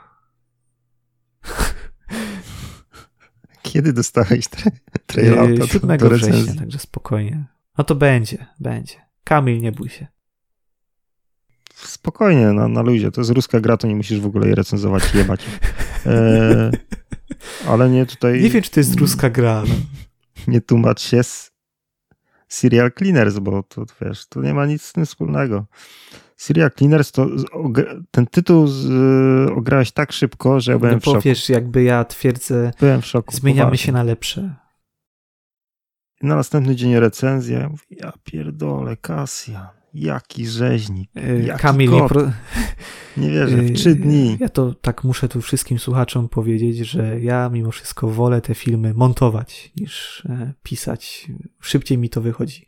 Kiedy 3.74 3.92
dostałeś 3.92 4.44
tra- 4.48 4.70
Trailouta 5.06 5.54
do, 5.54 5.66
7 5.66 5.98
do 5.98 6.10
września, 6.10 6.54
także 6.54 6.78
spokojnie. 6.78 7.44
No 7.78 7.84
to 7.84 7.94
będzie, 7.94 8.46
będzie. 8.60 8.94
Kamil, 9.24 9.60
nie 9.60 9.72
bój 9.72 9.88
się. 9.88 10.06
Spokojnie, 11.74 12.46
na, 12.46 12.68
na 12.68 12.82
luzie. 12.82 13.10
To 13.10 13.20
jest 13.20 13.30
ruska 13.30 13.60
gra, 13.60 13.76
to 13.76 13.86
nie 13.86 13.96
musisz 13.96 14.20
w 14.20 14.26
ogóle 14.26 14.46
jej 14.46 14.54
recenzować, 14.54 15.14
jebać. 15.14 15.40
E, 16.06 16.70
ale 17.68 17.90
nie 17.90 18.06
tutaj... 18.06 18.42
Nie 18.42 18.50
wiem, 18.50 18.62
czy 18.62 18.70
to 18.70 18.80
jest 18.80 18.94
ruska 18.94 19.30
gra. 19.30 19.62
No. 19.68 19.74
nie 20.52 20.60
tłumacz 20.60 21.00
się 21.00 21.22
z 21.22 21.52
Serial 22.48 22.92
Cleaners, 22.92 23.38
bo 23.38 23.62
to 23.62 23.84
wiesz, 24.00 24.26
to 24.26 24.42
nie 24.42 24.54
ma 24.54 24.66
nic 24.66 24.82
z 24.82 24.92
tym 24.92 25.06
wspólnego. 25.06 25.66
Serial 26.36 26.70
Cleaners 26.78 27.12
to 27.12 27.26
ten 28.10 28.26
tytuł 28.26 28.66
z, 28.66 28.86
ograłeś 29.50 29.92
tak 29.92 30.12
szybko, 30.12 30.60
że 30.60 30.72
ja 30.72 30.78
byłem 30.78 30.94
No 30.94 31.00
w 31.00 31.04
szoku. 31.04 31.16
powiesz, 31.16 31.48
jakby 31.48 31.82
ja 31.82 32.04
twierdzę, 32.04 32.70
Byłem 32.80 33.02
w 33.02 33.06
szoku. 33.06 33.36
zmieniamy 33.36 33.66
poważnie. 33.66 33.84
się 33.86 33.92
na 33.92 34.02
lepsze. 34.02 34.54
Na 36.22 36.36
następny 36.36 36.76
dzień 36.76 36.98
recenzja. 36.98 37.58
Ja 37.58 37.68
mówię, 37.68 37.82
ja 37.90 38.12
pierdolę, 38.24 38.96
Kasjan. 38.96 39.66
Jaki 39.94 40.46
rzeźnik. 40.46 41.10
Yy, 41.14 41.42
Jaki 41.42 41.62
Kamil, 41.62 41.90
nie 41.90 41.98
kot. 42.00 42.08
pro... 42.08 42.22
Nie 43.16 43.30
wierzę, 43.30 43.56
w 43.56 43.68
Yy, 43.68 43.74
trzy 43.74 43.94
dni. 43.94 44.36
Ja 44.40 44.48
to 44.48 44.74
tak 44.74 45.04
muszę 45.04 45.28
tu 45.28 45.40
wszystkim 45.42 45.78
słuchaczom 45.78 46.28
powiedzieć, 46.28 46.76
że 46.78 47.20
ja 47.20 47.48
mimo 47.52 47.70
wszystko 47.70 48.08
wolę 48.08 48.40
te 48.40 48.54
filmy 48.54 48.94
montować 48.94 49.72
niż 49.76 50.22
e, 50.28 50.52
pisać. 50.62 51.26
Szybciej 51.60 51.98
mi 51.98 52.10
to 52.10 52.20
wychodzi. 52.20 52.66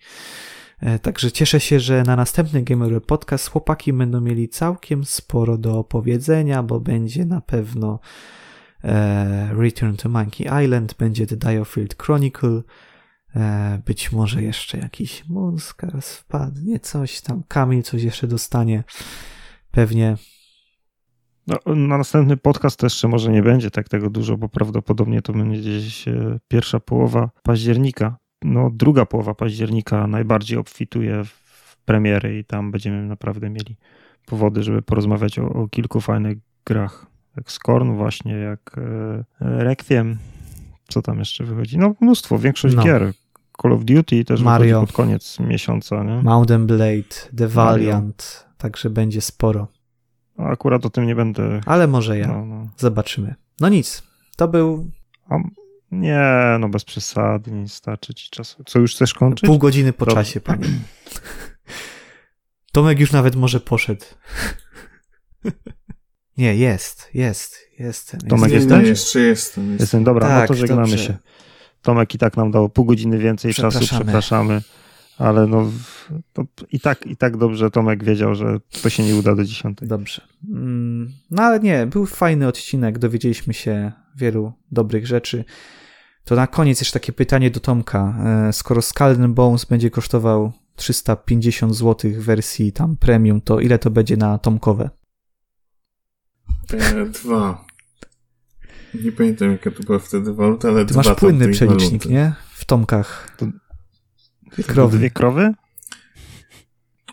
E, 0.80 0.98
Także 0.98 1.32
cieszę 1.32 1.60
się, 1.60 1.80
że 1.80 2.02
na 2.02 2.16
następny 2.16 2.62
Gamer 2.62 3.02
Podcast 3.02 3.50
chłopaki 3.50 3.92
będą 3.92 4.20
mieli 4.20 4.48
całkiem 4.48 5.04
sporo 5.04 5.58
do 5.58 5.78
opowiedzenia, 5.78 6.62
bo 6.62 6.80
będzie 6.80 7.24
na 7.24 7.40
pewno 7.40 8.00
e, 8.84 9.54
Return 9.54 9.96
to 9.96 10.08
Monkey 10.08 10.64
Island, 10.64 10.94
będzie 10.94 11.26
The 11.26 11.36
Diofield 11.36 12.02
Chronicle, 12.02 12.62
e, 13.36 13.82
być 13.86 14.12
może 14.12 14.42
jeszcze 14.42 14.78
jakiś 14.78 15.28
Moonscars 15.28 16.12
wpadnie, 16.12 16.80
coś 16.80 17.20
tam, 17.20 17.42
Kamil 17.48 17.82
coś 17.82 18.02
jeszcze 18.02 18.26
dostanie. 18.26 18.84
Pewnie 19.70 20.16
No, 21.46 21.74
na 21.74 21.98
następny 21.98 22.36
podcast 22.36 22.82
jeszcze 22.82 23.08
może 23.08 23.32
nie 23.32 23.42
będzie 23.42 23.70
tak 23.70 23.88
tego 23.88 24.10
dużo, 24.10 24.36
bo 24.36 24.48
prawdopodobnie 24.48 25.22
to 25.22 25.32
będzie 25.32 25.60
gdzieś 25.60 26.04
pierwsza 26.48 26.80
połowa 26.80 27.30
października. 27.42 28.16
No, 28.46 28.70
druga 28.72 29.06
połowa 29.06 29.34
października 29.34 30.06
najbardziej 30.06 30.58
obfituje 30.58 31.24
w 31.24 31.76
premiery 31.84 32.38
i 32.38 32.44
tam 32.44 32.70
będziemy 32.70 33.02
naprawdę 33.06 33.50
mieli 33.50 33.76
powody, 34.26 34.62
żeby 34.62 34.82
porozmawiać 34.82 35.38
o, 35.38 35.48
o 35.48 35.68
kilku 35.68 36.00
fajnych 36.00 36.38
grach. 36.66 37.06
Jak 37.36 37.52
Scorn 37.52 37.92
właśnie, 37.96 38.32
jak 38.34 38.76
e, 38.78 39.24
Requiem. 39.40 40.18
Co 40.88 41.02
tam 41.02 41.18
jeszcze 41.18 41.44
wychodzi? 41.44 41.78
No 41.78 41.94
mnóstwo, 42.00 42.38
większość 42.38 42.74
No. 42.74 42.82
gier. 42.84 43.12
Call 43.62 43.72
of 43.72 43.84
Duty 43.84 44.24
też 44.24 44.42
Mario. 44.42 44.80
pod 44.80 44.92
koniec 44.92 45.40
miesiąca, 45.40 46.02
nie? 46.04 46.22
Mountain 46.22 46.66
Blade, 46.66 47.14
The 47.36 47.48
Valiant, 47.48 48.46
także 48.58 48.90
będzie 48.90 49.20
sporo. 49.20 49.68
No, 50.38 50.44
Akurat 50.44 50.86
o 50.86 50.90
tym 50.90 51.06
nie 51.06 51.14
będę. 51.14 51.60
Ale 51.66 51.86
może 51.86 52.18
ja. 52.18 52.26
No, 52.28 52.46
no. 52.46 52.68
Zobaczymy. 52.76 53.34
No 53.60 53.68
nic. 53.68 54.02
To 54.36 54.48
był. 54.48 54.90
A 55.28 55.34
Nie, 55.92 56.56
no 56.60 56.68
bez 56.68 56.84
przesady, 56.84 57.50
nie 57.50 57.68
starczy 57.68 58.14
ci 58.14 58.30
czasu. 58.30 58.64
Co, 58.66 58.78
już 58.78 58.94
chcesz 58.94 59.14
kończyć? 59.14 59.46
Pół 59.46 59.58
godziny 59.58 59.92
po 59.92 60.06
czasie, 60.06 60.40
panie. 60.40 60.68
Tomek 62.72 63.00
już 63.00 63.12
nawet 63.12 63.36
może 63.36 63.60
poszedł. 63.60 64.04
Nie, 66.38 66.56
jest, 66.56 67.10
jest, 67.14 67.58
jest. 67.78 68.16
Tomek 68.28 68.52
jest. 68.52 68.70
jesteś? 68.70 68.88
jeszcze 68.88 69.20
jestem. 69.20 69.64
jestem. 69.64 69.76
Jestem 69.80 70.04
dobra, 70.04 70.28
Tak, 70.28 70.50
no 70.50 70.54
to 70.54 70.60
żegnamy 70.60 70.82
dobrze. 70.82 70.98
się. 70.98 71.16
Tomek 71.82 72.14
i 72.14 72.18
tak 72.18 72.36
nam 72.36 72.50
dał 72.50 72.68
pół 72.68 72.84
godziny 72.84 73.18
więcej 73.18 73.54
czasu, 73.54 73.80
Przepraszamy. 73.80 74.62
Ale 75.18 75.46
no 75.46 75.70
to 76.32 76.44
i 76.72 76.80
tak, 76.80 77.06
i 77.06 77.16
tak 77.16 77.36
dobrze 77.36 77.70
Tomek 77.70 78.04
wiedział, 78.04 78.34
że 78.34 78.58
to 78.82 78.90
się 78.90 79.02
nie 79.02 79.16
uda 79.16 79.34
do 79.34 79.44
dziesiątej. 79.44 79.88
Dobrze. 79.88 80.22
Mm, 80.48 81.12
No 81.30 81.42
ale 81.42 81.60
nie, 81.60 81.86
był 81.86 82.06
fajny 82.06 82.46
odcinek, 82.46 82.98
dowiedzieliśmy 82.98 83.54
się 83.54 83.92
wielu 84.16 84.52
dobrych 84.72 85.06
rzeczy. 85.06 85.44
To 86.24 86.34
na 86.36 86.46
koniec 86.46 86.80
jeszcze 86.80 87.00
takie 87.00 87.12
pytanie 87.12 87.50
do 87.50 87.60
Tomka. 87.60 88.16
E, 88.48 88.52
Skoro 88.52 88.82
Skull 88.82 89.06
and 89.24 89.34
Bones 89.34 89.64
będzie 89.64 89.90
kosztował 89.90 90.52
350 90.76 91.74
zł 91.76 92.10
w 92.10 92.24
wersji 92.24 92.72
tam 92.72 92.96
premium, 92.96 93.40
to 93.40 93.60
ile 93.60 93.78
to 93.78 93.90
będzie 93.90 94.16
na 94.16 94.38
Tomkowe? 94.38 94.90
E, 96.72 97.06
dwa. 97.06 97.64
Nie 99.04 99.12
pamiętam 99.12 99.50
jaka 99.52 99.70
to 99.70 99.82
była 99.82 99.98
wtedy 99.98 100.34
waluta, 100.34 100.68
ale 100.68 100.84
Ty 100.86 100.92
dwa 100.92 101.02
masz 101.02 101.14
płynny 101.16 101.48
przelicznik, 101.48 102.02
waluty. 102.02 102.08
nie? 102.08 102.32
W 102.52 102.64
Tomkach. 102.64 103.34
To- 103.38 103.46
Dwie 104.56 104.64
krowy. 104.64 104.98
Dwie 104.98 105.10
krowy? 105.10 105.52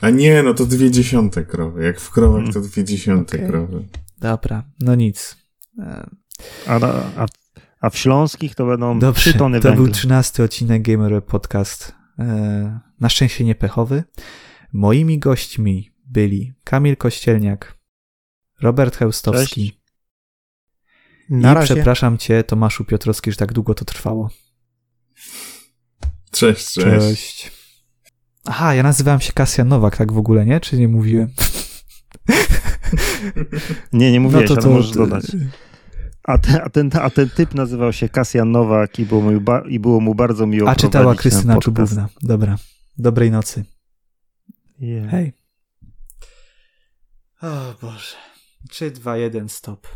A 0.02 0.10
nie, 0.10 0.44
no 0.44 0.54
to 0.54 0.66
dwie 0.66 0.92
dziesiąte 0.92 1.46
krowy. 1.46 1.84
Jak 1.84 2.00
w 2.00 2.10
krowach 2.10 2.54
to 2.54 2.62
dwie 2.62 2.84
dziesiąte 2.84 3.38
Okej. 3.38 3.50
krowy. 3.50 3.88
Dobra, 4.18 4.64
no 4.80 4.96
nic. 4.96 5.38
A, 6.68 6.80
a, 7.18 7.26
a 7.82 7.90
w 7.90 7.98
śląskich 7.98 8.56
to 8.56 8.66
będą 8.66 9.00
Dobrze, 9.00 9.22
trzy 9.22 9.34
tony 9.34 9.60
to 9.60 9.70
węgla. 9.70 9.84
był 9.86 9.94
13 9.94 10.44
odcinek 10.44 10.82
Gamer 10.82 11.26
Podcast. 11.26 11.96
E, 12.20 12.80
na 13.00 13.10
szczęście 13.10 13.44
nie 13.46 13.56
pechowy. 13.56 14.04
Moimi 14.74 15.20
gośćmi 15.20 15.92
byli 16.06 16.54
Kamil 16.64 16.98
Kościelniak, 16.98 17.78
Robert 18.62 18.96
Heustowski 18.96 19.70
Cześć. 19.70 19.84
Na 21.30 21.52
i 21.52 21.56
razie. 21.56 21.76
przepraszam 21.76 22.18
cię, 22.18 22.44
Tomaszu 22.44 22.86
Piotrowski, 22.86 23.32
że 23.32 23.38
tak 23.38 23.54
długo 23.54 23.74
to 23.74 23.86
trwało. 23.86 24.30
Cześć, 26.34 26.74
cześć. 26.74 27.00
Cześć. 27.00 27.52
Aha, 28.46 28.76
ja 28.76 28.84
nazywałem 28.84 29.20
się 29.20 29.34
Kasjan 29.34 29.68
Nowak, 29.68 29.98
tak 29.98 30.12
w 30.12 30.18
ogóle, 30.18 30.46
nie? 30.46 30.60
Czy 30.60 30.78
nie 30.78 30.88
mówiłem? 30.88 31.34
Nie, 33.94 34.12
nie 34.12 34.20
mówiłeś, 34.20 34.50
no 34.50 34.56
to, 34.56 34.62
ale 34.62 34.70
to, 34.70 34.76
możesz 34.78 34.92
dodać. 34.92 35.24
A 36.24 36.38
ten, 36.38 36.62
a, 36.64 36.70
ten, 36.70 36.90
a 37.02 37.10
ten 37.10 37.30
typ 37.30 37.56
nazywał 37.56 37.94
się 37.94 38.10
Kasjan 38.10 38.52
Nowak 38.52 39.00
i 39.00 39.06
było 39.06 39.22
mu, 39.22 39.42
ba, 39.42 39.64
i 39.70 39.80
było 39.80 40.00
mu 40.00 40.16
bardzo 40.16 40.48
miło 40.48 40.70
A 40.70 40.76
czytała 40.76 41.16
Krystyna. 41.16 41.58
Czubówna. 41.58 42.10
Dobra. 42.22 42.58
Dobrej 42.98 43.32
nocy. 43.32 43.66
Yeah. 44.80 45.12
Hej. 45.12 45.34
O 47.42 47.74
Boże. 47.82 48.16
3, 48.70 48.92
2, 48.92 49.18
1, 49.18 49.50
stop. 49.50 49.88